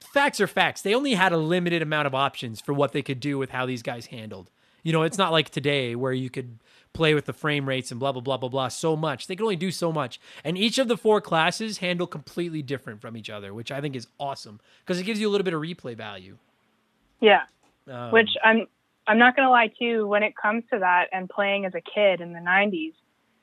facts 0.00 0.38
are 0.38 0.46
facts. 0.46 0.82
They 0.82 0.94
only 0.94 1.14
had 1.14 1.32
a 1.32 1.38
limited 1.38 1.80
amount 1.80 2.08
of 2.08 2.14
options 2.14 2.60
for 2.60 2.74
what 2.74 2.92
they 2.92 3.00
could 3.00 3.20
do 3.20 3.38
with 3.38 3.48
how 3.48 3.64
these 3.64 3.82
guys 3.82 4.06
handled. 4.06 4.50
You 4.82 4.92
know, 4.92 5.02
it's 5.02 5.18
not 5.18 5.32
like 5.32 5.48
today 5.48 5.94
where 5.94 6.12
you 6.12 6.28
could 6.28 6.58
play 6.92 7.14
with 7.14 7.24
the 7.24 7.32
frame 7.32 7.66
rates 7.66 7.90
and 7.90 7.98
blah 7.98 8.12
blah 8.12 8.20
blah 8.20 8.36
blah 8.36 8.50
blah 8.50 8.68
so 8.68 8.96
much. 8.96 9.28
They 9.28 9.34
could 9.34 9.44
only 9.44 9.56
do 9.56 9.70
so 9.70 9.90
much. 9.90 10.20
And 10.44 10.58
each 10.58 10.76
of 10.76 10.88
the 10.88 10.98
four 10.98 11.22
classes 11.22 11.78
handle 11.78 12.06
completely 12.06 12.60
different 12.60 13.00
from 13.00 13.16
each 13.16 13.30
other, 13.30 13.54
which 13.54 13.72
I 13.72 13.80
think 13.80 13.96
is 13.96 14.08
awesome 14.18 14.60
because 14.84 15.00
it 15.00 15.04
gives 15.04 15.20
you 15.20 15.28
a 15.28 15.30
little 15.30 15.44
bit 15.46 15.54
of 15.54 15.62
replay 15.62 15.96
value. 15.96 16.36
Yeah. 17.18 17.44
Um, 17.90 18.12
Which 18.12 18.28
I'm 18.44 18.66
I'm 19.10 19.18
not 19.18 19.34
gonna 19.34 19.50
lie 19.50 19.72
too, 19.76 20.06
when 20.06 20.22
it 20.22 20.34
comes 20.40 20.62
to 20.72 20.78
that 20.78 21.08
and 21.12 21.28
playing 21.28 21.64
as 21.64 21.74
a 21.74 21.80
kid 21.80 22.20
in 22.20 22.32
the 22.32 22.40
nineties, 22.40 22.92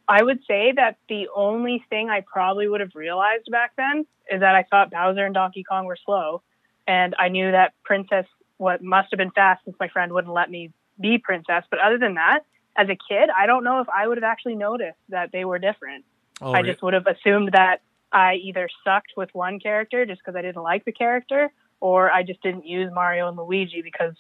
I 0.08 0.24
would 0.24 0.40
say 0.48 0.72
that 0.78 0.96
the 1.10 1.28
only 1.36 1.84
thing 1.90 2.10
I 2.10 2.22
probably 2.22 2.70
would 2.70 2.80
have 2.80 2.96
realized 2.96 3.50
back 3.52 3.74
then 3.76 4.06
is 4.32 4.40
that 4.40 4.56
I 4.56 4.64
thought 4.64 4.92
Bowser 4.92 5.26
and 5.26 5.34
Donkey 5.34 5.66
Kong 5.66 5.86
were 5.86 5.98
slow. 6.06 6.42
And 6.88 7.14
I 7.20 7.28
knew 7.28 7.52
that 7.52 7.74
Princess 7.84 8.26
what 8.56 8.82
must 8.82 9.10
have 9.12 9.18
been 9.18 9.32
fast 9.32 9.66
since 9.66 9.76
my 9.78 9.90
friend 9.90 10.14
wouldn't 10.14 10.34
let 10.34 10.50
me 10.50 10.72
be 11.02 11.18
princess. 11.18 11.66
But 11.70 11.80
other 11.80 11.98
than 11.98 12.14
that, 12.14 12.46
as 12.78 12.88
a 12.88 12.98
kid, 13.10 13.30
I 13.38 13.46
don't 13.46 13.66
know 13.66 13.82
if 13.82 13.90
I 13.90 14.08
would 14.08 14.18
have 14.18 14.24
actually 14.24 14.56
noticed 14.56 14.98
that 15.10 15.34
they 15.34 15.44
were 15.44 15.60
different. 15.60 16.06
oh, 16.42 16.54
I 16.54 16.62
just 16.62 16.82
would 16.82 16.94
have 16.94 17.08
assumed 17.08 17.52
that 17.52 17.82
I 18.14 18.36
either 18.36 18.70
sucked 18.86 19.12
with 19.18 19.30
one 19.34 19.60
character 19.60 20.06
just 20.06 20.22
because 20.22 20.38
I 20.38 20.42
didn't 20.44 20.64
like 20.64 20.86
the 20.86 20.94
character, 20.94 21.52
or 21.82 22.10
I 22.10 22.24
just 22.24 22.42
didn't 22.42 22.66
use 22.66 22.90
Mario 22.94 23.28
and 23.28 23.36
Luigi 23.36 23.82
because 23.82 24.14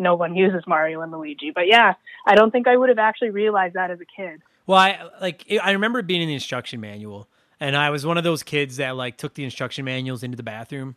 no 0.00 0.14
one 0.14 0.34
uses 0.34 0.64
Mario 0.66 1.02
and 1.02 1.12
Luigi. 1.12 1.52
But 1.54 1.66
yeah, 1.66 1.94
I 2.26 2.34
don't 2.34 2.50
think 2.50 2.66
I 2.66 2.76
would 2.76 2.88
have 2.88 2.98
actually 2.98 3.30
realized 3.30 3.74
that 3.74 3.90
as 3.90 4.00
a 4.00 4.04
kid. 4.04 4.40
Well, 4.66 4.78
I 4.78 5.08
like 5.20 5.46
I 5.62 5.72
remember 5.72 6.02
being 6.02 6.22
in 6.22 6.28
the 6.28 6.34
instruction 6.34 6.80
manual, 6.80 7.28
and 7.58 7.76
I 7.76 7.90
was 7.90 8.06
one 8.06 8.18
of 8.18 8.24
those 8.24 8.42
kids 8.42 8.76
that 8.76 8.96
like 8.96 9.16
took 9.16 9.34
the 9.34 9.44
instruction 9.44 9.84
manuals 9.84 10.22
into 10.22 10.36
the 10.36 10.42
bathroom, 10.42 10.96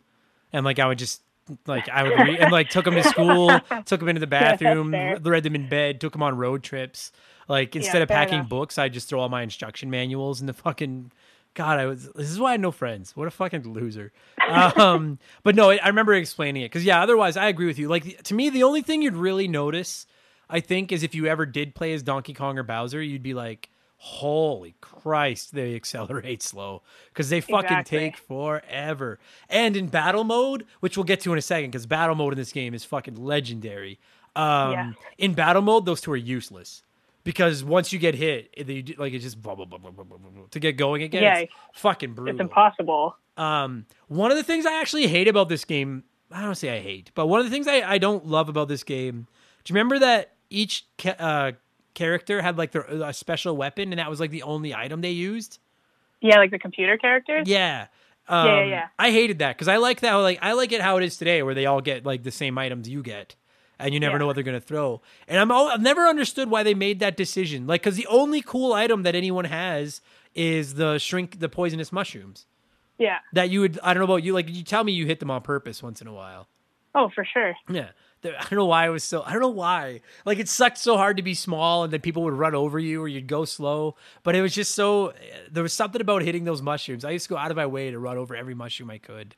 and 0.52 0.64
like 0.64 0.78
I 0.78 0.86
would 0.86 0.98
just 0.98 1.22
like 1.66 1.88
I 1.88 2.02
would 2.04 2.18
read 2.18 2.40
and 2.40 2.52
like 2.52 2.70
took 2.70 2.84
them 2.84 2.94
to 2.94 3.04
school, 3.04 3.48
took 3.84 4.00
them 4.00 4.08
into 4.08 4.20
the 4.20 4.26
bathroom, 4.26 4.92
fair. 4.92 5.18
read 5.20 5.42
them 5.42 5.54
in 5.54 5.68
bed, 5.68 6.00
took 6.00 6.12
them 6.12 6.22
on 6.22 6.36
road 6.36 6.62
trips. 6.62 7.12
Like 7.48 7.76
instead 7.76 8.00
of 8.00 8.08
packing 8.08 8.40
enough. 8.40 8.48
books, 8.48 8.78
I 8.78 8.88
just 8.88 9.08
throw 9.08 9.20
all 9.20 9.28
my 9.28 9.42
instruction 9.42 9.90
manuals 9.90 10.40
in 10.40 10.46
the 10.46 10.54
fucking. 10.54 11.12
God, 11.54 11.78
I 11.78 11.86
was. 11.86 12.08
This 12.14 12.30
is 12.30 12.38
why 12.40 12.48
I 12.48 12.52
had 12.52 12.60
no 12.60 12.72
friends. 12.72 13.16
What 13.16 13.28
a 13.28 13.30
fucking 13.30 13.72
loser. 13.72 14.12
Um, 14.48 15.18
but 15.44 15.54
no, 15.54 15.70
I 15.70 15.86
remember 15.86 16.12
explaining 16.14 16.62
it 16.62 16.66
because 16.66 16.84
yeah. 16.84 17.00
Otherwise, 17.02 17.36
I 17.36 17.46
agree 17.48 17.66
with 17.66 17.78
you. 17.78 17.88
Like 17.88 18.22
to 18.24 18.34
me, 18.34 18.50
the 18.50 18.64
only 18.64 18.82
thing 18.82 19.02
you'd 19.02 19.14
really 19.14 19.46
notice, 19.48 20.06
I 20.50 20.60
think, 20.60 20.90
is 20.90 21.02
if 21.02 21.14
you 21.14 21.26
ever 21.26 21.46
did 21.46 21.74
play 21.74 21.92
as 21.94 22.02
Donkey 22.02 22.34
Kong 22.34 22.58
or 22.58 22.64
Bowser, 22.64 23.00
you'd 23.00 23.22
be 23.22 23.34
like, 23.34 23.70
"Holy 23.98 24.74
Christ, 24.80 25.54
they 25.54 25.74
accelerate 25.76 26.42
slow 26.42 26.82
because 27.10 27.30
they 27.30 27.40
fucking 27.40 27.64
Exactly. 27.78 27.98
take 27.98 28.16
forever." 28.16 29.18
And 29.48 29.76
in 29.76 29.86
battle 29.86 30.24
mode, 30.24 30.66
which 30.80 30.96
we'll 30.96 31.04
get 31.04 31.20
to 31.20 31.32
in 31.32 31.38
a 31.38 31.42
second, 31.42 31.70
because 31.70 31.86
battle 31.86 32.16
mode 32.16 32.32
in 32.32 32.38
this 32.38 32.52
game 32.52 32.74
is 32.74 32.84
fucking 32.84 33.14
legendary. 33.16 33.98
Um, 34.36 34.72
Yeah. 34.72 34.92
In 35.18 35.34
battle 35.34 35.62
mode, 35.62 35.86
those 35.86 36.00
two 36.00 36.10
are 36.10 36.16
useless 36.16 36.82
because 37.24 37.64
once 37.64 37.92
you 37.92 37.98
get 37.98 38.14
hit, 38.14 38.50
it, 38.52 38.98
like 38.98 39.12
it's 39.12 39.24
just 39.24 39.40
blah, 39.42 39.54
blah, 39.54 39.64
blah, 39.64 39.78
blah, 39.78 39.90
blah, 39.90 40.04
blah, 40.04 40.16
blah, 40.18 40.42
to 40.50 40.60
get 40.60 40.76
going 40.76 41.02
again. 41.02 41.22
Yeah, 41.22 41.38
it's 41.38 41.52
fucking 41.74 42.12
brutal. 42.12 42.34
It's 42.34 42.40
impossible. 42.40 43.16
Um, 43.36 43.86
one 44.06 44.30
of 44.30 44.36
the 44.36 44.44
things 44.44 44.64
I 44.66 44.80
actually 44.80 45.08
hate 45.08 45.26
about 45.26 45.48
this 45.48 45.64
game, 45.64 46.04
I 46.30 46.42
don't 46.42 46.54
say 46.54 46.76
I 46.76 46.80
hate, 46.80 47.10
but 47.14 47.26
one 47.26 47.40
of 47.40 47.46
the 47.46 47.50
things 47.50 47.66
I, 47.66 47.80
I 47.82 47.98
don't 47.98 48.26
love 48.26 48.48
about 48.48 48.68
this 48.68 48.84
game, 48.84 49.26
do 49.64 49.72
you 49.72 49.74
remember 49.74 49.98
that 49.98 50.34
each 50.50 50.86
ca- 50.98 51.16
uh, 51.18 51.52
character 51.94 52.42
had 52.42 52.58
like 52.58 52.72
their 52.72 52.82
a 52.82 53.12
special 53.12 53.56
weapon, 53.56 53.92
and 53.92 53.98
that 53.98 54.08
was 54.10 54.20
like 54.20 54.30
the 54.30 54.42
only 54.42 54.74
item 54.74 55.00
they 55.00 55.10
used? 55.10 55.58
Yeah, 56.20 56.38
like 56.38 56.50
the 56.50 56.58
computer 56.58 56.96
characters. 56.96 57.48
Yeah. 57.48 57.86
Um, 58.28 58.46
Yeah, 58.46 58.54
yeah, 58.60 58.64
yeah. 58.64 58.86
I 58.98 59.10
hated 59.10 59.40
that 59.40 59.56
because 59.56 59.68
I 59.68 59.76
like 59.76 60.00
that. 60.00 60.14
Like 60.14 60.38
I 60.42 60.52
like 60.52 60.72
it 60.72 60.80
how 60.80 60.96
it 60.96 61.04
is 61.04 61.16
today, 61.16 61.42
where 61.42 61.54
they 61.54 61.66
all 61.66 61.80
get 61.80 62.06
like 62.06 62.22
the 62.22 62.30
same 62.30 62.56
items 62.56 62.88
you 62.88 63.02
get, 63.02 63.34
and 63.78 63.92
you 63.94 64.00
never 64.00 64.14
Yeah. 64.14 64.18
know 64.18 64.26
what 64.26 64.34
they're 64.34 64.42
gonna 64.44 64.60
throw. 64.60 65.00
And 65.28 65.38
I'm 65.40 65.50
all, 65.50 65.68
I've 65.68 65.80
never 65.82 66.06
understood 66.06 66.48
why 66.50 66.62
they 66.62 66.74
made 66.74 67.00
that 67.00 67.16
decision. 67.16 67.66
Like, 67.66 67.82
because 67.82 67.96
the 67.96 68.06
only 68.06 68.40
cool 68.42 68.72
item 68.72 69.02
that 69.02 69.14
anyone 69.14 69.44
has 69.46 70.00
is 70.34 70.74
the 70.74 70.98
shrink, 70.98 71.40
the 71.40 71.48
poisonous 71.48 71.92
mushrooms 71.92 72.46
Yeah. 72.98 73.18
that 73.32 73.50
you 73.50 73.60
would. 73.60 73.78
I 73.82 73.94
don't 73.94 74.00
know 74.00 74.12
about 74.12 74.24
you. 74.24 74.32
Like 74.32 74.48
you 74.48 74.62
tell 74.64 74.84
me 74.84 74.92
you 74.92 75.06
hit 75.06 75.20
them 75.20 75.30
on 75.30 75.42
purpose 75.42 75.82
once 75.82 76.00
in 76.00 76.06
a 76.06 76.12
while. 76.12 76.48
Oh, 76.94 77.08
for 77.14 77.24
sure. 77.24 77.54
Yeah. 77.68 77.88
I 78.24 78.30
don't 78.48 78.52
know 78.52 78.64
why 78.64 78.86
I 78.86 78.88
was 78.88 79.04
so. 79.04 79.22
I 79.22 79.32
don't 79.32 79.42
know 79.42 79.48
why. 79.50 80.00
Like 80.24 80.38
it 80.38 80.48
sucked 80.48 80.78
so 80.78 80.96
hard 80.96 81.18
to 81.18 81.22
be 81.22 81.34
small, 81.34 81.84
and 81.84 81.92
then 81.92 82.00
people 82.00 82.22
would 82.22 82.32
run 82.32 82.54
over 82.54 82.78
you, 82.78 83.02
or 83.02 83.06
you'd 83.08 83.26
go 83.26 83.44
slow. 83.44 83.96
But 84.22 84.34
it 84.34 84.40
was 84.40 84.54
just 84.54 84.74
so. 84.74 85.12
There 85.50 85.62
was 85.62 85.74
something 85.74 86.00
about 86.00 86.22
hitting 86.22 86.44
those 86.44 86.62
mushrooms. 86.62 87.04
I 87.04 87.10
used 87.10 87.26
to 87.26 87.30
go 87.30 87.36
out 87.36 87.50
of 87.50 87.58
my 87.58 87.66
way 87.66 87.90
to 87.90 87.98
run 87.98 88.16
over 88.16 88.34
every 88.34 88.54
mushroom 88.54 88.90
I 88.90 88.96
could. 88.96 89.36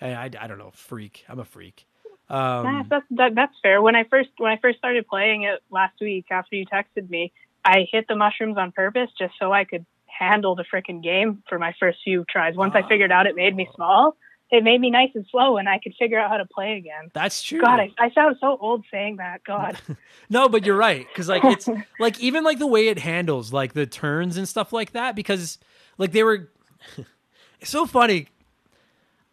And 0.00 0.14
I, 0.16 0.24
I 0.44 0.46
don't 0.46 0.56
know, 0.58 0.70
freak. 0.72 1.24
I'm 1.28 1.38
a 1.40 1.44
freak. 1.44 1.86
Um, 2.32 2.64
Nah, 2.64 2.82
that's 2.88 3.06
that, 3.10 3.34
that's 3.34 3.54
fair. 3.60 3.82
When 3.82 3.94
I 3.94 4.04
first 4.04 4.30
when 4.38 4.50
I 4.50 4.56
first 4.56 4.78
started 4.78 5.06
playing 5.06 5.42
it 5.42 5.60
last 5.70 6.00
week 6.00 6.26
after 6.30 6.56
you 6.56 6.64
texted 6.64 7.10
me, 7.10 7.30
I 7.62 7.86
hit 7.92 8.08
the 8.08 8.16
mushrooms 8.16 8.56
on 8.56 8.72
purpose 8.72 9.10
just 9.18 9.34
so 9.38 9.52
I 9.52 9.64
could 9.64 9.84
handle 10.06 10.54
the 10.54 10.64
frickin' 10.64 11.02
game 11.02 11.42
for 11.48 11.58
my 11.58 11.74
first 11.78 11.98
few 12.02 12.24
tries. 12.28 12.56
Once 12.56 12.74
I 12.74 12.88
figured 12.88 13.12
out 13.12 13.26
it 13.26 13.36
made 13.36 13.54
me 13.54 13.68
small, 13.74 14.16
it 14.50 14.64
made 14.64 14.80
me 14.80 14.90
nice 14.90 15.10
and 15.14 15.26
slow, 15.30 15.58
and 15.58 15.68
I 15.68 15.78
could 15.78 15.94
figure 15.98 16.18
out 16.18 16.30
how 16.30 16.38
to 16.38 16.46
play 16.46 16.78
again. 16.78 17.10
that's 17.12 17.42
true. 17.42 17.60
God, 17.60 17.80
I, 17.80 17.90
I 17.98 18.10
sound 18.12 18.36
so 18.40 18.56
old 18.58 18.84
saying 18.90 19.16
that. 19.16 19.44
God, 19.44 19.78
No, 20.30 20.48
but 20.48 20.64
you're 20.64 20.76
right 20.76 21.06
because 21.08 21.28
like 21.28 21.44
it's 21.44 21.68
like 22.00 22.18
even 22.20 22.44
like 22.44 22.58
the 22.58 22.66
way 22.66 22.88
it 22.88 22.98
handles 22.98 23.52
like 23.52 23.74
the 23.74 23.84
turns 23.84 24.38
and 24.38 24.48
stuff 24.48 24.72
like 24.72 24.92
that 24.92 25.14
because 25.14 25.58
like 25.98 26.12
they 26.12 26.22
were. 26.22 26.50
it's 27.60 27.70
so 27.70 27.84
funny. 27.84 28.28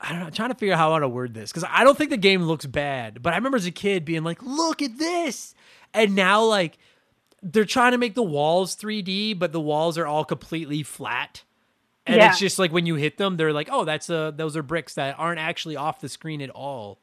I 0.02 0.10
don't 0.12 0.20
know. 0.20 0.28
I'm 0.28 0.32
trying 0.32 0.50
to 0.50 0.56
figure 0.56 0.74
out 0.74 0.78
how 0.78 0.88
I 0.89 0.91
want 0.91 1.04
to 1.04 1.10
word 1.10 1.34
this 1.34 1.52
because 1.52 1.66
I 1.70 1.84
don't 1.84 1.97
think 1.97 2.10
the 2.10 2.18
game 2.18 2.43
looks 2.43 2.66
bad, 2.66 3.22
but 3.22 3.34
I 3.34 3.36
remember 3.36 3.58
as 3.58 3.66
a 3.66 3.72
kid 3.72 4.06
being 4.06 4.24
like, 4.24 4.41
"Look 4.41 4.82
at 4.82 4.97
this," 4.97 5.54
and 5.93 6.16
now 6.16 6.43
like 6.43 6.78
they're 7.41 7.66
trying 7.66 7.91
to 7.93 7.97
make 7.97 8.16
the 8.16 8.24
walls 8.24 8.76
3D, 8.76 9.34
but 9.38 9.52
the 9.52 9.60
walls 9.62 9.97
are 9.97 10.06
all 10.06 10.26
completely 10.26 10.84
flat. 10.84 11.43
And 12.06 12.18
Yeah. 12.18 12.30
it's 12.30 12.39
just 12.39 12.60
like 12.60 12.72
when 12.72 12.86
you 12.86 12.95
hit 12.95 13.18
them, 13.18 13.38
they're 13.38 13.54
like, 13.54 13.70
"Oh, 13.72 13.84
that's 13.86 14.10
a 14.10 14.34
those 14.36 14.56
are 14.58 14.64
bricks 14.64 14.95
that 14.95 15.16
aren't 15.20 15.39
actually 15.39 15.76
off 15.76 16.00
the 16.02 16.10
screen 16.10 16.41
at 16.41 16.50
all." 16.50 17.00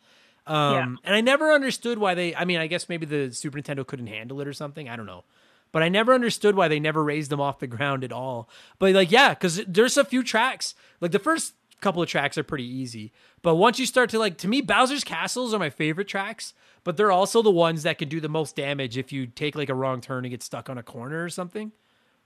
Um, 0.47 0.99
And 1.05 1.15
I 1.15 1.21
never 1.21 1.53
understood 1.53 1.99
why 1.99 2.15
they. 2.15 2.35
I 2.35 2.45
mean, 2.45 2.59
I 2.59 2.67
guess 2.67 2.89
maybe 2.89 3.05
the 3.05 3.33
Super 3.33 3.59
Nintendo 3.61 3.87
couldn't 3.87 4.07
handle 4.07 4.41
it 4.41 4.49
or 4.49 4.53
something. 4.53 4.89
I 4.89 4.97
don't 4.97 5.07
know, 5.07 5.25
but 5.73 5.83
I 5.83 5.89
never 5.89 6.15
understood 6.15 6.55
why 6.57 6.69
they 6.69 6.81
never 6.81 7.03
raised 7.05 7.31
them 7.31 7.41
off 7.41 7.59
the 7.59 7.67
ground 7.67 8.05
at 8.05 8.13
all. 8.13 8.49
But 8.79 8.95
like, 8.95 9.11
yeah, 9.11 9.31
because 9.31 9.61
there's 9.67 9.97
a 9.97 10.05
few 10.05 10.23
tracks. 10.23 10.75
Like 11.01 11.11
the 11.13 11.19
first 11.19 11.55
couple 11.81 12.03
of 12.03 12.09
tracks 12.09 12.37
are 12.39 12.43
pretty 12.43 12.67
easy, 12.67 13.13
but 13.43 13.57
once 13.57 13.79
you 13.79 13.87
start 13.87 14.11
to 14.11 14.19
like, 14.19 14.39
to 14.39 14.49
me, 14.49 14.61
Bowser's 14.61 15.05
Castles 15.05 15.53
are 15.55 15.59
my 15.59 15.71
favorite 15.71 16.09
tracks. 16.09 16.55
But 16.85 16.97
they're 16.97 17.11
also 17.11 17.43
the 17.43 17.51
ones 17.51 17.83
that 17.83 17.99
can 17.99 18.09
do 18.09 18.21
the 18.21 18.29
most 18.29 18.55
damage 18.55 18.97
if 18.97 19.11
you 19.11 19.27
take 19.27 19.57
like 19.57 19.69
a 19.69 19.75
wrong 19.75 20.01
turn 20.01 20.25
and 20.25 20.31
get 20.31 20.41
stuck 20.41 20.71
on 20.71 20.79
a 20.79 20.85
corner 20.85 21.25
or 21.25 21.29
something. 21.29 21.73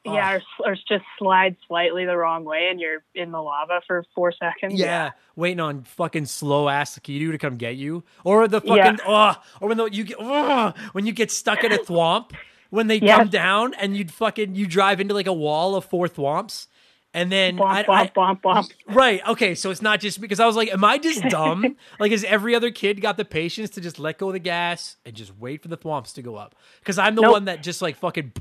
yeah, 0.05 0.35
or, 0.35 0.43
or 0.73 0.75
just 0.75 1.05
slide 1.19 1.57
slightly 1.67 2.05
the 2.05 2.15
wrong 2.15 2.45
way, 2.45 2.69
and 2.71 2.79
you're 2.79 3.03
in 3.15 3.31
the 3.33 3.41
lava 3.41 3.81
for 3.87 4.05
four 4.15 4.33
seconds. 4.33 4.79
Yeah, 4.79 5.13
waiting 5.35 5.61
on 5.61 5.85
fucking 5.85 6.27
slow 6.27 6.69
ass 6.69 6.99
Lakitu 6.99 7.33
to 7.33 7.39
come 7.39 7.57
get 7.57 7.77
you, 7.77 8.05
or 8.23 8.49
the 8.49 8.61
fucking 8.61 8.99
oh, 9.07 9.35
or 9.63 9.69
when 9.69 9.79
the, 9.79 9.87
you 9.87 10.05
get 10.05 10.19
oh, 10.21 10.75
when 10.93 11.07
you 11.07 11.13
get 11.13 11.31
stuck 11.31 11.65
in 11.65 11.73
a 11.73 11.79
thwomp 11.79 12.33
when 12.69 12.87
they 12.87 12.97
Yes. 13.03 13.17
come 13.19 13.29
down 13.29 13.73
and 13.75 13.97
you'd 13.97 14.13
fucking 14.13 14.55
you 14.55 14.67
drive 14.67 15.01
into 15.01 15.15
like 15.15 15.27
a 15.27 15.33
wall 15.33 15.75
of 15.75 15.87
four 15.87 16.07
thwomps, 16.07 16.67
and 17.15 17.31
then 17.33 17.61
I- 17.61 17.83
bomp, 17.85 17.89
I- 17.89 18.13
bomp, 18.15 18.43
bomp. 18.43 18.69
right 18.89 19.21
okay, 19.27 19.55
so 19.55 19.71
it's 19.71 19.83
not 19.83 20.01
just 20.01 20.21
because 20.21 20.39
I 20.41 20.47
was 20.47 20.57
like, 20.57 20.73
am 20.73 20.85
I 20.85 20.99
just 20.99 21.23
dumb? 21.25 21.77
like, 21.99 22.13
has 22.13 22.25
every 22.25 22.55
other 22.55 22.71
kid 22.71 23.01
got 23.01 23.17
the 23.17 23.25
patience 23.25 23.71
to 23.71 23.81
just 23.81 23.99
let 23.99 24.19
go 24.19 24.29
of 24.29 24.33
the 24.35 24.39
gas 24.39 24.97
and 25.05 25.15
just 25.15 25.37
wait 25.39 25.63
for 25.63 25.69
the 25.69 25.77
thwomps 25.79 26.15
to 26.15 26.23
go 26.23 26.37
up? 26.37 26.55
Because 26.81 26.99
I'm 26.99 27.15
the 27.15 27.23
Nope. 27.23 27.33
one 27.33 27.45
that 27.47 27.63
just 27.63 27.83
like 27.83 27.97
fucking 27.97 28.33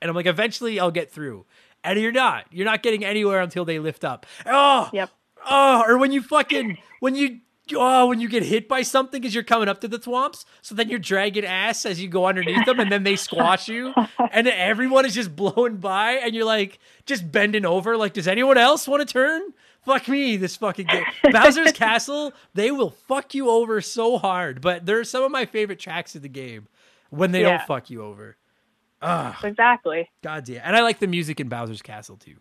and 0.00 0.10
I'm 0.10 0.14
like, 0.14 0.26
eventually 0.26 0.78
I'll 0.78 0.90
get 0.90 1.10
through. 1.10 1.46
And 1.82 1.98
you're 2.00 2.12
not. 2.12 2.46
You're 2.50 2.64
not 2.66 2.82
getting 2.82 3.04
anywhere 3.04 3.40
until 3.40 3.64
they 3.64 3.78
lift 3.78 4.04
up. 4.04 4.24
Oh, 4.46 4.88
Yep. 4.92 5.10
oh, 5.48 5.82
or 5.86 5.98
when 5.98 6.12
you 6.12 6.22
fucking 6.22 6.78
when 7.00 7.14
you 7.14 7.40
oh 7.74 8.06
when 8.08 8.20
you 8.20 8.28
get 8.28 8.42
hit 8.42 8.68
by 8.68 8.82
something 8.82 9.24
as 9.24 9.34
you're 9.34 9.42
coming 9.44 9.68
up 9.68 9.80
to 9.80 9.88
the 9.88 9.98
thwomps, 9.98 10.44
so 10.62 10.74
then 10.74 10.88
you're 10.88 10.98
dragging 10.98 11.44
ass 11.44 11.86
as 11.86 12.00
you 12.00 12.08
go 12.08 12.26
underneath 12.26 12.66
them, 12.66 12.78
and 12.80 12.90
then 12.92 13.02
they 13.04 13.16
squash 13.16 13.68
you, 13.68 13.94
and 14.32 14.46
everyone 14.48 15.06
is 15.06 15.14
just 15.14 15.34
blowing 15.34 15.76
by, 15.78 16.12
and 16.12 16.34
you're 16.34 16.44
like 16.44 16.78
just 17.06 17.30
bending 17.32 17.64
over, 17.64 17.96
like, 17.96 18.12
does 18.12 18.28
anyone 18.28 18.58
else 18.58 18.86
want 18.88 19.06
to 19.06 19.12
turn? 19.12 19.42
fuck 19.84 20.08
me, 20.08 20.38
this 20.38 20.56
fucking 20.56 20.86
game. 20.86 21.04
Bowser's 21.30 21.72
Castle, 21.74 22.32
they 22.54 22.70
will 22.70 22.88
fuck 22.88 23.34
you 23.34 23.50
over 23.50 23.82
so 23.82 24.16
hard. 24.16 24.62
But 24.62 24.86
they're 24.86 25.04
some 25.04 25.22
of 25.22 25.30
my 25.30 25.44
favorite 25.44 25.78
tracks 25.78 26.16
of 26.16 26.22
the 26.22 26.28
game 26.30 26.68
when 27.10 27.32
they 27.32 27.42
Yeah. 27.42 27.58
don't 27.58 27.66
fuck 27.66 27.90
you 27.90 28.02
over. 28.02 28.38
Ah, 29.02 29.38
Exactly. 29.44 30.08
god 30.22 30.46
damn. 30.46 30.62
And 30.64 30.74
I 30.74 30.80
like 30.80 31.00
the 31.00 31.06
music 31.06 31.38
in 31.38 31.50
Bowser's 31.50 31.82
Castle 31.82 32.16
too. 32.16 32.36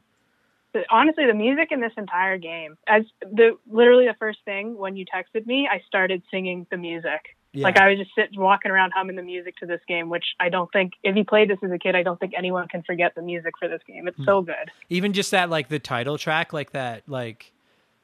But 0.74 0.86
honestly, 0.90 1.26
the 1.28 1.34
music 1.34 1.70
in 1.72 1.80
this 1.80 1.94
entire 1.98 2.38
game, 2.38 2.78
as 2.88 3.04
the 3.22 3.58
literally 3.70 4.06
the 4.08 4.16
first 4.20 4.40
thing 4.44 4.76
when 4.78 4.96
you 4.98 5.06
texted 5.06 5.46
me, 5.46 5.70
I 5.72 5.82
started 5.88 6.24
singing 6.32 6.66
the 6.72 6.78
music. 6.78 7.38
Yeah. 7.54 7.64
Like 7.64 7.78
I 7.78 7.90
was 7.90 8.00
just 8.00 8.12
sitting 8.18 8.40
walking 8.40 8.72
around 8.72 8.92
humming 8.96 9.16
the 9.16 9.22
music 9.22 9.56
to 9.58 9.68
this 9.68 9.82
game, 9.88 10.10
which 10.10 10.26
I 10.40 10.50
don't 10.50 10.72
think 10.74 10.94
if 11.04 11.16
you 11.16 11.24
played 11.24 11.52
this 11.52 11.60
as 11.64 11.72
a 11.72 11.78
kid, 11.78 11.96
I 11.96 12.02
don't 12.02 12.20
think 12.20 12.34
anyone 12.36 12.68
can 12.68 12.82
forget 12.82 13.14
the 13.14 13.22
music 13.22 13.54
for 13.60 13.68
this 13.68 13.82
game. 13.88 14.08
It's 14.08 14.18
hmm. 14.18 14.26
so 14.26 14.42
good. 14.42 14.72
Even 14.90 15.14
just 15.14 15.30
that, 15.32 15.52
like 15.52 15.70
the 15.70 15.80
title 15.80 16.18
track, 16.18 16.52
like 16.52 16.72
that, 16.72 17.04
like. 17.08 17.52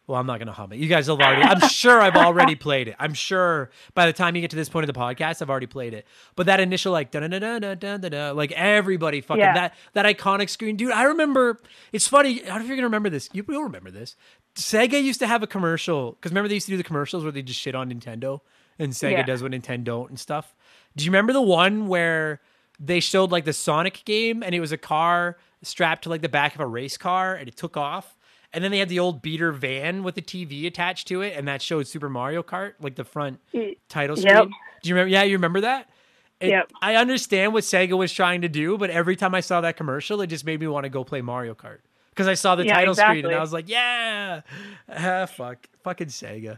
Well, 0.09 0.19
I'm 0.19 0.25
not 0.25 0.39
gonna 0.39 0.51
hum 0.53 0.73
it. 0.73 0.77
You 0.79 0.87
guys 0.87 1.05
have 1.05 1.19
already. 1.21 1.43
I'm 1.43 1.69
sure 1.69 2.01
I've 2.01 2.15
already 2.15 2.55
played 2.55 2.87
it. 2.87 2.95
I'm 2.97 3.13
sure 3.13 3.69
by 3.93 4.07
the 4.07 4.11
time 4.13 4.35
you 4.35 4.41
get 4.41 4.49
to 4.49 4.55
this 4.55 4.67
point 4.67 4.89
of 4.89 4.91
the 4.91 4.99
podcast, 4.99 5.39
I've 5.43 5.51
already 5.51 5.67
played 5.67 5.93
it. 5.93 6.07
But 6.35 6.47
that 6.47 6.59
initial 6.59 6.91
like 6.91 7.11
da 7.11 7.19
da 7.19 7.27
da 7.27 7.59
da 7.59 7.75
da 7.75 7.97
da 7.97 8.09
da, 8.09 8.31
like 8.31 8.51
everybody 8.53 9.21
fucking 9.21 9.39
Yeah. 9.39 9.53
that 9.53 9.75
that 9.93 10.05
iconic 10.07 10.49
screen, 10.49 10.77
dude. 10.77 10.91
I 10.91 11.03
remember. 11.03 11.59
It's 11.93 12.07
funny. 12.07 12.41
I 12.43 12.47
don't 12.47 12.55
know 12.57 12.61
if 12.63 12.67
you're 12.69 12.75
gonna 12.77 12.87
remember 12.87 13.11
this. 13.11 13.29
You, 13.33 13.45
you'll 13.47 13.61
remember 13.63 13.91
this. 13.91 14.15
Sega 14.55 15.01
used 15.01 15.19
to 15.19 15.27
have 15.27 15.43
a 15.43 15.47
commercial 15.47 16.13
because 16.13 16.31
remember 16.31 16.47
they 16.47 16.55
used 16.55 16.65
to 16.65 16.71
do 16.73 16.77
the 16.77 16.83
commercials 16.83 17.21
where 17.23 17.31
they 17.31 17.43
just 17.43 17.59
shit 17.59 17.75
on 17.75 17.91
Nintendo 17.91 18.41
and 18.79 18.91
Sega 18.93 19.11
Yeah. 19.11 19.23
does 19.23 19.43
what 19.43 19.51
Nintendo 19.51 19.83
don't 19.83 20.09
and 20.09 20.19
stuff. 20.19 20.55
Do 20.95 21.05
you 21.05 21.11
remember 21.11 21.33
the 21.33 21.41
one 21.41 21.87
where 21.87 22.41
they 22.79 22.99
showed 22.99 23.31
like 23.31 23.45
the 23.45 23.53
Sonic 23.53 24.01
game 24.05 24.41
and 24.41 24.55
it 24.55 24.59
was 24.59 24.71
a 24.71 24.77
car 24.77 25.37
strapped 25.61 26.05
to 26.05 26.09
like 26.09 26.21
the 26.23 26.29
back 26.29 26.55
of 26.55 26.61
a 26.61 26.65
race 26.67 26.97
car 26.97 27.35
and 27.35 27.47
it 27.47 27.55
took 27.55 27.77
off? 27.77 28.15
And 28.51 28.63
then 28.63 28.71
they 28.71 28.79
had 28.79 28.89
the 28.89 28.99
old 28.99 29.21
beater 29.21 29.51
van 29.51 30.01
with 30.03 30.15
the 30.15 30.21
TV 30.23 30.65
attached 30.65 31.07
to 31.09 31.21
it, 31.21 31.35
and 31.37 31.47
that 31.47 31.61
showed 31.61 31.85
Super 31.87 32.09
Mario 32.09 32.41
Kart, 32.41 32.73
like 32.79 32.95
the 32.95 33.03
front 33.03 33.39
title 33.89 34.17
Yep. 34.17 34.33
screen. 34.37 34.53
Do 34.81 34.89
you 34.89 34.95
remember? 34.95 35.09
Yeah, 35.11 35.23
you 35.23 35.33
remember 35.35 35.61
that? 35.61 35.87
It- 36.39 36.49
Yep. 36.49 36.71
I 36.81 36.95
understand 36.95 37.53
what 37.53 37.63
Sega 37.63 37.97
was 37.97 38.11
trying 38.13 38.41
to 38.41 38.49
do, 38.49 38.77
but 38.77 38.89
every 38.89 39.15
time 39.15 39.35
I 39.35 39.41
saw 39.41 39.61
that 39.61 39.77
commercial, 39.77 40.21
it 40.21 40.27
just 40.27 40.45
made 40.45 40.59
me 40.59 40.67
want 40.67 40.85
to 40.85 40.89
go 40.89 41.03
play 41.03 41.21
Mario 41.21 41.53
Kart 41.53 41.79
because 42.09 42.27
I 42.27 42.33
saw 42.33 42.55
the 42.55 42.65
Yeah, 42.65 42.73
title 42.75 42.95
screen 42.95 43.25
and. 43.25 43.35
I 43.35 43.39
was 43.39 43.53
like, 43.53 43.69
yeah, 43.69 44.41
ah, 44.89 45.25
fuck, 45.27 45.67
fucking 45.83 46.07
Sega. 46.07 46.57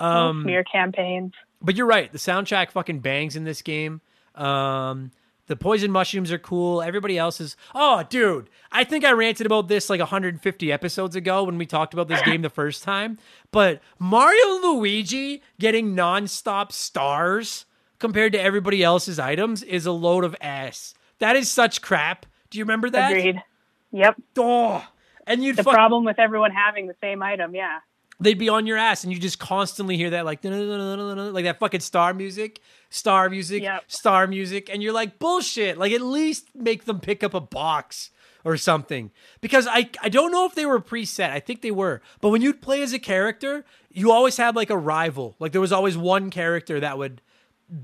Little 0.00 0.16
Um, 0.16 0.42
smear 0.42 0.64
campaigns. 0.64 1.34
but 1.62 1.76
you're 1.76 1.86
right. 1.86 2.10
The 2.10 2.18
soundtrack 2.18 2.70
fucking 2.72 3.00
bangs 3.00 3.36
in 3.36 3.44
this 3.44 3.60
game. 3.62 4.00
Um, 4.34 5.10
the 5.50 5.56
poison 5.56 5.90
mushrooms 5.90 6.30
are 6.30 6.38
cool. 6.38 6.80
Everybody 6.80 7.18
else 7.18 7.40
is. 7.40 7.56
Oh, 7.74 8.04
dude. 8.08 8.48
I 8.70 8.84
think 8.84 9.04
I 9.04 9.10
ranted 9.10 9.46
about 9.46 9.66
this 9.66 9.90
like 9.90 9.98
150 9.98 10.70
episodes 10.72 11.16
ago 11.16 11.42
when 11.42 11.58
we 11.58 11.66
talked 11.66 11.92
about 11.92 12.06
this 12.06 12.22
game 12.22 12.42
the 12.42 12.48
first 12.48 12.84
time. 12.84 13.18
But 13.50 13.80
Mario 13.98 14.46
Luigi 14.62 15.42
getting 15.58 15.96
nonstop 15.96 16.70
stars 16.70 17.66
compared 17.98 18.32
to 18.32 18.40
everybody 18.40 18.82
else's 18.84 19.18
items 19.18 19.64
is 19.64 19.86
a 19.86 19.92
load 19.92 20.22
of 20.22 20.36
ass. 20.40 20.94
That 21.18 21.34
is 21.34 21.50
such 21.50 21.82
crap. 21.82 22.26
Do 22.50 22.58
you 22.58 22.64
remember 22.64 22.88
that? 22.90 23.10
Agreed. 23.10 23.42
Yep. 23.90 24.16
Oh. 24.38 24.86
And 25.26 25.42
you'd 25.42 25.56
The 25.56 25.64
fuck- 25.64 25.74
problem 25.74 26.04
with 26.04 26.20
everyone 26.20 26.52
having 26.52 26.86
the 26.86 26.94
same 27.00 27.22
item, 27.24 27.56
yeah. 27.56 27.80
They'd 28.20 28.38
be 28.38 28.48
on 28.48 28.66
your 28.66 28.76
ass 28.76 29.02
and 29.04 29.12
you 29.12 29.18
just 29.18 29.38
constantly 29.38 29.96
hear 29.96 30.10
that 30.10 30.24
like 30.24 30.44
like 30.44 31.44
that 31.44 31.56
fucking 31.58 31.80
star 31.80 32.12
music 32.14 32.60
star 32.90 33.30
music 33.30 33.62
Yep. 33.62 33.84
star 33.88 34.26
music 34.26 34.68
and 34.72 34.82
you're 34.82 34.92
like 34.92 35.18
bullshit. 35.18 35.78
Like 35.78 35.92
at 35.92 36.00
least 36.02 36.48
make 36.54 36.84
them 36.84 37.00
pick 37.00 37.22
up 37.24 37.34
a 37.34 37.40
box 37.40 38.10
or 38.44 38.56
something. 38.56 39.10
Because 39.40 39.66
i 39.66 39.88
i 40.02 40.08
don't 40.08 40.32
know 40.32 40.44
if 40.46 40.54
they 40.54 40.66
were 40.66 40.80
preset. 40.80 41.30
I 41.30 41.40
think 41.40 41.62
they 41.62 41.70
were. 41.70 42.02
But 42.20 42.30
when 42.30 42.42
you'd 42.42 42.60
play 42.62 42.82
as 42.82 42.92
a 42.92 42.98
character 42.98 43.64
you 43.92 44.12
always 44.12 44.36
had 44.36 44.54
like 44.54 44.70
a 44.70 44.78
rival. 44.78 45.34
Like 45.40 45.52
there 45.52 45.60
was 45.60 45.72
always 45.72 45.96
one 45.96 46.30
character 46.30 46.78
that 46.80 46.96
would 46.98 47.20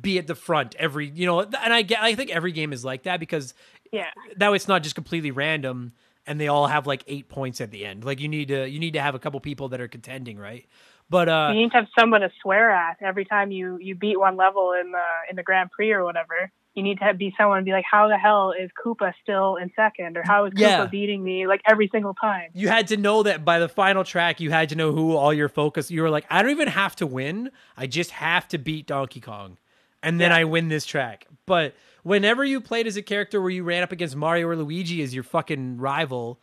be 0.00 0.18
at 0.18 0.26
the 0.26 0.34
front 0.34 0.74
every 0.80 1.06
you 1.08 1.24
know 1.26 1.38
and 1.42 1.72
i 1.72 1.80
get 1.80 2.02
i 2.02 2.12
think 2.12 2.28
every 2.34 2.50
game 2.50 2.72
is 2.72 2.84
like 2.84 3.04
that 3.04 3.20
because 3.20 3.54
Yeah. 3.92 4.10
that 4.36 4.50
way 4.50 4.56
it's 4.56 4.66
not 4.66 4.82
just 4.82 4.96
completely 4.96 5.30
random 5.30 5.92
and 6.26 6.40
they 6.40 6.48
all 6.48 6.66
have 6.66 6.86
like 6.86 7.04
eight 7.06 7.28
points 7.28 7.60
at 7.60 7.70
the 7.70 7.84
end. 7.86 8.04
Like 8.04 8.20
you 8.20 8.28
need 8.28 8.48
to 8.48 8.68
you 8.68 8.78
need 8.78 8.92
to 8.94 9.00
have 9.00 9.14
a 9.14 9.18
couple 9.18 9.38
people 9.40 9.68
that 9.70 9.80
are 9.80 9.88
contending 9.88 10.38
right? 10.38 10.66
But 11.08 11.28
uh 11.28 11.50
You 11.52 11.60
need 11.62 11.70
to 11.70 11.76
have 11.78 11.86
someone 11.98 12.22
to 12.22 12.30
swear 12.42 12.70
at 12.70 12.96
every 13.00 13.24
time 13.24 13.50
you 13.50 13.78
you 13.80 13.94
beat 13.94 14.18
one 14.18 14.36
level 14.36 14.72
in 14.72 14.92
the 14.92 15.04
in 15.30 15.36
the 15.36 15.42
Grand 15.42 15.70
Prix 15.70 15.92
or 15.92 16.04
whatever. 16.04 16.50
You 16.74 16.82
need 16.82 16.98
to 16.98 17.04
have, 17.04 17.16
be 17.16 17.34
someone 17.38 17.64
be 17.64 17.70
like, 17.72 17.86
how 17.90 18.06
the 18.06 18.18
hell 18.18 18.52
is 18.52 18.68
Koopa 18.84 19.14
still 19.22 19.56
in 19.56 19.70
second, 19.74 20.18
or 20.18 20.22
how 20.26 20.44
is 20.44 20.52
Koopa 20.52 20.60
Yeah. 20.60 20.86
beating 20.86 21.24
me 21.24 21.46
like 21.46 21.62
every 21.66 21.88
single 21.90 22.12
time? 22.12 22.50
you 22.52 22.68
had 22.68 22.88
to 22.88 22.98
know 22.98 23.22
that 23.22 23.46
by 23.46 23.58
the 23.58 23.68
final 23.68 24.04
track 24.04 24.40
you 24.40 24.50
had 24.50 24.68
to 24.68 24.74
know 24.74 24.92
who 24.92 25.16
all 25.16 25.32
your 25.32 25.48
focus 25.48 25.90
you 25.90 26.02
were 26.02 26.10
like 26.10 26.24
i 26.30 26.42
don't 26.42 26.50
even 26.50 26.68
have 26.68 26.94
to 26.96 27.06
win. 27.06 27.50
I 27.76 27.86
just 27.86 28.10
have 28.10 28.46
to 28.48 28.58
beat 28.58 28.86
donkey 28.86 29.20
kong. 29.20 29.56
And 30.02 30.20
then 30.20 30.32
i 30.32 30.44
win 30.44 30.68
this 30.68 30.84
track. 30.84 31.26
But 31.46 31.74
whenever 32.06 32.44
you 32.44 32.60
played 32.60 32.86
as 32.86 32.96
a 32.96 33.02
character 33.02 33.40
where 33.40 33.50
you 33.50 33.64
ran 33.64 33.82
up 33.82 33.92
against 33.92 34.14
mario 34.14 34.46
or 34.46 34.56
luigi 34.56 35.02
as 35.02 35.14
your 35.14 35.24
fucking 35.24 35.76
rival 35.76 36.40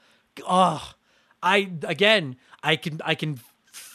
oh 0.47 0.93
i 1.41 1.71
again 1.83 2.35
i 2.63 2.75
can 2.75 2.99
i 3.05 3.15
can 3.15 3.39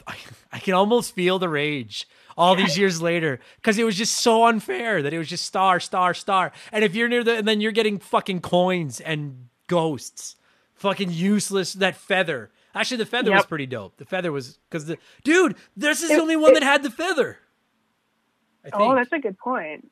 i 0.53 0.59
can 0.59 0.75
almost 0.75 1.15
feel 1.15 1.39
the 1.39 1.49
rage 1.49 2.09
all 2.39 2.55
these 2.55 2.79
years 2.79 3.03
later 3.03 3.41
because 3.57 3.79
it 3.79 3.85
was 3.85 3.97
just 3.97 4.15
so 4.15 4.47
unfair 4.47 5.03
that 5.03 5.13
it 5.13 5.19
was 5.19 5.29
just 5.29 5.45
star 5.45 5.81
star 5.81 6.15
star. 6.15 6.53
And 6.71 6.85
if 6.85 6.95
you're 6.95 7.09
near 7.09 7.25
the 7.25 7.37
and 7.37 7.49
then 7.49 7.61
you're 7.61 7.73
getting 7.73 7.99
fucking 7.99 8.41
coins 8.43 9.01
and 9.01 9.49
ghosts 9.67 10.37
fucking 10.75 11.11
useless 11.11 11.73
that 11.75 11.97
feather. 11.97 12.51
Actually 12.75 12.99
the 12.99 13.07
feather 13.07 13.33
was 13.33 13.45
pretty 13.45 13.67
dope. 13.67 13.97
The 13.97 14.05
feather 14.05 14.31
was 14.31 14.59
because 14.71 14.87
the 14.87 14.99
dude 15.25 15.57
this 15.77 16.01
is 16.01 16.11
the 16.11 16.21
only 16.21 16.37
one 16.37 16.53
it- 16.53 16.61
that 16.61 16.63
had 16.63 16.83
the 16.85 16.91
feather. 16.91 17.39
I 18.65 18.71
Oh, 18.73 18.95
that's 18.95 19.13
a 19.13 19.19
good 19.19 19.37
point. 19.39 19.91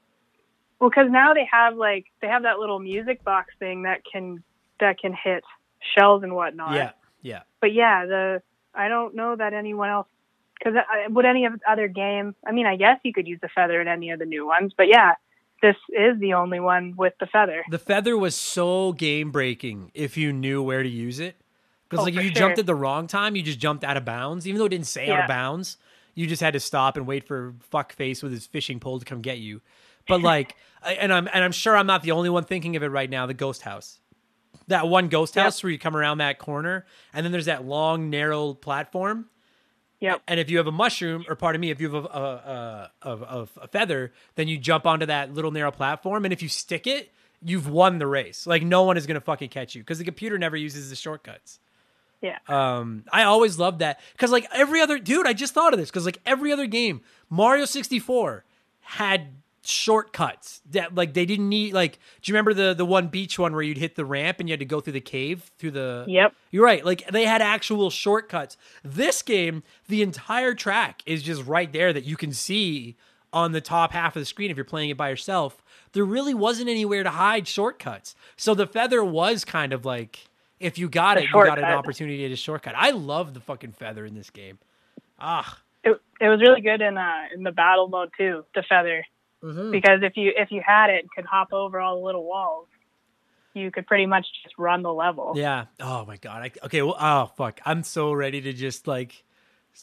Well, 0.81 0.91
because 0.91 1.11
now 1.11 1.33
they 1.35 1.49
have 1.51 1.77
like 1.77 2.07
they 2.21 2.29
have 2.29 2.43
that 2.43 2.59
little 2.59 2.79
music 2.79 3.25
box 3.25 3.53
thing 3.59 3.83
that 3.83 4.03
can 4.11 4.43
that 4.81 4.99
can 4.99 5.13
hit 5.15 5.43
shells 5.97 6.23
and 6.23 6.35
whatnot. 6.35 6.75
yeah 6.75 6.91
yeah 7.23 7.43
But 7.61 7.73
yeah, 7.73 8.07
the 8.07 8.43
I 8.75 8.89
don't 8.89 9.15
know 9.15 9.35
that 9.37 9.55
anyone 9.55 9.89
else 9.89 10.07
because 10.59 10.75
uh, 10.77 10.81
uh, 10.81 11.11
would 11.11 11.25
any 11.25 11.45
of 11.47 11.55
the 11.55 11.71
other 11.71 11.89
game? 11.89 12.35
I 12.47 12.53
mean, 12.53 12.67
I 12.67 12.77
guess 12.77 12.99
you 13.05 13.13
could 13.13 13.27
use 13.27 13.39
the 13.41 13.49
feather 13.55 13.81
in 13.81 13.89
any 13.89 14.11
of 14.11 14.19
the 14.19 14.27
new 14.27 14.47
ones, 14.47 14.73
but 14.77 14.89
yeah, 14.89 15.15
this 15.63 15.77
is 15.91 16.19
the 16.21 16.35
only 16.35 16.61
one 16.61 16.95
with 16.97 17.15
the 17.21 17.27
feather. 17.27 17.65
the 17.71 17.79
feather 17.79 18.17
was 18.17 18.35
so 18.35 18.93
game 18.93 19.31
breaking 19.31 19.91
if 19.95 20.17
you 20.17 20.33
knew 20.33 20.63
where 20.63 20.83
to 20.83 20.89
use 20.89 21.19
it 21.19 21.37
because 21.89 22.03
Oh, 22.03 22.05
like 22.05 22.15
if 22.15 22.23
you 22.23 22.29
sure. 22.29 22.41
jumped 22.41 22.59
at 22.59 22.67
the 22.67 22.75
wrong 22.75 23.07
time 23.07 23.35
you 23.37 23.43
just 23.43 23.59
jumped 23.59 23.83
out 23.83 23.97
of 23.97 24.05
bounds 24.05 24.47
even 24.47 24.59
though 24.59 24.67
it 24.67 24.71
didn't 24.71 24.87
say 24.87 25.09
out 25.09 25.21
of 25.21 25.29
bounds 25.29 25.79
you 26.15 26.27
just 26.27 26.43
had 26.43 26.53
to 26.53 26.61
stop 26.61 26.97
and 26.99 27.07
wait 27.07 27.25
for 27.27 27.55
fuckface 27.73 28.23
with 28.23 28.33
his 28.33 28.47
fishing 28.47 28.79
pole 28.81 28.99
to 28.99 29.05
come 29.07 29.23
get 29.23 29.39
you 29.39 29.63
but 30.09 30.21
like 30.23 30.55
and 30.85 31.13
i'm 31.13 31.29
and 31.33 31.43
i'm 31.45 31.53
sure 31.53 31.77
i'm 31.77 31.87
not 31.87 32.03
the 32.03 32.13
only 32.13 32.31
one 32.31 32.45
thinking 32.45 32.77
of 32.77 32.83
it 32.83 32.89
right 32.89 33.11
now 33.11 33.27
the 33.27 33.35
ghost 33.35 33.63
house 33.63 34.01
that 34.69 34.89
one 34.89 35.09
ghost 35.09 35.37
Yep. 35.37 35.45
house 35.45 35.63
where 35.63 35.71
you 35.71 35.79
come 35.79 35.97
around 35.97 36.19
that 36.19 36.39
corner 36.39 36.87
and 37.13 37.25
then 37.25 37.33
there's 37.33 37.47
that 37.47 37.65
long 37.65 38.11
narrow 38.11 38.55
platform 38.55 39.27
Yep. 40.01 40.23
and 40.29 40.39
if 40.39 40.51
you 40.51 40.59
have 40.59 40.67
a 40.67 40.73
mushroom, 40.73 41.25
or 41.27 41.37
pardon 41.37 41.59
me, 41.59 41.71
if 41.71 41.81
you 41.81 41.91
have 41.91 42.05
a, 42.05 42.09
a, 42.09 42.91
a, 43.03 43.11
a, 43.11 43.49
a 43.63 43.69
feather, 43.69 44.13
then 44.35 44.47
you 44.47 44.59
jump 44.59 44.85
onto 44.85 45.07
that 45.07 45.33
little 45.33 45.51
narrow 45.51 45.71
platform. 45.71 46.27
And 46.27 46.35
if 46.35 46.43
you 46.43 46.51
stick 46.51 46.87
it, 46.87 47.11
you've 47.43 47.67
won 47.67 47.99
the 47.99 48.07
race. 48.07 48.47
Like 48.47 48.63
no 48.63 48.83
one 48.83 48.99
is 48.99 49.07
going 49.07 49.15
to 49.15 49.23
fucking 49.23 49.49
catch 49.49 49.75
you 49.75 49.81
because 49.81 49.97
the 49.97 50.05
computer 50.05 50.37
never 50.37 50.55
uses 50.55 50.91
the 50.91 50.97
shortcuts. 50.97 51.61
Yeah. 52.21 52.37
Um, 52.47 53.05
I 53.11 53.23
always 53.23 53.59
loved 53.59 53.79
that 53.79 53.99
because 54.13 54.31
like 54.31 54.47
every 54.53 54.83
other 54.83 54.99
dude, 54.99 55.27
I 55.27 55.33
just 55.33 55.55
thought 55.55 55.73
of 55.73 55.79
this 55.79 55.89
because 55.91 56.05
like 56.05 56.21
every 56.27 56.53
other 56.53 56.67
game, 56.67 57.01
Mario 57.31 57.65
sixty 57.65 57.99
four 57.99 58.45
had 58.81 59.29
shortcuts 59.67 60.61
that 60.71 60.95
like 60.95 61.15
they 61.15 61.27
didn't 61.27 61.49
need. 61.49 61.73
Like, 61.75 61.99
do 62.23 62.31
you 62.31 62.35
remember 62.35 62.55
the 62.55 62.75
the 62.75 62.85
one 62.87 63.09
beach 63.09 63.39
one 63.39 63.53
where 63.53 63.63
you'd 63.63 63.79
hit 63.79 63.95
the 63.97 64.05
ramp 64.05 64.41
and 64.41 64.49
you 64.49 64.53
had 64.53 64.61
to 64.61 64.67
go 64.67 64.81
through 64.81 64.95
the 64.95 65.01
cave 65.01 65.51
through 65.59 65.73
the? 65.73 66.05
Yep. 66.09 66.35
You're 66.51 66.65
right. 66.65 66.85
Like 66.85 67.07
they 67.11 67.25
had 67.25 67.43
actual 67.43 67.91
shortcuts. 67.91 68.57
This 68.85 69.23
game, 69.23 69.63
the 69.89 70.03
entire 70.03 70.55
track 70.55 71.03
is 71.07 71.23
just 71.23 71.45
right 71.45 71.73
there 71.73 71.93
that 71.93 72.05
you 72.05 72.17
can 72.17 72.33
see 72.33 72.97
on 73.33 73.53
the 73.53 73.61
top 73.61 73.93
half 73.93 74.17
of 74.17 74.21
the 74.21 74.27
screen 74.27 74.51
if 74.51 74.57
you're 74.57 74.65
playing 74.65 74.91
it 74.91 74.97
by 74.97 75.09
yourself. 75.11 75.63
There 75.93 76.05
really 76.05 76.35
wasn't 76.35 76.69
anywhere 76.69 77.03
to 77.03 77.11
hide 77.11 77.47
shortcuts. 77.49 78.15
So 78.37 78.55
the 78.55 78.67
feather 78.67 79.05
was 79.05 79.45
kind 79.45 79.73
of 79.73 79.85
like 79.85 80.29
if 80.61 80.79
you 80.79 80.89
got 80.89 81.19
A 81.19 81.21
it, 81.21 81.25
you 81.25 81.33
got 81.33 81.59
an 81.59 81.65
opportunity 81.65 82.29
to 82.29 82.37
shortcut. 82.37 82.75
I 82.77 82.91
love 82.91 83.35
the 83.35 83.41
fucking 83.41 83.73
feather 83.73 84.07
in 84.07 84.15
this 84.15 84.31
game. 84.31 84.59
Ah, 85.19 85.59
It, 85.85 86.01
it 86.21 86.29
was 86.29 86.41
really 86.41 86.61
good 86.61 86.81
in 86.81 86.97
uh 86.97 87.25
in 87.35 87.43
the 87.43 87.53
battle 87.53 87.89
mode 87.89 88.11
too, 88.17 88.45
the 88.55 88.63
feather. 88.69 89.05
Mm-hmm. 89.43 89.71
Because 89.71 90.01
if 90.03 90.17
you 90.17 90.33
if 90.35 90.51
you 90.51 90.63
had 90.65 90.91
it 90.91 91.07
could 91.15 91.25
hop 91.25 91.53
over 91.53 91.81
all 91.81 91.97
the 91.99 92.05
little 92.05 92.25
walls, 92.25 92.69
you 93.55 93.71
could 93.71 93.87
pretty 93.87 94.07
much 94.07 94.27
just 94.43 94.57
run 94.59 94.83
the 94.83 94.93
level. 94.93 95.33
yeah. 95.37 95.67
Oh 95.81 96.05
my 96.07 96.17
god. 96.17 96.43
I, 96.43 96.67
okay. 96.67 96.83
Well. 96.83 96.97
Oh 96.99 97.31
fuck. 97.37 97.61
I'm 97.65 97.83
so 97.83 98.13
ready 98.13 98.41
to 98.41 98.53
just 98.53 98.87
like, 98.87 99.25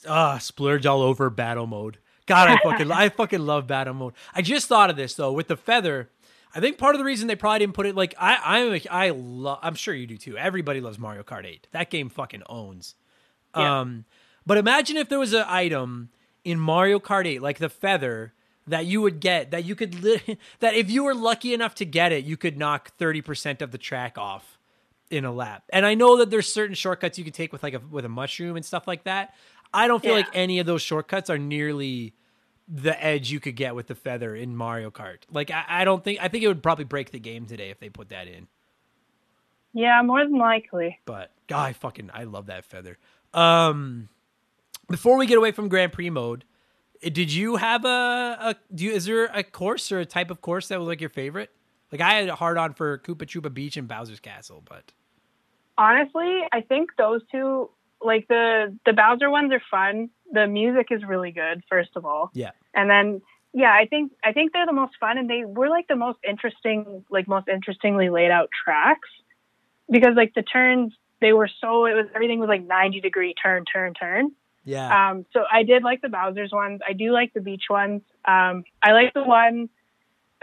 ah, 0.08 0.38
splurge 0.38 0.86
all 0.86 1.02
over 1.02 1.30
battle 1.30 1.68
mode. 1.68 1.98
God, 2.26 2.50
I 2.50 2.58
fucking, 2.58 2.92
I 2.92 3.10
fucking 3.10 3.46
love 3.46 3.68
battle 3.68 3.94
mode. 3.94 4.14
I 4.34 4.42
just 4.42 4.68
thought 4.68 4.90
of 4.90 4.96
this 4.96 5.14
though 5.16 5.32
with 5.32 5.48
the 5.48 5.58
feather. 5.58 6.10
I 6.56 6.60
think 6.60 6.78
part 6.78 6.94
of 6.94 7.00
the 7.00 7.06
reason 7.06 7.28
they 7.28 7.36
probably 7.36 7.60
didn't 7.60 7.74
put 7.74 7.88
it 7.88 7.96
like 7.96 8.14
I, 8.18 8.60
I'm, 8.60 8.74
a, 8.74 8.82
I 8.90 9.10
love. 9.10 9.60
I'm 9.62 9.76
sure 9.76 9.94
you 9.94 10.06
do 10.06 10.18
too. 10.18 10.38
Everybody 10.38 10.82
loves 10.82 11.00
Mario 11.00 11.24
Kart 11.24 11.46
8. 11.46 11.68
That 11.72 11.90
game 11.90 12.10
fucking 12.10 12.44
owns. 12.48 12.96
Yeah. 13.58 13.82
Um, 13.82 14.06
but 14.46 14.58
imagine 14.58 14.98
if 14.98 15.10
there 15.10 15.20
was 15.20 15.34
an 15.34 15.46
item 15.48 16.10
in 16.44 16.60
Mario 16.60 17.00
Kart 17.00 17.26
8, 17.26 17.42
like 17.42 17.58
the 17.58 17.70
feather, 17.70 18.34
that 18.68 18.86
you 18.86 19.02
would 19.02 19.20
get 19.20 19.52
that 19.52 19.66
you 19.66 19.76
could 19.76 20.04
li- 20.04 20.38
that 20.60 20.74
if 20.76 20.90
you 20.90 21.04
were 21.04 21.16
lucky 21.16 21.54
enough 21.54 21.76
to 21.76 21.86
get 21.86 22.12
it, 22.12 22.24
you 22.26 22.38
could 22.38 22.58
knock 22.58 22.96
thirty 22.98 23.22
percent 23.22 23.62
of 23.62 23.72
the 23.72 23.78
track 23.78 24.18
off 24.18 24.58
in 25.10 25.26
a 25.26 25.32
lap. 25.32 25.64
And 25.72 25.86
I 25.86 25.94
know 25.96 26.18
that 26.18 26.30
there's 26.32 26.52
certain 26.52 26.76
shortcuts 26.76 27.18
you 27.18 27.24
can 27.24 27.34
take 27.34 27.52
with 27.52 27.64
like 27.64 27.74
a 27.74 27.80
with 27.80 28.06
a 28.06 28.10
mushroom 28.10 28.56
and 28.56 28.66
stuff 28.66 28.88
like 28.88 29.04
that. 29.04 29.34
I 29.74 29.88
don't 29.88 30.02
feel 30.02 30.12
Yeah. 30.12 30.18
like 30.18 30.30
any 30.34 30.60
of 30.60 30.66
those 30.66 30.82
shortcuts 30.82 31.30
are 31.30 31.38
nearly 31.38 32.14
the 32.68 33.02
edge 33.04 33.30
you 33.32 33.40
could 33.42 33.56
get 33.58 33.76
with 33.76 33.88
the 33.88 33.96
feather 33.96 34.36
in 34.36 34.56
Mario 34.56 34.90
Kart. 34.90 35.18
Like 35.32 35.52
I, 35.52 35.66
I 35.68 35.84
don't 35.86 36.04
think 36.04 36.20
I 36.22 36.30
think 36.30 36.44
it 36.44 36.48
would 36.48 36.64
probably 36.64 36.86
break 36.86 37.12
the 37.12 37.20
game 37.20 37.46
today 37.46 37.70
if 37.70 37.80
they 37.80 37.90
put 37.90 38.10
that 38.10 38.28
in. 38.28 38.48
Yeah, 39.74 40.02
more 40.04 40.24
than 40.24 40.38
likely. 40.38 41.00
But 41.06 41.32
God, 41.48 41.64
I 41.70 41.74
fucking 41.74 42.12
I 42.14 42.24
love 42.24 42.46
that 42.46 42.64
feather. 42.66 42.98
Um, 43.34 44.08
before 44.90 45.18
we 45.18 45.26
get 45.26 45.38
away 45.38 45.52
from 45.52 45.68
Grand 45.68 45.92
Prix 45.92 46.10
mode, 46.12 46.46
did 47.10 47.34
you 47.34 47.58
have 47.58 47.86
a, 47.86 48.38
a 48.40 48.56
do 48.74 48.86
you, 48.86 48.92
is 48.92 49.06
there 49.06 49.26
a 49.26 49.44
course 49.44 49.92
or 49.92 50.00
a 50.00 50.06
type 50.06 50.32
of 50.32 50.42
course 50.42 50.70
that 50.70 50.80
was 50.80 50.88
like 50.88 51.02
your 51.02 51.10
favorite? 51.10 51.52
Like 51.92 52.02
I 52.02 52.14
had 52.14 52.30
a 52.30 52.36
hard 52.36 52.58
on 52.58 52.74
for 52.74 52.98
Koopa 53.00 53.24
Troopa 53.24 53.54
Beach 53.54 53.78
and 53.78 53.88
Bowser's 53.88 54.20
Castle, 54.20 54.64
but 54.68 54.92
Honestly, 55.78 56.42
I 56.52 56.62
think 56.62 56.92
those 56.98 57.22
two, 57.32 57.70
like 58.02 58.28
the 58.28 58.78
the 58.86 58.94
Bowser 58.94 59.30
ones, 59.30 59.52
are 59.52 59.62
fun. 59.72 60.10
The 60.32 60.46
music 60.48 60.88
is 60.92 61.04
really 61.04 61.32
good, 61.32 61.64
first 61.70 61.92
of 61.96 62.06
all, 62.06 62.30
yeah, 62.34 62.52
and 62.76 62.90
then 62.90 63.22
yeah, 63.54 63.72
I 63.72 63.88
think 63.88 64.12
I 64.24 64.34
think 64.34 64.54
they're 64.54 64.68
the 64.68 64.74
most 64.74 64.94
fun, 65.00 65.18
and 65.18 65.30
they 65.30 65.46
were 65.46 65.70
like 65.70 65.88
the 65.88 65.96
most 65.96 66.20
interesting, 66.28 67.04
like 67.10 67.28
most 67.28 67.48
interestingly 67.48 68.10
laid 68.10 68.30
out 68.30 68.50
tracks, 68.64 69.10
because 69.90 70.16
like 70.16 70.34
the 70.36 70.44
turns 70.44 70.94
they 71.22 71.34
were 71.34 71.50
so 71.60 71.86
it 71.86 71.94
was 71.94 72.06
everything 72.14 72.40
was 72.40 72.50
like 72.50 72.66
ninety 72.66 73.02
degree 73.02 73.34
turn, 73.34 73.66
turn, 73.66 73.96
turn. 73.96 74.32
Yeah, 74.66 75.10
Um, 75.12 75.26
so 75.34 75.44
I 75.52 75.64
did 75.64 75.84
like 75.84 76.02
the 76.02 76.10
Bowser's 76.10 76.52
ones. 76.52 76.82
I 76.88 76.94
do 76.94 77.12
like 77.12 77.34
the 77.34 77.42
beach 77.42 77.64
ones. 77.70 78.02
Um, 78.26 78.64
I 78.82 78.92
like 78.94 79.14
the 79.14 79.24
one 79.24 79.70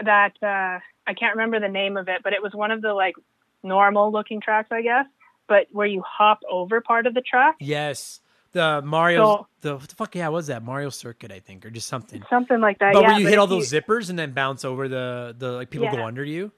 that 0.03 0.33
uh, 0.41 0.79
I 1.07 1.13
can't 1.13 1.35
remember 1.35 1.59
the 1.59 1.67
name 1.71 1.97
of 1.97 2.07
it, 2.07 2.21
but 2.23 2.33
it 2.33 2.41
was 2.41 2.53
one 2.53 2.71
of 2.71 2.81
the 2.81 2.93
like 2.93 3.15
normal 3.63 4.11
looking 4.11 4.41
tracks, 4.41 4.69
I 4.71 4.81
guess, 4.81 5.05
but 5.47 5.67
where 5.71 5.87
you 5.87 6.03
hop 6.07 6.39
over 6.49 6.81
part 6.81 7.07
of 7.07 7.13
the 7.13 7.21
track, 7.21 7.55
yes. 7.59 8.21
The 8.53 8.81
Mario, 8.83 9.23
So- 9.23 9.47
the 9.61 9.75
what 9.77 9.87
the 9.87 9.95
fuck? 9.95 10.13
Yeah, 10.13 10.27
what 10.27 10.37
was 10.37 10.47
that 10.47 10.61
Mario 10.61 10.89
Circuit? 10.89 11.31
I 11.31 11.39
think, 11.39 11.65
or 11.65 11.69
just 11.69 11.87
something. 11.87 12.21
something 12.29 12.59
like 12.59 12.79
that. 12.79 12.91
But 12.93 13.03
yeah, 13.03 13.07
where 13.11 13.19
you 13.21 13.27
hit 13.27 13.39
all 13.39 13.47
those 13.47 13.71
zippers 13.71 14.09
and 14.09 14.19
then 14.19 14.31
bounce 14.33 14.65
over 14.65 14.89
the 14.89 15.33
the 15.37 15.51
like 15.53 15.69
people 15.69 15.89
go 15.89 16.03
under 16.03 16.23
you. 16.25 16.51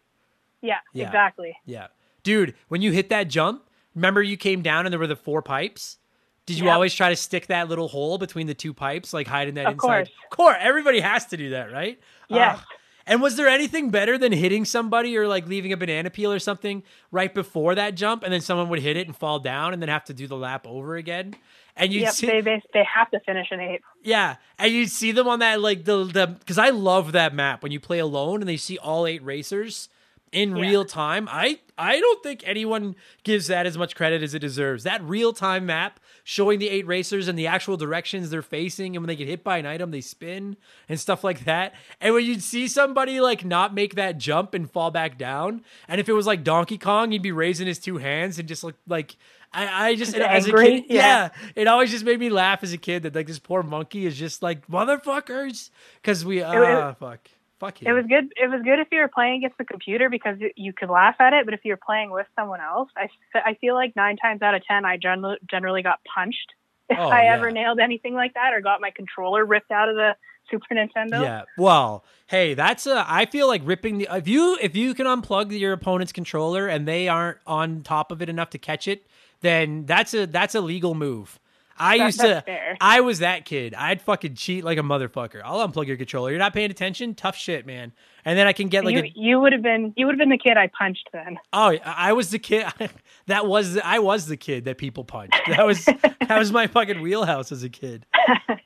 Yeah, 0.62 0.78
Yeah. 0.94 1.06
exactly. 1.06 1.56
Yeah. 1.66 1.88
Dude, 2.24 2.56
when 2.70 2.82
you 2.82 2.92
hit 2.92 3.10
that 3.10 3.28
jump, 3.28 3.64
remember 3.94 4.24
you 4.24 4.38
came 4.38 4.62
down 4.64 4.88
and 4.88 4.94
there 4.94 5.00
were 5.00 5.06
the 5.06 5.16
four 5.16 5.42
pipes? 5.44 6.00
Did 6.46 6.58
you 6.60 6.66
Yep. 6.66 6.74
always 6.76 6.94
try 6.94 7.10
to 7.10 7.16
stick 7.16 7.48
that 7.48 7.70
little 7.70 7.88
hole 7.88 8.18
between 8.18 8.48
the 8.48 8.54
two 8.54 8.74
pipes, 8.74 9.14
like 9.14 9.28
hiding 9.28 9.54
that 9.56 9.68
Of 9.68 9.74
inside? 9.74 10.08
course. 10.08 10.10
Core. 10.30 10.56
Everybody 10.56 11.00
has 11.00 11.26
to 11.28 11.38
do 11.38 11.52
that, 11.52 11.72
right? 11.72 12.00
Yes. 12.30 12.60
Ah. 12.60 12.66
and 13.06 13.22
was 13.22 13.36
there 13.36 13.48
anything 13.50 13.90
better 13.90 14.18
than 14.18 14.32
hitting 14.32 14.64
somebody 14.66 15.18
or 15.18 15.28
like 15.28 15.46
leaving 15.48 15.74
a 15.74 15.78
banana 15.78 16.10
peel 16.10 16.32
or 16.32 16.40
something 16.40 16.84
right 17.12 17.34
before 17.34 17.76
that 17.76 17.96
jump, 17.96 18.24
and 18.24 18.32
then 18.34 18.42
someone 18.42 18.70
would 18.70 18.80
hit 18.80 18.96
it 18.98 19.08
and 19.08 19.16
fall 19.16 19.40
down, 19.40 19.74
and 19.74 19.82
then 19.82 19.90
have 19.90 20.06
to 20.06 20.14
do 20.14 20.26
the 20.28 20.38
lap 20.38 20.66
over 20.68 20.96
again? 20.96 21.36
And 21.76 21.92
you'd 21.94 22.04
Yep, 22.04 22.14
see, 22.14 22.28
they, 22.28 22.42
they 22.42 22.62
they 22.74 22.84
have 22.84 23.10
to 23.12 23.20
finish 23.22 23.48
an 23.52 23.60
eight. 23.60 23.82
yeah, 24.04 24.36
and 24.60 24.72
you 24.72 24.86
see 24.88 25.12
them 25.12 25.28
on 25.28 25.40
that 25.40 25.60
like 25.62 25.86
the 25.86 26.04
the 26.06 26.28
because 26.28 26.58
I 26.58 26.70
love 26.70 27.12
that 27.14 27.34
map 27.34 27.64
when 27.64 27.72
you 27.72 27.80
play 27.80 28.00
alone 28.00 28.42
and 28.42 28.48
they 28.50 28.58
see 28.58 28.78
all 28.78 29.06
eight 29.08 29.24
racers 29.24 29.90
in 30.34 30.56
Yeah. 30.56 30.62
real 30.62 30.86
time. 30.86 31.28
I 31.32 31.60
I 31.78 32.00
don't 32.00 32.22
think 32.22 32.44
anyone 32.46 32.96
gives 33.24 33.48
that 33.48 33.66
as 33.66 33.78
much 33.78 33.96
credit 33.96 34.22
as 34.22 34.36
it 34.36 34.40
deserves. 34.40 34.84
That 34.84 35.02
real 35.04 35.34
time 35.34 35.66
map 35.66 36.00
showing 36.24 36.60
the 36.60 36.70
eight 36.70 36.86
racers 36.86 37.28
and 37.28 37.38
the 37.38 37.48
actual 37.48 37.78
directions 37.78 38.30
they're 38.30 38.42
facing, 38.44 38.96
and 38.96 39.04
when 39.04 39.08
they 39.08 39.16
get 39.16 39.28
hit 39.28 39.44
by 39.44 39.58
an 39.58 39.66
item, 39.66 39.90
they 39.92 40.02
spin 40.02 40.56
and 40.88 41.00
stuff 41.00 41.24
like 41.24 41.46
that. 41.46 41.74
And 42.00 42.14
when 42.14 42.26
you'd 42.26 42.44
see 42.44 42.68
somebody 42.68 43.20
like 43.22 43.44
not 43.44 43.74
make 43.74 43.96
that 43.96 44.18
jump 44.20 44.54
and 44.54 44.70
fall 44.70 44.92
back 44.92 45.18
down, 45.18 45.64
and 45.88 46.00
if 46.00 46.08
it 46.10 46.14
was 46.14 46.28
like 46.28 46.44
Donkey 46.44 46.78
Kong, 46.78 47.12
he'd 47.12 47.22
be 47.24 47.32
raising 47.32 47.66
his 47.68 47.80
two 47.80 47.98
hands 47.98 48.38
and 48.40 48.48
just 48.48 48.64
look 48.64 48.76
like. 48.88 49.16
I, 49.56 49.90
I 49.90 49.96
just 49.96 50.16
Just 50.16 50.28
as 50.28 50.48
a 50.48 50.52
kid, 50.52 50.86
yeah, 50.90 50.96
Yeah. 50.96 51.30
it 51.56 51.68
always 51.68 51.92
just 51.92 52.04
made 52.04 52.20
me 52.20 52.32
laugh 52.32 52.64
as 52.64 52.74
a 52.74 52.78
kid 52.78 53.04
that 53.04 53.14
like 53.14 53.28
this 53.28 53.38
poor 53.38 53.62
monkey 53.62 54.08
is 54.08 54.18
just 54.18 54.42
like 54.42 54.66
motherfuckers 54.68 55.70
because 56.02 56.26
we 56.26 56.42
ah 56.42 56.94
fuck 57.00 57.30
fuck. 57.66 57.82
It 57.82 57.92
was 57.94 58.06
good. 58.08 58.26
It 58.36 58.50
was 58.50 58.62
good 58.64 58.80
if 58.80 58.88
you 58.92 59.00
were 59.00 59.08
playing 59.08 59.38
against 59.38 59.58
the 59.58 59.66
computer 59.66 60.10
because 60.10 60.38
you- 60.40 60.52
you 60.56 60.74
could 60.74 60.90
laugh 60.90 61.16
at 61.20 61.34
it. 61.34 61.46
But 61.46 61.54
if 61.54 61.62
you're 61.64 61.78
playing 61.78 62.12
with 62.12 62.28
someone 62.36 62.62
else, 62.62 62.90
I, 62.98 63.08
I 63.36 63.54
feel 63.56 63.74
like 63.76 63.96
nine 63.96 64.18
times 64.18 64.42
out 64.42 64.56
of 64.56 64.64
ten, 64.66 64.86
I 64.86 64.98
gen- 64.98 65.38
generally 65.50 65.82
got 65.84 66.00
punched 66.14 66.54
if 66.90 66.98
Oh, 67.00 67.08
I 67.10 67.24
yeah. 67.24 67.36
ever 67.36 67.52
nailed 67.52 67.80
anything 67.80 68.14
like 68.14 68.34
that 68.34 68.54
or 68.54 68.62
got 68.62 68.82
my 68.82 68.92
controller 68.92 69.46
ripped 69.46 69.72
out 69.72 69.90
of 69.90 69.96
the 69.96 70.16
Super 70.52 70.76
Nintendo. 70.76 71.22
yeah. 71.22 71.44
Well, 71.58 72.04
hey, 72.28 72.54
that's 72.54 72.86
a. 72.86 73.06
I 73.08 73.26
feel 73.26 73.48
like 73.48 73.62
ripping 73.64 73.98
the 74.00 74.08
if 74.12 74.28
you 74.28 74.58
if 74.62 74.76
you 74.76 74.94
can 74.94 75.06
unplug 75.08 75.58
your 75.58 75.72
opponent's 75.72 76.12
controller 76.12 76.68
and 76.68 76.86
they 76.86 77.08
aren't 77.08 77.38
on 77.48 77.82
top 77.82 78.12
of 78.12 78.22
it 78.22 78.28
enough 78.28 78.50
to 78.50 78.58
catch 78.58 78.86
it, 78.88 79.08
then 79.40 79.86
that's 79.86 80.14
a 80.14 80.26
that's 80.28 80.54
a 80.54 80.60
legal 80.62 80.96
move. 80.96 81.40
I 81.78 81.98
That- 81.98 82.06
used 82.06 82.20
to. 82.20 82.42
fair. 82.46 82.78
I 82.80 83.02
was 83.02 83.20
that 83.20 83.46
kid. 83.46 83.74
I'd 83.74 84.02
fucking 84.02 84.36
cheat 84.36 84.64
like 84.64 84.78
a 84.78 84.82
motherfucker. 84.82 85.42
I'll 85.44 85.68
unplug 85.68 85.88
your 85.88 85.98
controller. 85.98 86.30
You're 86.30 86.40
not 86.40 86.54
paying 86.54 86.70
attention. 86.72 87.16
Tough 87.16 87.36
shit, 87.36 87.66
man. 87.66 87.92
And 88.26 88.38
then 88.38 88.46
I 88.48 88.54
can 88.54 88.68
get 88.70 88.86
like 88.86 88.96
you, 88.96 89.02
a 89.04 89.12
you 89.16 89.40
would 89.40 89.54
have 89.54 89.62
been 89.64 89.94
you 89.98 90.06
would 90.06 90.14
have 90.14 90.20
been 90.20 90.30
the 90.30 90.38
kid 90.38 90.56
I 90.56 90.68
punched 90.68 91.10
then. 91.12 91.38
Oh, 91.52 91.72
I 91.72 91.82
I 91.86 92.14
was 92.14 92.30
the 92.30 92.40
kid. 92.40 92.66
that 93.28 93.48
was 93.48 93.78
I 93.80 94.00
was 94.00 94.28
the 94.28 94.38
kid 94.38 94.66
that 94.66 94.78
people 94.78 95.04
punched. 95.04 95.40
That 95.48 95.66
was 95.66 95.84
that 95.86 96.38
was 96.40 96.52
my 96.52 96.68
fucking 96.68 97.02
wheelhouse 97.02 97.52
as 97.52 97.64
a 97.64 97.70
kid. 97.70 98.06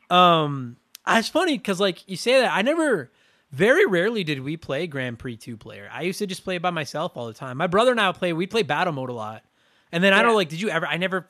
Um, 0.10 0.78
it's 1.06 1.28
funny 1.30 1.58
because 1.58 1.80
like 1.82 2.08
you 2.08 2.16
say 2.18 2.40
that 2.42 2.54
I 2.54 2.62
never, 2.62 3.12
very 3.52 3.86
rarely 3.86 4.24
did 4.24 4.42
we 4.42 4.56
play 4.58 4.88
Grand 4.88 5.20
Prix 5.20 5.36
two 5.38 5.58
player. 5.58 5.90
I 5.92 6.04
used 6.04 6.20
to 6.20 6.28
just 6.28 6.44
play 6.46 6.58
by 6.60 6.70
myself 6.70 7.18
all 7.18 7.28
the 7.28 7.34
time. 7.34 7.58
My 7.58 7.68
brother 7.68 7.92
and 7.92 8.00
I 8.00 8.08
would 8.08 8.16
play. 8.16 8.32
We 8.34 8.48
play 8.48 8.64
battle 8.64 8.94
mode 8.94 9.10
a 9.10 9.14
lot, 9.14 9.44
and 9.92 10.02
then 10.04 10.14
I 10.14 10.22
don't 10.22 10.36
like. 10.36 10.50
Did 10.50 10.62
you 10.62 10.70
ever? 10.70 10.88
I 10.88 10.96
never 10.98 11.28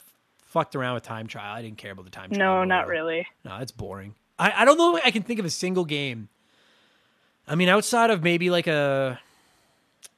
fucked 0.47 0.75
around 0.75 0.95
with 0.95 1.03
time 1.03 1.27
trial. 1.27 1.53
I 1.55 1.61
didn't 1.61 1.77
care 1.77 1.91
about 1.91 2.05
the 2.05 2.11
time 2.11 2.29
trial. 2.31 2.39
No, 2.39 2.63
not 2.63 2.87
really. 2.87 3.25
No, 3.45 3.57
it's 3.57 3.71
boring. 3.71 4.15
I, 4.39 4.51
I 4.61 4.65
don't 4.65 4.77
know 4.77 4.99
I 5.03 5.11
can 5.11 5.23
think 5.23 5.39
of 5.39 5.45
a 5.45 5.49
single 5.49 5.85
game. 5.85 6.29
I 7.47 7.55
mean, 7.55 7.69
outside 7.69 8.09
of 8.09 8.23
maybe 8.23 8.49
like 8.49 8.67
a 8.67 9.19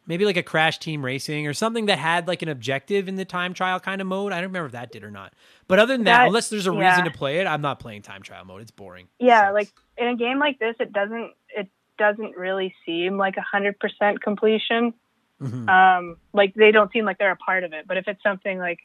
maybe 0.07 0.26
like 0.26 0.38
a 0.38 0.43
crash 0.43 0.80
team 0.80 1.06
racing 1.06 1.45
or 1.45 1.53
something 1.53 1.85
that 1.85 1.99
had 1.99 2.27
like 2.27 2.41
an 2.41 2.49
objective 2.49 3.07
in 3.07 3.15
the 3.15 3.26
time 3.26 3.53
trial 3.53 3.80
kind 3.80 4.01
of 4.01 4.07
mode. 4.07 4.31
I 4.31 4.38
don't 4.38 4.49
remember 4.49 4.65
if 4.68 4.72
that 4.72 4.91
did 4.91 5.03
or 5.03 5.11
not. 5.11 5.34
But 5.68 5.77
other 5.80 5.93
than 5.93 6.06
that, 6.06 6.19
That- 6.19 6.27
unless 6.27 6.49
there's 6.49 6.68
a 6.68 6.73
yeah. 6.73 6.89
reason 6.89 7.06
to 7.06 7.11
play 7.18 7.38
it, 7.39 7.45
I'm 7.45 7.61
not 7.61 7.80
playing 7.80 8.01
time 8.01 8.23
trial 8.23 8.43
mode. 8.45 8.61
It's 8.61 8.72
boring. 8.72 9.07
Yeah, 9.19 9.41
Sucks. 9.41 9.53
like 9.53 9.69
in 9.97 10.07
a 10.07 10.15
game 10.15 10.39
like 10.39 10.57
this, 10.60 10.76
it 10.80 10.91
doesn't 10.91 11.31
it 11.49 11.68
doesn't 11.97 12.35
really 12.38 12.73
seem 12.85 13.18
like 13.18 13.38
a 13.38 13.41
hundred 13.41 13.77
percent 13.80 14.22
completion. 14.23 14.93
Mhm. 15.41 15.69
Um, 15.69 16.18
like 16.34 16.53
they 16.56 16.72
don't 16.72 16.91
seem 16.91 17.06
like 17.06 17.18
they're 17.19 17.31
a 17.31 17.35
part 17.38 17.64
of 17.64 17.73
it. 17.73 17.85
But 17.88 17.97
if 17.97 18.07
it's 18.07 18.22
something 18.23 18.57
like 18.57 18.80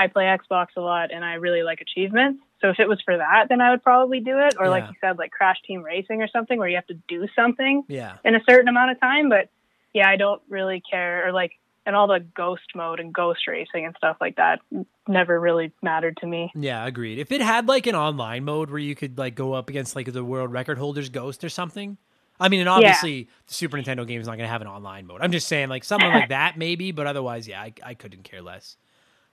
I 0.00 0.06
play 0.08 0.24
Xbox 0.24 0.68
a 0.76 0.80
lot 0.80 1.12
and 1.12 1.24
I 1.24 1.34
really 1.34 1.62
like 1.62 1.80
achievements, 1.80 2.42
so 2.60 2.68
if 2.68 2.78
it 2.78 2.88
was 2.88 3.00
for 3.04 3.16
that, 3.16 3.46
then 3.48 3.60
I 3.60 3.70
would 3.70 3.82
probably 3.82 4.20
do 4.20 4.38
it. 4.38 4.54
Or 4.58 4.68
like 4.68 4.84
you 4.84 4.94
said, 5.00 5.18
like 5.18 5.30
Crash 5.30 5.56
Team 5.66 5.82
Racing 5.82 6.22
or 6.22 6.28
something 6.28 6.58
where 6.58 6.68
you 6.68 6.76
have 6.76 6.86
to 6.88 6.98
do 7.08 7.26
something 7.34 7.84
yeah. 7.88 8.16
in 8.24 8.34
a 8.34 8.40
certain 8.48 8.68
amount 8.68 8.90
of 8.90 9.00
time. 9.00 9.28
But 9.28 9.48
yeah, 9.94 10.08
I 10.08 10.16
don't 10.16 10.42
really 10.48 10.82
care. 10.88 11.26
Or 11.26 11.32
like 11.32 11.52
and 11.86 11.96
all 11.96 12.06
the 12.06 12.20
ghost 12.20 12.66
mode 12.74 13.00
and 13.00 13.12
ghost 13.12 13.46
racing 13.48 13.86
and 13.86 13.94
stuff 13.96 14.18
like 14.20 14.36
that 14.36 14.60
never 15.08 15.40
really 15.40 15.72
mattered 15.82 16.18
to 16.18 16.26
me. 16.26 16.52
Yeah, 16.54 16.86
agreed. 16.86 17.18
If 17.18 17.32
it 17.32 17.40
had 17.40 17.66
like 17.66 17.86
an 17.86 17.94
online 17.94 18.44
mode 18.44 18.70
where 18.70 18.78
you 18.78 18.94
could 18.94 19.16
like 19.16 19.34
go 19.34 19.54
up 19.54 19.70
against 19.70 19.96
like 19.96 20.12
the 20.12 20.24
world 20.24 20.52
record 20.52 20.78
holder's 20.78 21.08
ghost 21.08 21.42
or 21.42 21.48
something. 21.48 21.96
I 22.38 22.48
mean, 22.48 22.60
and 22.60 22.68
obviously 22.70 23.28
the 23.46 23.54
Super 23.54 23.76
Nintendo 23.76 24.06
game 24.06 24.20
is 24.20 24.26
not 24.26 24.36
going 24.36 24.46
to 24.46 24.52
have 24.52 24.62
an 24.62 24.66
online 24.66 25.06
mode. 25.06 25.20
I'm 25.20 25.32
just 25.32 25.46
saying 25.46 25.68
like 25.68 25.84
something 25.84 26.08
like 26.08 26.28
that 26.30 26.56
maybe, 26.56 26.90
but 26.92 27.06
otherwise, 27.06 27.48
yeah, 27.48 27.60
I, 27.60 27.72
I 27.82 27.94
couldn't 27.94 28.24
care 28.24 28.40
less. 28.40 28.76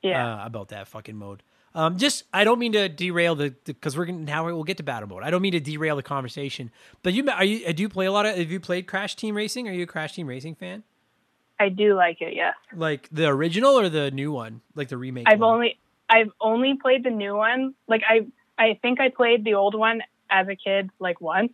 Yeah. 0.01 0.41
uh, 0.41 0.45
about 0.45 0.69
that 0.69 0.87
fucking 0.87 1.15
mode. 1.15 1.43
Um, 1.75 1.97
just 1.97 2.23
I 2.33 2.43
don't 2.43 2.59
mean 2.59 2.71
to 2.73 2.89
derail 2.89 3.35
the 3.35 3.53
because 3.65 3.97
we're 3.97 4.05
gonna 4.05 4.19
now 4.19 4.45
we'll 4.45 4.63
get 4.63 4.77
to 4.77 4.83
battle 4.83 5.09
mode. 5.09 5.23
I 5.23 5.29
don't 5.29 5.41
mean 5.41 5.51
to 5.51 5.59
derail 5.59 5.95
the 5.95 6.03
conversation. 6.03 6.71
But 7.03 7.13
you 7.13 7.29
are 7.29 7.43
you 7.43 7.71
do 7.73 7.83
you 7.83 7.89
play 7.89 8.07
a 8.07 8.11
lot 8.11 8.25
of? 8.25 8.35
Have 8.35 8.51
you 8.51 8.59
played 8.59 8.87
Crash 8.87 9.15
Team 9.15 9.35
Racing? 9.35 9.67
Are 9.67 9.73
you 9.73 9.83
a 9.83 9.87
Crash 9.87 10.13
Team 10.13 10.27
Racing 10.27 10.55
fan? 10.55 10.83
I 11.59 11.69
do 11.69 11.95
like 11.95 12.21
it, 12.21 12.35
yeah. 12.35 12.53
Like 12.73 13.09
the 13.11 13.27
original 13.27 13.79
or 13.79 13.89
the 13.89 14.11
new 14.11 14.31
one, 14.31 14.61
like 14.75 14.89
the 14.89 14.97
remake? 14.97 15.27
I've 15.27 15.39
one? 15.39 15.55
only 15.55 15.79
I've 16.09 16.31
only 16.39 16.77
played 16.81 17.03
the 17.03 17.09
new 17.09 17.35
one. 17.35 17.75
Like 17.87 18.01
I 18.07 18.25
I 18.57 18.79
think 18.81 18.99
I 18.99 19.09
played 19.09 19.43
the 19.43 19.53
old 19.53 19.75
one 19.75 20.01
as 20.29 20.47
a 20.47 20.55
kid 20.55 20.89
like 20.99 21.21
once. 21.21 21.53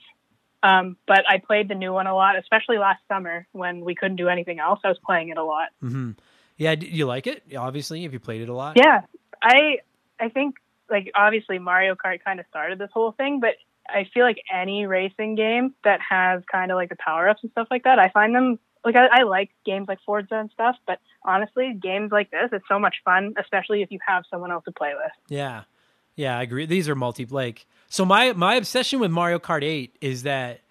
Um, 0.61 0.95
but 1.05 1.25
I 1.27 1.39
played 1.39 1.67
the 1.67 1.75
new 1.75 1.91
one 1.91 2.07
a 2.07 2.15
lot, 2.15 2.37
especially 2.37 2.77
last 2.77 3.01
summer 3.09 3.45
when 3.51 3.83
we 3.83 3.95
couldn't 3.95 4.15
do 4.15 4.29
anything 4.29 4.59
else. 4.59 4.79
I 4.85 4.87
was 4.87 4.99
playing 5.05 5.29
it 5.29 5.37
a 5.37 5.43
lot. 5.43 5.69
hmm 5.81 6.11
Yeah, 6.57 6.75
do 6.75 6.85
you 6.85 7.05
like 7.05 7.27
it? 7.27 7.43
Obviously, 7.57 8.05
if 8.05 8.13
you 8.13 8.19
played 8.19 8.41
it 8.41 8.49
a 8.49 8.53
lot. 8.53 8.77
Yeah, 8.77 9.01
I 9.41 9.79
I 10.19 10.29
think 10.29 10.55
like 10.89 11.11
obviously 11.15 11.59
Mario 11.59 11.95
Kart 11.95 12.23
kind 12.23 12.39
of 12.39 12.45
started 12.49 12.79
this 12.79 12.89
whole 12.93 13.11
thing, 13.11 13.39
but 13.39 13.55
I 13.87 14.07
feel 14.13 14.23
like 14.23 14.37
any 14.53 14.85
racing 14.85 15.35
game 15.35 15.73
that 15.83 15.99
has 16.07 16.41
kind 16.51 16.71
of 16.71 16.75
like 16.75 16.89
the 16.89 16.95
power 16.95 17.27
ups 17.27 17.41
and 17.43 17.51
stuff 17.51 17.67
like 17.71 17.83
that, 17.83 17.99
I 17.99 18.09
find 18.09 18.33
them 18.35 18.59
like 18.85 18.95
I, 18.95 19.07
I 19.11 19.23
like 19.23 19.49
games 19.65 19.87
like 19.87 19.99
Forza 20.05 20.35
and 20.35 20.49
stuff, 20.51 20.75
but 20.85 20.99
honestly, 21.23 21.77
games 21.81 22.11
like 22.11 22.31
this, 22.31 22.49
it's 22.51 22.67
so 22.67 22.79
much 22.79 22.97
fun, 23.03 23.33
especially 23.37 23.81
if 23.81 23.91
you 23.91 23.99
have 24.05 24.23
someone 24.29 24.51
else 24.51 24.65
to 24.65 24.71
play 24.71 24.93
with. 24.95 25.11
Yeah. 25.29 25.63
Yeah, 26.15 26.37
I 26.37 26.43
agree. 26.43 26.67
These 26.67 26.87
are 26.89 26.95
multi 26.95 27.25
like 27.25 27.65
so 27.89 28.05
my 28.05 28.33
my 28.33 28.55
obsession 28.55 28.99
with 28.99 29.09
Mario 29.09 29.39
Kart 29.39 29.63
8 29.63 29.97
is 29.99 30.23
that 30.23 30.61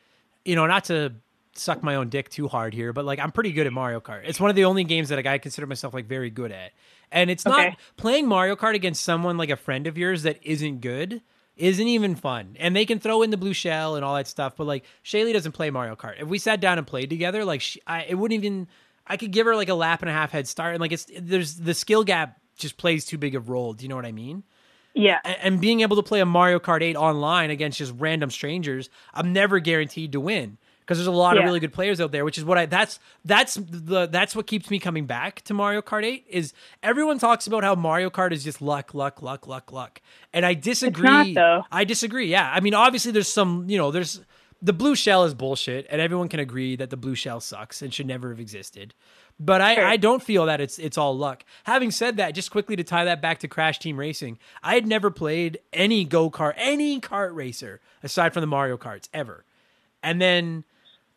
you 0.44 0.56
know, 0.56 0.66
not 0.66 0.84
to 0.84 1.12
suck 1.54 1.82
my 1.82 1.94
own 1.96 2.08
dick 2.08 2.28
too 2.28 2.48
hard 2.48 2.74
here, 2.74 2.92
but 2.92 3.04
like 3.04 3.18
I'm 3.18 3.32
pretty 3.32 3.52
good 3.52 3.66
at 3.66 3.72
Mario 3.72 4.00
Kart. 4.00 4.22
It's 4.24 4.40
one 4.40 4.50
of 4.50 4.56
the 4.56 4.64
only 4.64 4.84
games 4.84 5.08
that 5.10 5.16
like, 5.16 5.26
I 5.26 5.38
consider 5.38 5.66
myself 5.66 5.94
like 5.94 6.06
very 6.06 6.30
good 6.30 6.52
at. 6.52 6.72
And 7.10 7.30
it's 7.30 7.44
not 7.44 7.60
Okay. 7.60 7.76
playing 7.96 8.26
Mario 8.26 8.56
Kart 8.56 8.74
against 8.74 9.02
someone 9.04 9.36
like 9.36 9.50
a 9.50 9.56
friend 9.56 9.86
of 9.86 9.98
yours 9.98 10.22
that 10.22 10.38
isn't 10.42 10.80
good 10.80 11.20
isn't 11.56 11.86
even 11.86 12.14
fun. 12.14 12.56
And 12.58 12.74
they 12.74 12.86
can 12.86 12.98
throw 12.98 13.20
in 13.22 13.30
the 13.30 13.36
blue 13.36 13.52
shell 13.52 13.96
and 13.96 14.04
all 14.04 14.14
that 14.14 14.26
stuff, 14.26 14.54
but 14.56 14.66
like 14.66 14.84
Shaylee 15.04 15.34
doesn't 15.34 15.52
play 15.52 15.70
Mario 15.70 15.94
Kart. 15.94 16.20
If 16.20 16.28
we 16.28 16.38
sat 16.38 16.60
down 16.60 16.78
and 16.78 16.86
played 16.86 17.10
together, 17.10 17.44
like 17.44 17.60
she, 17.60 17.80
I, 17.86 18.04
it 18.04 18.14
wouldn't 18.14 18.38
even. 18.42 18.68
I 19.06 19.16
could 19.16 19.32
give 19.32 19.46
her 19.46 19.56
like 19.56 19.68
a 19.68 19.74
lap 19.74 20.00
and 20.02 20.08
a 20.08 20.12
half 20.12 20.30
head 20.30 20.46
start, 20.48 20.74
and 20.74 20.80
like 20.80 20.92
it's 20.92 21.06
there's 21.18 21.56
the 21.56 21.74
skill 21.74 22.04
gap 22.04 22.38
just 22.56 22.76
plays 22.76 23.04
too 23.04 23.18
big 23.18 23.34
of 23.34 23.48
a 23.48 23.52
role. 23.52 23.72
Do 23.74 23.84
you 23.84 23.88
know 23.88 23.96
what 23.96 24.06
I 24.06 24.12
mean? 24.12 24.44
Yeah. 24.94 25.18
And 25.24 25.60
being 25.60 25.80
able 25.80 25.96
to 25.96 26.02
play 26.02 26.20
a 26.20 26.26
Mario 26.26 26.58
Kart 26.60 26.82
8 26.82 26.96
online 26.96 27.50
against 27.50 27.78
just 27.78 27.94
random 27.98 28.30
strangers, 28.30 28.90
I'm 29.12 29.32
never 29.32 29.58
guaranteed 29.58 30.12
to 30.12 30.20
win 30.20 30.58
because 30.82 30.98
there's 30.98 31.06
a 31.06 31.12
lot 31.12 31.38
of 31.38 31.44
really 31.44 31.60
good 31.60 31.72
players 31.72 32.00
out 32.00 32.12
there, 32.12 32.24
which 32.24 32.38
is 32.38 32.44
what 32.44 32.58
I 32.58 32.66
that's 32.66 32.98
that's 33.24 33.54
the 33.54 34.06
that's 34.06 34.34
what 34.34 34.46
keeps 34.46 34.70
me 34.70 34.78
coming 34.78 35.06
back 35.06 35.42
to 35.42 35.54
Mario 35.54 35.80
Kart 35.80 36.04
8 36.04 36.26
is 36.28 36.52
everyone 36.82 37.18
talks 37.18 37.46
about 37.46 37.62
how 37.62 37.74
Mario 37.74 38.10
Kart 38.10 38.32
is 38.32 38.42
just 38.44 38.60
luck, 38.60 38.92
luck, 38.94 39.22
luck, 39.22 39.46
luck, 39.46 39.72
luck. 39.72 40.00
And 40.32 40.44
I 40.44 40.54
disagree. 40.54 41.08
not, 41.08 41.34
though. 41.34 41.64
I 41.70 41.84
disagree. 41.84 42.26
Yeah. 42.26 42.50
I 42.52 42.60
mean, 42.60 42.74
obviously 42.74 43.12
there's 43.12 43.32
some, 43.32 43.66
you 43.68 43.78
know, 43.78 43.90
there's 43.90 44.20
the 44.60 44.72
blue 44.72 44.94
shell 44.94 45.24
is 45.24 45.34
bullshit 45.34 45.86
and 45.90 46.00
everyone 46.00 46.28
can 46.28 46.38
agree 46.40 46.76
that 46.76 46.90
the 46.90 46.96
blue 46.96 47.14
shell 47.16 47.40
sucks 47.40 47.82
and 47.82 47.92
should 47.92 48.06
never 48.06 48.30
have 48.30 48.38
existed. 48.40 48.94
But 49.40 49.60
I, 49.60 49.74
Sure. 49.74 49.84
I 49.84 49.96
don't 49.96 50.22
feel 50.22 50.46
that 50.46 50.60
it's 50.60 50.78
it's 50.78 50.98
all 50.98 51.16
luck. 51.16 51.44
Having 51.64 51.90
said 51.92 52.16
that, 52.18 52.34
just 52.34 52.50
quickly 52.50 52.76
to 52.76 52.84
tie 52.84 53.04
that 53.04 53.20
back 53.20 53.38
to 53.40 53.48
Crash 53.48 53.78
Team 53.78 53.98
Racing, 53.98 54.38
I 54.62 54.74
had 54.74 54.86
never 54.86 55.10
played 55.10 55.58
any 55.72 56.04
go 56.04 56.30
kart, 56.30 56.54
any 56.56 57.00
kart 57.00 57.34
racer 57.34 57.80
aside 58.02 58.32
from 58.32 58.42
the 58.42 58.46
Mario 58.46 58.76
Karts 58.76 59.08
ever. 59.12 59.44
And 60.02 60.20
then 60.20 60.64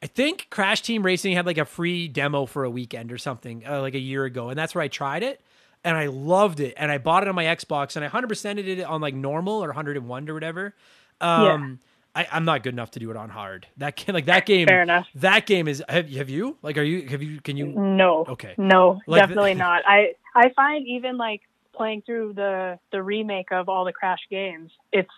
I 0.05 0.07
think 0.07 0.45
Crash 0.51 0.83
Team 0.83 1.01
Racing 1.01 1.33
had 1.33 1.47
like 1.47 1.57
a 1.57 1.65
free 1.65 2.07
demo 2.07 2.45
for 2.45 2.63
a 2.63 2.69
weekend 2.69 3.11
or 3.11 3.17
something, 3.17 3.65
uh, 3.67 3.81
like 3.81 3.95
a 3.95 3.99
year 3.99 4.23
ago, 4.23 4.49
and 4.49 4.59
that's 4.59 4.75
where 4.75 4.83
I 4.83 4.87
tried 4.87 5.23
it, 5.23 5.41
and 5.83 5.97
I 5.97 6.05
loved 6.05 6.59
it, 6.59 6.75
and 6.77 6.91
I 6.91 6.99
bought 6.99 7.23
it 7.23 7.29
on 7.29 7.33
my 7.33 7.45
Xbox, 7.45 7.95
and 7.95 8.05
I 8.05 8.07
hundred 8.07 8.29
percented 8.29 8.67
it 8.67 8.83
on 8.83 9.01
like 9.01 9.15
normal 9.15 9.63
or 9.63 9.71
hundred 9.71 9.97
and 9.97 10.07
one 10.07 10.29
or 10.29 10.35
whatever. 10.35 10.75
Um, 11.19 11.79
I, 12.13 12.27
I'm 12.31 12.45
not 12.45 12.61
good 12.61 12.75
enough 12.75 12.91
to 12.91 12.99
do 12.99 13.09
it 13.09 13.17
on 13.17 13.29
hard. 13.29 13.65
That 13.77 13.95
can, 13.95 14.13
like 14.13 14.25
that 14.25 14.45
game. 14.45 14.67
Fair 14.67 14.83
enough. 14.83 15.07
That 15.15 15.47
game 15.47 15.67
is. 15.67 15.83
Have, 15.89 16.07
have 16.11 16.29
you 16.29 16.55
like? 16.61 16.77
Are 16.77 16.83
you? 16.83 17.07
Have 17.07 17.23
you? 17.23 17.41
Can 17.41 17.57
you? 17.57 17.65
No. 17.65 18.25
Okay. 18.29 18.53
No, 18.59 19.01
Like 19.07 19.23
definitely 19.23 19.53
not. 19.55 19.81
I 19.87 20.13
I 20.35 20.49
find 20.55 20.85
even 20.85 21.17
like 21.17 21.41
playing 21.73 22.03
through 22.05 22.33
the 22.33 22.77
the 22.91 23.01
remake 23.01 23.51
of 23.51 23.69
all 23.69 23.85
the 23.85 23.93
Crash 23.93 24.21
games, 24.29 24.71
it's 24.91 25.09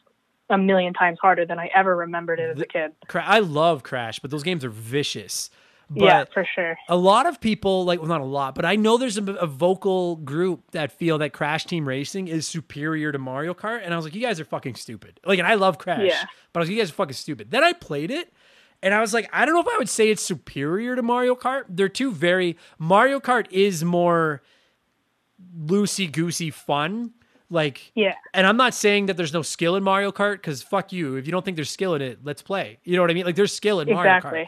a 0.49 0.57
million 0.57 0.93
times 0.93 1.17
harder 1.21 1.45
than 1.45 1.59
I 1.59 1.69
ever 1.75 1.95
remembered 1.95 2.39
it 2.39 2.55
as 2.55 2.61
a 2.61 2.65
kid. 2.65 2.91
I 3.13 3.39
love 3.39 3.83
Crash, 3.83 4.19
but 4.19 4.31
those 4.31 4.43
games 4.43 4.63
are 4.63 4.69
vicious. 4.69 5.49
But 5.89 6.03
yeah, 6.03 6.25
for 6.33 6.45
sure. 6.53 6.77
a 6.89 6.97
lot 6.97 7.25
of 7.27 7.39
people 7.39 7.85
like 7.85 7.99
well 7.99 8.09
not 8.09 8.19
a 8.19 8.25
lot 8.25 8.55
but 8.55 8.65
i 8.65 8.75
know 8.75 8.97
there's 8.97 9.17
a, 9.17 9.23
a 9.35 9.47
vocal 9.47 10.17
group 10.17 10.69
that 10.71 10.91
feel 10.91 11.17
that 11.19 11.31
crash 11.31 11.65
team 11.65 11.87
racing 11.87 12.27
is 12.27 12.45
superior 12.45 13.13
to 13.13 13.17
mario 13.17 13.53
kart 13.53 13.79
and 13.85 13.93
i 13.93 13.95
was 13.95 14.03
like 14.03 14.13
you 14.13 14.19
guys 14.19 14.37
are 14.37 14.43
fucking 14.43 14.75
stupid 14.75 15.17
like 15.25 15.39
and 15.39 15.47
i 15.47 15.53
love 15.53 15.77
crash 15.77 16.01
Yeah. 16.03 16.25
but 16.51 16.59
i 16.59 16.61
was 16.61 16.67
like 16.67 16.75
you 16.75 16.81
guys 16.81 16.89
are 16.89 16.93
fucking 16.93 17.13
stupid 17.13 17.51
then 17.51 17.63
i 17.63 17.71
played 17.71 18.11
it 18.11 18.33
and 18.83 18.93
i 18.93 18.99
was 18.99 19.13
like 19.13 19.29
i 19.31 19.45
don't 19.45 19.55
know 19.55 19.61
if 19.61 19.67
i 19.73 19.77
would 19.77 19.87
say 19.87 20.09
it's 20.09 20.21
superior 20.21 20.93
to 20.97 21.01
mario 21.01 21.35
kart 21.35 21.63
they're 21.69 21.87
two 21.87 22.11
very 22.11 22.57
mario 22.77 23.21
kart 23.21 23.47
is 23.49 23.81
more 23.81 24.41
loosey 25.57 26.11
goosey 26.11 26.49
fun 26.51 27.13
like 27.49 27.91
Yeah. 27.95 28.15
and 28.33 28.45
i'm 28.45 28.57
not 28.57 28.73
saying 28.73 29.05
that 29.07 29.15
there's 29.17 29.33
no 29.33 29.41
skill 29.41 29.75
in 29.75 29.83
mario 29.83 30.11
kart 30.11 30.33
because 30.35 30.61
fuck 30.61 30.91
you 30.91 31.15
if 31.15 31.25
you 31.25 31.31
don't 31.31 31.45
think 31.45 31.55
there's 31.55 31.69
skill 31.69 31.95
in 31.95 32.01
it 32.01 32.19
let's 32.23 32.41
play 32.41 32.79
you 32.83 32.95
know 32.95 33.01
what 33.01 33.11
i 33.11 33.13
mean 33.13 33.25
like 33.25 33.35
there's 33.35 33.53
skill 33.53 33.79
in 33.79 33.87
mario 33.89 34.11
kart 34.21 34.47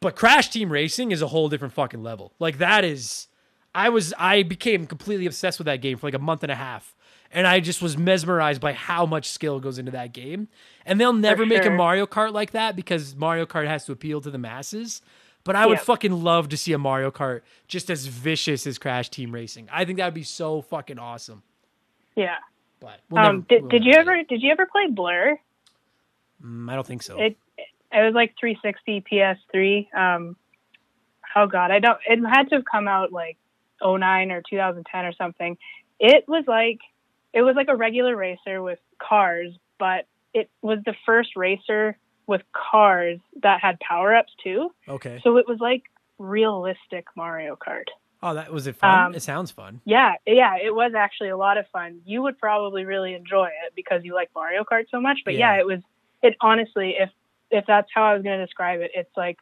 but 0.00 0.16
Crash 0.16 0.48
Team 0.48 0.72
Racing 0.72 1.12
is 1.12 1.20
a 1.20 1.26
whole 1.26 1.50
different 1.50 1.74
fucking 1.74 2.02
level. 2.02 2.32
Like 2.38 2.56
that 2.56 2.84
is 2.84 3.28
I 3.74 3.90
was 3.90 4.14
I 4.18 4.42
became 4.42 4.86
completely 4.86 5.26
obsessed 5.26 5.58
with 5.58 5.66
that 5.66 5.82
game 5.82 5.98
for 5.98 6.06
like 6.06 6.14
a 6.14 6.18
month 6.18 6.42
and 6.42 6.50
a 6.50 6.54
half. 6.54 6.96
And 7.30 7.46
I 7.46 7.60
just 7.60 7.80
was 7.80 7.96
mesmerized 7.98 8.60
by 8.60 8.72
how 8.72 9.06
much 9.06 9.28
skill 9.28 9.60
goes 9.60 9.78
into 9.78 9.92
that 9.92 10.12
game. 10.12 10.48
And 10.86 10.98
they'll 10.98 11.12
never 11.12 11.46
make 11.46 11.64
a. 11.66 11.70
Mario 11.70 12.06
Kart 12.06 12.32
like 12.32 12.52
that 12.52 12.74
because 12.74 13.14
Mario 13.14 13.46
Kart 13.46 13.68
has 13.68 13.84
to 13.84 13.92
appeal 13.92 14.20
to 14.22 14.30
the 14.30 14.38
masses. 14.38 15.02
But 15.44 15.54
I 15.54 15.66
would 15.66 15.80
fucking 15.80 16.12
love 16.12 16.48
to 16.48 16.56
see 16.56 16.72
a 16.72 16.78
Mario 16.78 17.10
Kart 17.10 17.42
just 17.68 17.88
as 17.90 18.06
vicious 18.06 18.66
as 18.66 18.78
Crash 18.78 19.10
Team 19.10 19.32
Racing. 19.32 19.68
I 19.70 19.84
think 19.84 19.98
that 19.98 20.06
would 20.06 20.14
be 20.14 20.22
so 20.22 20.62
fucking 20.62 20.98
awesome. 20.98 21.42
Yeah. 22.16 22.36
But 22.80 23.00
we'll 23.10 23.20
Um, 23.24 23.34
never- 23.36 23.46
did, 23.48 23.62
we'll 23.62 23.68
did 23.70 23.84
you 23.84 23.92
ever 23.92 24.22
did 24.24 24.42
you 24.42 24.50
ever 24.50 24.66
play 24.66 24.86
Blur? 24.88 25.38
Mm, 26.42 26.70
I 26.70 26.74
don't 26.74 26.86
think 26.86 27.02
so. 27.02 27.18
It 27.20 27.36
it 27.92 28.02
was 28.04 28.14
like 28.14 28.34
360 28.38 29.00
PS3. 29.02 29.88
Um, 29.94 30.36
oh 31.36 31.46
god, 31.46 31.70
I 31.70 31.78
don't. 31.80 31.98
It 32.08 32.18
had 32.26 32.48
to 32.50 32.56
have 32.56 32.64
come 32.64 32.88
out 32.88 33.12
like 33.12 33.36
09 33.82 34.30
or 34.30 34.42
2010 34.48 35.04
or 35.04 35.12
something. 35.12 35.58
It 35.98 36.24
was 36.28 36.44
like 36.46 36.78
it 37.32 37.42
was 37.42 37.56
like 37.56 37.68
a 37.68 37.76
regular 37.76 38.16
racer 38.16 38.62
with 38.62 38.78
cars, 38.98 39.52
but 39.78 40.06
it 40.32 40.50
was 40.62 40.78
the 40.84 40.94
first 41.04 41.36
racer 41.36 41.96
with 42.26 42.42
cars 42.52 43.18
that 43.42 43.60
had 43.60 43.78
power 43.80 44.14
ups 44.14 44.32
too. 44.42 44.72
okay. 44.88 45.20
So 45.24 45.36
it 45.36 45.48
was 45.48 45.58
like 45.60 45.82
realistic 46.18 47.06
Mario 47.16 47.56
Kart. 47.56 47.86
Oh, 48.22 48.34
that 48.34 48.52
was 48.52 48.66
it 48.66 48.76
fun? 48.76 49.06
um, 49.06 49.14
it 49.14 49.22
sounds 49.22 49.50
fun. 49.50 49.80
Yeah, 49.84 50.14
yeah, 50.26 50.56
it 50.62 50.74
was 50.74 50.92
actually 50.94 51.30
a 51.30 51.36
lot 51.36 51.56
of 51.58 51.66
fun. 51.72 52.00
You 52.04 52.22
would 52.22 52.38
probably 52.38 52.84
really 52.84 53.14
enjoy 53.14 53.46
it 53.46 53.72
because 53.74 54.04
you 54.04 54.14
like 54.14 54.30
Mario 54.34 54.62
Kart 54.64 54.84
so 54.90 55.00
much. 55.00 55.20
But 55.24 55.34
Yeah. 55.34 55.54
yeah, 55.54 55.60
it 55.60 55.66
was. 55.66 55.80
It 56.22 56.36
honestly, 56.40 56.96
if 56.98 57.10
if 57.50 57.64
that's 57.66 57.88
how 57.94 58.04
I 58.04 58.14
was 58.14 58.22
going 58.22 58.38
to 58.38 58.44
describe 58.44 58.80
it, 58.80 58.90
it's 58.94 59.10
like 59.16 59.38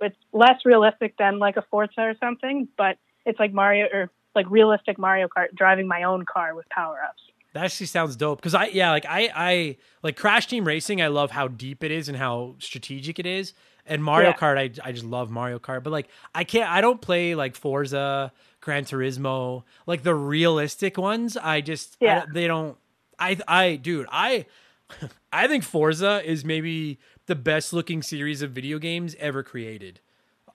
it's 0.00 0.16
less 0.32 0.64
realistic 0.64 1.16
than 1.18 1.38
like 1.38 1.56
a 1.56 1.62
Forza 1.70 2.00
or 2.00 2.14
something, 2.20 2.68
but 2.78 2.96
it's 3.26 3.38
like 3.38 3.52
Mario 3.52 3.86
or 3.92 4.10
like 4.34 4.48
realistic 4.50 4.98
Mario 4.98 5.26
Kart 5.28 5.48
driving 5.54 5.88
my 5.88 6.04
own 6.04 6.24
car 6.24 6.54
with 6.54 6.68
power 6.68 6.98
ups. 7.06 7.22
That 7.52 7.64
actually 7.64 7.86
sounds 7.86 8.14
dope 8.14 8.38
because 8.38 8.54
I 8.54 8.66
yeah 8.66 8.90
like 8.92 9.04
I 9.08 9.30
I 9.34 9.76
like 10.04 10.16
Crash 10.16 10.46
Team 10.46 10.64
Racing. 10.64 11.02
I 11.02 11.08
love 11.08 11.32
how 11.32 11.48
deep 11.48 11.82
it 11.82 11.90
is 11.90 12.08
and 12.08 12.16
how 12.16 12.54
strategic 12.60 13.18
it 13.18 13.26
is. 13.26 13.52
And 13.86 14.02
Mario 14.04 14.28
Yeah. 14.30 14.36
Kart, 14.36 14.58
I 14.58 14.88
I 14.88 14.92
just 14.92 15.04
love 15.04 15.30
Mario 15.30 15.58
Kart. 15.58 15.82
But 15.82 15.90
like 15.90 16.08
I 16.34 16.44
can't 16.44 16.70
I 16.70 16.80
don't 16.80 17.00
play 17.00 17.34
like 17.34 17.56
Forza, 17.56 18.32
Gran 18.60 18.84
Turismo, 18.84 19.64
like 19.86 20.02
the 20.02 20.14
realistic 20.14 20.96
ones. 20.98 21.36
I 21.36 21.60
just 21.60 21.96
Yeah. 22.00 22.20
don't- 22.20 22.34
they 22.34 22.46
don't. 22.46 22.76
I 23.18 23.38
I 23.48 23.76
dude 23.76 24.06
I 24.10 24.46
I 25.32 25.46
think 25.46 25.64
Forza 25.64 26.20
is 26.24 26.44
maybe 26.44 26.98
the 27.26 27.34
best 27.36 27.72
looking 27.72 28.02
series 28.02 28.42
of 28.42 28.50
video 28.52 28.78
games 28.78 29.14
ever 29.18 29.42
created. 29.42 30.00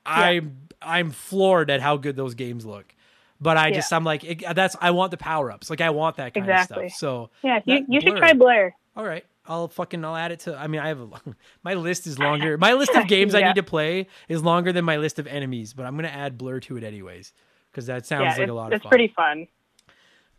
I'm 0.06 0.68
I'm 0.82 1.12
floored 1.12 1.70
at 1.72 1.82
how 1.82 1.98
good 1.98 2.16
those 2.16 2.36
games 2.36 2.66
look. 2.66 2.94
But 3.42 3.58
I 3.58 3.72
just 3.72 3.92
Yeah. 3.92 3.98
I'm 3.98 4.04
like 4.04 4.24
it, 4.24 4.44
that's 4.56 4.76
I 4.80 4.92
want 4.92 5.12
the 5.12 5.18
power 5.18 5.52
ups. 5.52 5.70
Like 5.70 5.82
I 5.82 5.90
want 5.90 6.18
that 6.18 6.34
kind 6.34 6.50
Exactly. 6.50 6.86
of 6.86 6.92
stuff. 6.92 7.00
So 7.00 7.30
Yeah, 7.44 7.60
you, 7.66 7.86
you 7.90 8.02
should 8.02 8.12
Blur. 8.12 8.18
try 8.20 8.34
Blur. 8.34 8.74
all 8.96 9.04
right. 9.04 9.26
I'll 9.48 9.68
fucking 9.68 10.04
I'll 10.04 10.16
add 10.16 10.32
it 10.32 10.40
to 10.42 10.58
I 10.58 10.68
mean 10.68 10.82
I 10.82 10.88
have 10.88 11.00
a 11.02 11.08
my 11.64 11.74
list 11.76 12.08
is 12.08 12.18
longer. 12.20 12.58
My 12.58 12.74
list 12.74 12.92
of 12.96 13.08
games 13.08 13.36
I 13.36 13.42
need 13.48 13.56
to 13.56 13.64
play 13.64 14.08
is 14.28 14.44
longer 14.44 14.72
than 14.74 14.86
my 14.86 14.98
list 14.98 15.20
of 15.20 15.28
enemies, 15.28 15.74
but 15.74 15.86
I'm 15.86 15.94
going 15.96 16.10
to 16.10 16.14
add 16.16 16.38
Blur 16.38 16.60
to 16.62 16.78
it 16.78 16.84
anyways 16.84 17.34
cuz 17.74 17.86
that 17.88 18.06
sounds 18.06 18.36
Yeah, 18.36 18.42
like 18.44 18.50
a 18.50 18.54
lot 18.54 18.74
of 18.74 18.82
fun. 18.82 18.88
it's 18.88 18.88
pretty 18.88 19.08
fun. 19.10 19.48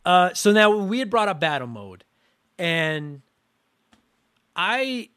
Uh, 0.05 0.33
so 0.35 0.53
now 0.53 0.71
we 0.77 0.99
had 1.01 1.11
brought 1.11 1.27
up 1.29 1.41
battle 1.41 1.67
mode, 1.67 2.05
and 2.59 3.23
I, 4.55 5.09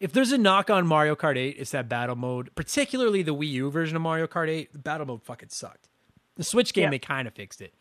if 0.00 0.12
there's 0.12 0.32
a 0.32 0.38
knock 0.38 0.68
on 0.68 0.86
Mario 0.86 1.14
Kart 1.14 1.36
8, 1.36 1.56
it's 1.58 1.70
that 1.70 1.88
battle 1.88 2.16
mode, 2.16 2.50
particularly 2.54 3.22
the 3.22 3.34
Wii 3.34 3.48
U 3.50 3.70
version 3.70 3.96
of 3.96 4.02
Mario 4.02 4.26
Kart 4.26 4.48
8. 4.48 4.72
The 4.72 4.78
battle 4.78 5.06
mode 5.06 5.22
fucking 5.22 5.50
sucked. 5.50 5.88
The 6.36 6.44
Switch 6.44 6.74
game, 6.74 6.84
Yeah. 6.84 6.90
they 6.90 6.98
kind 6.98 7.26
of 7.28 7.34
fixed 7.34 7.60
it. 7.62 7.72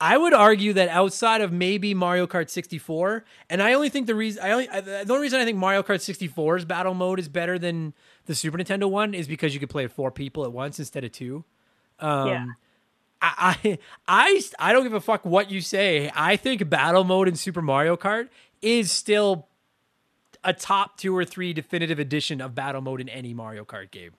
I 0.00 0.16
would 0.16 0.32
argue 0.32 0.72
that 0.72 0.88
outside 0.88 1.42
of 1.42 1.52
maybe 1.52 1.92
Mario 1.92 2.26
Kart 2.26 2.48
64, 2.48 3.22
and 3.50 3.62
I 3.62 3.74
only 3.74 3.90
think 3.90 4.06
the 4.06 4.14
reason 4.14 4.42
I 4.42 4.52
only 4.52 4.66
the 4.66 5.06
only 5.10 5.22
reason 5.22 5.40
I 5.40 5.44
think 5.44 5.58
Mario 5.58 5.82
Kart 5.82 5.96
64's 5.96 6.64
battle 6.64 6.94
mode 6.94 7.18
is 7.18 7.28
better 7.28 7.58
than 7.58 7.92
the 8.24 8.34
Super 8.34 8.56
Nintendo 8.56 8.90
one 8.90 9.12
is 9.12 9.28
because 9.28 9.52
you 9.52 9.60
could 9.60 9.68
play 9.68 9.86
four 9.86 10.10
people 10.10 10.44
at 10.44 10.52
once 10.52 10.78
instead 10.78 11.04
of 11.04 11.12
two. 11.12 11.44
Um, 11.98 12.28
yeah. 12.28 12.46
I, 13.20 13.56
I 13.62 13.78
I 14.08 14.42
I 14.58 14.72
don't 14.72 14.84
give 14.84 14.94
a 14.94 15.00
fuck 15.00 15.26
what 15.26 15.50
you 15.50 15.60
say. 15.60 16.10
I 16.14 16.36
think 16.36 16.68
battle 16.70 17.04
mode 17.04 17.28
in 17.28 17.36
Super 17.36 17.60
Mario 17.60 17.96
Kart 17.98 18.28
is 18.62 18.90
still 18.90 19.48
a 20.42 20.54
top 20.54 20.96
two 20.96 21.14
or 21.14 21.26
three 21.26 21.52
definitive 21.52 21.98
edition 21.98 22.40
of 22.40 22.54
battle 22.54 22.80
mode 22.80 23.02
in 23.02 23.08
any 23.10 23.34
Mario 23.34 23.66
Kart 23.66 23.90
game. 23.90 24.12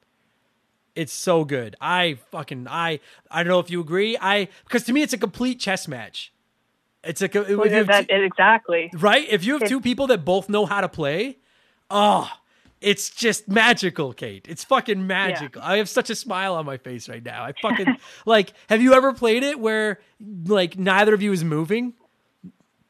It's 0.96 1.14
so 1.14 1.46
good. 1.46 1.76
I 1.80 2.18
fucking 2.32 2.68
I 2.70 3.00
I 3.30 3.44
don't 3.44 3.50
know 3.52 3.60
if 3.60 3.70
you 3.72 3.80
agree. 3.82 4.18
I 4.20 4.50
because 4.66 4.84
to 4.84 4.94
me 4.94 5.02
it's 5.02 5.14
a 5.14 5.18
complete 5.18 5.60
chess 5.60 5.88
match. 5.88 6.34
It's 7.04 7.22
a 7.22 7.30
co- 7.30 7.44
Well, 7.44 7.64
if 7.64 7.72
you 7.74 7.84
that, 7.86 8.10
two- 8.10 8.16
exactly. 8.16 8.92
right. 8.94 9.26
If 9.30 9.44
you 9.44 9.58
have 9.58 9.68
two 9.68 9.82
people 9.82 10.08
that 10.08 10.24
both 10.26 10.50
know 10.50 10.66
how 10.66 10.82
to 10.82 10.90
play, 10.90 11.38
oh, 11.90 12.30
it's 12.82 13.10
just 13.10 13.48
magical, 13.48 14.12
Kate. 14.14 14.46
It's 14.50 14.64
fucking 14.64 15.08
magical. 15.08 15.62
I 15.64 15.78
have 15.78 15.88
such 15.90 16.10
a 16.10 16.16
smile 16.16 16.56
on 16.56 16.66
my 16.66 16.78
face 16.78 17.08
right 17.10 17.24
now. 17.24 17.44
I 17.44 17.54
fucking 17.62 17.96
like. 18.26 18.54
Have 18.70 18.82
you 18.82 18.94
ever 18.94 19.14
played 19.14 19.44
it 19.44 19.60
where 19.60 20.00
like 20.46 20.78
neither 20.78 21.14
of 21.14 21.22
you 21.22 21.32
is 21.32 21.44
moving? 21.44 21.94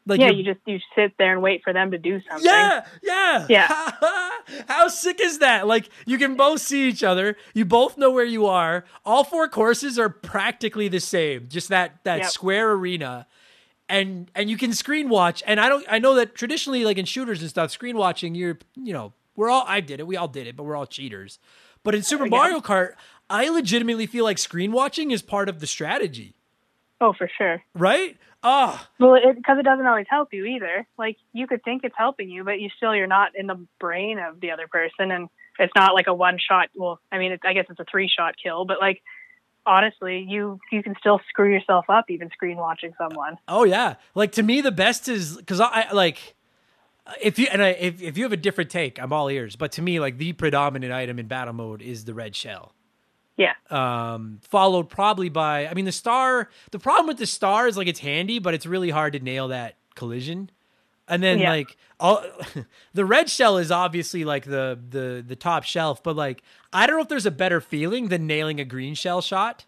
Like 0.07 0.19
yeah, 0.19 0.29
you're- 0.31 0.43
just 0.43 0.59
you 0.65 0.79
sit 0.95 1.13
there 1.17 1.31
and 1.33 1.41
wait 1.41 1.61
for 1.63 1.73
them 1.73 1.91
to 1.91 1.97
do 1.97 2.19
something. 2.29 2.45
Yeah, 2.45 2.85
yeah, 3.03 3.45
Yeah. 3.49 3.91
How 4.67 4.87
sick 4.87 5.19
is 5.21 5.39
that? 5.39 5.67
Like 5.67 5.89
you 6.05 6.17
can 6.17 6.35
both 6.35 6.61
see 6.61 6.87
each 6.89 7.03
other. 7.03 7.37
You 7.53 7.65
both 7.65 7.97
know 7.97 8.09
where 8.11 8.25
you 8.25 8.47
are. 8.47 8.83
All 9.05 9.23
four 9.23 9.47
courses 9.47 9.99
are 9.99 10.09
practically 10.09 10.87
the 10.87 10.99
same. 10.99 11.47
Just 11.49 11.69
that 11.69 12.03
that 12.03 12.19
Yep. 12.21 12.29
square 12.31 12.71
arena. 12.71 13.27
And 13.87 14.31
and 14.33 14.49
you 14.49 14.57
can 14.57 14.73
screen 14.73 15.09
watch. 15.09 15.43
And 15.45 15.59
I 15.59 15.69
don't 15.69 15.85
I 15.89 15.99
know 15.99 16.15
that 16.15 16.33
traditionally 16.33 16.83
like 16.85 16.97
in 16.97 17.05
shooters 17.05 17.41
and 17.41 17.49
stuff, 17.49 17.71
screen 17.71 17.95
watching, 17.97 18.33
you're 18.35 18.57
you 18.75 18.93
know, 18.93 19.13
we're 19.35 19.49
all 19.49 19.65
I 19.67 19.81
did 19.81 19.99
it. 19.99 20.07
We 20.07 20.17
all 20.17 20.27
did 20.27 20.47
it, 20.47 20.55
but 20.55 20.63
we're 20.63 20.75
all 20.75 20.87
cheaters. 20.87 21.37
But 21.83 21.93
in 21.95 22.03
Super. 22.03 22.25
Mario 22.25 22.59
Kart, 22.59 22.93
I 23.29 23.49
legitimately 23.49 24.05
feel 24.07 24.23
like 24.23 24.37
screen 24.37 24.71
watching 24.71 25.11
is 25.11 25.21
part 25.21 25.49
of 25.49 25.59
the 25.59 25.67
strategy. 25.67 26.35
Oh, 26.99 27.13
for 27.13 27.29
sure. 27.37 27.63
Right? 27.73 28.17
Ah, 28.43 28.89
Well, 28.99 29.19
because 29.35 29.57
it, 29.59 29.63
doesn't 29.63 29.85
always 29.85 30.07
help 30.09 30.33
you 30.33 30.45
either. 30.45 30.87
Like 30.97 31.17
you 31.31 31.47
could 31.47 31.63
think 31.63 31.83
it's 31.83 31.95
helping 31.97 32.29
you, 32.29 32.43
but 32.43 32.59
you 32.59 32.69
still 32.75 32.95
you're 32.95 33.07
not 33.07 33.31
in 33.35 33.47
the 33.47 33.65
brain 33.79 34.17
of 34.19 34.39
the 34.39 34.51
other 34.51 34.67
person, 34.67 35.11
and 35.11 35.29
it's 35.59 35.73
not 35.75 35.93
like 35.93 36.07
a 36.07 36.13
one 36.13 36.37
shot. 36.39 36.69
Well, 36.75 36.99
I 37.11 37.19
mean, 37.19 37.33
it's, 37.33 37.43
I 37.45 37.53
guess 37.53 37.65
it's 37.69 37.79
a 37.79 37.85
three 37.89 38.09
shot 38.09 38.35
kill, 38.41 38.65
but 38.65 38.79
like 38.79 39.01
honestly, 39.65 40.25
you 40.27 40.59
you 40.71 40.81
can 40.83 40.95
still 40.99 41.19
screw 41.29 41.51
yourself 41.51 41.85
up 41.89 42.05
even 42.09 42.29
screen 42.31 42.57
watching 42.57 42.93
someone. 42.97 43.37
Oh 43.47 43.63
yeah, 43.63 43.95
like 44.15 44.31
to 44.33 44.43
me 44.43 44.61
the 44.61 44.71
best 44.71 45.07
is 45.07 45.37
because 45.37 45.59
I, 45.59 45.87
I 45.89 45.91
like 45.93 46.35
if 47.21 47.37
you 47.39 47.47
and 47.51 47.61
I 47.61 47.69
if 47.69 48.01
if 48.01 48.17
you 48.17 48.23
have 48.23 48.33
a 48.33 48.37
different 48.37 48.69
take, 48.69 49.01
I'm 49.01 49.13
all 49.13 49.29
ears. 49.29 49.55
But 49.55 49.71
to 49.73 49.81
me, 49.81 49.99
like 49.99 50.17
the 50.17 50.33
predominant 50.33 50.93
item 50.93 51.19
in 51.19 51.27
battle 51.27 51.53
mode 51.53 51.81
is 51.81 52.05
the 52.05 52.13
red 52.13 52.35
shell. 52.35 52.73
Yeah, 53.37 53.53
Um, 53.69 54.39
followed 54.43 54.89
probably 54.89 55.29
by 55.29 55.67
I 55.67 55.73
mean 55.73 55.85
the 55.85 55.91
star. 55.91 56.49
The 56.71 56.79
problem 56.79 57.07
with 57.07 57.17
the 57.17 57.25
star 57.25 57.67
is 57.67 57.75
like 57.77 57.87
it's 57.87 57.99
handy, 58.01 58.39
but 58.39 58.53
it's 58.53 58.65
really 58.65 58.89
hard 58.91 59.13
to 59.13 59.19
nail 59.19 59.47
that 59.47 59.77
collision. 59.95 60.51
And 61.07 61.23
then 61.23 61.39
Yeah. 61.39 61.49
like 61.49 61.75
all 61.99 62.23
the 62.93 63.05
red 63.05 63.29
shell 63.29 63.57
is 63.57 63.71
obviously 63.71 64.23
like 64.25 64.45
the 64.45 64.79
the 64.89 65.23
the 65.27 65.35
top 65.35 65.63
shelf, 65.63 66.03
but 66.03 66.15
like 66.15 66.43
I 66.71 66.85
don't 66.85 66.97
know 66.97 67.01
if 67.01 67.07
there's 67.09 67.25
a 67.25 67.31
better 67.31 67.59
feeling 67.61 68.09
than 68.09 68.27
nailing 68.27 68.59
a 68.59 68.65
green 68.65 68.93
shell 68.93 69.21
shot 69.21 69.65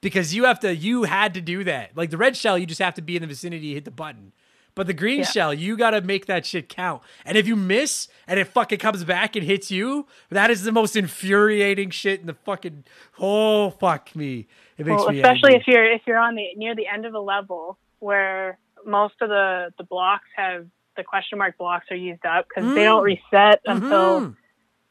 because 0.00 0.34
you 0.34 0.44
have 0.44 0.60
to 0.60 0.74
you 0.76 1.02
had 1.04 1.34
to 1.34 1.40
do 1.40 1.64
that. 1.64 1.96
Like 1.96 2.10
the 2.10 2.16
red 2.18 2.36
shell, 2.36 2.56
you 2.56 2.66
just 2.66 2.80
have 2.80 2.94
to 2.94 3.02
be 3.02 3.16
in 3.16 3.22
the 3.22 3.28
vicinity, 3.28 3.74
hit 3.74 3.84
the 3.84 3.90
button. 3.90 4.32
But 4.78 4.86
the 4.86 4.94
green 4.94 5.18
Yeah. 5.18 5.24
shell, 5.24 5.52
you 5.52 5.76
got 5.76 5.90
to 5.90 6.00
make 6.00 6.26
that 6.26 6.46
shit 6.46 6.68
count. 6.68 7.02
And 7.24 7.36
if 7.36 7.48
you 7.48 7.56
miss 7.56 8.06
and 8.28 8.38
it 8.38 8.44
fucking 8.44 8.78
comes 8.78 9.02
back 9.02 9.34
and 9.34 9.44
hits 9.44 9.72
you, 9.72 10.06
that 10.30 10.50
is 10.52 10.62
the 10.62 10.70
most 10.70 10.94
infuriating 10.94 11.90
shit 11.90 12.20
in 12.20 12.26
the 12.28 12.34
fucking 12.34 12.84
oh 13.18 13.70
fuck 13.70 14.14
me. 14.14 14.46
It 14.76 14.86
makes 14.86 15.00
well, 15.02 15.10
me 15.10 15.18
especially 15.20 15.54
angry. 15.54 15.60
if 15.62 15.66
you're 15.66 15.84
if 15.92 16.02
you're 16.06 16.18
on 16.18 16.36
the 16.36 16.54
near 16.54 16.76
the 16.76 16.86
end 16.86 17.04
of 17.06 17.14
a 17.14 17.18
level 17.18 17.76
where 17.98 18.56
most 18.86 19.14
of 19.20 19.28
the 19.28 19.72
the 19.78 19.82
blocks 19.84 20.28
have 20.36 20.66
the 20.96 21.02
question 21.02 21.38
mark 21.38 21.58
blocks 21.58 21.86
are 21.90 21.96
used 21.96 22.24
up 22.24 22.46
because 22.48 22.72
they 22.72 22.84
don't 22.84 23.02
reset 23.02 23.60
until 23.66 24.20
Mhm. 24.20 24.36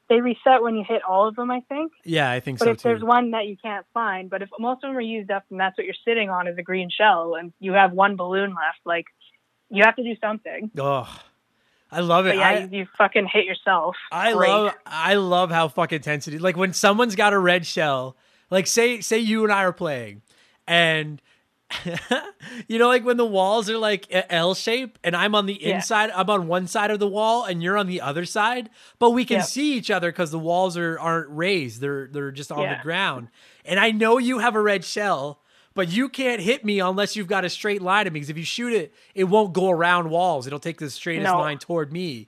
they 0.10 0.20
reset 0.22 0.62
when 0.62 0.76
you 0.76 0.84
hit 0.88 1.02
all 1.04 1.28
of 1.30 1.36
them. 1.38 1.50
I 1.50 1.62
think. 1.70 1.94
Yeah, 2.04 2.30
I 2.30 2.40
think 2.42 2.60
But 2.60 2.66
so 2.66 2.72
But 2.72 2.78
if 2.78 2.84
there's 2.84 3.04
one 3.04 3.32
that 3.32 3.48
you 3.48 3.56
can't 3.56 3.86
find, 3.94 4.30
but 4.30 4.42
if 4.42 4.50
most 4.60 4.84
of 4.84 4.90
them 4.90 4.98
are 4.98 5.02
used 5.02 5.32
up 5.32 5.44
and 5.50 5.58
that's 5.60 5.78
what 5.78 5.86
you're 5.86 5.96
sitting 6.06 6.30
on 6.30 6.48
is 6.48 6.58
a 6.58 6.62
green 6.64 6.90
shell 6.90 7.36
and 7.36 7.54
you 7.60 7.72
have 7.74 7.94
one 7.94 8.16
balloon 8.18 8.50
left, 8.50 8.80
like 8.86 9.06
you 9.70 9.84
have 9.86 9.96
to 9.98 10.04
do 10.04 10.16
something. 10.22 10.72
Oh, 10.78 11.08
I 11.92 12.02
love 12.02 12.26
it. 12.28 12.32
But 12.32 12.38
yeah, 12.38 12.50
I, 12.50 12.60
you, 12.62 12.80
you 12.80 12.88
fucking 12.98 13.28
hit 13.32 13.46
yourself. 13.46 13.96
I 14.12 14.34
Great. 14.34 14.50
love 14.50 14.74
I 14.86 15.14
love 15.16 15.52
how 15.52 15.68
fucking 15.68 16.02
tense 16.02 16.28
it 16.28 16.34
is. 16.36 16.42
Like 16.42 16.58
when 16.58 16.74
someone's 16.74 17.16
got 17.16 17.34
a 17.34 17.40
red 17.40 17.66
shell, 17.66 18.16
like 18.50 18.68
say 18.68 19.02
say 19.02 19.20
you 19.20 19.44
and 19.44 19.52
I 19.52 19.64
are 19.64 19.74
playing, 19.74 20.22
and 20.68 21.22
you 22.68 22.80
know, 22.80 22.88
like 22.88 23.04
when 23.04 23.18
the 23.18 23.26
walls 23.26 23.70
are 23.70 23.78
like 23.78 24.08
L 24.10 24.54
shape, 24.54 24.98
and 25.04 25.16
I'm 25.16 25.36
on 25.36 25.46
the 25.46 25.66
Yeah. 25.66 25.76
inside, 25.76 26.12
I'm 26.16 26.30
on 26.30 26.48
one 26.48 26.68
side 26.68 26.92
of 26.92 27.00
the 27.00 27.08
wall, 27.08 27.44
and 27.44 27.62
you're 27.62 27.78
on 27.78 27.88
the 27.88 28.00
other 28.02 28.26
side, 28.26 28.70
but 29.00 29.12
we 29.12 29.26
can 29.26 29.38
Yep. 29.38 29.46
see 29.46 29.74
each 29.74 29.92
other 29.92 30.12
because 30.12 30.32
the 30.32 30.40
walls 30.40 30.78
are 30.78 30.98
aren't 31.00 31.30
raised; 31.30 31.82
they're 31.82 32.08
they're 32.08 32.32
just 32.32 32.52
on 32.52 32.64
Yeah. 32.64 32.76
the 32.78 32.82
ground. 32.84 33.28
And 33.66 33.80
I 33.80 33.92
know 33.92 34.18
you 34.18 34.40
have 34.40 34.56
a 34.56 34.62
red 34.62 34.86
shell. 34.86 35.42
But 35.78 35.90
you 35.90 36.10
can't 36.10 36.42
hit 36.42 36.66
me 36.66 36.80
unless 36.80 37.16
you've 37.16 37.28
got 37.28 37.46
a 37.46 37.50
straight 37.50 37.82
line 37.84 38.06
to 38.06 38.12
me. 38.12 38.20
Because 38.20 38.32
if 38.32 38.38
you 38.38 38.44
shoot 38.44 38.74
it, 38.74 38.94
it 39.14 39.26
won't 39.26 39.54
go 39.54 39.70
around 39.70 40.10
walls. 40.10 40.48
It'll 40.48 40.60
take 40.60 40.80
the 40.80 40.90
straightest 40.90 41.32
No. 41.32 41.38
line 41.38 41.60
toward 41.60 41.94
me 41.94 42.28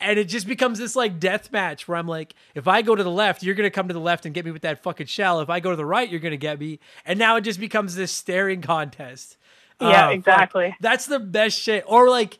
and 0.00 0.18
it 0.18 0.24
just 0.24 0.46
becomes 0.46 0.78
this 0.78 0.96
like 0.96 1.20
death 1.20 1.52
match 1.52 1.86
where 1.86 1.98
I'm 1.98 2.08
like, 2.08 2.34
if 2.54 2.66
I 2.66 2.82
go 2.82 2.94
to 2.94 3.02
the 3.02 3.10
left, 3.10 3.42
you're 3.42 3.54
gonna 3.54 3.70
come 3.70 3.88
to 3.88 3.94
the 3.94 4.00
left 4.00 4.24
and 4.24 4.34
get 4.34 4.44
me 4.44 4.50
with 4.50 4.62
that 4.62 4.82
fucking 4.82 5.06
shell. 5.06 5.40
If 5.40 5.50
I 5.50 5.60
go 5.60 5.70
to 5.70 5.76
the 5.76 5.84
right, 5.84 6.08
you're 6.08 6.20
gonna 6.20 6.36
get 6.36 6.58
me. 6.58 6.80
And 7.04 7.18
now 7.18 7.36
it 7.36 7.42
just 7.42 7.60
becomes 7.60 7.96
this 7.96 8.10
staring 8.12 8.62
contest. 8.62 9.36
Yeah, 9.80 9.88
uh, 9.88 9.92
fuck. 9.92 10.14
exactly. 10.14 10.76
That's 10.80 11.06
the 11.06 11.18
best 11.18 11.58
shit. 11.58 11.84
Or 11.86 12.08
like 12.08 12.38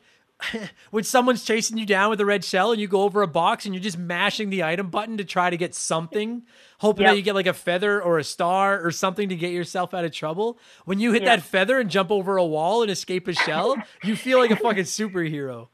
when 0.91 1.03
someone's 1.03 1.43
chasing 1.43 1.77
you 1.77 1.85
down 1.85 2.09
with 2.09 2.19
a 2.21 2.25
red 2.25 2.43
shell 2.43 2.71
and 2.71 2.81
you 2.81 2.87
go 2.87 3.03
over 3.03 3.21
a 3.21 3.27
box 3.27 3.65
and 3.65 3.73
you're 3.73 3.83
just 3.83 3.97
mashing 3.97 4.49
the 4.49 4.63
item 4.63 4.89
button 4.89 5.17
to 5.17 5.25
try 5.25 5.49
to 5.49 5.57
get 5.57 5.75
something, 5.75 6.43
hoping 6.79 7.05
that 7.05 7.15
you 7.15 7.21
get 7.21 7.35
like 7.35 7.47
a 7.47 7.53
feather 7.53 8.01
or 8.01 8.17
a 8.17 8.23
star 8.23 8.83
or 8.83 8.91
something 8.91 9.29
to 9.29 9.35
get 9.35 9.51
yourself 9.51 9.93
out 9.93 10.05
of 10.05 10.11
trouble. 10.11 10.57
When 10.85 10.99
you 10.99 11.11
hit 11.11 11.23
Yeah. 11.23 11.35
that 11.37 11.43
feather 11.43 11.79
and 11.79 11.89
jump 11.89 12.11
over 12.11 12.37
a 12.37 12.45
wall 12.45 12.81
and 12.81 12.91
escape 12.91 13.27
a 13.27 13.33
shell, 13.33 13.75
you 14.03 14.15
feel 14.15 14.39
like 14.39 14.51
a 14.51 14.55
fucking 14.55 14.83
superhero. 14.83 15.67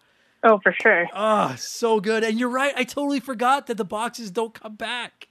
Oh, 0.44 0.60
for 0.62 0.74
sure. 0.82 1.08
Oh, 1.14 1.56
so 1.58 2.00
good. 2.00 2.24
And 2.24 2.40
you're 2.40 2.50
right. 2.50 2.74
I 2.76 2.84
totally 2.84 3.20
forgot 3.20 3.68
that 3.68 3.78
the 3.78 3.86
boxes 3.86 4.32
don't 4.32 4.54
come 4.54 4.76
back. 4.76 5.28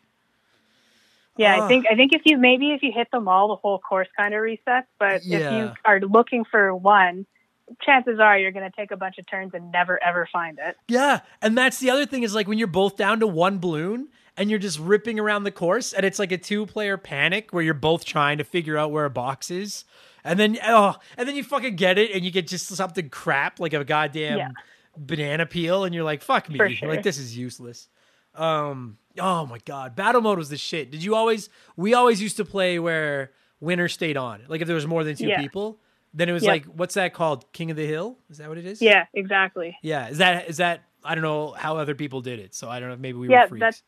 Yeah, 1.37 1.55
Ugh. 1.55 1.61
I 1.61 1.65
ah. 1.65 1.69
think 1.69 1.87
I 1.91 1.95
think 1.95 2.13
if 2.13 2.23
you 2.25 2.39
maybe 2.39 2.73
if 2.73 2.83
you 2.83 2.93
hit 2.93 3.11
them 3.11 3.29
all, 3.29 3.49
the 3.49 3.57
whole 3.57 3.79
course 3.79 4.09
kind 4.17 4.35
of 4.35 4.41
resets. 4.41 4.87
But 4.99 5.23
if 5.25 5.53
you 5.53 5.73
are 5.85 6.01
looking 6.01 6.45
for 6.45 6.75
one, 6.75 7.27
chances 7.83 8.19
are 8.21 8.39
you're 8.39 8.53
going 8.53 8.69
to 8.71 8.77
take 8.77 8.91
a 8.91 8.97
bunch 8.97 9.19
of 9.19 9.27
turns 9.27 9.53
and 9.55 9.71
never 9.73 10.03
ever 10.03 10.29
find 10.33 10.59
it. 10.65 10.77
Yeah. 10.89 11.21
And 11.43 11.57
that's 11.57 11.79
the 11.79 11.91
other 11.91 12.07
thing 12.07 12.23
is 12.23 12.35
like 12.35 12.47
when 12.49 12.59
you're 12.59 12.67
both 12.67 12.97
down 12.97 13.21
to 13.21 13.27
one 13.27 13.59
balloon 13.59 14.09
and 14.37 14.51
you're 14.51 14.59
just 14.59 14.79
ripping 14.79 15.19
around 15.19 15.45
the 15.45 15.51
course 15.51 15.93
and 15.93 16.05
it's 16.07 16.19
like 16.19 16.31
a 16.33 16.39
two 16.39 16.67
player 16.67 16.97
panic 16.97 17.53
where 17.53 17.63
you're 17.63 17.75
both 17.75 18.05
trying 18.05 18.39
to 18.39 18.45
figure 18.45 18.77
out 18.79 18.93
where 18.93 19.05
a 19.05 19.11
box 19.11 19.51
is. 19.51 19.85
And 20.25 20.39
then 20.39 20.59
oh, 20.65 20.95
and 21.17 21.29
then 21.29 21.35
you 21.37 21.43
fucking 21.45 21.77
get 21.77 21.99
it 21.99 22.11
and 22.13 22.25
you 22.25 22.31
get 22.31 22.47
just 22.47 22.67
something 22.69 23.09
crap 23.11 23.59
like 23.61 23.73
a 23.73 23.85
goddamn 23.85 24.39
Yeah. 24.39 24.49
banana 24.97 25.47
peel 25.47 25.85
and 25.85 25.95
you're 25.95 26.05
like, 26.05 26.23
fuck 26.23 26.49
me. 26.49 26.75
Sure. 26.75 26.89
Like 26.89 27.03
this 27.03 27.19
is 27.19 27.37
useless. 27.37 27.89
Um 28.35 28.99
oh 29.19 29.47
my 29.47 29.59
god. 29.65 29.97
Battle 29.97 30.21
mode 30.21 30.39
was 30.39 30.51
the 30.51 30.57
shit. 30.57 30.91
Did 30.91 31.03
you 31.03 31.15
always 31.15 31.49
we 31.77 31.95
always 31.95 32.21
used 32.23 32.37
to 32.37 32.45
play 32.45 32.79
where 32.79 33.33
winner 33.61 33.89
stayed 33.89 34.17
on. 34.17 34.43
Like 34.49 34.61
if 34.61 34.67
there 34.67 34.75
was 34.77 34.87
more 34.87 35.03
than 35.05 35.17
two 35.17 35.29
Yeah. 35.29 35.41
people, 35.41 35.81
then 36.17 36.29
it 36.29 36.33
was 36.33 36.43
Yep. 36.43 36.51
like 36.53 36.65
what's 36.67 36.95
that 36.95 37.15
called? 37.15 37.51
King 37.53 37.71
of 37.71 37.77
the 37.77 37.87
Hill? 37.87 38.19
Is 38.31 38.39
that 38.39 38.49
what 38.49 38.59
it 38.59 38.67
is? 38.67 38.83
Yeah, 38.83 39.07
exactly. 39.15 39.79
Yeah, 39.83 40.09
is 40.09 40.19
that 40.19 40.49
is 40.49 40.57
that 40.57 40.83
I 41.05 41.15
don't 41.15 41.23
know 41.23 41.53
how 41.53 41.77
other 41.77 41.95
people 41.95 42.21
did 42.21 42.41
it, 42.41 42.55
so 42.55 42.69
I 42.69 42.81
don't 42.81 42.89
know. 42.89 42.97
Maybe 42.97 43.19
we 43.19 43.29
Yeah, 43.29 43.43
were 43.43 43.49
freaks. 43.49 43.61
that's- 43.61 43.83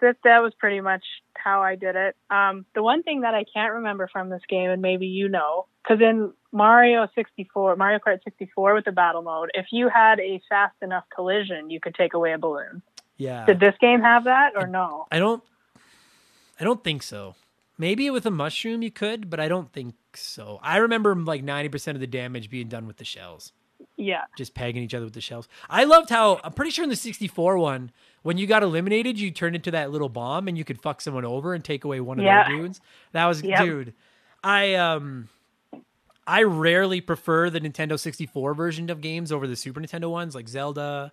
That 0.00 0.16
that 0.24 0.42
was 0.42 0.52
pretty 0.54 0.80
much 0.82 1.04
how 1.34 1.62
I 1.62 1.74
did 1.76 1.96
it. 1.96 2.16
Um, 2.28 2.66
the 2.74 2.82
one 2.82 3.02
thing 3.02 3.22
that 3.22 3.34
I 3.34 3.44
can't 3.44 3.72
remember 3.74 4.08
from 4.08 4.28
this 4.28 4.42
game, 4.46 4.68
and 4.68 4.82
maybe 4.82 5.06
you 5.06 5.26
know, 5.28 5.66
because 5.82 6.02
in 6.02 6.34
Mario 6.52 7.08
64, 7.14 7.76
Mario 7.76 7.98
Kart 7.98 8.22
64 8.22 8.74
with 8.74 8.84
the 8.84 8.92
battle 8.92 9.22
mode, 9.22 9.50
if 9.54 9.66
you 9.72 9.88
had 9.88 10.20
a 10.20 10.38
fast 10.50 10.74
enough 10.82 11.04
collision, 11.14 11.70
you 11.70 11.80
could 11.80 11.94
take 11.94 12.12
away 12.12 12.32
a 12.34 12.38
balloon. 12.38 12.82
yeah, 13.16 13.46
Did 13.46 13.58
this 13.60 13.74
game 13.80 14.02
have 14.02 14.24
that 14.24 14.52
or 14.54 14.66
no? 14.66 15.06
I 15.10 15.18
don't. 15.18 15.42
I 16.60 16.64
don't 16.64 16.84
think 16.84 17.02
so. 17.02 17.34
Maybe 17.78 18.08
with 18.10 18.24
a 18.26 18.30
mushroom 18.30 18.82
you 18.82 18.90
could, 18.90 19.28
but 19.28 19.38
I 19.40 19.48
don't 19.48 19.70
think 19.72 19.94
so. 20.14 20.58
I 20.62 20.78
remember 20.78 21.14
like 21.14 21.42
ninety 21.44 21.68
percent 21.68 21.96
of 21.96 22.00
the 22.00 22.06
damage 22.06 22.48
being 22.50 22.68
done 22.68 22.86
with 22.86 22.96
the 22.96 23.04
shells, 23.04 23.52
Yeah. 23.96 24.22
just 24.38 24.54
pegging 24.54 24.82
each 24.82 24.94
other 24.94 25.04
with 25.04 25.12
the 25.14 25.20
shells. 25.20 25.46
I 25.68 25.84
loved 25.84 26.08
how 26.10 26.40
I'm 26.42 26.52
pretty 26.52 26.70
sure 26.70 26.84
in 26.84 26.88
the 26.90 26.96
sixty 26.96 27.28
four 27.28 27.58
one, 27.58 27.90
when 28.22 28.38
you 28.38 28.46
got 28.46 28.62
eliminated, 28.62 29.18
you 29.18 29.30
turned 29.30 29.56
into 29.56 29.70
that 29.72 29.90
little 29.90 30.08
bomb 30.08 30.48
and 30.48 30.56
you 30.56 30.64
could 30.64 30.80
fuck 30.80 31.00
someone 31.02 31.24
over 31.26 31.52
and 31.52 31.62
take 31.62 31.84
away 31.84 32.00
one 32.00 32.18
of 32.18 32.24
Yeah. 32.24 32.48
their 32.48 32.56
dudes. 32.56 32.80
That 33.12 33.26
was 33.26 33.42
Yep. 33.42 33.64
dude. 33.64 33.94
I 34.42 34.74
um. 34.74 35.28
I 36.28 36.42
rarely 36.42 37.00
prefer 37.00 37.50
the 37.50 37.60
Nintendo 37.60 37.96
64 38.00 38.52
version 38.54 38.90
of 38.90 39.00
games 39.00 39.30
over 39.30 39.46
the 39.46 39.54
Super 39.54 39.80
Nintendo 39.80 40.10
ones, 40.10 40.34
like 40.34 40.48
Zelda, 40.48 41.12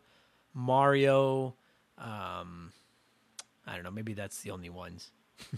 Mario. 0.56 1.56
Um, 2.00 2.72
I 3.68 3.76
don't 3.76 3.84
know. 3.84 3.92
Maybe 3.92 4.14
that's 4.14 4.42
the 4.42 4.50
only 4.52 4.70
ones. 4.70 5.12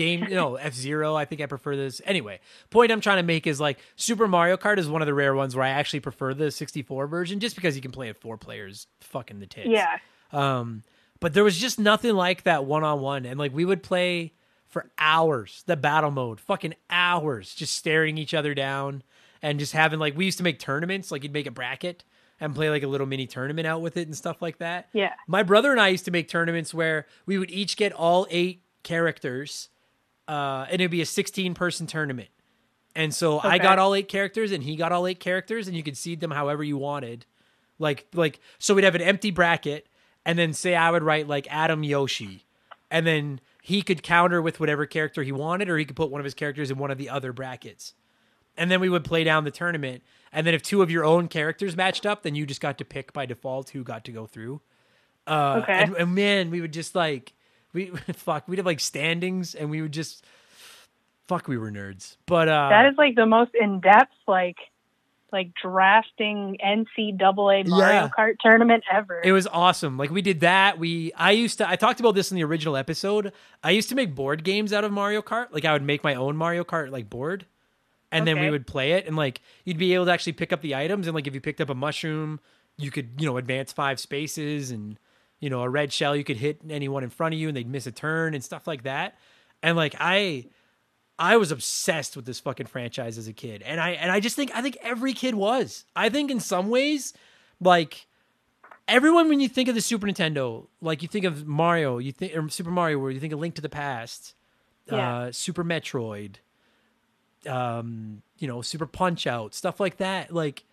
Game, 0.00 0.26
no, 0.30 0.56
F-Zero. 0.56 1.14
I 1.14 1.26
think 1.26 1.40
I 1.40 1.46
prefer 1.46 1.76
this. 1.76 2.00
Anyway, 2.06 2.40
point 2.70 2.90
I'm 2.90 3.00
trying 3.00 3.18
to 3.18 3.22
make 3.22 3.46
is 3.46 3.60
like 3.60 3.78
Super 3.96 4.26
Mario 4.26 4.56
Kart 4.56 4.78
is 4.78 4.88
one 4.88 5.02
of 5.02 5.06
the 5.06 5.14
rare 5.14 5.34
ones 5.34 5.54
where 5.54 5.64
I 5.64 5.68
actually 5.68 6.00
prefer 6.00 6.32
the 6.32 6.50
64 6.50 7.06
version, 7.06 7.38
just 7.38 7.54
because 7.54 7.76
you 7.76 7.82
can 7.82 7.90
play 7.90 8.08
it 8.08 8.16
four 8.16 8.38
players, 8.38 8.86
fucking 9.00 9.40
the 9.40 9.46
tits. 9.46 9.68
Yeah. 9.68 9.98
Um, 10.32 10.84
but 11.20 11.34
there 11.34 11.44
was 11.44 11.58
just 11.58 11.78
nothing 11.78 12.14
like 12.14 12.44
that 12.44 12.64
one 12.64 12.82
on 12.82 13.00
one, 13.00 13.26
and 13.26 13.38
like 13.38 13.54
we 13.54 13.64
would 13.66 13.82
play 13.82 14.32
for 14.66 14.90
hours 14.98 15.64
the 15.66 15.76
battle 15.76 16.10
mode, 16.10 16.40
fucking 16.40 16.74
hours, 16.88 17.54
just 17.54 17.76
staring 17.76 18.16
each 18.16 18.32
other 18.32 18.54
down 18.54 19.02
and 19.42 19.58
just 19.58 19.72
having 19.72 19.98
like 19.98 20.16
we 20.16 20.24
used 20.24 20.38
to 20.38 20.44
make 20.44 20.58
tournaments, 20.58 21.10
like 21.10 21.22
you'd 21.22 21.32
make 21.32 21.46
a 21.46 21.50
bracket 21.50 22.04
and 22.40 22.54
play 22.54 22.70
like 22.70 22.82
a 22.82 22.88
little 22.88 23.06
mini 23.06 23.26
tournament 23.26 23.66
out 23.66 23.82
with 23.82 23.96
it 23.98 24.06
and 24.06 24.16
stuff 24.16 24.40
like 24.40 24.58
that. 24.58 24.88
Yeah. 24.92 25.12
My 25.26 25.42
brother 25.42 25.70
and 25.72 25.80
I 25.80 25.88
used 25.88 26.06
to 26.06 26.10
make 26.10 26.28
tournaments 26.28 26.72
where 26.72 27.06
we 27.26 27.36
would 27.36 27.50
each 27.50 27.76
get 27.76 27.92
all 27.92 28.26
eight 28.30 28.62
characters, 28.82 29.68
uh, 30.30 30.64
and 30.70 30.80
it'd 30.80 30.92
be 30.92 31.00
a 31.00 31.06
16 31.06 31.54
person 31.54 31.86
tournament. 31.88 32.28
And 32.94 33.12
so 33.14 33.40
I 33.40 33.58
got 33.58 33.78
all 33.78 33.94
eight 33.94 34.08
characters 34.08 34.52
and 34.52 34.62
he 34.62 34.76
got 34.76 34.92
all 34.92 35.06
eight 35.06 35.20
characters 35.20 35.66
and 35.68 35.76
you 35.76 35.82
could 35.82 35.96
seed 35.96 36.20
them 36.20 36.30
however 36.30 36.62
you 36.62 36.76
wanted. 36.76 37.26
Like 37.78 38.06
like 38.14 38.38
so 38.58 38.74
we'd 38.74 38.84
have 38.84 38.94
an 38.94 39.00
empty 39.00 39.30
bracket 39.30 39.86
and 40.24 40.38
then 40.38 40.52
say 40.52 40.74
I 40.76 40.90
would 40.90 41.02
write 41.02 41.26
like 41.26 41.46
Adam 41.50 41.82
Yoshi 41.82 42.44
and 42.90 43.06
then 43.06 43.40
he 43.62 43.82
could 43.82 44.02
counter 44.02 44.40
with 44.42 44.60
whatever 44.60 44.86
character 44.86 45.22
he 45.22 45.32
wanted 45.32 45.68
or 45.68 45.78
he 45.78 45.84
could 45.84 45.96
put 45.96 46.10
one 46.10 46.20
of 46.20 46.24
his 46.24 46.34
characters 46.34 46.70
in 46.70 46.78
one 46.78 46.90
of 46.90 46.98
the 46.98 47.08
other 47.08 47.32
brackets. 47.32 47.94
And 48.56 48.70
then 48.70 48.80
we 48.80 48.88
would 48.88 49.04
play 49.04 49.24
down 49.24 49.44
the 49.44 49.50
tournament 49.50 50.02
and 50.32 50.46
then 50.46 50.54
if 50.54 50.62
two 50.62 50.82
of 50.82 50.90
your 50.90 51.04
own 51.04 51.26
characters 51.28 51.76
matched 51.76 52.06
up 52.06 52.22
then 52.22 52.34
you 52.34 52.44
just 52.46 52.60
got 52.60 52.78
to 52.78 52.84
pick 52.84 53.12
by 53.12 53.24
default 53.26 53.70
who 53.70 53.82
got 53.82 54.04
to 54.04 54.12
go 54.12 54.26
through. 54.26 54.60
Uh 55.26 55.60
Okay. 55.62 55.72
and, 55.72 55.96
and 55.96 56.14
man, 56.14 56.50
we 56.50 56.60
would 56.60 56.72
just 56.72 56.94
like 56.94 57.32
we 57.72 57.86
fuck, 58.14 58.48
we'd 58.48 58.58
have 58.58 58.66
like 58.66 58.80
standings 58.80 59.54
and 59.54 59.70
we 59.70 59.82
would 59.82 59.92
just 59.92 60.24
fuck 61.28 61.46
we 61.48 61.56
were 61.58 61.70
nerds. 61.70 62.16
But 62.26 62.48
uh 62.48 62.68
that 62.70 62.86
is 62.86 62.94
like 62.98 63.14
the 63.14 63.26
most 63.26 63.52
in 63.54 63.80
depth 63.80 64.12
like 64.26 64.56
like 65.32 65.52
drafting 65.62 66.56
NCAA 66.64 67.66
Mario 67.68 67.68
Yeah. 67.68 68.08
Kart 68.08 68.34
tournament 68.40 68.82
ever. 68.92 69.20
It 69.22 69.30
was 69.32 69.46
awesome. 69.46 69.96
Like 69.96 70.10
we 70.10 70.22
did 70.22 70.40
that. 70.40 70.78
We 70.78 71.12
I 71.14 71.30
used 71.30 71.58
to 71.58 71.68
I 71.68 71.76
talked 71.76 72.00
about 72.00 72.16
this 72.16 72.32
in 72.32 72.36
the 72.36 72.44
original 72.44 72.76
episode. 72.76 73.32
I 73.62 73.70
used 73.70 73.88
to 73.90 73.94
make 73.94 74.14
board 74.14 74.42
games 74.42 74.72
out 74.72 74.82
of 74.82 74.90
Mario 74.90 75.22
Kart. 75.22 75.46
Like 75.52 75.64
I 75.64 75.72
would 75.72 75.82
make 75.82 76.02
my 76.02 76.14
own 76.16 76.36
Mario 76.36 76.64
Kart 76.64 76.90
like 76.90 77.08
board. 77.08 77.46
And 78.12 78.26
then 78.26 78.40
we 78.40 78.50
would 78.50 78.66
play 78.66 78.92
it 78.94 79.06
and 79.06 79.14
like 79.14 79.40
you'd 79.64 79.78
be 79.78 79.94
able 79.94 80.06
to 80.06 80.10
actually 80.10 80.32
pick 80.32 80.52
up 80.52 80.62
the 80.62 80.74
items 80.74 81.06
and 81.06 81.14
like 81.14 81.28
if 81.28 81.34
you 81.34 81.40
picked 81.40 81.60
up 81.60 81.70
a 81.70 81.76
mushroom, 81.76 82.40
you 82.76 82.90
could, 82.90 83.10
you 83.20 83.26
know, 83.26 83.36
advance 83.36 83.72
five 83.72 84.00
spaces 84.00 84.72
and 84.72 84.98
you 85.40 85.50
know, 85.50 85.62
a 85.62 85.68
red 85.68 85.92
shell 85.92 86.14
you 86.14 86.22
could 86.24 86.36
hit 86.36 86.60
anyone 86.68 87.02
in 87.02 87.10
front 87.10 87.34
of 87.34 87.40
you 87.40 87.48
and 87.48 87.56
they'd 87.56 87.68
miss 87.68 87.86
a 87.86 87.92
turn 87.92 88.34
and 88.34 88.44
stuff 88.44 88.66
like 88.66 88.82
that. 88.84 89.16
And 89.62 89.76
like 89.76 89.94
I 89.98 90.46
I 91.18 91.36
was 91.36 91.50
obsessed 91.50 92.16
with 92.16 92.24
this 92.24 92.40
fucking 92.40 92.66
franchise 92.66 93.18
as 93.18 93.26
a 93.28 93.32
kid. 93.32 93.62
And 93.62 93.80
I 93.80 93.90
and 93.90 94.10
I 94.12 94.20
just 94.20 94.36
think 94.36 94.50
I 94.54 94.62
think 94.62 94.78
every 94.82 95.12
kid 95.12 95.34
was. 95.34 95.84
I 95.96 96.08
think 96.08 96.30
in 96.30 96.40
some 96.40 96.68
ways 96.70 97.12
like 97.60 98.06
everyone 98.88 99.28
when 99.28 99.40
you 99.40 99.48
think 99.48 99.68
of 99.68 99.74
the 99.74 99.80
Super 99.80 100.06
Nintendo, 100.06 100.66
like 100.80 101.02
you 101.02 101.08
think 101.08 101.24
of 101.24 101.46
Mario, 101.46 101.98
you 101.98 102.12
think 102.12 102.36
or 102.36 102.48
Super 102.48 102.70
Mario 102.70 102.98
World, 102.98 103.14
you 103.14 103.20
think 103.20 103.32
of 103.32 103.38
Link 103.38 103.54
to 103.56 103.62
the 103.62 103.68
Past, 103.68 104.34
Yeah. 104.90 105.18
uh, 105.18 105.32
Super 105.32 105.62
Metroid, 105.64 106.36
um, 107.46 108.22
you 108.38 108.48
know, 108.48 108.62
Super 108.62 108.86
Punch 108.86 109.26
Out, 109.26 109.54
stuff 109.54 109.80
like 109.80 109.96
that. 109.98 110.32
Like, 110.32 110.64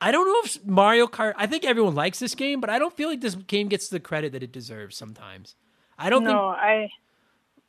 I 0.00 0.12
don't 0.12 0.26
know 0.26 0.40
if 0.44 0.64
Mario 0.64 1.06
Kart. 1.06 1.34
I 1.36 1.46
think 1.46 1.64
everyone 1.64 1.94
likes 1.94 2.18
this 2.18 2.34
game, 2.34 2.60
but 2.60 2.70
I 2.70 2.78
don't 2.78 2.96
feel 2.96 3.08
like 3.08 3.20
this 3.20 3.34
game 3.34 3.68
gets 3.68 3.88
the 3.88 4.00
credit 4.00 4.32
that 4.32 4.42
it 4.42 4.52
deserves. 4.52 4.96
Sometimes, 4.96 5.54
I 5.98 6.10
don't 6.10 6.24
no, 6.24 6.30
think. 6.30 6.40
I 6.62 6.90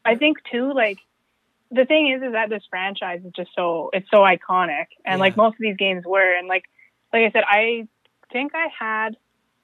I 0.05 0.15
think 0.15 0.37
too 0.51 0.73
like 0.73 0.97
the 1.71 1.85
thing 1.85 2.11
is 2.11 2.21
is 2.21 2.33
that 2.33 2.49
this 2.49 2.63
franchise 2.69 3.21
is 3.25 3.31
just 3.33 3.51
so 3.55 3.89
it's 3.93 4.09
so 4.09 4.19
iconic 4.19 4.87
and 5.05 5.19
like 5.19 5.37
most 5.37 5.53
of 5.53 5.59
these 5.59 5.77
games 5.77 6.05
were 6.05 6.37
and 6.37 6.47
like 6.47 6.63
like 7.13 7.23
I 7.23 7.31
said 7.31 7.43
I 7.47 7.87
think 8.31 8.53
I 8.55 8.67
had 8.77 9.17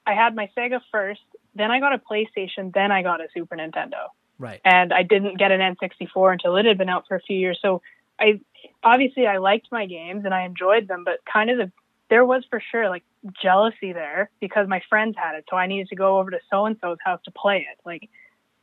I 0.05 0.13
had 0.13 0.35
my 0.35 0.49
Sega 0.57 0.79
first, 0.91 1.21
then 1.55 1.71
I 1.71 1.79
got 1.79 1.93
a 1.93 1.97
PlayStation, 1.97 2.73
then 2.73 2.91
I 2.91 3.01
got 3.03 3.21
a 3.21 3.27
Super 3.33 3.55
Nintendo. 3.55 4.07
Right. 4.39 4.61
and 4.63 4.93
I 4.93 5.01
didn't 5.01 5.39
get 5.39 5.51
an 5.51 5.75
N64 5.75 6.33
until 6.33 6.57
it 6.57 6.65
had 6.65 6.77
been 6.77 6.89
out 6.89 7.07
for 7.07 7.15
a 7.15 7.19
few 7.19 7.35
years. 7.35 7.57
So 7.59 7.81
I 8.19 8.39
obviously 8.83 9.25
I 9.25 9.37
liked 9.37 9.69
my 9.71 9.87
games 9.87 10.25
and 10.25 10.33
I 10.33 10.43
enjoyed 10.45 10.87
them, 10.87 11.03
but 11.03 11.25
kind 11.25 11.49
of 11.49 11.57
the 11.57 11.71
there 12.09 12.23
was 12.25 12.43
for 12.49 12.61
sure 12.71 12.89
like 12.89 13.03
jealousy 13.41 13.91
there 13.93 14.29
because 14.39 14.67
my 14.67 14.81
friends 14.89 15.15
had 15.17 15.35
it, 15.35 15.45
so 15.49 15.55
I 15.57 15.67
needed 15.67 15.89
to 15.89 15.95
go 15.95 16.19
over 16.19 16.31
to 16.31 16.39
so 16.49 16.65
and 16.65 16.77
so's 16.81 16.97
house 17.03 17.19
to 17.25 17.31
play 17.31 17.67
it. 17.71 17.77
Like 17.85 18.09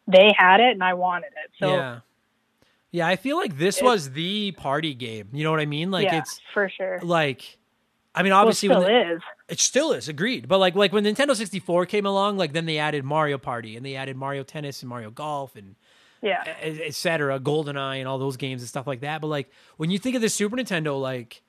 they 0.07 0.33
had 0.37 0.61
it 0.61 0.71
and 0.73 0.83
I 0.83 0.95
wanted 0.95 1.29
it. 1.45 1.51
So 1.59 1.75
yeah. 1.77 2.01
Yeah, 2.91 3.09
I 3.09 3.17
feel 3.17 3.37
like 3.37 3.59
this 3.59 3.83
was 3.83 4.11
the 4.13 4.53
party 4.53 4.95
game. 4.95 5.29
You 5.33 5.43
know 5.43 5.51
what 5.51 5.59
I 5.59 5.67
mean? 5.67 5.91
Like 5.91 6.05
yeah, 6.05 6.19
it's 6.19 6.41
for 6.53 6.69
sure. 6.69 7.01
like 7.03 7.59
I 8.15 8.23
mean 8.23 8.31
Well, 8.31 8.39
it 8.39 8.43
obviously 8.43 8.69
still 8.69 8.83
when 8.83 8.93
the- 8.93 9.13
is. 9.17 9.23
It 9.49 9.61
still 9.61 9.93
is, 9.93 10.09
agreed. 10.09 10.47
But 10.49 10.59
like 10.59 10.75
like 10.75 10.93
when 10.93 11.05
Nintendo 11.05 11.35
64 11.35 11.87
came 11.87 12.07
along, 12.07 12.37
like 12.39 12.53
then 12.53 12.67
they 12.67 12.79
added 12.79 13.05
Mario 13.05 13.37
Party 13.37 13.77
and 13.77 13.85
they 13.85 13.97
added 13.97 14.17
Mario 14.17 14.43
Tennis 14.45 14.81
and 14.83 14.89
Mario 14.89 15.11
Golf 15.11 15.57
and 15.57 15.75
Yeah. 16.23 16.45
et 16.63 16.95
cetera, 16.95 17.39
GoldenEye 17.41 17.99
and 17.99 18.07
all 18.09 18.19
those 18.19 18.37
games 18.37 18.63
and 18.63 18.69
stuff 18.69 18.87
like 18.87 19.01
that. 19.01 19.21
But 19.21 19.27
like 19.27 19.51
when 19.77 19.91
you 19.91 19.99
think 19.99 20.15
of 20.17 20.23
the 20.23 20.29
Super 20.31 20.57
Nintendo, 20.57 20.99
like 21.01 21.43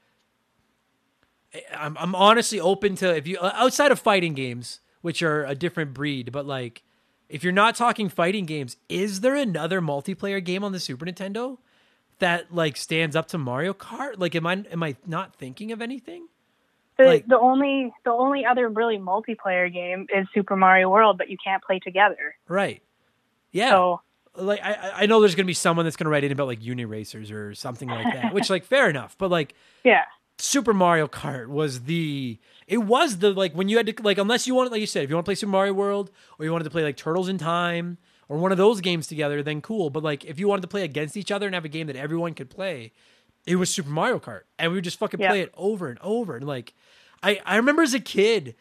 I'm 1.76 1.98
I'm 1.98 2.16
honestly 2.16 2.60
open 2.60 2.96
to 2.98 3.16
if 3.16 3.28
you 3.28 3.38
outside 3.42 3.92
of 3.92 4.00
fighting 4.00 4.34
games, 4.34 4.80
which 5.02 5.22
are 5.22 5.46
a 5.46 5.56
different 5.56 5.94
breed, 5.94 6.32
but 6.32 6.46
like 6.46 6.84
if 7.30 7.44
you're 7.44 7.54
not 7.54 7.76
talking 7.76 8.10
fighting 8.10 8.46
games, 8.46 8.78
is 8.90 9.22
there 9.22 9.36
another 9.36 9.82
multiplayer 9.82 10.44
game 10.44 10.64
on 10.64 10.72
the 10.72 10.80
Super 10.80 11.06
Nintendo 11.06 11.58
that 12.20 12.54
like 12.54 12.78
stands 12.78 13.16
up 13.16 13.28
to 13.30 13.38
Mario 13.38 13.74
Kart? 13.74 14.14
Like 14.18 14.36
am 14.36 14.46
I 14.48 14.64
am 14.72 14.84
I 14.84 14.96
not 15.06 15.36
thinking 15.36 15.72
of 15.72 15.82
anything? 15.82 16.28
The, 16.98 17.04
like- 17.04 17.28
the 17.28 17.38
only 17.40 17.94
the 18.06 18.12
only 18.12 18.46
other 18.46 18.70
really 18.70 18.98
multiplayer 18.98 19.72
game 19.72 20.08
is 20.16 20.28
Super 20.34 20.56
Mario 20.56 20.90
World, 20.90 21.18
but 21.18 21.30
you 21.30 21.38
can't 21.44 21.64
play 21.64 21.80
together. 21.80 22.36
Right. 22.48 22.82
Yeah. 23.52 23.70
So 23.72 24.02
like 24.36 24.62
I, 24.64 24.92
I- 24.96 25.06
know 25.06 25.20
there's 25.20 25.36
gonna 25.36 25.46
be 25.46 25.54
someone 25.54 25.86
that's 25.86 25.96
gonna 25.98 26.10
write 26.10 26.24
in 26.24 26.32
about 26.32 26.48
like 26.48 26.62
Uniracers 26.62 27.32
or 27.32 27.54
something 27.54 27.90
like 27.90 28.14
that, 28.14 28.34
which 28.34 28.50
like 28.50 28.64
fair 28.66 28.90
enough. 28.90 29.16
But 29.18 29.30
like 29.32 29.56
yeah. 29.84 30.06
Super 30.38 30.74
Mario 30.74 31.08
Kart 31.08 31.48
was 31.48 31.82
the 31.84 32.38
it 32.68 32.80
was 32.80 33.20
the 33.20 33.32
like 33.32 33.54
when 33.54 33.70
you 33.70 33.78
had 33.78 33.88
to 33.88 34.04
like 34.04 34.18
unless 34.18 34.46
you 34.48 34.54
wanted 34.56 34.72
like 34.72 34.82
you 34.82 34.88
said 34.88 35.04
if 35.04 35.10
you 35.10 35.16
want 35.16 35.26
to 35.26 35.28
play 35.30 35.36
Super 35.36 35.52
Mario 35.52 35.74
World 35.74 36.12
or 36.38 36.46
you 36.46 36.52
wanted 36.52 36.66
to 36.66 36.70
play 36.70 36.84
like 36.84 36.98
Turtles 36.98 37.30
in 37.30 37.38
Time 37.38 37.98
or 38.28 38.38
one 38.38 38.52
of 38.52 38.58
those 38.58 38.82
games 38.82 39.08
together 39.08 39.42
then 39.42 39.62
cool 39.62 39.90
but 39.90 40.04
like 40.04 40.26
if 40.26 40.38
you 40.40 40.48
wanted 40.48 40.62
to 40.64 40.68
play 40.68 40.84
against 40.84 41.16
each 41.16 41.32
other 41.32 41.46
and 41.46 41.56
have 41.56 41.64
a 41.66 41.70
game 41.70 41.88
that 41.88 41.96
everyone 41.96 42.34
could 42.34 42.50
play 42.50 42.92
it 43.48 43.56
was 43.56 43.70
Super 43.70 43.90
Mario 43.90 44.20
Kart 44.20 44.42
and 44.60 44.72
we 44.72 44.78
would 44.78 44.84
just 44.84 45.00
fucking 45.00 45.20
Yeah. 45.22 45.30
play 45.30 45.42
it 45.42 45.54
over 45.56 45.88
and 45.88 46.00
over 46.02 46.36
and 46.36 46.46
like 46.46 46.74
I 47.24 47.40
I 47.46 47.56
remember 47.56 47.82
as 47.84 47.94
a 47.94 48.00
kid 48.02 48.56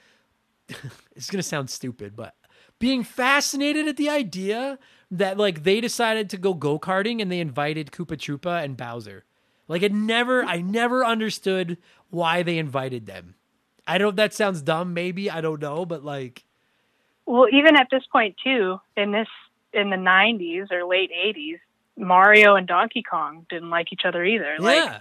it's 1.16 1.28
gonna 1.30 1.42
sound 1.42 1.70
stupid 1.70 2.14
but 2.14 2.34
being 2.78 3.02
fascinated 3.02 3.88
at 3.88 3.96
the 3.96 4.09
idea 4.10 4.78
that 5.10 5.38
like 5.38 5.62
they 5.64 5.80
decided 5.80 6.30
to 6.30 6.36
go 6.36 6.55
go 6.55 6.78
karting 6.78 7.20
and 7.20 7.30
they 7.32 7.40
invited 7.40 7.90
Koopa 7.90 8.16
Troopa 8.16 8.62
and 8.64 8.76
Bowser. 8.76 9.24
Like 9.69 9.82
it 9.82 9.93
never, 9.93 10.45
I 10.45 10.61
never 10.61 11.05
understood 11.05 11.78
why 12.11 12.43
they 12.43 12.59
invited 12.59 13.07
them. 13.07 13.35
I 13.86 13.99
don't. 13.99 14.16
That 14.16 14.32
sounds 14.32 14.62
dumb. 14.62 14.95
Maybe 14.95 15.31
I 15.31 15.41
don't 15.41 15.61
know, 15.61 15.85
but 15.85 16.05
like, 16.05 16.45
Well, 17.27 17.47
even 17.53 17.77
at 17.77 17.89
this 17.91 18.03
point 18.11 18.36
too, 18.43 18.81
in 18.97 19.12
this 19.12 19.28
in 19.73 19.91
the 19.91 19.97
'90s 19.97 20.73
or 20.73 20.85
late 20.86 21.11
'80s, 21.11 21.59
Mario 21.97 22.57
and 22.57 22.66
Donkey 22.66 23.03
Kong 23.03 23.47
didn't 23.51 23.70
like 23.70 23.93
each 23.93 24.03
other 24.07 24.24
either. 24.24 24.57
Like 24.59 24.77
yeah, 24.77 25.01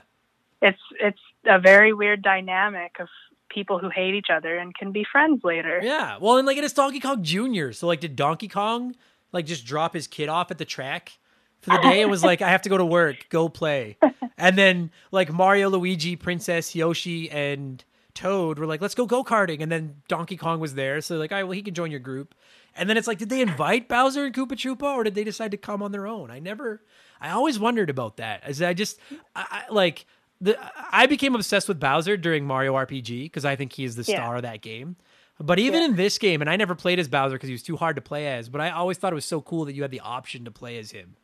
it's 0.61 0.81
it's 0.99 1.19
a 1.45 1.59
very 1.59 1.93
weird 1.93 2.21
dynamic 2.21 2.97
of 2.99 3.07
people 3.49 3.79
who 3.79 3.89
hate 3.89 4.15
each 4.15 4.29
other 4.33 4.57
and 4.57 4.75
can 4.75 4.91
be 4.91 5.05
friends 5.09 5.43
later. 5.43 5.79
yeah. 5.81 6.17
Well, 6.19 6.37
and 6.37 6.45
like 6.47 6.57
it 6.57 6.63
is 6.63 6.73
Donkey 6.73 6.99
Kong 6.99 7.23
Junior. 7.23 7.71
So 7.71 7.87
like, 7.87 7.99
did 8.01 8.15
Donkey 8.15 8.47
Kong 8.47 8.95
like 9.31 9.45
just 9.45 9.65
drop 9.65 9.93
his 9.93 10.07
kid 10.07 10.27
off 10.27 10.51
at 10.51 10.57
the 10.57 10.65
track 10.65 11.17
for 11.63 11.71
the 11.71 11.79
day 11.79 12.01
and 12.01 12.11
was 12.11 12.23
like, 12.23 12.41
I 12.41 12.49
have 12.49 12.61
to 12.63 12.69
go 12.69 12.77
to 12.77 12.85
work, 12.85 13.27
go 13.29 13.49
play, 13.49 13.97
and 14.37 14.57
then 14.57 14.91
like 15.11 15.31
Mario, 15.31 15.69
Luigi, 15.69 16.15
Princess, 16.15 16.75
Yoshi, 16.75 17.29
and 17.31 17.83
Toad 18.13 18.59
were 18.59 18.65
like, 18.67 18.81
let's 18.81 18.93
go 18.95 19.05
go 19.05 19.23
karting, 19.23 19.61
and 19.61 19.71
then 19.71 19.95
Donkey 20.07 20.37
Kong 20.37 20.59
was 20.59 20.75
there, 20.75 21.01
so 21.01 21.17
like, 21.17 21.31
all 21.31 21.37
right, 21.39 21.43
well, 21.43 21.53
he 21.53 21.61
can 21.63 21.73
join 21.73 21.89
your 21.89 21.99
group. 21.99 22.35
And 22.75 22.89
then 22.89 22.97
it's 22.97 23.07
like, 23.07 23.17
did 23.19 23.29
they 23.29 23.41
invite 23.41 23.87
Bowser 23.87 24.25
and 24.25 24.33
Koopa 24.33 24.53
Troopa, 24.53 24.95
or 24.95 25.03
did 25.03 25.15
they 25.15 25.23
decide 25.23 25.51
to 25.51 25.57
come 25.57 25.81
on 25.83 25.91
their 25.91 26.07
own? 26.07 26.29
I 26.31 26.39
never, 26.39 26.81
I 27.21 27.29
always 27.29 27.59
wondered 27.59 27.89
about 27.89 28.17
that. 28.17 28.43
As 28.43 28.61
I 28.61 28.73
just, 28.73 28.99
I, 29.35 29.63
I 29.67 29.71
like, 29.71 30.05
the 30.41 30.57
I 30.91 31.05
became 31.05 31.35
obsessed 31.35 31.67
with 31.67 31.79
Bowser 31.79 32.17
during 32.17 32.45
Mario 32.45 32.73
RPG 32.73 33.25
because 33.25 33.45
I 33.45 33.55
think 33.55 33.73
he 33.73 33.83
is 33.83 33.95
the 33.95 34.03
Yeah. 34.03 34.17
star 34.17 34.35
of 34.37 34.41
that 34.41 34.61
game. 34.61 34.95
But 35.39 35.57
even 35.59 35.81
Yeah. 35.81 35.85
in 35.89 35.95
this 35.95 36.17
game, 36.17 36.41
and 36.41 36.49
I 36.49 36.55
never 36.55 36.75
played 36.75 36.99
as 36.99 37.07
Bowser 37.07 37.35
because 37.35 37.47
he 37.47 37.53
was 37.53 37.63
too 37.63 37.77
hard 37.77 37.95
to 37.95 38.01
play 38.01 38.27
as, 38.27 38.49
but 38.49 38.59
I 38.61 38.71
always 38.71 38.97
thought 38.97 39.13
it 39.13 39.15
was 39.15 39.25
so 39.25 39.39
cool 39.41 39.65
that 39.65 39.73
you 39.73 39.81
had 39.83 39.91
the 39.91 39.99
option 40.01 40.43
to 40.45 40.51
play 40.51 40.77
as 40.77 40.91
him. 40.91 41.15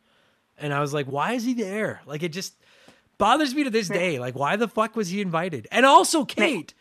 And 0.60 0.74
I 0.74 0.80
was 0.80 0.92
like, 0.92 1.06
why 1.06 1.32
is 1.32 1.44
he 1.44 1.54
there? 1.54 2.02
Like, 2.06 2.22
it 2.22 2.32
just 2.32 2.54
bothers 3.18 3.54
me 3.54 3.64
to 3.64 3.70
this 3.70 3.88
day. 3.88 4.18
Like, 4.18 4.34
why 4.34 4.56
the 4.56 4.68
fuck 4.68 4.94
was 4.94 5.08
he 5.08 5.20
invited? 5.20 5.66
And 5.70 5.86
also, 5.86 6.24
Kate, 6.24 6.74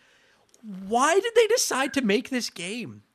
why 0.88 1.20
did 1.20 1.34
they 1.36 1.48
decide 1.48 1.94
to 1.94 2.02
make 2.02 2.30
this 2.30 2.50
game? 2.50 3.04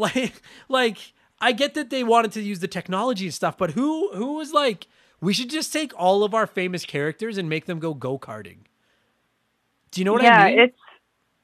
Like, 0.00 0.42
like 0.68 0.98
I 1.40 1.50
get 1.50 1.74
that 1.74 1.90
they 1.90 2.04
wanted 2.04 2.30
to 2.30 2.40
use 2.40 2.60
the 2.60 2.68
technology 2.68 3.24
and 3.24 3.34
stuff, 3.34 3.58
but 3.58 3.72
who 3.72 4.12
who 4.14 4.34
was 4.34 4.52
like, 4.52 4.86
we 5.20 5.32
should 5.32 5.50
just 5.50 5.72
take 5.72 5.92
all 5.96 6.22
of 6.22 6.34
our 6.34 6.46
famous 6.46 6.84
characters 6.84 7.36
and 7.36 7.48
make 7.48 7.66
them 7.66 7.80
go 7.80 7.94
go 7.94 8.16
karting? 8.16 8.58
Do 9.90 10.00
you 10.00 10.04
know 10.04 10.12
what 10.12 10.22
yeah, 10.22 10.40
I 10.40 10.48
mean? 10.48 10.56
Yeah, 10.56 10.64
it's 10.66 10.78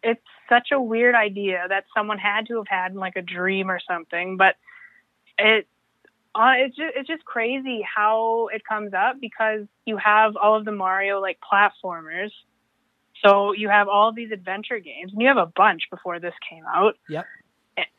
it's 0.05 0.27
such 0.49 0.69
a 0.73 0.81
weird 0.81 1.17
idea 1.17 1.65
that 1.69 1.87
someone 1.97 2.19
had 2.19 2.47
to 2.47 2.59
have 2.59 2.69
had 2.69 2.93
in 2.93 2.99
like 2.99 3.17
a 3.17 3.23
dream 3.23 3.71
or 3.71 3.81
something, 3.81 4.37
but 4.37 4.55
it 5.37 5.67
uh, 6.35 6.53
it's 6.59 6.77
just 6.77 6.93
it's 6.97 7.09
just 7.09 7.25
crazy 7.25 7.83
how 7.83 8.49
it 8.53 8.63
comes 8.67 8.93
up 8.93 9.21
because 9.21 9.67
you 9.85 9.97
have 9.97 10.37
all 10.37 10.57
of 10.57 10.65
the 10.65 10.73
Mario 10.73 11.21
like 11.21 11.39
platformers. 11.41 12.31
So 13.25 13.53
you 13.53 13.69
have 13.69 13.89
all 13.89 14.09
of 14.09 14.17
these 14.17 14.33
adventure 14.33 14.79
games, 14.81 15.13
and 15.13 15.23
you 15.23 15.29
have 15.29 15.37
a 15.37 15.47
bunch 15.47 15.83
before 15.91 16.19
this 16.19 16.35
came 16.51 16.65
out. 16.67 16.97
Yep. 17.09 17.25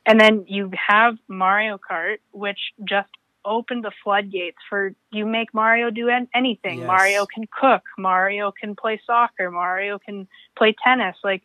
And 0.04 0.20
then 0.20 0.44
you 0.46 0.70
have 0.88 1.16
Mario 1.28 1.78
Kart, 1.78 2.18
which 2.32 2.58
just 2.84 3.08
opened 3.44 3.84
the 3.84 3.92
floodgates 4.04 4.58
for 4.68 4.94
you 5.10 5.24
make 5.24 5.54
Mario 5.54 5.90
do 5.90 6.08
an- 6.08 6.28
anything. 6.34 6.80
Yes. 6.80 6.86
Mario 6.86 7.26
can 7.26 7.44
cook, 7.50 7.82
Mario 7.96 8.52
can 8.52 8.74
play 8.74 9.00
soccer, 9.06 9.50
Mario 9.50 9.98
can 9.98 10.28
play 10.56 10.74
tennis, 10.84 11.16
like 11.24 11.42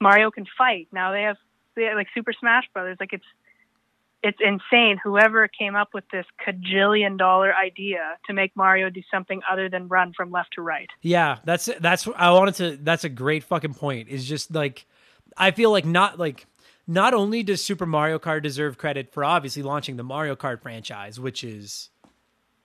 Mario 0.00 0.30
can 0.30 0.46
fight. 0.56 0.88
Now 0.92 1.12
they 1.12 1.22
have, 1.22 1.36
they 1.76 1.84
have 1.84 1.96
like 1.96 2.08
Super 2.14 2.32
Smash 2.32 2.64
Brothers. 2.72 2.96
Like 3.00 3.12
it's 3.12 3.24
it's 4.22 4.38
insane. 4.40 4.98
Whoever 5.02 5.46
came 5.48 5.76
up 5.76 5.90
with 5.94 6.04
this 6.10 6.26
cajillion 6.46 7.16
dollar 7.18 7.54
idea 7.54 8.16
to 8.26 8.32
make 8.32 8.56
Mario 8.56 8.90
do 8.90 9.02
something 9.10 9.40
other 9.50 9.68
than 9.68 9.88
run 9.88 10.12
from 10.16 10.30
left 10.30 10.54
to 10.54 10.62
right. 10.62 10.88
Yeah, 11.02 11.38
that's 11.44 11.68
that's 11.80 12.08
I 12.16 12.30
wanted 12.30 12.54
to 12.56 12.76
that's 12.82 13.04
a 13.04 13.08
great 13.08 13.44
fucking 13.44 13.74
point. 13.74 14.08
Is 14.08 14.26
just 14.26 14.52
like 14.54 14.86
I 15.36 15.52
feel 15.52 15.70
like 15.70 15.84
not 15.86 16.18
like 16.18 16.46
not 16.86 17.14
only 17.14 17.42
does 17.42 17.62
Super 17.62 17.86
Mario 17.86 18.18
Kart 18.18 18.42
deserve 18.42 18.78
credit 18.78 19.12
for 19.12 19.24
obviously 19.24 19.62
launching 19.62 19.96
the 19.96 20.02
Mario 20.02 20.34
Kart 20.34 20.60
franchise, 20.62 21.20
which 21.20 21.44
is 21.44 21.90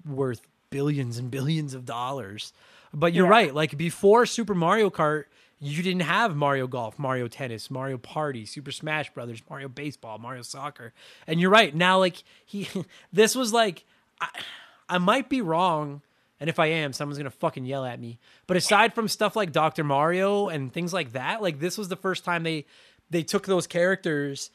worth 0.05 0.41
billions 0.69 1.17
and 1.17 1.30
billions 1.30 1.73
of 1.73 1.85
dollars. 1.85 2.51
But 2.93 3.13
you're 3.13 3.25
Yeah. 3.25 3.31
right, 3.31 3.53
like 3.53 3.77
before 3.77 4.25
Super 4.25 4.55
Mario 4.55 4.89
Kart, 4.89 5.25
you 5.59 5.81
didn't 5.81 6.01
have 6.01 6.35
Mario 6.35 6.67
Golf, 6.67 6.99
Mario 6.99 7.27
Tennis, 7.27 7.71
Mario 7.71 7.97
Party, 7.97 8.45
Super 8.45 8.71
Smash 8.71 9.13
Brothers, 9.13 9.41
Mario 9.49 9.69
Baseball, 9.69 10.17
Mario 10.17 10.41
Soccer. 10.41 10.93
And 11.27 11.39
you're 11.39 11.49
right. 11.49 11.73
Now 11.73 11.99
like 11.99 12.23
he 12.45 12.67
this 13.13 13.35
was 13.35 13.53
like 13.53 13.85
I, 14.19 14.27
I 14.89 14.97
might 14.97 15.30
be 15.30 15.41
wrong, 15.41 16.01
and 16.39 16.49
if 16.49 16.59
I 16.59 16.67
am, 16.67 16.93
someone's 16.93 17.17
gonna 17.17 17.31
fucking 17.31 17.65
yell 17.65 17.85
at 17.85 17.99
me. 17.99 18.19
But 18.47 18.57
aside 18.57 18.93
from 18.93 19.07
stuff 19.07 19.35
like 19.35 19.51
Dr. 19.51 19.84
Mario 19.84 20.49
and 20.49 20.71
things 20.71 20.93
like 20.93 21.13
that, 21.13 21.41
like 21.41 21.59
this 21.59 21.77
was 21.77 21.88
the 21.88 21.95
first 21.95 22.25
time 22.25 22.43
they 22.43 22.65
they 23.09 23.23
took 23.23 23.45
those 23.45 23.67
characters 23.67 24.49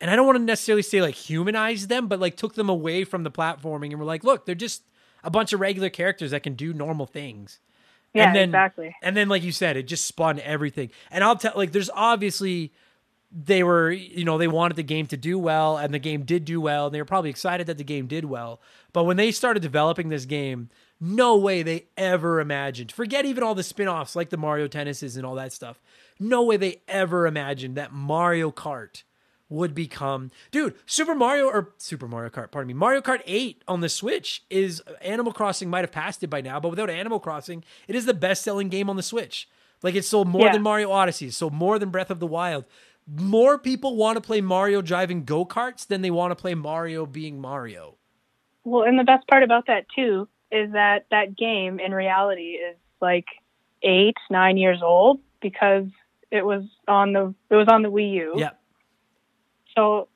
and 0.00 0.10
I 0.10 0.16
don't 0.16 0.26
want 0.26 0.36
to 0.38 0.44
necessarily 0.44 0.82
say 0.82 1.00
like 1.00 1.14
humanize 1.14 1.86
them, 1.86 2.08
but 2.08 2.20
like 2.20 2.36
took 2.36 2.54
them 2.54 2.68
away 2.68 3.04
from 3.04 3.22
the 3.22 3.30
platforming 3.30 3.90
and 3.90 3.98
were 3.98 4.04
like, 4.04 4.24
look, 4.24 4.44
they're 4.44 4.54
just 4.54 4.82
a 5.22 5.30
bunch 5.30 5.52
of 5.52 5.60
regular 5.60 5.88
characters 5.88 6.32
that 6.32 6.42
can 6.42 6.54
do 6.54 6.74
normal 6.74 7.06
things. 7.06 7.58
Yeah, 8.14 8.28
and 8.28 8.36
then, 8.36 8.48
exactly. 8.50 8.96
And 9.02 9.16
then, 9.16 9.28
like 9.28 9.42
you 9.42 9.52
said, 9.52 9.76
it 9.76 9.88
just 9.88 10.06
spun 10.06 10.38
everything. 10.40 10.90
And 11.10 11.24
I'll 11.24 11.36
tell, 11.36 11.52
like, 11.56 11.72
there's 11.72 11.90
obviously 11.92 12.72
they 13.32 13.64
were, 13.64 13.90
you 13.90 14.24
know, 14.24 14.38
they 14.38 14.46
wanted 14.46 14.76
the 14.76 14.84
game 14.84 15.06
to 15.08 15.16
do 15.16 15.36
well, 15.38 15.76
and 15.76 15.92
the 15.92 15.98
game 15.98 16.22
did 16.22 16.44
do 16.44 16.60
well, 16.60 16.86
and 16.86 16.94
they 16.94 17.00
were 17.00 17.04
probably 17.04 17.30
excited 17.30 17.66
that 17.66 17.76
the 17.78 17.84
game 17.84 18.06
did 18.06 18.24
well. 18.24 18.60
But 18.92 19.04
when 19.04 19.16
they 19.16 19.32
started 19.32 19.60
developing 19.60 20.08
this 20.08 20.24
game, 20.24 20.70
no 21.00 21.36
way 21.36 21.64
they 21.64 21.86
ever 21.96 22.38
imagined. 22.38 22.92
Forget 22.92 23.24
even 23.26 23.42
all 23.42 23.56
the 23.56 23.64
spin-offs 23.64 24.14
like 24.14 24.30
the 24.30 24.36
Mario 24.36 24.68
Tennises 24.68 25.16
and 25.16 25.26
all 25.26 25.34
that 25.34 25.52
stuff. 25.52 25.82
No 26.20 26.44
way 26.44 26.56
they 26.56 26.82
ever 26.86 27.26
imagined 27.26 27.74
that 27.74 27.92
Mario 27.92 28.52
Kart 28.52 29.02
would 29.54 29.74
become 29.74 30.30
dude 30.50 30.74
super 30.86 31.14
mario 31.14 31.46
or 31.46 31.72
super 31.78 32.06
mario 32.08 32.28
kart 32.30 32.50
pardon 32.50 32.68
me 32.68 32.74
mario 32.74 33.00
kart 33.00 33.20
8 33.26 33.62
on 33.68 33.80
the 33.80 33.88
switch 33.88 34.44
is 34.50 34.80
animal 35.00 35.32
crossing 35.32 35.70
might 35.70 35.80
have 35.82 35.92
passed 35.92 36.22
it 36.22 36.28
by 36.28 36.40
now 36.40 36.58
but 36.60 36.68
without 36.70 36.90
animal 36.90 37.20
crossing 37.20 37.64
it 37.88 37.94
is 37.94 38.04
the 38.06 38.14
best 38.14 38.42
selling 38.42 38.68
game 38.68 38.90
on 38.90 38.96
the 38.96 39.02
switch 39.02 39.48
like 39.82 39.94
it 39.94 40.04
sold 40.04 40.28
more 40.28 40.46
Yeah. 40.46 40.52
than 40.52 40.62
mario 40.62 40.90
odyssey 40.90 41.30
sold 41.30 41.52
more 41.54 41.78
than 41.78 41.90
breath 41.90 42.10
of 42.10 42.20
the 42.20 42.26
wild 42.26 42.64
more 43.06 43.58
people 43.58 43.96
want 43.96 44.16
to 44.16 44.20
play 44.20 44.40
mario 44.40 44.80
driving 44.82 45.24
go-karts 45.24 45.86
than 45.86 46.02
they 46.02 46.10
want 46.10 46.30
to 46.30 46.36
play 46.36 46.54
mario 46.54 47.06
being 47.06 47.40
mario 47.40 47.96
Well, 48.64 48.82
and 48.84 48.98
the 48.98 49.04
best 49.04 49.26
part 49.28 49.42
about 49.42 49.66
that 49.66 49.86
too 49.94 50.28
is 50.50 50.72
that 50.72 51.06
that 51.10 51.36
game 51.36 51.78
in 51.80 51.92
reality 51.92 52.52
is 52.68 52.76
like 53.00 53.26
eight, 53.82 54.16
nine 54.30 54.56
years 54.56 54.80
old 54.82 55.20
because 55.42 55.84
it 56.30 56.44
was 56.46 56.62
on 56.88 57.12
the 57.12 57.34
it 57.50 57.54
was 57.56 57.68
on 57.68 57.82
the 57.82 57.90
Wii 57.90 58.12
U. 58.14 58.34
yeah 58.36 58.50
So, 59.76 60.08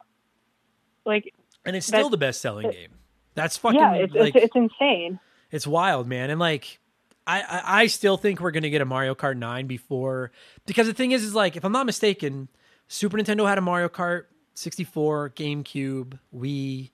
like, 1.04 1.32
and 1.64 1.74
it's 1.74 1.86
still 1.86 2.10
the 2.10 2.16
best 2.16 2.40
selling 2.40 2.70
game 2.70 2.90
that's 3.38 3.56
fucking 3.56 3.78
yeah, 3.78 3.94
it's, 3.94 4.14
like 4.14 4.34
it's 4.34 4.46
it's 4.46 4.56
insane. 4.56 5.20
It's 5.50 5.66
wild, 5.66 6.08
man. 6.08 6.30
And 6.30 6.40
like 6.40 6.80
I, 7.26 7.40
I 7.40 7.82
I 7.82 7.86
still 7.86 8.16
think 8.16 8.40
we're 8.40 8.50
gonna 8.50 8.68
get 8.68 8.80
a 8.80 8.84
Mario 8.84 9.14
Kart 9.14 9.36
9 9.36 9.66
before 9.66 10.32
because 10.66 10.88
the 10.88 10.92
thing 10.92 11.12
is 11.12 11.22
is 11.22 11.34
like 11.34 11.56
if 11.56 11.64
I'm 11.64 11.72
not 11.72 11.86
mistaken, 11.86 12.48
Super 12.88 13.16
Nintendo 13.16 13.48
had 13.48 13.56
a 13.56 13.60
Mario 13.60 13.88
Kart 13.88 14.24
64, 14.54 15.30
GameCube, 15.30 16.18
Wii, 16.34 16.90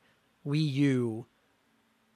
Wii 0.47 0.73
U, 0.73 1.27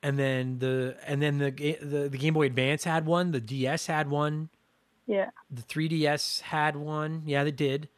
and 0.02 0.18
then 0.18 0.58
the 0.58 0.96
and 1.06 1.22
then 1.22 1.38
the 1.38 1.50
the, 1.50 2.08
the 2.10 2.18
Game 2.18 2.34
Boy 2.34 2.46
Advance 2.46 2.84
had 2.84 3.06
one, 3.06 3.32
the 3.32 3.40
DS 3.40 3.86
had 3.86 4.10
one, 4.10 4.50
Yeah, 5.06 5.30
the 5.50 5.62
3DS 5.62 6.42
had 6.42 6.76
one. 6.76 7.22
Yeah, 7.24 7.44
they 7.44 7.50
did. 7.50 7.88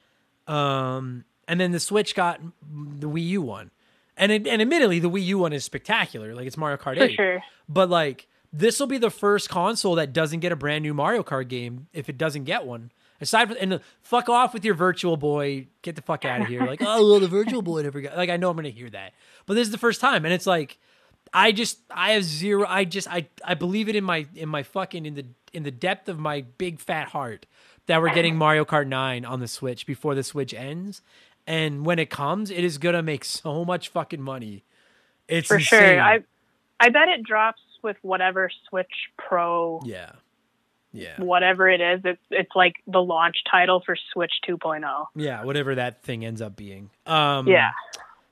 Um, 0.47 1.25
and 1.51 1.61
then 1.61 1.73
the 1.73 1.81
Switch 1.81 2.15
got 2.15 2.41
the 2.63 3.09
Wii 3.09 3.27
U 3.27 3.43
one. 3.43 3.73
And 4.17 4.31
it, 4.31 4.47
and 4.47 4.63
admittedly, 4.63 5.01
the 5.01 5.11
Wii 5.11 5.25
U 5.25 5.39
one 5.39 5.53
is 5.53 5.65
spectacular. 5.65 6.33
Like 6.33 6.47
it's 6.47 6.57
Mario 6.57 6.77
Kart 6.77 6.97
for 6.97 7.03
8. 7.03 7.17
sure. 7.17 7.43
But 7.69 7.91
like 7.91 8.29
this 8.53 8.79
will 8.79 8.87
be 8.87 8.99
the 8.99 9.11
first 9.11 9.49
console 9.49 9.97
that 9.97 10.13
doesn't 10.13 10.41
get 10.41 10.53
a 10.53 10.57
brand 10.57 10.83
new 10.83 10.95
Mario 10.95 11.25
Kart 11.25 11.49
game 11.49 11.89
if 11.93 12.09
it 12.09 12.17
doesn't 12.17 12.45
get 12.45 12.65
one. 12.65 12.93
Aside 13.21 13.49
from 13.49 13.57
and 13.61 13.81
fuck 14.01 14.29
off 14.29 14.55
with 14.55 14.65
your 14.65 14.75
Virtual 14.75 15.17
Boy, 15.17 15.67
get 15.83 15.97
the 15.97 16.03
fuck 16.03 16.25
out 16.25 16.43
of 16.43 16.47
here. 16.47 16.65
Like 16.65 16.81
oh 16.83 17.11
well, 17.11 17.19
the 17.19 17.27
Virtual 17.29 17.63
Boy 17.63 17.83
never 17.83 18.01
got. 18.01 18.17
Like 18.17 18.31
I 18.31 18.37
know 18.37 18.49
I'm 18.49 18.57
gonna 18.57 18.69
hear 18.69 18.91
that, 18.91 19.13
but 19.47 19.55
this 19.55 19.67
is 19.67 19.73
the 19.73 19.79
first 19.79 20.01
time, 20.01 20.25
and 20.25 20.33
it's 20.33 20.47
like 20.47 20.79
I 21.35 21.51
just 21.51 21.81
I 21.91 22.13
have 22.13 22.23
zero. 22.23 22.65
I 22.67 22.85
just 22.85 23.09
I 23.09 23.27
I 23.45 23.55
believe 23.55 23.89
it 23.89 23.97
in 23.97 24.05
my 24.05 24.27
in 24.37 24.49
my 24.49 24.63
fucking 24.63 25.05
in 25.05 25.15
the 25.15 25.27
in 25.53 25.65
the 25.65 25.71
depth 25.73 26.09
of 26.09 26.21
my 26.21 26.43
big 26.59 26.79
fat 26.79 27.09
heart 27.09 27.47
that 27.87 28.01
we're 28.01 28.15
getting 28.15 28.37
Mario 28.39 28.65
Kart 28.65 28.87
9 28.87 29.25
on 29.25 29.41
the 29.41 29.49
Switch 29.49 29.85
before 29.85 30.15
the 30.15 30.23
Switch 30.23 30.55
ends. 30.55 31.03
And 31.47 31.85
when 31.85 31.99
it 31.99 32.11
comes, 32.11 32.51
it 32.51 32.65
is 32.65 32.79
gonna 32.79 33.03
make 33.03 33.25
so 33.43 33.65
much 33.65 33.89
fucking 33.89 34.21
money. 34.23 34.65
It's 35.29 35.49
For 35.49 35.57
insane. 35.57 35.81
sure. 35.81 36.01
I 36.01 36.21
I 36.81 36.89
bet 36.89 37.09
it 37.09 37.23
drops 37.23 37.61
with 37.83 37.97
whatever 38.03 38.51
Switch 38.69 38.91
Pro, 39.17 39.81
yeah, 39.85 40.13
yeah. 40.93 41.21
whatever 41.21 41.69
it 41.69 41.81
is. 41.81 42.01
It's 42.05 42.21
it's 42.31 42.51
like 42.55 42.75
the 42.87 43.01
launch 43.03 43.37
title 43.51 43.83
for 43.85 43.97
Switch 44.13 44.33
oh. 44.49 44.57
2.0. 44.57 45.07
Yeah, 45.15 45.45
whatever 45.45 45.75
that 45.75 46.03
thing 46.03 46.25
ends 46.25 46.41
up 46.43 46.57
being. 46.57 46.91
Um, 47.07 47.47
Yeah. 47.49 47.71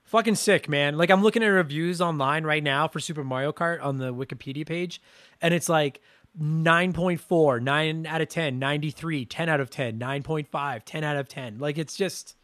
fucking 0.05 0.35
sick, 0.37 0.69
man. 0.69 0.97
Like 0.97 1.11
I'm 1.11 1.23
looking 1.23 1.43
at 1.43 1.49
reviews 1.49 2.01
online 2.01 2.45
right 2.45 2.63
now 2.63 2.89
for 2.89 3.01
Super 3.01 3.25
Mario 3.25 3.53
Kart 3.53 3.83
on 3.83 3.99
the 3.99 4.13
Wikipedia 4.15 4.67
page, 4.67 5.01
and 5.41 5.53
it's 5.55 5.69
like 5.69 6.01
9.4, 6.41 7.61
9 7.63 8.07
out 8.07 8.21
of 8.21 8.29
10, 8.29 8.59
93, 8.59 9.25
10 9.25 9.49
out 9.49 9.61
of 9.61 9.71
10, 9.71 9.99
9.5, 9.99 10.83
10 10.85 11.05
out 11.05 11.17
of 11.17 11.29
10. 11.29 11.59
Like 11.59 11.79
it's 11.79 11.97
just, 11.97 12.37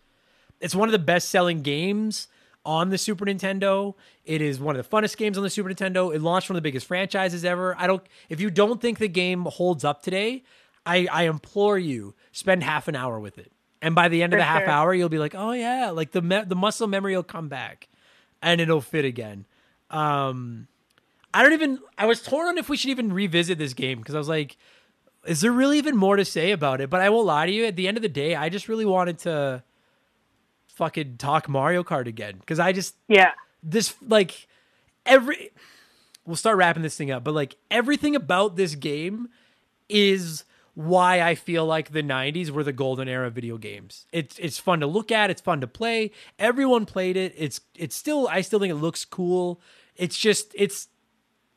it's 0.65 0.75
one 0.75 0.89
of 0.89 0.93
the 0.93 0.99
best 0.99 1.29
selling 1.29 1.61
games 1.61 2.27
on 2.65 2.89
the 2.89 2.97
Super 2.97 3.27
Nintendo. 3.27 3.95
It 4.25 4.41
is 4.41 4.59
one 4.59 4.75
of 4.75 4.83
the 4.83 4.97
funnest 4.97 5.19
games 5.19 5.37
on 5.37 5.45
the 5.45 5.51
Super 5.51 5.69
Nintendo. 5.69 6.15
It 6.15 6.23
launched 6.23 6.49
one 6.49 6.57
of 6.57 6.63
the 6.63 6.67
biggest 6.67 6.87
franchises 6.87 7.45
ever. 7.45 7.77
I 7.79 7.87
don't, 7.87 8.03
if 8.31 8.41
you 8.41 8.51
don't 8.51 8.81
think 8.81 8.99
the 8.99 9.07
game 9.07 9.45
holds 9.45 9.85
up 9.85 10.03
today, 10.03 10.43
I, 10.87 11.07
I 11.13 11.25
implore 11.25 11.79
you, 11.79 12.15
spend 12.33 12.63
half 12.63 12.89
an 12.89 12.97
hour 12.97 13.21
with 13.21 13.37
it. 13.37 13.53
And 13.83 13.95
by 13.95 14.09
the 14.09 14.23
end 14.23 14.33
of 14.33 14.39
the 14.39 14.45
half 14.45 14.67
hour, 14.67 14.95
you'll 14.95 15.11
be 15.11 15.19
like, 15.19 15.35
oh 15.35 15.53
yeah, 15.53 15.91
like 15.91 16.13
the 16.13 16.23
me- 16.23 16.45
the 16.47 16.57
muscle 16.57 16.87
memory 16.87 17.15
will 17.15 17.23
come 17.23 17.51
back, 17.51 17.91
and 18.41 18.59
it'll 18.59 18.81
fit 18.81 19.05
again. 19.05 19.45
Um, 19.91 20.69
I 21.35 21.43
don't 21.43 21.53
even. 21.53 21.79
I 21.99 22.07
was 22.07 22.23
torn 22.23 22.49
on 22.49 22.57
if 22.57 22.71
we 22.71 22.79
should 22.79 22.89
even 22.89 23.13
revisit 23.13 23.59
this 23.59 23.75
game 23.75 23.99
because 23.99 24.15
I 24.15 24.19
was 24.19 24.29
like, 24.31 24.57
is 25.27 25.43
there 25.43 25.53
really 25.53 25.77
even 25.77 25.99
more 25.99 26.17
to 26.17 26.25
say 26.25 26.53
about 26.53 26.81
it? 26.81 26.89
But 26.89 27.03
I 27.03 27.11
won't 27.11 27.27
lie 27.27 27.45
to 27.45 27.53
you. 27.53 27.67
At 27.67 27.77
the 27.77 27.87
end 27.87 27.99
of 27.99 28.03
the 28.03 28.09
day, 28.09 28.35
I 28.35 28.49
just 28.49 28.71
really 28.71 28.87
wanted 28.87 29.19
to 29.19 29.63
fucking 30.75 31.17
talk 31.19 31.49
Mario 31.49 31.83
Kart 31.85 32.07
again 32.07 32.37
because 32.39 32.59
I 32.59 32.73
just 32.73 32.97
Yeah. 33.09 33.33
this 33.63 33.95
like 34.07 34.47
every 35.07 35.51
we'll 36.27 36.37
start 36.37 36.57
wrapping 36.57 36.83
this 36.83 36.97
thing 36.97 37.11
up 37.11 37.23
but 37.25 37.35
like 37.35 37.57
everything 37.71 38.17
about 38.17 38.57
this 38.57 38.75
game 38.75 39.29
is 39.89 40.45
why 40.75 41.21
I 41.21 41.37
feel 41.37 41.65
like 41.65 41.93
the 41.93 42.03
90s 42.03 42.51
were 42.51 42.65
the 42.65 42.73
golden 42.73 43.07
era 43.07 43.29
of 43.29 43.33
video 43.35 43.57
games. 43.59 44.07
It's 44.11 44.37
it's 44.41 44.59
fun 44.59 44.81
to 44.81 44.87
look 44.89 45.13
at, 45.13 45.31
it's 45.31 45.41
fun 45.41 45.61
to 45.61 45.69
play. 45.69 46.11
Everyone 46.39 46.85
played 46.85 47.17
it. 47.17 47.33
It's 47.37 47.61
it's 47.77 47.95
still 47.95 48.27
I 48.29 48.41
still 48.41 48.59
think 48.59 48.73
it 48.73 48.77
looks 48.77 49.05
cool. 49.05 49.61
It's 49.95 50.19
just 50.19 50.51
it's 50.57 50.89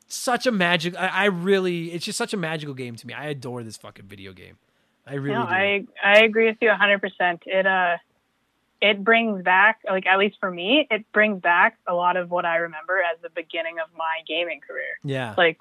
such 0.07 0.45
a 0.45 0.51
magic 0.51 0.95
I, 0.95 1.07
I 1.07 1.25
really 1.25 1.91
it's 1.91 2.05
just 2.05 2.17
such 2.17 2.33
a 2.33 2.37
magical 2.37 2.75
game 2.75 2.95
to 2.95 3.07
me. 3.07 3.13
I 3.15 3.25
adore 3.27 3.63
this 3.63 3.77
fucking 3.77 4.05
video 4.05 4.33
game. 4.33 4.57
I 5.07 5.15
really 5.15 5.35
no. 5.35 5.45
I 5.45 5.85
I 6.03 6.19
agree 6.19 6.45
with 6.45 6.57
you 6.61 6.69
100%. 6.69 7.39
It 7.47 7.65
uh 7.65 7.97
it 8.81 9.03
brings 9.03 9.43
back 9.43 9.79
like 9.89 10.05
at 10.05 10.19
least 10.19 10.37
for 10.39 10.51
me, 10.51 10.87
it 10.89 11.11
brings 11.11 11.41
back 11.41 11.77
a 11.87 11.93
lot 11.93 12.17
of 12.17 12.29
what 12.29 12.45
I 12.45 12.57
remember 12.57 12.99
as 12.99 13.21
the 13.21 13.29
beginning 13.29 13.79
of 13.79 13.89
my 13.97 14.19
gaming 14.27 14.61
career. 14.65 14.97
yeah. 15.03 15.33
Like 15.37 15.57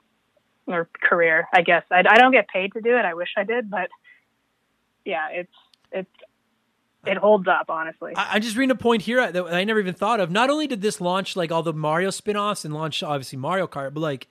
or 0.66 0.88
career, 1.00 1.46
I 1.54 1.62
guess. 1.62 1.84
I, 1.90 2.00
I 2.00 2.16
don't 2.16 2.32
get 2.32 2.48
paid 2.48 2.72
to 2.72 2.80
do 2.80 2.96
it. 2.96 3.04
I 3.04 3.14
wish 3.14 3.28
I 3.36 3.44
did, 3.44 3.70
but 3.70 3.88
yeah, 5.04 5.28
it's 5.30 5.52
it's 5.92 6.10
it 7.06 7.16
holds 7.16 7.46
up 7.46 7.66
honestly. 7.68 8.12
I, 8.16 8.34
I'm 8.34 8.42
just 8.42 8.56
reading 8.56 8.72
a 8.72 8.74
point 8.74 9.02
here 9.02 9.30
that 9.30 9.44
I 9.46 9.64
never 9.64 9.78
even 9.78 9.94
thought 9.94 10.20
of. 10.20 10.30
Not 10.30 10.50
only 10.50 10.66
did 10.66 10.82
this 10.82 11.00
launch 11.00 11.36
like 11.36 11.52
all 11.52 11.62
the 11.62 11.72
Mario 11.72 12.10
spin-offs 12.10 12.64
and 12.64 12.74
launch 12.74 13.02
obviously 13.02 13.38
Mario 13.38 13.66
Kart, 13.66 13.94
but 13.94 14.00
like 14.00 14.28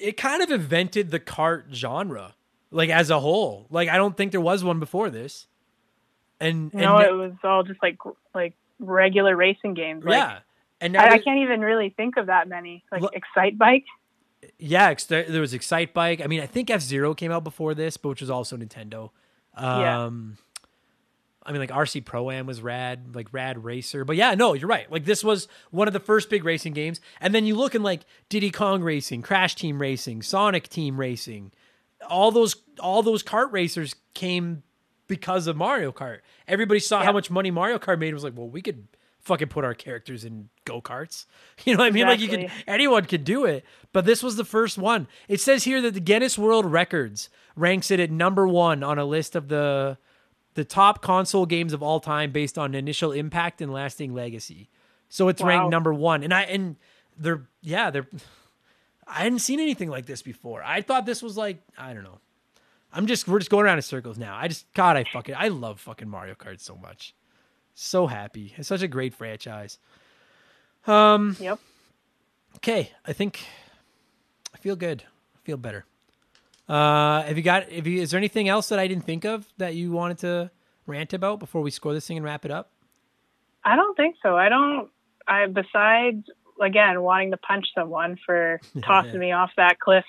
it 0.00 0.16
kind 0.16 0.42
of 0.42 0.50
invented 0.50 1.10
the 1.10 1.20
kart 1.20 1.72
genre, 1.72 2.34
like 2.70 2.90
as 2.90 3.10
a 3.10 3.20
whole. 3.20 3.66
Like 3.70 3.88
I 3.88 3.96
don't 3.96 4.16
think 4.16 4.32
there 4.32 4.40
was 4.40 4.64
one 4.64 4.80
before 4.80 5.10
this. 5.10 5.46
And, 6.40 6.72
and 6.72 6.82
no, 6.82 6.98
it 6.98 7.12
was 7.12 7.32
all 7.42 7.62
just 7.64 7.82
like 7.82 7.98
like 8.34 8.54
regular 8.78 9.36
racing 9.36 9.74
games. 9.74 10.04
Like, 10.04 10.14
yeah, 10.14 10.38
And 10.80 10.96
I, 10.96 11.14
I 11.14 11.18
can't 11.18 11.40
even 11.40 11.60
really 11.60 11.90
think 11.90 12.16
of 12.16 12.26
that 12.26 12.48
many. 12.48 12.84
Like 12.92 13.02
Look- 13.02 13.14
Excite 13.14 13.58
Bike. 13.58 13.84
yeah, 14.58 14.94
there 15.08 15.24
there 15.24 15.40
was 15.40 15.52
Excite 15.54 15.92
Bike. 15.94 16.20
I 16.22 16.26
mean, 16.26 16.40
I 16.40 16.46
think 16.46 16.70
F-Zero 16.70 17.14
came 17.14 17.32
out 17.32 17.42
before 17.44 17.74
this, 17.74 17.96
but 17.96 18.10
which 18.10 18.20
was 18.20 18.30
also 18.30 18.56
Nintendo. 18.56 19.10
Yeah. 19.58 20.04
Um, 20.04 20.38
I 21.44 21.50
mean, 21.52 21.60
like 21.60 21.70
RC 21.70 22.04
Pro 22.04 22.30
Am 22.30 22.46
was 22.46 22.60
rad, 22.60 23.14
like 23.16 23.28
Rad 23.32 23.64
Racer. 23.64 24.04
But 24.04 24.16
yeah, 24.16 24.34
no, 24.34 24.52
you're 24.52 24.68
right. 24.68 24.90
Like 24.92 25.06
this 25.06 25.24
was 25.24 25.48
one 25.70 25.88
of 25.88 25.94
the 25.94 26.00
first 26.00 26.28
big 26.28 26.44
racing 26.44 26.74
games. 26.74 27.00
And 27.22 27.34
then 27.34 27.46
you 27.46 27.56
look 27.56 27.74
in 27.74 27.82
like 27.82 28.02
Diddy 28.28 28.50
Kong 28.50 28.82
Racing, 28.82 29.22
Crash 29.22 29.54
Team 29.54 29.80
Racing, 29.80 30.20
Sonic 30.22 30.68
Team 30.68 31.00
Racing. 31.00 31.50
All 32.06 32.30
those 32.30 32.54
all 32.78 33.02
those 33.02 33.22
kart 33.22 33.50
racers 33.50 33.96
came 34.14 34.62
because 35.08 35.46
of 35.46 35.56
Mario 35.56 35.90
Kart. 35.90 36.20
Everybody 36.46 36.80
saw 36.80 37.02
how 37.02 37.12
much 37.12 37.30
money 37.30 37.50
Mario 37.50 37.78
Kart 37.78 37.98
made 37.98 38.08
and 38.08 38.14
was 38.14 38.24
like, 38.24 38.36
well, 38.36 38.48
we 38.48 38.62
could 38.62 38.86
fucking 39.20 39.48
put 39.48 39.64
our 39.64 39.74
characters 39.74 40.24
in 40.24 40.48
go-karts. 40.64 41.26
You 41.64 41.74
know 41.74 41.80
what 41.80 41.88
I 41.88 41.90
mean? 41.90 42.06
Like 42.06 42.20
you 42.20 42.28
could 42.28 42.50
anyone 42.68 43.04
could 43.04 43.24
do 43.24 43.44
it. 43.44 43.64
But 43.92 44.04
this 44.04 44.22
was 44.22 44.36
the 44.36 44.44
first 44.44 44.78
one. 44.78 45.08
It 45.26 45.40
says 45.40 45.64
here 45.64 45.82
that 45.82 45.94
the 45.94 46.00
Guinness 46.00 46.38
World 46.38 46.64
Records 46.64 47.28
ranks 47.56 47.90
it 47.90 47.98
at 47.98 48.12
number 48.12 48.46
one 48.46 48.84
on 48.84 48.96
a 48.98 49.04
list 49.04 49.34
of 49.34 49.48
the 49.48 49.98
the 50.54 50.64
top 50.64 51.02
console 51.02 51.46
games 51.46 51.72
of 51.72 51.82
all 51.82 51.98
time 52.00 52.30
based 52.30 52.56
on 52.56 52.74
initial 52.74 53.10
impact 53.12 53.60
and 53.60 53.72
lasting 53.72 54.14
legacy. 54.14 54.68
So 55.08 55.28
it's 55.28 55.42
ranked 55.42 55.70
number 55.70 55.92
one. 55.92 56.22
And 56.22 56.32
I 56.32 56.42
and 56.42 56.76
they're 57.16 57.42
yeah, 57.60 57.90
they're 57.90 58.06
I 59.06 59.22
hadn't 59.24 59.40
seen 59.40 59.58
anything 59.58 59.88
like 59.88 60.06
this 60.06 60.22
before. 60.22 60.62
I 60.62 60.82
thought 60.82 61.06
this 61.06 61.22
was 61.22 61.36
like, 61.36 61.58
I 61.76 61.92
don't 61.92 62.04
know. 62.04 62.20
I'm 62.92 63.06
just 63.06 63.28
we're 63.28 63.38
just 63.38 63.50
going 63.50 63.64
around 63.66 63.78
in 63.78 63.82
circles 63.82 64.18
now. 64.18 64.36
I 64.36 64.48
just 64.48 64.72
God, 64.74 64.96
I 64.96 65.04
fucking 65.04 65.34
I 65.36 65.48
love 65.48 65.80
fucking 65.80 66.08
Mario 66.08 66.34
Kart 66.34 66.60
so 66.60 66.76
much. 66.76 67.14
So 67.74 68.06
happy. 68.06 68.54
It's 68.56 68.68
such 68.68 68.82
a 68.82 68.88
great 68.88 69.14
franchise. 69.14 69.78
Um 70.86 71.36
Yep. 71.40 71.58
Okay, 72.56 72.92
I 73.06 73.12
think 73.12 73.40
I 74.54 74.58
feel 74.58 74.76
good. 74.76 75.04
I 75.36 75.38
feel 75.44 75.56
better. 75.56 75.84
Uh, 76.68 77.22
have 77.22 77.36
you 77.36 77.42
got? 77.42 77.70
Have 77.72 77.86
you? 77.86 78.02
Is 78.02 78.10
there 78.10 78.18
anything 78.18 78.48
else 78.48 78.68
that 78.68 78.78
I 78.78 78.86
didn't 78.86 79.04
think 79.04 79.24
of 79.24 79.46
that 79.56 79.74
you 79.74 79.90
wanted 79.90 80.18
to 80.18 80.50
rant 80.86 81.12
about 81.12 81.38
before 81.38 81.62
we 81.62 81.70
score 81.70 81.94
this 81.94 82.06
thing 82.06 82.18
and 82.18 82.24
wrap 82.24 82.44
it 82.44 82.50
up? 82.50 82.70
I 83.64 83.76
don't 83.76 83.96
think 83.96 84.16
so. 84.22 84.36
I 84.36 84.48
don't. 84.48 84.90
I 85.26 85.46
besides 85.46 86.26
again 86.60 87.00
wanting 87.00 87.30
to 87.30 87.36
punch 87.38 87.66
someone 87.74 88.18
for 88.24 88.60
tossing 88.82 89.18
me 89.18 89.32
off 89.32 89.50
that 89.56 89.78
cliff 89.78 90.04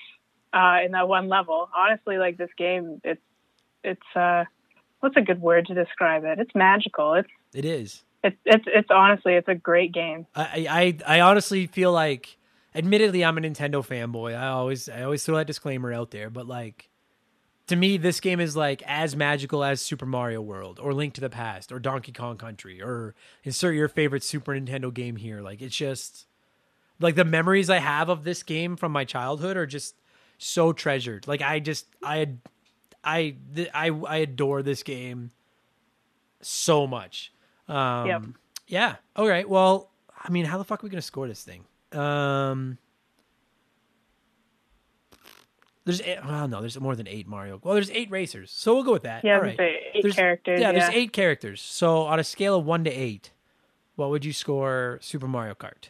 uh, 0.52 0.78
in 0.84 0.92
that 0.92 1.08
one 1.08 1.28
level. 1.28 1.68
Honestly, 1.76 2.18
like 2.18 2.36
this 2.36 2.50
game, 2.56 3.00
it's 3.04 3.20
it's 3.84 4.16
uh, 4.16 4.44
what's 5.00 5.16
a 5.16 5.22
good 5.22 5.40
word 5.40 5.66
to 5.66 5.74
describe 5.74 6.24
it? 6.24 6.38
It's 6.38 6.54
magical. 6.54 7.14
It's 7.14 7.28
It 7.54 7.64
is. 7.64 8.02
it's 8.22 8.36
it's 8.44 8.64
it's 8.66 8.88
honestly 8.90 9.34
it's 9.34 9.48
a 9.48 9.54
great 9.54 9.92
game. 9.92 10.26
I, 10.34 10.94
I 11.06 11.18
I 11.18 11.20
honestly 11.20 11.66
feel 11.66 11.92
like, 11.92 12.36
admittedly, 12.74 13.24
I'm 13.24 13.38
a 13.38 13.40
Nintendo 13.40 13.86
fanboy. 13.86 14.36
I 14.36 14.48
always 14.48 14.88
I 14.88 15.02
always 15.02 15.24
throw 15.24 15.36
that 15.36 15.46
disclaimer 15.46 15.92
out 15.92 16.10
there, 16.10 16.30
but 16.30 16.46
like, 16.46 16.88
to 17.68 17.76
me, 17.76 17.96
this 17.96 18.20
game 18.20 18.40
is 18.40 18.56
like 18.56 18.82
as 18.86 19.16
magical 19.16 19.64
as 19.64 19.80
Super 19.80 20.06
Mario 20.06 20.42
World 20.42 20.78
or 20.82 20.92
Link 20.92 21.14
to 21.14 21.20
the 21.20 21.30
Past 21.30 21.72
or 21.72 21.78
Donkey 21.78 22.12
Kong 22.12 22.36
Country 22.36 22.82
or 22.82 23.14
insert 23.44 23.74
your 23.74 23.88
favorite 23.88 24.24
Super 24.24 24.52
Nintendo 24.52 24.92
game 24.92 25.16
here. 25.16 25.40
Like, 25.40 25.62
it's 25.62 25.76
just 25.76 26.26
like 26.98 27.14
the 27.14 27.24
memories 27.24 27.70
I 27.70 27.78
have 27.78 28.08
of 28.08 28.24
this 28.24 28.42
game 28.42 28.76
from 28.76 28.92
my 28.92 29.04
childhood 29.04 29.56
are 29.56 29.66
just 29.66 29.94
so 30.42 30.72
treasured. 30.72 31.28
Like, 31.28 31.42
I 31.42 31.60
just 31.60 31.86
I 32.02 32.30
I 33.04 33.36
I 33.74 33.90
I 33.90 34.16
adore 34.18 34.62
this 34.62 34.82
game 34.82 35.30
so 36.40 36.86
much. 36.86 37.32
Um, 37.68 38.06
Yep. 38.06 38.22
Yeah. 38.66 38.96
All 39.16 39.28
right. 39.28 39.48
Well, 39.48 39.90
I 40.18 40.30
mean, 40.30 40.46
how 40.46 40.58
the 40.58 40.64
fuck 40.64 40.82
are 40.82 40.86
we 40.86 40.90
gonna 40.90 41.02
score 41.02 41.28
this 41.28 41.44
thing? 41.44 41.64
Um, 41.98 42.78
there's 45.84 46.00
eight, 46.02 46.18
well, 46.24 46.46
no, 46.46 46.60
there's 46.60 46.78
more 46.78 46.94
than 46.94 47.08
eight 47.08 47.26
Mario. 47.26 47.60
Well, 47.62 47.74
there's 47.74 47.90
eight 47.90 48.10
racers, 48.10 48.50
so 48.52 48.74
we'll 48.74 48.84
go 48.84 48.92
with 48.92 49.02
that. 49.02 49.24
Yeah, 49.24 49.36
All 49.36 49.42
there's 49.42 49.58
eight 49.58 50.02
There's- 50.02 50.14
characters. 50.16 50.60
Yeah, 50.60 50.70
Yeah, 50.72 50.78
there's 50.78 50.94
eight 50.94 51.12
characters. 51.12 51.60
So 51.60 52.02
on 52.02 52.18
a 52.20 52.24
scale 52.24 52.56
of 52.58 52.64
one 52.64 52.84
to 52.84 52.90
eight, 52.90 53.32
what 53.96 54.10
would 54.10 54.24
you 54.24 54.32
score 54.32 54.98
Super 55.00 55.26
Mario 55.26 55.54
Kart? 55.54 55.88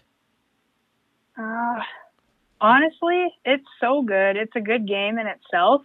Uh, 1.36 1.82
honestly, 2.60 3.26
it's 3.44 3.64
so 3.80 4.02
good. 4.02 4.36
It's 4.36 4.54
a 4.56 4.60
good 4.60 4.86
game 4.86 5.18
in 5.18 5.26
itself. 5.26 5.82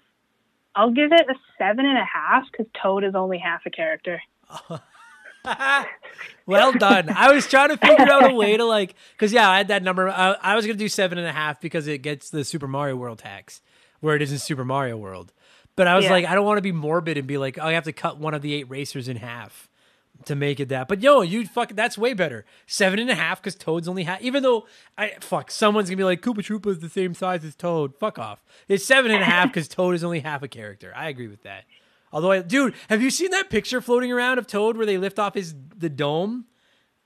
I'll 0.75 0.91
give 0.91 1.11
it 1.11 1.25
a 1.29 1.35
seven 1.57 1.85
and 1.85 1.97
a 1.97 2.03
half 2.05 2.43
because 2.51 2.67
Toad 2.81 3.03
is 3.03 3.15
only 3.15 3.37
half 3.37 3.61
a 3.65 3.69
character. 3.69 4.21
well 6.45 6.73
done. 6.73 7.09
I 7.09 7.31
was 7.31 7.47
trying 7.47 7.69
to 7.69 7.77
figure 7.77 8.09
out 8.11 8.29
a 8.31 8.33
way 8.33 8.57
to 8.57 8.65
like, 8.65 8.95
because 9.13 9.31
yeah, 9.31 9.49
I 9.49 9.57
had 9.57 9.69
that 9.69 9.83
number. 9.83 10.09
I, 10.09 10.35
I 10.41 10.55
was 10.55 10.65
gonna 10.65 10.77
do 10.77 10.89
seven 10.89 11.17
and 11.17 11.27
a 11.27 11.31
half 11.31 11.61
because 11.61 11.87
it 11.87 11.99
gets 11.99 12.29
the 12.29 12.43
Super 12.43 12.67
Mario 12.67 12.95
World 12.95 13.19
tax, 13.19 13.61
where 14.01 14.15
it 14.15 14.21
is 14.21 14.31
in 14.31 14.37
Super 14.39 14.65
Mario 14.65 14.97
World. 14.97 15.31
But 15.75 15.87
I 15.87 15.95
was 15.95 16.05
Yeah. 16.05 16.11
like, 16.11 16.25
I 16.25 16.35
don't 16.35 16.45
want 16.45 16.57
to 16.57 16.61
be 16.61 16.71
morbid 16.71 17.17
and 17.17 17.27
be 17.27 17.37
like, 17.37 17.57
oh, 17.57 17.65
I 17.67 17.73
have 17.73 17.83
to 17.83 17.93
cut 17.93 18.17
one 18.17 18.33
of 18.33 18.41
the 18.41 18.53
eight 18.53 18.69
racers 18.69 19.07
in 19.07 19.17
half 19.17 19.69
to 20.25 20.35
make 20.35 20.59
it 20.59 20.69
that. 20.69 20.87
But 20.87 21.01
yo, 21.01 21.21
you 21.21 21.45
fuck, 21.45 21.73
that's 21.73 21.97
way 21.97 22.13
better. 22.13 22.45
Seven 22.65 22.99
and 22.99 23.09
a 23.09 23.15
half 23.15 23.41
because 23.41 23.55
Toad's 23.55 23.87
only 23.87 24.03
half. 24.03 24.21
Even 24.21 24.43
though 24.43 24.65
I 24.97 25.13
fuck, 25.19 25.51
someone's 25.51 25.89
gonna 25.89 25.97
be 25.97 26.03
like, 26.03 26.21
Koopa 26.21 26.37
Troopa 26.37 26.67
is 26.67 26.79
the 26.79 26.89
same 26.89 27.13
size 27.13 27.43
as 27.43 27.55
Toad. 27.55 27.95
Fuck 27.99 28.17
off. 28.17 28.43
It's 28.67 28.85
seven 28.85 29.11
and 29.11 29.21
a 29.21 29.25
half 29.25 29.49
because 29.49 29.67
Toad 29.67 29.95
is 29.95 30.03
only 30.03 30.21
half 30.21 30.41
a 30.43 30.47
character. 30.47 30.93
I 30.95 31.09
agree 31.09 31.27
with 31.27 31.43
that. 31.43 31.65
Although, 32.11 32.31
I, 32.31 32.41
dude, 32.41 32.75
have 32.89 33.01
you 33.01 33.09
seen 33.09 33.31
that 33.31 33.49
picture 33.49 33.81
floating 33.81 34.11
around 34.11 34.37
of 34.37 34.47
Toad 34.47 34.77
where 34.77 34.85
they 34.85 34.97
lift 34.97 35.19
off 35.19 35.33
his 35.33 35.53
the 35.75 35.89
dome, 35.89 36.45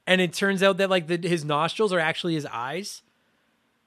and 0.06 0.22
it 0.22 0.34
turns 0.34 0.62
out 0.62 0.78
that 0.78 0.90
like 0.90 1.08
the, 1.08 1.18
his 1.28 1.44
nostrils 1.44 1.92
are 1.92 2.00
actually 2.00 2.36
his 2.36 2.46
eyes? 2.46 3.02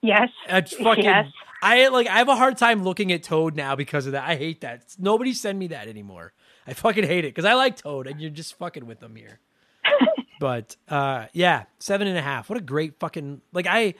Yes. 0.00 0.30
That's 0.48 0.74
fucking. 0.76 1.04
Yes. 1.04 1.26
I 1.62 1.88
like. 1.88 2.08
I 2.08 2.18
have 2.18 2.28
a 2.28 2.34
hard 2.34 2.58
time 2.58 2.82
looking 2.82 3.12
at 3.12 3.22
Toad 3.22 3.54
now 3.54 3.76
because 3.76 4.06
of 4.06 4.12
that. 4.12 4.28
I 4.28 4.34
hate 4.34 4.62
that. 4.62 4.96
Nobody 4.98 5.32
send 5.32 5.58
me 5.58 5.68
that 5.68 5.86
anymore. 5.86 6.32
I 6.66 6.74
fucking 6.74 7.04
hate 7.04 7.24
it 7.24 7.34
because 7.34 7.44
I 7.44 7.54
like 7.54 7.76
Toad, 7.76 8.06
and 8.06 8.20
you're 8.20 8.30
just 8.30 8.54
fucking 8.58 8.86
with 8.86 9.00
them 9.00 9.16
here. 9.16 9.40
but 10.40 10.76
uh, 10.88 11.26
yeah, 11.32 11.64
seven 11.78 12.06
and 12.06 12.16
a 12.16 12.22
half. 12.22 12.48
What 12.48 12.58
a 12.58 12.62
great 12.62 12.98
fucking 13.00 13.40
like. 13.52 13.66
I 13.68 13.94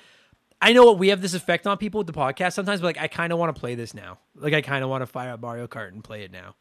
I 0.60 0.72
know 0.72 0.84
what 0.84 0.98
we 0.98 1.08
have 1.08 1.20
this 1.20 1.34
effect 1.34 1.66
on 1.66 1.76
people 1.76 1.98
with 1.98 2.06
the 2.06 2.12
podcast 2.12 2.52
sometimes, 2.52 2.80
but 2.80 2.86
like 2.86 2.98
I 2.98 3.08
kind 3.08 3.32
of 3.32 3.38
want 3.38 3.54
to 3.54 3.60
play 3.60 3.74
this 3.74 3.94
now. 3.94 4.18
Like 4.36 4.54
I 4.54 4.60
kind 4.60 4.84
of 4.84 4.90
want 4.90 5.02
to 5.02 5.06
fire 5.06 5.32
up 5.32 5.40
Mario 5.40 5.66
Kart 5.66 5.88
and 5.88 6.04
play 6.04 6.22
it 6.22 6.30
now. 6.30 6.54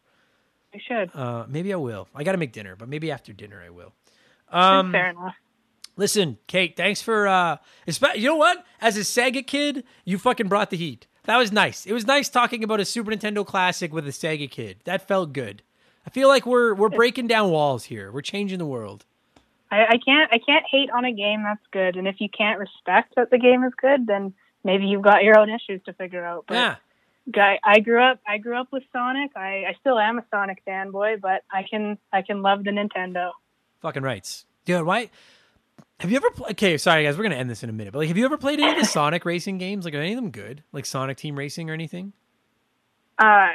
You 0.74 0.80
should. 0.88 1.16
Uh, 1.16 1.46
maybe 1.48 1.74
I 1.74 1.76
will. 1.76 2.08
I 2.16 2.24
got 2.24 2.32
to 2.32 2.38
make 2.38 2.54
dinner, 2.54 2.76
but 2.76 2.88
maybe 2.90 3.12
after 3.12 3.34
dinner 3.34 3.62
I 3.64 3.70
will. 3.70 3.94
Um, 4.50 4.92
Fair 4.92 5.10
enough. 5.10 5.36
Listen, 5.98 6.38
Kate, 6.48 6.76
thanks 6.76 7.02
for 7.02 7.28
uh 7.28 7.58
you 8.16 8.28
know 8.28 8.38
what? 8.38 8.66
As 8.80 8.98
a 8.98 9.02
Sega 9.02 9.46
kid, 9.46 9.84
you 10.06 10.18
fucking 10.18 10.48
brought 10.48 10.70
the 10.70 10.78
heat. 10.78 11.06
That 11.26 11.38
was 11.38 11.52
nice. 11.52 11.86
It 11.86 11.94
was 11.94 12.08
nice 12.08 12.30
talking 12.30 12.64
about 12.64 12.80
a 12.80 12.86
Super 12.86 13.12
Nintendo 13.12 13.46
classic 13.46 13.94
with 13.94 14.08
a 14.08 14.12
Sega 14.12 14.50
kid. 14.50 14.80
That 14.86 15.08
felt 15.08 15.34
good. 15.34 15.62
I 16.06 16.10
feel 16.10 16.28
like 16.28 16.46
we're 16.46 16.74
we're 16.74 16.90
breaking 16.90 17.28
down 17.28 17.52
walls 17.52 17.86
here. 17.86 18.12
We're 18.12 18.22
changing 18.22 18.58
the 18.60 18.66
world. 18.66 19.06
I, 19.72 19.84
I 19.86 19.98
can't. 20.04 20.30
I 20.34 20.40
can't 20.40 20.66
hate 20.70 20.90
on 20.92 21.06
a 21.06 21.12
game 21.14 21.44
that's 21.44 21.66
good, 21.72 21.96
and 21.96 22.08
if 22.08 22.16
you 22.20 22.28
can't 22.30 22.60
respect 22.60 23.14
that 23.16 23.30
the 23.30 23.38
game 23.38 23.64
is 23.64 23.74
good, 23.80 24.08
then 24.08 24.34
maybe 24.64 24.86
you've 24.88 25.02
got 25.04 25.24
your 25.24 25.40
own 25.40 25.50
issues 25.50 25.82
to 25.86 25.94
figure 25.94 26.26
out. 26.26 26.46
But 26.48 26.56
Yeah. 26.56 26.76
guy, 27.32 27.60
I 27.64 27.80
grew 27.80 28.02
up. 28.04 28.20
I 28.28 28.38
grew 28.40 28.60
up 28.60 28.68
with 28.72 28.84
Sonic. 28.92 29.32
I, 29.36 29.66
I 29.70 29.76
still 29.80 29.98
am 30.00 30.18
a 30.20 30.26
Sonic 30.32 30.64
fanboy, 30.68 31.22
but 31.22 31.44
I 31.52 31.64
can. 31.64 31.98
I 32.12 32.22
can 32.24 32.42
love 32.42 32.64
the 32.64 32.72
Nintendo. 32.72 33.32
Fucking 33.82 34.04
rights. 34.04 34.46
Dude, 34.66 34.86
why 34.86 35.10
have 36.00 36.12
you 36.12 36.18
ever 36.18 36.30
pl- 36.32 36.48
Okay, 36.52 36.78
sorry 36.78 37.04
guys, 37.04 37.16
we're 37.16 37.24
going 37.24 37.32
to 37.32 37.38
end 37.38 37.50
this 37.50 37.64
in 37.64 37.70
a 37.70 37.74
minute. 37.74 37.94
But 37.94 38.00
like 38.00 38.08
have 38.10 38.18
you 38.18 38.26
ever 38.26 38.38
played 38.38 38.60
any 38.60 38.72
of 38.72 38.78
the 38.78 38.86
Sonic 39.00 39.24
racing 39.26 39.58
games? 39.58 39.86
Like 39.86 39.94
are 39.94 40.00
any 40.00 40.12
of 40.14 40.18
them 40.18 40.32
good? 40.32 40.64
Like 40.74 40.86
Sonic 40.86 41.18
Team 41.18 41.36
Racing 41.38 41.70
or 41.70 41.74
anything? 41.74 42.14
Uh, 43.18 43.50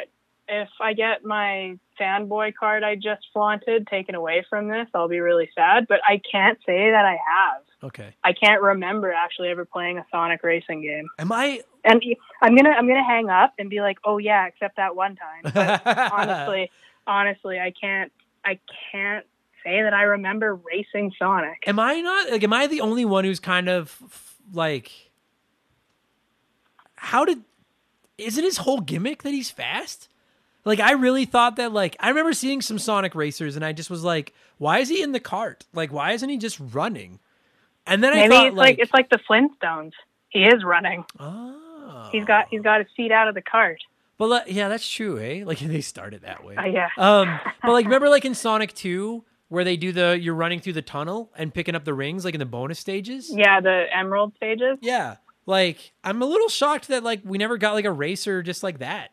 if 0.49 0.69
I 0.81 0.93
get 0.95 1.25
my 1.25 1.79
fanboy 2.01 2.55
card 2.55 2.83
I 2.83 2.95
just 2.95 3.27
flaunted 3.33 3.87
taken 3.87 4.15
away 4.15 4.45
from 4.49 4.69
this, 4.69 4.87
I'll 4.95 5.09
be 5.09 5.21
really 5.21 5.51
sad. 5.55 5.87
But 5.89 6.01
I 6.07 6.21
can't 6.31 6.59
say 6.67 6.91
that 6.91 7.05
I 7.05 7.13
have. 7.13 7.63
Okay. 7.83 8.15
I 8.25 8.33
can't 8.33 8.63
remember 8.63 9.13
actually 9.13 9.49
ever 9.49 9.65
playing 9.65 9.99
a 9.99 10.07
Sonic 10.11 10.43
racing 10.43 10.83
game. 10.83 11.07
Am 11.19 11.31
I 11.33 11.63
And 11.85 12.03
I'm 12.43 12.57
gonna 12.57 12.71
I'm 12.71 12.89
gonna 12.89 13.05
hang 13.05 13.29
up 13.29 13.55
and 13.59 13.71
be 13.71 13.81
like, 13.81 13.99
oh 14.05 14.19
yeah, 14.19 14.47
except 14.47 14.77
that 14.77 14.97
one 14.97 15.17
time. 15.17 15.53
But 15.55 16.13
honestly, 16.13 16.71
honestly, 17.07 17.59
I 17.59 17.73
can't 17.79 18.13
I 18.45 18.59
can't 18.93 19.27
say 19.65 19.83
that 19.83 19.93
I 19.93 20.03
remember 20.03 20.55
racing 20.55 21.13
Sonic. 21.19 21.65
am 21.67 21.79
I 21.79 22.01
not 22.01 22.31
like 22.31 22.45
am 22.45 22.53
I 22.53 22.67
the 22.67 22.81
only 22.81 23.05
one 23.05 23.25
who's 23.25 23.41
kind 23.41 23.69
of 23.69 24.01
like 24.53 24.91
how 26.97 27.25
did 27.25 27.43
isn't 28.19 28.43
his 28.43 28.59
whole 28.59 28.81
gimmick 28.81 29.23
that 29.23 29.33
he's 29.33 29.51
fast? 29.51 30.09
Like 30.67 30.81
I 30.81 30.93
really 30.93 31.25
thought 31.25 31.57
that 31.57 31.73
like 31.73 31.97
I 32.01 32.09
remember 32.09 32.35
seeing 32.35 32.61
some 32.61 32.79
Sonic 32.79 33.15
racers 33.15 33.57
and 33.57 33.65
I 33.65 33.73
just 33.73 33.89
was 33.89 34.03
like, 34.05 34.35
why 34.59 34.81
is 34.81 34.89
he 34.89 35.01
in 35.01 35.13
the 35.13 35.21
cart? 35.21 35.65
Like 35.73 35.93
why 35.93 36.13
isn't 36.13 36.29
he 36.29 36.37
just 36.37 36.59
running? 36.61 37.21
And 37.87 38.03
then 38.03 38.13
I 38.13 38.29
thought 38.29 38.49
it's 38.49 38.57
like, 38.57 38.79
it's 38.81 38.93
like 38.93 39.09
the 39.09 39.21
Flintstones. 39.31 39.93
He 40.29 40.45
is 40.45 40.65
running. 40.65 41.05
oh. 41.21 42.09
He's 42.13 42.25
got 42.25 42.49
he's 42.51 42.63
got 42.63 42.81
his 42.81 42.89
feet 42.97 43.13
out 43.13 43.29
of 43.29 43.35
the 43.35 43.43
cart. 43.43 43.81
But 44.19 44.29
like, 44.29 44.45
yeah, 44.49 44.69
that's 44.69 44.89
true, 44.89 45.21
eh? 45.21 45.45
Like 45.45 45.59
they 45.61 45.81
started 45.81 46.23
that 46.23 46.45
way. 46.45 46.57
Uh, 46.57 46.65
yeah. 46.65 46.89
Um, 46.97 47.39
but 47.63 47.73
like, 47.73 47.85
remember, 47.85 48.09
like 48.09 48.25
in 48.25 48.35
Sonic 48.35 48.75
Two, 48.75 49.25
where 49.49 49.63
they 49.63 49.77
do 49.77 49.93
the 49.93 50.19
you're 50.21 50.35
running 50.35 50.61
through 50.61 50.73
the 50.73 50.83
tunnel 50.83 51.31
and 51.37 51.55
picking 51.55 51.75
up 51.75 51.85
the 51.85 51.95
rings 51.95 52.25
like 52.25 52.35
in 52.35 52.41
the 52.41 52.47
bonus 52.47 52.79
stages. 52.79 53.31
Yeah, 53.33 53.61
the 53.61 53.87
emerald 53.93 54.35
stages. 54.37 54.79
Yeah. 54.81 55.17
Like 55.47 55.93
I'm 56.03 56.21
a 56.23 56.27
little 56.27 56.49
shocked 56.49 56.89
that 56.89 57.05
like 57.05 57.21
we 57.25 57.39
never 57.39 57.57
got 57.57 57.75
like 57.75 57.85
a 57.85 57.93
racer 57.93 58.43
just 58.43 58.63
like 58.65 58.81
that. 58.81 59.13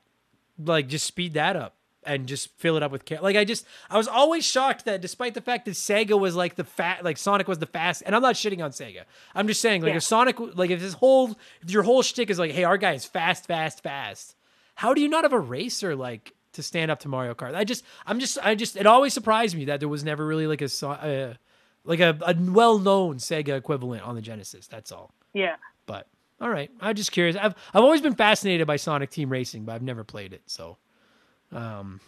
Like 0.58 0.88
just 0.88 1.06
speed 1.06 1.34
that 1.34 1.56
up 1.56 1.76
and 2.06 2.28
just 2.28 2.50
fill 2.60 2.76
it 2.76 2.84
up 2.84 2.92
with 2.92 3.06
ca- 3.06 3.22
like 3.22 3.36
I 3.36 3.46
just 3.46 3.66
I 3.90 3.98
was 3.98 4.08
always 4.08 4.46
shocked 4.46 4.86
that 4.86 5.02
despite 5.02 5.34
the 5.34 5.42
fact 5.42 5.66
that 5.66 5.72
Sega 5.72 6.20
was 6.20 6.36
like 6.36 6.56
the 6.56 6.64
fat 6.66 7.04
like 7.04 7.18
Sonic 7.18 7.48
was 7.48 7.60
the 7.60 7.66
fast 7.66 8.04
and 8.06 8.14
I'm 8.16 8.22
not 8.22 8.36
shitting 8.36 8.64
on 8.64 8.72
Sega. 8.72 9.04
I'm 9.34 9.48
just 9.48 9.62
saying 9.62 9.82
like 9.82 9.92
Yeah. 9.92 9.98
if 9.98 10.04
Sonic 10.04 10.38
like 10.56 10.70
if 10.70 10.80
this 10.82 10.94
whole 10.94 11.36
if 11.62 11.72
your 11.72 11.84
whole 11.84 12.02
shtick 12.04 12.30
is 12.30 12.38
like 12.38 12.52
hey 12.52 12.66
our 12.66 12.78
guy 12.78 12.94
is 12.94 13.06
fast 13.06 13.48
fast 13.48 13.82
fast. 13.82 14.36
How 14.76 14.94
do 14.94 15.02
you 15.02 15.08
not 15.08 15.24
have 15.24 15.34
a 15.34 15.40
racer 15.40 15.96
like 15.96 16.34
to 16.54 16.62
stand 16.62 16.92
up 16.92 17.00
to 17.00 17.08
Mario 17.08 17.34
Kart? 17.36 17.56
I 17.56 17.64
just 17.64 17.84
I'm 18.06 18.20
just 18.20 18.38
I 18.44 18.54
just 18.54 18.76
it 18.76 18.86
always 18.86 19.14
surprised 19.14 19.56
me 19.56 19.66
that 19.66 19.80
there 19.80 19.90
was 19.90 20.04
never 20.04 20.26
really 20.26 20.46
like 20.46 20.62
a 20.62 20.70
uh, 20.88 21.34
like 21.86 22.00
a, 22.02 22.18
a 22.22 22.36
well-known 22.38 23.16
Sega 23.18 23.58
equivalent 23.58 24.04
on 24.04 24.16
the 24.16 24.22
Genesis. 24.22 24.68
That's 24.68 24.92
all. 24.92 25.14
Yeah. 25.34 25.56
But 25.86 26.08
all 26.44 26.50
right, 26.50 26.70
I'm 26.82 26.94
just 26.96 27.14
curious. 27.14 27.38
I've 27.38 27.56
I've 27.74 27.82
always 27.84 28.02
been 28.02 28.16
fascinated 28.16 28.68
by 28.68 28.76
Sonic 28.76 29.10
Team 29.10 29.30
Racing, 29.30 29.64
but 29.64 29.74
I've 29.76 29.82
never 29.82 30.04
played 30.04 30.34
it. 30.34 30.42
So, 30.46 30.78
um, 31.54 32.02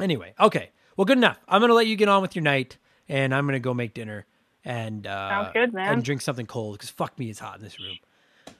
anyway, 0.00 0.34
okay. 0.38 0.70
Well, 0.96 1.04
good 1.04 1.18
enough. 1.18 1.38
I'm 1.48 1.60
gonna 1.60 1.74
let 1.74 1.88
you 1.88 1.96
get 1.96 2.08
on 2.08 2.22
with 2.22 2.36
your 2.36 2.44
night, 2.44 2.78
and 3.08 3.34
I'm 3.34 3.44
gonna 3.44 3.58
go 3.58 3.74
make 3.74 3.92
dinner 3.92 4.24
and 4.64 5.04
uh, 5.06 5.28
Sounds 5.30 5.50
good, 5.52 5.74
man. 5.74 5.92
and 5.94 6.04
drink 6.04 6.20
something 6.22 6.46
cold 6.46 6.74
because 6.78 6.90
fuck 6.90 7.18
me, 7.18 7.28
it's 7.28 7.40
hot 7.40 7.56
in 7.58 7.64
this 7.64 7.78
room. 7.80 7.96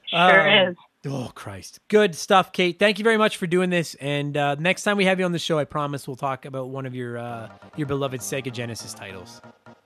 Sure 0.07 0.49
Um, 0.49 0.67
is. 0.69 0.75
Oh 1.05 1.31
Christ, 1.33 1.79
good 1.87 2.15
stuff, 2.15 2.51
Kate. 2.51 2.77
Thank 2.79 2.97
you 2.99 3.03
very 3.03 3.17
much 3.17 3.37
for 3.37 3.47
doing 3.47 3.69
this. 3.69 3.95
And 3.95 4.35
uh, 4.35 4.55
next 4.55 4.83
time 4.83 4.97
we 4.97 5.05
have 5.05 5.19
you 5.19 5.25
on 5.25 5.31
the 5.31 5.39
show, 5.39 5.57
I 5.57 5.63
promise 5.63 6.05
we'll 6.05 6.17
talk 6.17 6.43
about 6.43 6.67
one 6.69 6.85
of 6.85 6.93
your 6.93 7.17
uh, 7.17 7.47
your 7.77 7.87
beloved 7.87 8.19
Sega 8.19 8.51
Genesis 8.51 8.93
titles. 8.93 9.41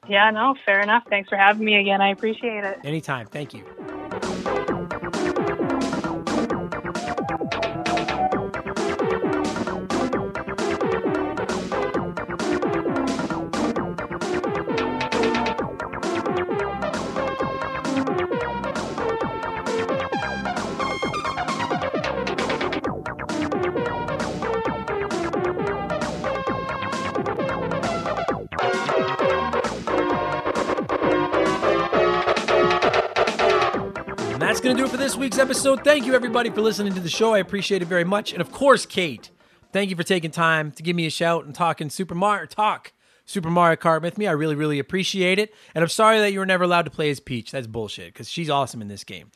Yeah, 0.09 0.31
no, 0.31 0.55
fair 0.65 0.81
enough. 0.81 1.03
Thanks 1.09 1.29
for 1.29 1.37
having 1.37 1.63
me 1.63 1.75
again. 1.75 2.01
I 2.01 2.09
appreciate 2.09 2.63
it. 2.63 2.79
Anytime. 2.83 3.27
Thank 3.27 3.53
you. 3.53 3.63
Going 34.71 34.77
to 34.77 34.83
do 34.83 34.87
it 34.87 34.91
for 34.91 35.03
this 35.03 35.17
week's 35.17 35.37
episode. 35.37 35.83
Thank 35.83 36.05
you, 36.05 36.13
everybody, 36.13 36.49
for 36.49 36.61
listening 36.61 36.93
to 36.93 37.01
the 37.01 37.09
show. 37.09 37.33
I 37.33 37.39
appreciate 37.39 37.81
it 37.81 37.89
very 37.89 38.05
much. 38.05 38.31
And 38.31 38.39
of 38.39 38.53
course, 38.53 38.85
Kate, 38.85 39.29
thank 39.73 39.89
you 39.89 39.97
for 39.97 40.03
taking 40.03 40.31
time 40.31 40.71
to 40.71 40.81
give 40.81 40.95
me 40.95 41.05
a 41.05 41.09
shout 41.09 41.43
and 41.43 41.53
talking 41.53 41.89
Super 41.89 42.15
Mario 42.15 42.45
talk 42.45 42.93
Super 43.25 43.49
Mario 43.49 43.75
Kart 43.75 44.01
with 44.01 44.17
me. 44.17 44.27
I 44.27 44.31
really, 44.31 44.55
really 44.55 44.79
appreciate 44.79 45.39
it. 45.39 45.53
And 45.75 45.81
I'm 45.81 45.89
sorry 45.89 46.19
that 46.19 46.31
you 46.31 46.39
were 46.39 46.45
never 46.45 46.63
allowed 46.63 46.83
to 46.83 46.89
play 46.89 47.09
as 47.09 47.19
Peach. 47.19 47.51
That's 47.51 47.67
bullshit 47.67 48.13
because 48.13 48.29
she's 48.29 48.49
awesome 48.49 48.81
in 48.81 48.87
this 48.87 49.03
game. 49.03 49.29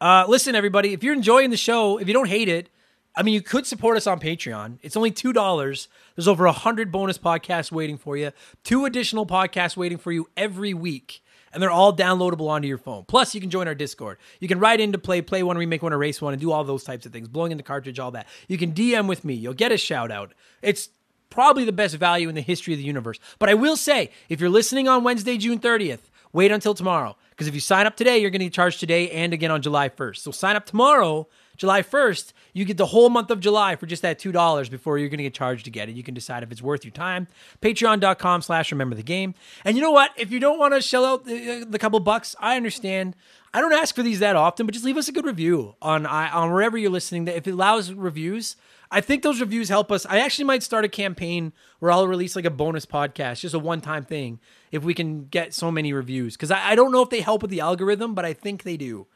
Uh, 0.00 0.24
listen, 0.28 0.54
everybody, 0.54 0.92
if 0.92 1.02
you're 1.02 1.14
enjoying 1.14 1.50
the 1.50 1.56
show, 1.56 1.98
if 1.98 2.06
you 2.06 2.14
don't 2.14 2.28
hate 2.28 2.48
it, 2.48 2.70
I 3.16 3.24
mean, 3.24 3.34
you 3.34 3.42
could 3.42 3.66
support 3.66 3.96
us 3.96 4.06
on 4.06 4.20
Patreon. 4.20 4.78
It's 4.82 4.96
only 4.96 5.10
two 5.10 5.32
dollars. 5.32 5.88
There's 6.14 6.28
over 6.28 6.46
a 6.46 6.52
hundred 6.52 6.92
bonus 6.92 7.18
podcasts 7.18 7.72
waiting 7.72 7.98
for 7.98 8.16
you. 8.16 8.30
Two 8.62 8.84
additional 8.84 9.26
podcasts 9.26 9.76
waiting 9.76 9.98
for 9.98 10.12
you 10.12 10.28
every 10.36 10.74
week, 10.74 11.22
and 11.56 11.62
they're 11.62 11.70
all 11.70 11.96
downloadable 11.96 12.50
onto 12.50 12.68
your 12.68 12.76
phone. 12.76 13.06
Plus, 13.08 13.34
you 13.34 13.40
can 13.40 13.48
join 13.48 13.66
our 13.66 13.74
Discord. 13.74 14.18
You 14.40 14.46
can 14.46 14.58
write 14.58 14.78
in 14.78 14.92
to 14.92 14.98
play, 14.98 15.22
play 15.22 15.42
one, 15.42 15.56
remake 15.56 15.82
one, 15.82 15.94
erase 15.94 16.20
one, 16.20 16.34
and 16.34 16.40
do 16.40 16.52
all 16.52 16.64
those 16.64 16.84
types 16.84 17.06
of 17.06 17.12
things. 17.14 17.28
Blowing 17.28 17.50
in 17.50 17.56
the 17.56 17.62
cartridge, 17.62 17.98
all 17.98 18.10
that. 18.10 18.26
You 18.46 18.58
can 18.58 18.72
DM 18.72 19.08
with 19.08 19.24
me. 19.24 19.32
You'll 19.32 19.54
get 19.54 19.72
a 19.72 19.78
shout 19.78 20.10
out. 20.10 20.34
It's 20.60 20.90
probably 21.30 21.64
the 21.64 21.72
best 21.72 21.94
value 21.94 22.28
in 22.28 22.34
the 22.34 22.42
history 22.42 22.74
of 22.74 22.78
the 22.78 22.84
universe. 22.84 23.18
But 23.38 23.48
I 23.48 23.54
will 23.54 23.78
say, 23.78 24.10
if 24.28 24.38
you're 24.38 24.50
listening 24.50 24.86
on 24.86 25.02
Wednesday, 25.02 25.38
June 25.38 25.58
30th, 25.58 26.10
wait 26.34 26.52
until 26.52 26.74
tomorrow. 26.74 27.16
Because 27.30 27.46
if 27.46 27.54
you 27.54 27.60
sign 27.60 27.86
up 27.86 27.96
today, 27.96 28.18
you're 28.18 28.28
going 28.30 28.40
to 28.40 28.46
get 28.46 28.52
charged 28.52 28.78
today 28.78 29.08
and 29.10 29.32
again 29.32 29.50
on 29.50 29.62
July 29.62 29.88
1st. 29.88 30.18
So 30.18 30.32
sign 30.32 30.56
up 30.56 30.66
tomorrow, 30.66 31.26
July 31.56 31.82
1st. 31.82 32.32
You 32.52 32.64
get 32.64 32.76
the 32.76 32.86
whole 32.86 33.08
month 33.10 33.30
of 33.30 33.40
July 33.40 33.76
for 33.76 33.86
just 33.86 34.02
that 34.02 34.18
$2 34.18 34.70
before 34.70 34.98
you're 34.98 35.08
going 35.08 35.18
to 35.18 35.24
get 35.24 35.34
charged 35.34 35.64
to 35.64 35.70
get 35.70 35.88
it. 35.88 35.96
You 35.96 36.02
can 36.02 36.14
decide 36.14 36.42
if 36.42 36.52
it's 36.52 36.62
worth 36.62 36.84
your 36.84 36.92
time. 36.92 37.26
Patreon.com 37.60 38.42
slash 38.42 38.70
remember 38.72 38.94
the 38.94 39.02
game. 39.02 39.34
And 39.64 39.76
you 39.76 39.82
know 39.82 39.90
what? 39.90 40.10
If 40.16 40.30
you 40.30 40.40
don't 40.40 40.58
want 40.58 40.74
to 40.74 40.80
shell 40.80 41.04
out 41.04 41.24
the, 41.24 41.62
uh, 41.62 41.64
the 41.68 41.78
couple 41.78 42.00
bucks, 42.00 42.36
I 42.40 42.56
understand. 42.56 43.16
I 43.52 43.60
don't 43.60 43.72
ask 43.72 43.94
for 43.94 44.02
these 44.02 44.20
that 44.20 44.36
often, 44.36 44.66
but 44.66 44.72
just 44.72 44.84
leave 44.84 44.96
us 44.96 45.08
a 45.08 45.12
good 45.12 45.24
review 45.24 45.76
on, 45.80 46.04
on 46.06 46.52
wherever 46.52 46.76
you're 46.76 46.90
listening. 46.90 47.24
That 47.24 47.36
If 47.36 47.46
it 47.46 47.52
allows 47.52 47.92
reviews, 47.92 48.56
I 48.90 49.00
think 49.00 49.22
those 49.22 49.40
reviews 49.40 49.68
help 49.68 49.90
us. 49.90 50.06
I 50.06 50.20
actually 50.20 50.44
might 50.44 50.62
start 50.62 50.84
a 50.84 50.88
campaign 50.88 51.52
where 51.78 51.90
I'll 51.90 52.06
release 52.06 52.36
like 52.36 52.44
a 52.44 52.50
bonus 52.50 52.86
podcast, 52.86 53.40
just 53.40 53.54
a 53.54 53.58
one 53.58 53.80
time 53.80 54.04
thing, 54.04 54.40
if 54.70 54.84
we 54.84 54.94
can 54.94 55.26
get 55.26 55.54
so 55.54 55.70
many 55.70 55.92
reviews. 55.92 56.36
Because 56.36 56.50
I, 56.50 56.70
I 56.70 56.74
don't 56.74 56.92
know 56.92 57.02
if 57.02 57.10
they 57.10 57.20
help 57.20 57.42
with 57.42 57.50
the 57.50 57.60
algorithm, 57.60 58.14
but 58.14 58.24
I 58.24 58.32
think 58.32 58.62
they 58.62 58.76
do. 58.76 59.06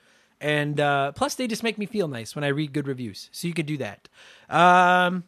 And 0.41 0.81
uh, 0.81 1.13
plus, 1.13 1.35
they 1.35 1.47
just 1.47 1.63
make 1.63 1.77
me 1.77 1.87
feel 1.87 2.09
nice 2.09 2.35
when 2.35 2.45
I 2.45 2.49
read 2.49 2.73
good 2.73 2.87
reviews. 2.87 3.29
So 3.33 3.47
you 3.47 3.55
could 3.55 3.67
do 3.67 3.77
that. 3.79 4.09
Um, 4.49 5.25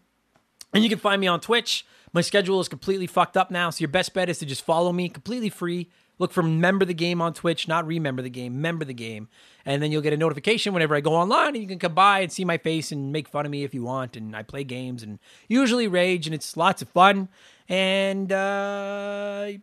and 0.73 0.83
you 0.83 0.89
can 0.89 0.99
find 0.99 1.21
me 1.21 1.27
on 1.27 1.41
Twitch. 1.41 1.85
My 2.15 2.21
schedule 2.21 2.61
is 2.61 2.69
completely 2.69 3.07
fucked 3.07 3.37
up 3.37 3.51
now, 3.51 3.71
so 3.71 3.81
your 3.81 3.89
best 3.89 4.13
bet 4.13 4.29
is 4.29 4.39
to 4.39 4.47
just 4.47 4.65
follow 4.65 4.93
me 4.93 5.09
completely 5.09 5.49
free. 5.49 5.89
Look 6.19 6.33
for 6.33 6.43
Member 6.43 6.85
the 6.85 6.95
Game 6.95 7.21
on 7.23 7.33
Twitch, 7.33 7.67
not 7.67 7.87
Remember 7.87 8.23
the 8.23 8.31
Game, 8.31 8.61
Member 8.61 8.85
the 8.85 8.95
Game. 8.95 9.29
And 9.65 9.83
then 9.83 9.91
you'll 9.91 10.03
get 10.03 10.13
a 10.13 10.17
notification 10.17 10.73
whenever 10.75 10.95
I 10.95 11.01
go 11.01 11.15
online, 11.15 11.49
and 11.49 11.59
you 11.59 11.67
can 11.67 11.79
come 11.79 11.95
by 11.95 12.21
and 12.21 12.31
see 12.31 12.45
my 12.45 12.59
face 12.59 12.93
and 12.93 13.13
make 13.13 13.29
fun 13.29 13.47
of 13.47 13.51
me 13.51 13.65
if 13.65 13.75
you 13.75 13.83
want. 13.83 14.17
And 14.17 14.37
I 14.37 14.43
play 14.43 14.63
games 14.63 15.03
and 15.03 15.19
usually 15.49 15.89
rage, 15.89 16.27
and 16.27 16.35
it's 16.35 16.57
lots 16.57 16.83
of 16.83 16.89
fun. 16.89 17.29
And 17.69 18.31
uh, 18.31 19.45
I 19.49 19.61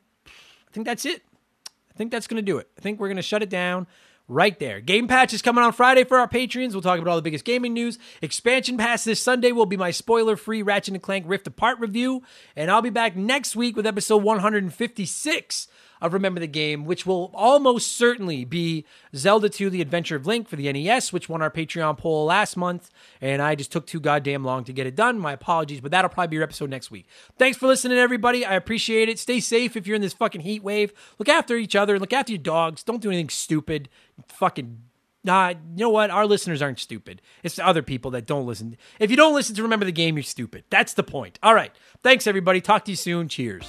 think 0.72 0.86
that's 0.86 1.06
it. 1.06 1.22
I 1.68 1.98
think 1.98 2.12
that's 2.12 2.28
going 2.28 2.44
to 2.44 2.52
do 2.52 2.58
it. 2.58 2.68
I 2.78 2.82
think 2.82 3.00
we're 3.00 3.10
going 3.10 3.18
to 3.18 3.22
shut 3.22 3.44
it 3.44 3.50
down 3.50 3.88
right 4.30 4.58
there. 4.60 4.80
Game 4.80 5.08
Patch 5.08 5.34
is 5.34 5.42
coming 5.42 5.64
on 5.64 5.74
Friday 5.74 6.06
for 6.06 6.18
our 6.20 6.28
Patreons. 6.28 6.72
We'll 6.72 6.82
talk 6.82 7.00
about 7.00 7.10
all 7.10 7.16
the 7.18 7.22
biggest 7.22 7.44
gaming 7.44 7.74
news. 7.74 7.98
Expansion 8.22 8.78
Pass 8.78 9.04
this 9.04 9.22
Sunday 9.22 9.52
will 9.52 9.66
be 9.66 9.76
my 9.76 9.92
spoiler 9.92 10.38
free 10.38 10.62
Ratchet 10.62 10.94
and 10.94 11.04
Clank 11.04 11.26
Rift 11.28 11.48
Apart 11.48 11.80
review. 11.80 12.24
And 12.56 12.72
I'll 12.72 12.82
be 12.82 12.90
back 12.90 13.16
next 13.18 13.56
week 13.56 13.76
with 13.76 13.88
episode 13.88 14.24
156 14.24 15.68
of 16.02 16.14
Remember 16.14 16.40
the 16.40 16.48
Game, 16.48 16.86
which 16.86 17.06
will 17.06 17.32
almost 17.34 17.96
certainly 17.98 18.46
be 18.46 18.86
Zelda 19.16 19.50
2 19.50 19.70
The 19.70 19.82
Adventure 19.82 20.16
of 20.16 20.26
Link 20.26 20.48
for 20.48 20.56
the 20.56 20.72
NES, 20.72 21.12
which 21.12 21.28
won 21.28 21.42
our 21.42 21.52
Patreon 21.52 21.98
poll 21.98 22.26
last 22.26 22.56
month. 22.56 22.90
And 23.20 23.42
I 23.42 23.56
just 23.56 23.72
took 23.72 23.86
too 23.86 24.00
goddamn 24.00 24.46
long 24.46 24.64
to 24.66 24.74
get 24.74 24.88
it 24.88 24.96
done. 24.96 25.20
My 25.20 25.34
apologies, 25.34 25.82
but 25.82 25.92
that'll 25.92 26.10
probably 26.10 26.30
be 26.30 26.36
your 26.36 26.44
episode 26.44 26.70
next 26.70 26.90
week. 26.92 27.08
Thanks 27.38 27.58
for 27.58 27.68
listening, 27.68 27.98
everybody. 27.98 28.46
I 28.46 28.54
appreciate 28.54 29.10
it. 29.10 29.20
Stay 29.20 29.40
safe 29.40 29.76
if 29.76 29.86
you're 29.88 29.96
in 29.96 30.02
this 30.02 30.14
fucking 30.14 30.42
heat 30.42 30.64
wave. 30.64 30.94
Look 31.18 31.30
after 31.30 31.58
each 31.58 31.76
other. 31.76 32.00
Look 32.00 32.14
after 32.14 32.32
your 32.32 32.42
dogs. 32.42 32.84
Don't 32.84 33.02
do 33.02 33.10
anything 33.10 33.30
stupid. 33.30 33.90
Fucking 34.28 34.84
Nah, 35.24 35.50
you 35.50 35.58
know 35.76 35.90
what? 35.90 36.10
Our 36.10 36.26
listeners 36.26 36.62
aren't 36.62 36.80
stupid. 36.80 37.22
It's 37.44 37.58
the 37.58 37.68
other 37.68 37.82
people 37.82 38.12
that 38.12 38.26
don't 38.26 38.46
listen. 38.46 38.78
If 39.00 39.12
you 39.12 39.18
don't 39.18 39.34
listen 39.34 39.54
to 39.56 39.64
Remember 39.64 39.86
the 39.86 39.92
Game, 39.92 40.16
you're 40.16 40.24
stupid. 40.24 40.64
That's 40.70 40.94
the 40.94 41.04
point. 41.04 41.38
All 41.44 41.54
right. 41.54 41.74
Thanks, 42.04 42.26
everybody. 42.26 42.62
Talk 42.62 42.86
to 42.86 42.92
you 42.92 42.96
soon. 42.96 43.28
Cheers. 43.28 43.68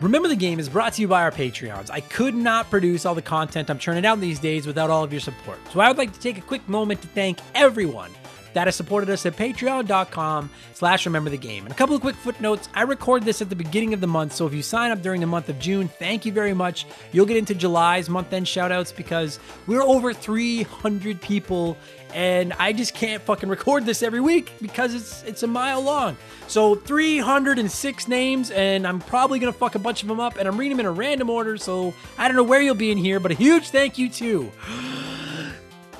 Remember 0.00 0.28
the 0.28 0.36
Game 0.36 0.60
is 0.60 0.68
brought 0.68 0.92
to 0.94 1.02
you 1.02 1.08
by 1.08 1.22
our 1.22 1.30
Patreons. 1.32 1.90
I 1.90 2.00
could 2.00 2.34
not 2.34 2.70
produce 2.70 3.04
all 3.04 3.14
the 3.14 3.22
content 3.22 3.70
I'm 3.70 3.78
churning 3.78 4.06
out 4.06 4.20
these 4.20 4.38
days 4.38 4.66
without 4.66 4.90
all 4.90 5.02
of 5.02 5.12
your 5.12 5.20
support. 5.20 5.58
So 5.72 5.80
I 5.80 5.88
would 5.88 5.98
like 5.98 6.12
to 6.12 6.20
take 6.20 6.38
a 6.38 6.42
quick 6.42 6.68
moment 6.68 7.02
to 7.02 7.08
thank 7.08 7.38
everyone 7.54 8.10
that 8.54 8.66
has 8.66 8.74
supported 8.74 9.10
us 9.10 9.26
at 9.26 9.36
patreon.com 9.36 10.50
slash 10.72 11.06
remember 11.06 11.30
the 11.30 11.36
game. 11.36 11.64
And 11.64 11.72
a 11.72 11.76
couple 11.76 11.94
of 11.94 12.00
quick 12.00 12.16
footnotes. 12.16 12.68
I 12.74 12.82
record 12.82 13.24
this 13.24 13.42
at 13.42 13.50
the 13.50 13.56
beginning 13.56 13.94
of 13.94 14.00
the 14.00 14.06
month, 14.06 14.32
so 14.32 14.46
if 14.46 14.54
you 14.54 14.62
sign 14.62 14.90
up 14.90 15.02
during 15.02 15.20
the 15.20 15.26
month 15.26 15.48
of 15.48 15.58
June, 15.58 15.88
thank 15.88 16.24
you 16.24 16.32
very 16.32 16.54
much. 16.54 16.86
You'll 17.12 17.26
get 17.26 17.36
into 17.36 17.54
July's 17.54 18.08
month-end 18.08 18.46
shoutouts 18.46 18.94
because 18.94 19.38
we're 19.66 19.82
over 19.82 20.12
300 20.12 21.20
people 21.20 21.76
and 22.14 22.52
I 22.54 22.72
just 22.72 22.94
can't 22.94 23.20
fucking 23.22 23.48
record 23.48 23.84
this 23.84 24.02
every 24.02 24.20
week 24.20 24.52
because 24.62 24.94
it's 24.94 25.24
it's 25.24 25.42
a 25.42 25.48
mile 25.48 25.82
long. 25.82 26.16
So 26.46 26.76
306 26.76 28.08
names, 28.08 28.50
and 28.52 28.86
I'm 28.86 29.00
probably 29.00 29.40
gonna 29.40 29.52
fuck 29.52 29.74
a 29.74 29.80
bunch 29.80 30.02
of 30.02 30.08
them 30.08 30.20
up, 30.20 30.38
and 30.38 30.46
I'm 30.46 30.56
reading 30.56 30.76
them 30.76 30.86
in 30.86 30.90
a 30.90 30.94
random 30.94 31.28
order. 31.28 31.56
So 31.56 31.92
I 32.16 32.28
don't 32.28 32.36
know 32.36 32.44
where 32.44 32.62
you'll 32.62 32.76
be 32.76 32.92
in 32.92 32.98
here, 32.98 33.18
but 33.18 33.32
a 33.32 33.34
huge 33.34 33.70
thank 33.70 33.98
you 33.98 34.08
to 34.10 34.52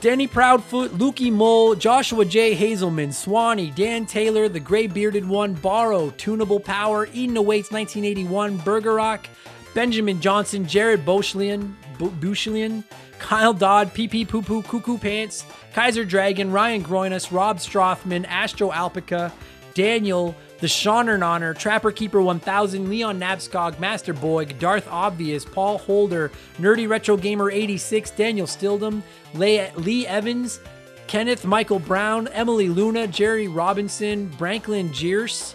Danny 0.04 0.28
Proudfoot, 0.28 0.90
Lukey 0.90 1.32
Mole, 1.32 1.74
Joshua 1.74 2.26
J. 2.26 2.52
Hazelman, 2.52 3.10
Swanee, 3.10 3.70
Dan 3.70 4.04
Taylor, 4.04 4.50
The 4.50 4.60
Gray 4.60 4.86
Bearded 4.86 5.26
One, 5.26 5.54
Borrow, 5.54 6.10
Tunable 6.10 6.60
Power, 6.60 7.06
Eden 7.14 7.38
Awaits 7.38 7.72
1981, 7.72 8.58
Burger 8.58 8.92
Rock, 8.92 9.26
Benjamin 9.72 10.20
Johnson, 10.20 10.66
Jared 10.66 11.06
Boschlian, 11.06 11.72
Bo- 11.98 12.10
Bushlian, 12.10 12.84
Kyle 13.18 13.54
Dodd, 13.54 13.94
PP 13.94 14.28
Poo 14.28 14.42
Poo, 14.42 14.60
Cuckoo 14.60 14.98
Pants, 14.98 15.46
Kaiser 15.72 16.04
Dragon, 16.04 16.52
Ryan 16.52 16.84
Groinus, 16.84 17.32
Rob 17.32 17.56
Strothman, 17.56 18.26
Astro 18.28 18.72
Alpaca, 18.72 19.32
Daniel, 19.72 20.36
The 20.64 20.68
Shauner 20.68 21.22
Honor, 21.22 21.52
Trapper 21.52 21.92
Keeper 21.92 22.22
1000, 22.22 22.88
Leon 22.88 23.20
Nabskog, 23.20 23.78
Master 23.78 24.14
Boy, 24.14 24.46
Darth 24.46 24.88
Obvious, 24.88 25.44
Paul 25.44 25.76
Holder, 25.76 26.32
Nerdy 26.58 26.88
Retro 26.88 27.18
Gamer 27.18 27.50
86, 27.50 28.12
Daniel 28.12 28.46
Stildum, 28.46 29.02
Lee 29.34 30.06
Evans, 30.06 30.60
Kenneth 31.06 31.44
Michael 31.44 31.80
Brown, 31.80 32.28
Emily 32.28 32.70
Luna, 32.70 33.06
Jerry 33.06 33.46
Robinson, 33.46 34.30
Branklin 34.38 34.90
Jeers, 34.90 35.54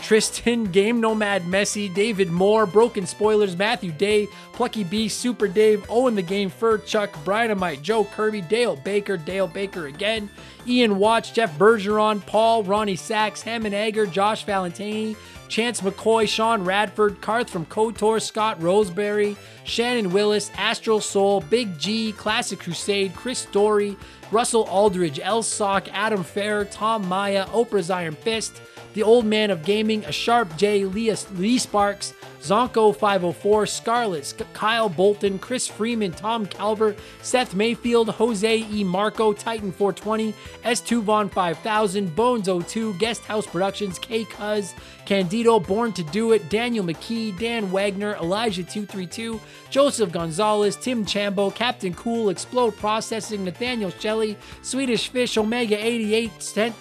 Tristan, 0.00 0.64
Game 0.64 1.00
Nomad 1.00 1.42
Messi, 1.42 1.94
David 1.94 2.28
Moore, 2.28 2.66
Broken 2.66 3.06
Spoilers, 3.06 3.56
Matthew 3.56 3.92
Day, 3.92 4.26
Plucky 4.52 4.82
B, 4.82 5.08
Super 5.08 5.46
Dave, 5.46 5.84
Owen 5.88 6.16
the 6.16 6.22
Game 6.22 6.50
Fur, 6.50 6.78
Chuck, 6.78 7.12
Brianamite, 7.24 7.82
Joe 7.82 8.04
Kirby, 8.04 8.40
Dale 8.40 8.74
Baker, 8.74 9.16
Dale 9.16 9.46
Baker 9.46 9.86
again, 9.86 10.28
Ian 10.68 10.98
Watch, 10.98 11.32
Jeff 11.32 11.56
Bergeron, 11.56 12.24
Paul, 12.26 12.62
Ronnie 12.62 12.96
Sachs, 12.96 13.42
Hammond 13.42 13.74
Egger, 13.74 14.06
Josh 14.06 14.44
Valentini, 14.44 15.16
Chance 15.48 15.80
McCoy, 15.80 16.28
Sean 16.28 16.62
Radford, 16.62 17.20
Carth 17.22 17.48
from 17.48 17.64
KOTOR, 17.66 18.20
Scott 18.20 18.62
Roseberry, 18.62 19.36
Shannon 19.64 20.12
Willis, 20.12 20.50
Astral 20.56 21.00
Soul, 21.00 21.40
Big 21.40 21.78
G, 21.78 22.12
Classic 22.12 22.58
Crusade, 22.58 23.14
Chris 23.14 23.38
Story, 23.38 23.96
Russell 24.30 24.64
Aldridge, 24.64 25.18
El 25.20 25.42
Sock, 25.42 25.88
Adam 25.92 26.22
Fair, 26.22 26.66
Tom 26.66 27.08
Maya, 27.08 27.46
Oprah's 27.46 27.90
Iron 27.90 28.14
Fist, 28.14 28.60
The 28.92 29.02
Old 29.02 29.24
Man 29.24 29.50
of 29.50 29.64
Gaming, 29.64 30.04
A 30.04 30.12
Sharp 30.12 30.54
J, 30.58 30.84
Lee, 30.84 31.14
Lee 31.34 31.58
Sparks, 31.58 32.12
Zonko 32.40 32.94
504, 32.94 33.66
Scarlett, 33.66 34.42
Kyle 34.52 34.88
Bolton, 34.88 35.38
Chris 35.38 35.66
Freeman, 35.66 36.12
Tom 36.12 36.46
Calvert, 36.46 36.98
Seth 37.22 37.54
Mayfield, 37.54 38.08
Jose 38.10 38.64
E. 38.70 38.84
Marco, 38.84 39.32
Titan 39.32 39.72
420, 39.72 40.34
S2 40.64 41.02
Von 41.02 41.28
5000, 41.28 42.14
Bones 42.14 42.48
02, 42.48 42.94
Guest 42.94 43.22
House 43.24 43.46
Productions, 43.46 43.98
K 43.98 44.24
Cuz, 44.24 44.74
Candido, 45.08 45.58
Born 45.58 45.94
to 45.94 46.02
Do 46.02 46.32
It, 46.32 46.50
Daniel 46.50 46.84
McKee, 46.84 47.36
Dan 47.38 47.70
Wagner, 47.70 48.16
Elijah 48.16 48.62
232, 48.62 49.40
Joseph 49.70 50.12
Gonzalez, 50.12 50.76
Tim 50.76 51.06
Chambo, 51.06 51.54
Captain 51.54 51.94
Cool, 51.94 52.28
Explode 52.28 52.76
Processing, 52.76 53.42
Nathaniel 53.42 53.88
Shelley, 53.88 54.36
Swedish 54.60 55.08
Fish, 55.08 55.38
Omega 55.38 55.82
88, 55.82 56.30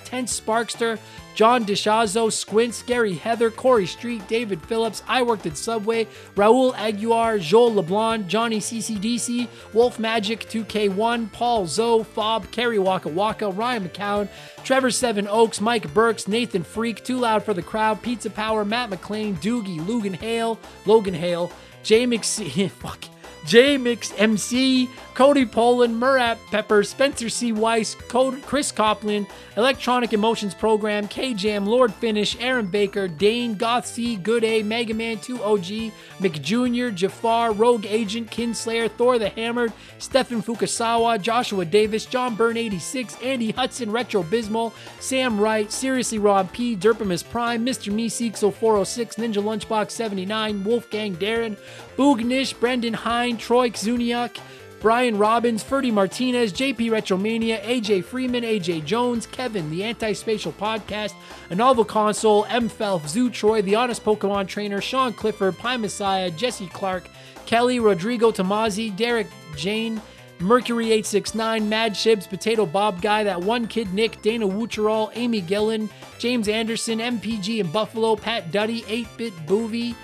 Tense 0.03 0.41
Sparkster, 0.41 0.99
John 1.37 1.65
DeShazo, 1.65 2.31
Squints, 2.31 2.81
Gary 2.81 3.13
Heather, 3.13 3.51
Corey 3.51 3.85
Street, 3.85 4.27
David 4.27 4.59
Phillips, 4.63 5.03
I 5.07 5.21
Worked 5.21 5.45
at 5.45 5.55
Subway, 5.55 6.07
Raul 6.35 6.73
Aguiar, 6.73 7.39
Joel 7.39 7.75
LeBlanc, 7.75 8.25
Johnny 8.25 8.57
CCDC, 8.57 9.47
Wolf 9.71 9.99
Magic 9.99 10.49
2K1, 10.49 11.31
Paul 11.31 11.67
Zoe, 11.67 12.03
Fob, 12.03 12.49
Kerry 12.49 12.79
Waka 12.79 13.09
Waka, 13.09 13.51
Ryan 13.51 13.87
McCown, 13.87 14.29
Trevor 14.63 14.89
Seven 14.89 15.27
Oaks, 15.27 15.61
Mike 15.61 15.93
Burks, 15.93 16.27
Nathan 16.27 16.63
Freak, 16.63 17.03
Too 17.03 17.17
Loud 17.17 17.43
for 17.43 17.53
the 17.53 17.61
Crowd, 17.61 18.01
Pizza 18.17 18.31
Power, 18.31 18.65
Matt 18.65 18.89
McLean, 18.89 19.35
Doogie, 19.35 19.77
Logan 19.87 20.15
Hale, 20.15 20.57
Logan 20.87 21.13
Hale, 21.13 21.51
Jay 21.83 22.07
McSee, 22.07 22.67
fuck. 22.81 23.16
J 23.47 23.77
Mix 23.77 24.13
MC, 24.17 24.89
Cody 25.13 25.45
Poland, 25.45 25.97
Murat 25.97 26.37
Pepper, 26.51 26.83
Spencer 26.83 27.29
C. 27.29 27.53
Weiss, 27.53 27.95
Code, 27.95 28.41
Chris 28.43 28.73
Copland, 28.73 29.25
Electronic 29.55 30.11
Emotions 30.11 30.53
Program, 30.53 31.07
K 31.07 31.33
Jam, 31.33 31.65
Lord 31.65 31.93
Finish, 31.93 32.37
Aaron 32.41 32.67
Baker, 32.67 33.07
Dane, 33.07 33.55
Goth 33.55 33.85
C, 33.85 34.17
Good 34.17 34.43
A, 34.43 34.63
Mega 34.63 34.93
Man 34.93 35.17
2 35.17 35.41
OG, 35.41 35.91
McJunior, 36.19 36.93
Jafar, 36.93 37.53
Rogue 37.53 37.85
Agent, 37.87 38.29
Kinslayer, 38.29 38.91
Thor 38.91 39.17
the 39.17 39.29
Hammered, 39.29 39.71
Stefan 39.97 40.43
Fukasawa, 40.43 41.19
Joshua 41.19 41.63
Davis, 41.63 42.05
John 42.05 42.35
Byrne 42.35 42.57
86, 42.57 43.15
Andy 43.23 43.51
Hudson, 43.51 43.89
Retro 43.91 44.23
Bismal, 44.23 44.73
Sam 44.99 45.39
Wright, 45.39 45.71
Seriously 45.71 46.19
Rob 46.19 46.51
P, 46.51 46.75
Derpimus 46.75 47.27
Prime, 47.27 47.65
Mr. 47.65 47.93
Meeseeks 47.93 48.39
406, 48.39 49.15
Ninja 49.15 49.41
Lunchbox 49.41 49.91
79, 49.91 50.63
Wolfgang 50.65 51.15
Darren, 51.15 51.57
Boognish, 51.97 52.57
Brendan 52.59 52.93
Hine, 52.93 53.37
Troy 53.37 53.71
Zuniak, 53.71 54.37
Brian 54.79 55.17
Robbins, 55.17 55.63
Ferdy 55.63 55.89
Martinez, 55.89 56.53
JP 56.53 56.91
Retromania, 56.91 57.59
AJ 57.63 58.03
Freeman, 58.03 58.43
AJ 58.43 58.85
Jones, 58.85 59.25
Kevin, 59.25 59.71
the 59.71 59.83
Anti 59.83 60.13
Spatial 60.13 60.51
Podcast, 60.51 61.13
a 61.49 61.55
novel 61.55 61.83
console, 61.83 62.45
M. 62.45 62.69
Felf, 62.69 63.07
Zoo 63.07 63.31
Troy, 63.31 63.63
the 63.63 63.75
Honest 63.75 64.05
Pokemon 64.05 64.47
Trainer, 64.47 64.79
Sean 64.79 65.13
Clifford, 65.13 65.57
Pie 65.57 65.77
Messiah, 65.77 66.29
Jesse 66.29 66.67
Clark, 66.67 67.09
Kelly, 67.47 67.79
Rodrigo 67.79 68.31
Tomazzi, 68.31 68.95
Derek 68.95 69.27
Jane, 69.55 69.99
Mercury 70.39 70.91
869, 70.91 71.67
Mad 71.67 71.93
Shibs, 71.93 72.29
Potato 72.29 72.67
Bob 72.67 73.01
Guy, 73.01 73.23
That 73.23 73.41
One 73.41 73.65
Kid 73.67 73.91
Nick, 73.95 74.21
Dana 74.21 74.47
Wucherall, 74.47 75.09
Amy 75.15 75.41
Gillen, 75.41 75.89
James 76.19 76.47
Anderson, 76.47 76.99
MPG 76.99 77.57
in 77.59 77.71
Buffalo, 77.71 78.15
Pat 78.15 78.51
Duddy, 78.51 78.85
8 78.87 79.07
Bit 79.17 79.33
Boovie, 79.47 79.95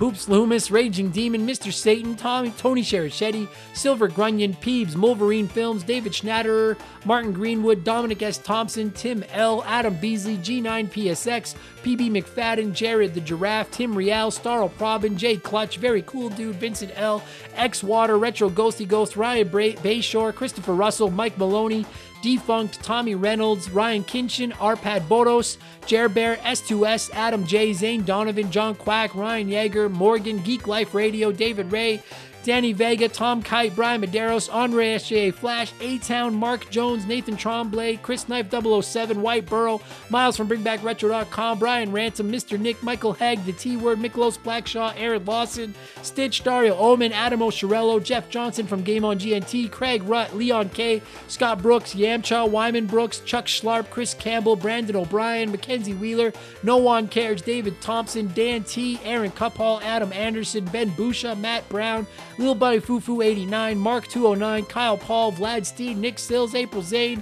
Hoops 0.00 0.30
Loomis, 0.30 0.70
Raging 0.70 1.10
Demon, 1.10 1.46
Mr. 1.46 1.70
Satan, 1.70 2.16
Tommy, 2.16 2.52
Tony 2.56 2.80
Sherichetti, 2.80 3.46
Silver 3.74 4.08
Grunion, 4.08 4.54
Peebs, 4.54 4.96
Wolverine 4.96 5.46
Films, 5.46 5.82
David 5.82 6.12
Schnatterer, 6.12 6.78
Martin 7.04 7.34
Greenwood, 7.34 7.84
Dominic 7.84 8.22
S. 8.22 8.38
Thompson, 8.38 8.90
Tim 8.92 9.22
L., 9.30 9.62
Adam 9.66 9.94
Beasley, 9.96 10.38
G9PSX, 10.38 11.54
PB 11.82 12.10
McFadden, 12.12 12.72
Jared 12.72 13.12
the 13.12 13.20
Giraffe, 13.20 13.70
Tim 13.72 13.94
Rial, 13.94 14.30
Starl 14.30 14.74
Probin, 14.78 15.18
Jay 15.18 15.36
Clutch, 15.36 15.76
Very 15.76 16.00
Cool 16.06 16.30
Dude, 16.30 16.56
Vincent 16.56 16.92
L., 16.96 17.22
X 17.54 17.82
Water, 17.82 18.16
Retro 18.16 18.48
Ghosty 18.48 18.88
Ghost, 18.88 19.16
Ryan 19.16 19.48
Bray- 19.48 19.74
Bayshore, 19.74 20.34
Christopher 20.34 20.72
Russell, 20.72 21.10
Mike 21.10 21.36
Maloney, 21.36 21.84
Defunct, 22.22 22.82
Tommy 22.82 23.14
Reynolds, 23.14 23.70
Ryan 23.70 24.04
Kinchin, 24.04 24.52
Arpad 24.52 25.02
Boros, 25.08 25.56
Jer 25.86 26.08
Bear, 26.08 26.36
S2S, 26.36 27.10
Adam 27.14 27.44
J, 27.46 27.72
Zane 27.72 28.02
Donovan, 28.02 28.50
John 28.50 28.74
Quack, 28.74 29.14
Ryan 29.14 29.48
Yeager, 29.48 29.90
Morgan, 29.90 30.38
Geek 30.42 30.66
Life 30.66 30.94
Radio, 30.94 31.32
David 31.32 31.72
Ray, 31.72 32.02
Danny 32.42 32.72
Vega, 32.72 33.08
Tom 33.08 33.42
Kite, 33.42 33.74
Brian 33.76 34.00
Medeiros, 34.00 34.52
Andre 34.52 34.94
SJA 34.94 35.34
Flash, 35.34 35.72
A 35.80 35.98
Town, 35.98 36.34
Mark 36.34 36.70
Jones, 36.70 37.06
Nathan 37.06 37.36
Tremblay, 37.36 37.96
Chris 37.96 38.28
Knife 38.28 38.50
007, 38.50 39.20
White 39.20 39.46
Burrow, 39.46 39.80
Miles 40.08 40.36
from 40.36 40.48
BringBackRetro.com, 40.48 41.58
Brian 41.58 41.92
Ransom, 41.92 42.30
Mr. 42.32 42.58
Nick, 42.58 42.82
Michael 42.82 43.12
Hegg, 43.12 43.44
The 43.44 43.52
T 43.52 43.76
Word, 43.76 43.98
Miklos 43.98 44.38
Blackshaw, 44.38 44.94
Aaron 44.96 45.24
Lawson, 45.24 45.74
Stitch, 46.02 46.42
Dario 46.42 46.76
Omen, 46.76 47.12
Adam 47.12 47.40
Oshirello, 47.40 48.02
Jeff 48.02 48.28
Johnson 48.30 48.66
from 48.66 48.82
Game 48.82 49.04
on 49.04 49.18
GNT, 49.18 49.70
Craig 49.70 50.02
Rutt, 50.04 50.34
Leon 50.34 50.70
K, 50.70 51.02
Scott 51.28 51.60
Brooks, 51.60 51.94
Yamcha, 51.94 52.48
Wyman 52.48 52.86
Brooks, 52.86 53.20
Chuck 53.20 53.46
Schlarp, 53.46 53.90
Chris 53.90 54.14
Campbell, 54.14 54.56
Brandon 54.56 54.96
O'Brien, 54.96 55.50
Mackenzie 55.50 55.94
Wheeler, 55.94 56.32
No 56.62 56.78
One 56.78 57.06
Cares, 57.08 57.42
David 57.42 57.80
Thompson, 57.80 58.28
Dan 58.34 58.64
T, 58.64 58.98
Aaron 59.04 59.30
Cuphall, 59.30 59.82
Adam 59.82 60.12
Anderson, 60.12 60.64
Ben 60.66 60.90
Busha, 60.92 61.38
Matt 61.38 61.68
Brown, 61.68 62.06
Lil 62.40 62.54
Buddy 62.54 62.80
Fufu 62.80 63.22
89, 63.22 63.78
Mark 63.78 64.08
209, 64.08 64.64
Kyle 64.64 64.96
Paul, 64.96 65.30
Vlad 65.30 65.66
Steed, 65.66 65.98
Nick 65.98 66.18
Sills, 66.18 66.54
April 66.54 66.82
Zade, 66.82 67.20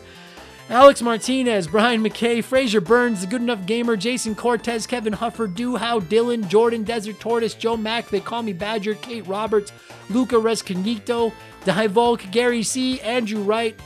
Alex 0.70 1.02
Martinez, 1.02 1.66
Brian 1.66 2.04
McKay, 2.04 2.44
Fraser 2.44 2.80
Burns, 2.80 3.22
The 3.22 3.26
Good 3.26 3.42
Enough 3.42 3.66
Gamer, 3.66 3.96
Jason 3.96 4.36
Cortez, 4.36 4.86
Kevin 4.86 5.14
Huffer, 5.14 5.48
How 5.78 5.98
Dylan, 5.98 6.46
Jordan 6.46 6.84
Desert 6.84 7.18
Tortoise, 7.18 7.54
Joe 7.54 7.76
Mack, 7.76 8.10
They 8.10 8.20
Call 8.20 8.42
Me 8.42 8.52
Badger, 8.52 8.94
Kate 8.94 9.26
Roberts, 9.26 9.72
Luca 10.08 10.36
Rescanito, 10.36 11.32
Divolk, 11.64 12.30
Gary 12.30 12.62
C., 12.62 13.00
Andrew 13.00 13.42
Wright, 13.42 13.78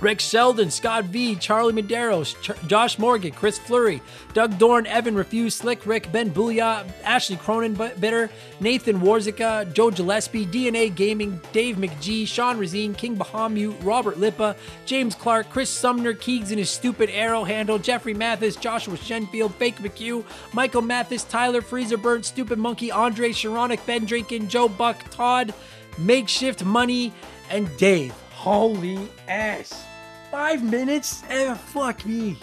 Rick 0.00 0.20
Sheldon, 0.20 0.70
Scott 0.70 1.04
V, 1.04 1.36
Charlie 1.36 1.74
Medeiros, 1.74 2.34
Ch- 2.40 2.66
Josh 2.66 2.98
Morgan, 2.98 3.32
Chris 3.32 3.58
Fleury, 3.58 4.00
Doug 4.32 4.58
Dorn, 4.58 4.86
Evan 4.86 5.14
Refuse, 5.14 5.54
Slick 5.54 5.84
Rick, 5.84 6.10
Ben 6.10 6.30
Booyah, 6.30 6.90
Ashley 7.04 7.36
Cronin 7.36 7.74
Bitter, 7.74 8.30
Nathan 8.60 9.00
Warzika, 9.00 9.70
Joe 9.74 9.90
Gillespie, 9.90 10.46
DNA 10.46 10.94
Gaming, 10.94 11.38
Dave 11.52 11.76
McGee, 11.76 12.26
Sean 12.26 12.58
Razine, 12.58 12.96
King 12.96 13.16
Bahamu, 13.16 13.76
Robert 13.84 14.16
Lippa, 14.16 14.56
James 14.86 15.14
Clark, 15.14 15.50
Chris 15.50 15.68
Sumner, 15.68 16.14
Keegs 16.14 16.48
and 16.48 16.58
his 16.58 16.70
stupid 16.70 17.10
arrow 17.10 17.44
handle, 17.44 17.78
Jeffrey 17.78 18.14
Mathis, 18.14 18.56
Joshua 18.56 18.96
Shenfield, 18.96 19.52
Fake 19.54 19.76
McHugh, 19.76 20.24
Michael 20.54 20.82
Mathis, 20.82 21.24
Tyler 21.24 21.60
Freezer 21.60 21.98
Burnt, 21.98 22.24
Stupid 22.24 22.58
Monkey, 22.58 22.90
Andre 22.90 23.30
Sharonic, 23.30 23.84
Ben 23.84 24.06
Drinkin, 24.06 24.48
Joe 24.48 24.68
Buck, 24.68 25.10
Todd, 25.10 25.52
Makeshift 25.98 26.64
Money, 26.64 27.12
and 27.50 27.68
Dave. 27.76 28.14
Holy 28.30 28.98
ass. 29.28 29.89
Five 30.30 30.62
minutes? 30.62 31.22
Eh, 31.28 31.54
fuck 31.54 32.04
me. 32.06 32.36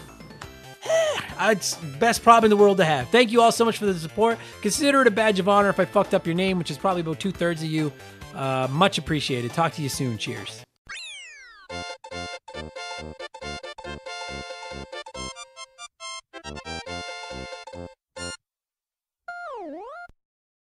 It's 1.39 1.75
best 1.99 2.23
problem 2.23 2.51
in 2.51 2.57
the 2.57 2.61
world 2.61 2.77
to 2.77 2.85
have. 2.85 3.09
Thank 3.09 3.31
you 3.31 3.41
all 3.41 3.51
so 3.51 3.63
much 3.63 3.77
for 3.77 3.85
the 3.85 3.93
support. 3.93 4.39
Consider 4.63 5.01
it 5.01 5.07
a 5.07 5.11
badge 5.11 5.37
of 5.37 5.47
honor 5.47 5.69
if 5.69 5.79
I 5.79 5.85
fucked 5.85 6.15
up 6.15 6.25
your 6.25 6.33
name, 6.33 6.57
which 6.57 6.71
is 6.71 6.79
probably 6.79 7.01
about 7.01 7.19
two 7.19 7.31
thirds 7.31 7.61
of 7.61 7.69
you. 7.69 7.93
Uh, 8.33 8.67
much 8.71 8.97
appreciated. 8.97 9.51
Talk 9.53 9.73
to 9.73 9.83
you 9.83 9.89
soon. 9.89 10.17
Cheers. 10.17 10.63